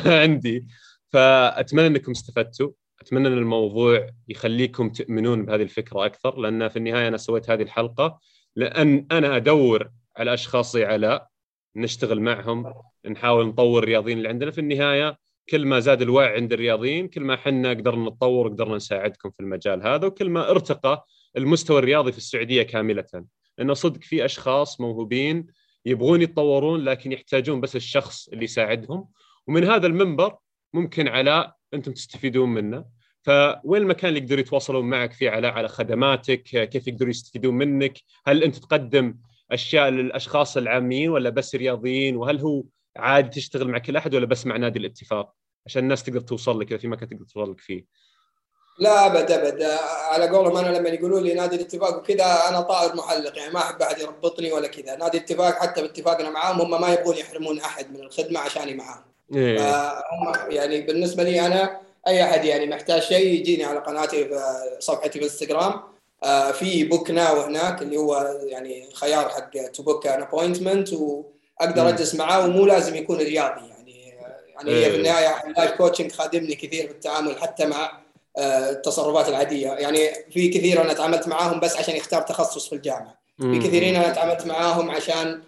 عندي. 0.21 0.67
فأتمنى 1.09 1.87
إنكم 1.87 2.11
استفدتوا. 2.11 2.71
أتمنى 3.01 3.27
أن 3.27 3.33
الموضوع 3.33 4.09
يخليكم 4.27 4.89
تؤمنون 4.89 5.45
بهذه 5.45 5.61
الفكرة 5.61 6.05
أكثر 6.05 6.39
لأن 6.39 6.67
في 6.67 6.77
النهاية 6.77 7.07
أنا 7.07 7.17
سويت 7.17 7.49
هذه 7.49 7.61
الحلقة 7.61 8.19
لأن 8.55 9.07
أنا 9.11 9.35
أدور 9.35 9.89
على 10.17 10.33
أشخاص 10.33 10.73
زي 10.73 10.85
علاء 10.85 11.27
نشتغل 11.75 12.21
معهم 12.21 12.73
نحاول 13.09 13.47
نطور 13.47 13.83
الرياضيين 13.83 14.17
اللي 14.17 14.29
عندنا. 14.29 14.51
في 14.51 14.61
النهاية 14.61 15.17
كل 15.49 15.65
ما 15.65 15.79
زاد 15.79 16.01
الوعي 16.01 16.35
عند 16.35 16.53
الرياضيين 16.53 17.07
كل 17.07 17.21
ما 17.21 17.33
إحنا 17.33 17.69
قدرنا 17.69 18.09
نتطور 18.09 18.47
وقدرنا 18.47 18.75
نساعدكم 18.75 19.29
في 19.29 19.39
المجال 19.39 19.87
هذا 19.87 20.07
وكل 20.07 20.29
ما 20.29 20.49
ارتقى 20.51 21.05
المستوى 21.37 21.79
الرياضي 21.79 22.11
في 22.11 22.17
السعودية 22.17 22.63
كاملة. 22.63 23.25
لأنه 23.57 23.73
صدق 23.73 24.03
في 24.03 24.25
أشخاص 24.25 24.81
موهوبين 24.81 25.47
يبغون 25.85 26.21
يتطورون 26.21 26.83
لكن 26.83 27.11
يحتاجون 27.11 27.61
بس 27.61 27.75
الشخص 27.75 28.27
اللي 28.27 28.43
يساعدهم. 28.43 29.07
ومن 29.47 29.63
هذا 29.63 29.87
المنبر 29.87 30.35
ممكن 30.73 31.07
علاء 31.07 31.58
أنتم 31.73 31.91
تستفيدون 31.91 32.49
منه. 32.49 32.85
فوين 33.23 33.81
المكان 33.81 34.09
اللي 34.09 34.19
يقدروا 34.19 34.39
يتواصلون 34.39 34.85
معك؟ 34.89 35.13
فيه 35.13 35.29
علاء 35.29 35.51
على 35.51 35.67
خدماتك؟ 35.67 36.43
كيف 36.43 36.87
يقدروا 36.87 37.09
يستفيدون 37.09 37.53
منك؟ 37.53 37.97
هل 38.27 38.43
انت 38.43 38.55
تقدم 38.55 39.15
أشياء 39.51 39.89
للأشخاص 39.89 40.57
العاميين 40.57 41.09
ولا 41.09 41.29
بس 41.29 41.55
رياضيين؟ 41.55 42.15
وهل 42.15 42.39
هو 42.39 42.63
عادي 42.97 43.29
تشتغل 43.29 43.67
مع 43.67 43.77
كل 43.77 43.97
أحد 43.97 44.15
ولا 44.15 44.25
بس 44.25 44.45
مع 44.45 44.57
نادي 44.57 44.79
الاتفاق؟ 44.79 45.33
عشان 45.65 45.83
الناس 45.83 46.03
تقدر 46.03 46.19
توصل 46.19 46.59
لك 46.59 46.67
إذا 46.67 46.77
في 46.77 46.87
مكان 46.87 47.09
تقدر 47.09 47.25
توصل 47.25 47.51
لك 47.51 47.59
فيه. 47.59 47.85
لا 48.79 49.05
ابد 49.05 49.31
ابد 49.31 49.61
على 50.11 50.29
قولهم 50.29 50.57
أنا 50.57 50.77
لما 50.77 50.89
يقولوا 50.89 51.19
لي 51.19 51.33
نادي 51.33 51.55
الاتفاق 51.55 51.97
وكذا 51.97 52.49
أنا 52.49 52.61
طائر 52.61 52.95
محلق 52.95 53.37
يعني 53.37 53.53
ما 53.53 53.59
أحب 53.59 53.81
أحد 53.81 53.99
يربطني 53.99 54.51
ولا 54.51 54.67
كذا. 54.67 54.95
نادي 54.95 55.17
الاتفاق 55.17 55.59
حتى 55.59 55.81
باتفاقنا 55.81 56.29
معاهم 56.29 56.61
هم 56.61 56.81
ما 56.81 56.93
يبغون 56.93 57.17
يحرمون 57.17 57.59
أحد 57.59 57.91
من 57.91 57.99
الخدمة 57.99 58.39
عشاني 58.39 58.73
معاهم. 58.73 59.08
إيه. 59.35 59.57
فهم 59.57 60.51
يعني 60.51 60.81
بالنسبة 60.81 61.23
لي 61.23 61.45
أنا 61.45 61.79
أي 62.07 62.23
أحد 62.23 62.45
يعني 62.45 62.65
محتاج 62.65 63.01
شيء 63.01 63.33
يجيني 63.33 63.63
على 63.63 63.79
قناتي 63.79 64.25
في 64.25 64.39
صفحتي 64.79 65.09
في 65.09 65.19
الانستغرام 65.19 65.81
آه، 66.23 66.51
في 66.51 66.83
book 66.83 67.11
now 67.11 67.41
هناك 67.41 67.81
اللي 67.81 67.97
هو 67.97 68.39
يعني 68.45 68.89
خيار 68.93 69.29
حق 69.29 69.71
to 69.73 69.83
book 69.83 70.07
an 70.07 70.21
appointment 70.21 70.93
واقدر 70.93 71.89
أجلس 71.89 72.15
معاه 72.15 72.45
ومو 72.45 72.65
لازم 72.65 72.95
يكون 72.95 73.17
رياضي 73.17 73.67
يعني. 73.67 74.13
يعني 74.55 74.71
هي 74.71 74.83
في 74.83 74.91
إيه. 74.91 74.95
النهاية 74.95 75.43
ال 75.47 75.52
life 75.52 75.71
coaching 75.71 76.11
خادمني 76.11 76.55
كثير 76.55 76.87
في 76.87 76.91
التعامل 76.91 77.41
حتى 77.41 77.65
مع 77.65 77.99
آه، 78.37 78.69
التصرفات 78.69 79.29
العادية. 79.29 79.67
يعني 79.67 80.09
في 80.31 80.47
كثير 80.47 80.81
أنا 80.81 80.93
تعاملت 80.93 81.27
معاهم 81.27 81.59
بس 81.59 81.77
عشان 81.77 81.95
يختار 81.95 82.21
تخصص 82.21 82.69
في 82.69 82.75
الجامعة. 82.75 83.19
في 83.39 83.59
كثيرين 83.59 83.95
أنا 83.95 84.09
تعاملت 84.09 84.45
معاهم 84.45 84.91
عشان 84.91 85.41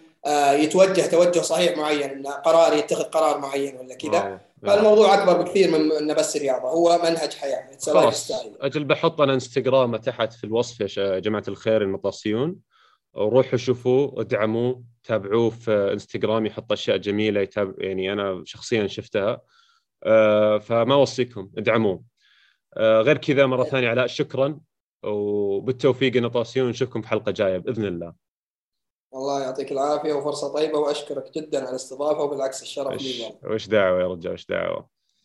يتوجه 0.52 1.06
توجه 1.06 1.40
صحيح 1.40 1.76
معين 1.78 2.10
انه 2.10 2.30
قرار 2.30 2.72
يتخذ 2.72 3.02
قرار 3.02 3.38
معين 3.38 3.76
ولا 3.76 3.94
كذا. 3.94 4.40
فالموضوع 4.62 5.14
أكبر 5.14 5.42
بكثير 5.42 5.70
من 5.70 5.92
انه 5.92 6.14
بس 6.14 6.36
رياضه 6.36 6.68
هو 6.68 7.00
منهج 7.04 7.34
حياة. 7.34 7.76
خلاص 7.86 8.32
أجل 8.60 8.84
بحط 8.84 9.20
أنا 9.20 9.34
انستغرام 9.34 9.96
تحت 9.96 10.32
في 10.32 10.44
الوصف 10.44 10.96
يا 10.98 11.18
جماعة 11.18 11.44
الخير 11.48 11.82
المطاسيون 11.82 12.56
روحوا 13.16 13.56
شوفوا 13.56 14.20
ادعموا 14.20 14.74
تابعوه 15.04 15.50
في 15.50 15.92
انستغرام 15.92 16.46
يحط 16.46 16.72
أشياء 16.72 16.96
جميلة 16.96 17.40
يتابع 17.40 17.72
يعني 17.78 18.12
أنا 18.12 18.42
شخصيا 18.44 18.86
شفتها. 18.86 19.40
آه، 20.04 20.58
فما 20.58 20.94
أوصيكم 20.94 21.50
ادعموه. 21.58 22.02
آه، 22.76 23.00
غير 23.00 23.18
كذا 23.18 23.46
مرة 23.46 23.64
ثانية 23.64 23.88
علاء 23.88 24.06
شكرا. 24.06 24.60
وبالتوفيق 25.02 26.16
نطاسيون 26.16 26.68
نشوفكم 26.68 27.02
في 27.02 27.08
حلقه 27.08 27.32
جاية 27.32 27.58
بإذن 27.58 27.84
الله. 27.84 28.12
الله 29.14 29.42
يعطيك 29.42 29.72
العافية 29.72 30.12
وفرصة 30.12 30.52
طيبة 30.52 30.78
وأشكرك 30.78 31.32
جدا 31.34 31.58
على 31.60 31.70
الاستضافة 31.70 32.20
وبالعكس 32.22 32.62
الشرف 32.62 33.02
لي 33.02 33.38
وش 33.44 33.66
دعوة 33.68 34.00
يا 34.00 34.06
رجال؟ 34.06 34.32
وش 34.32 34.46
دعوة؟ 34.46 34.88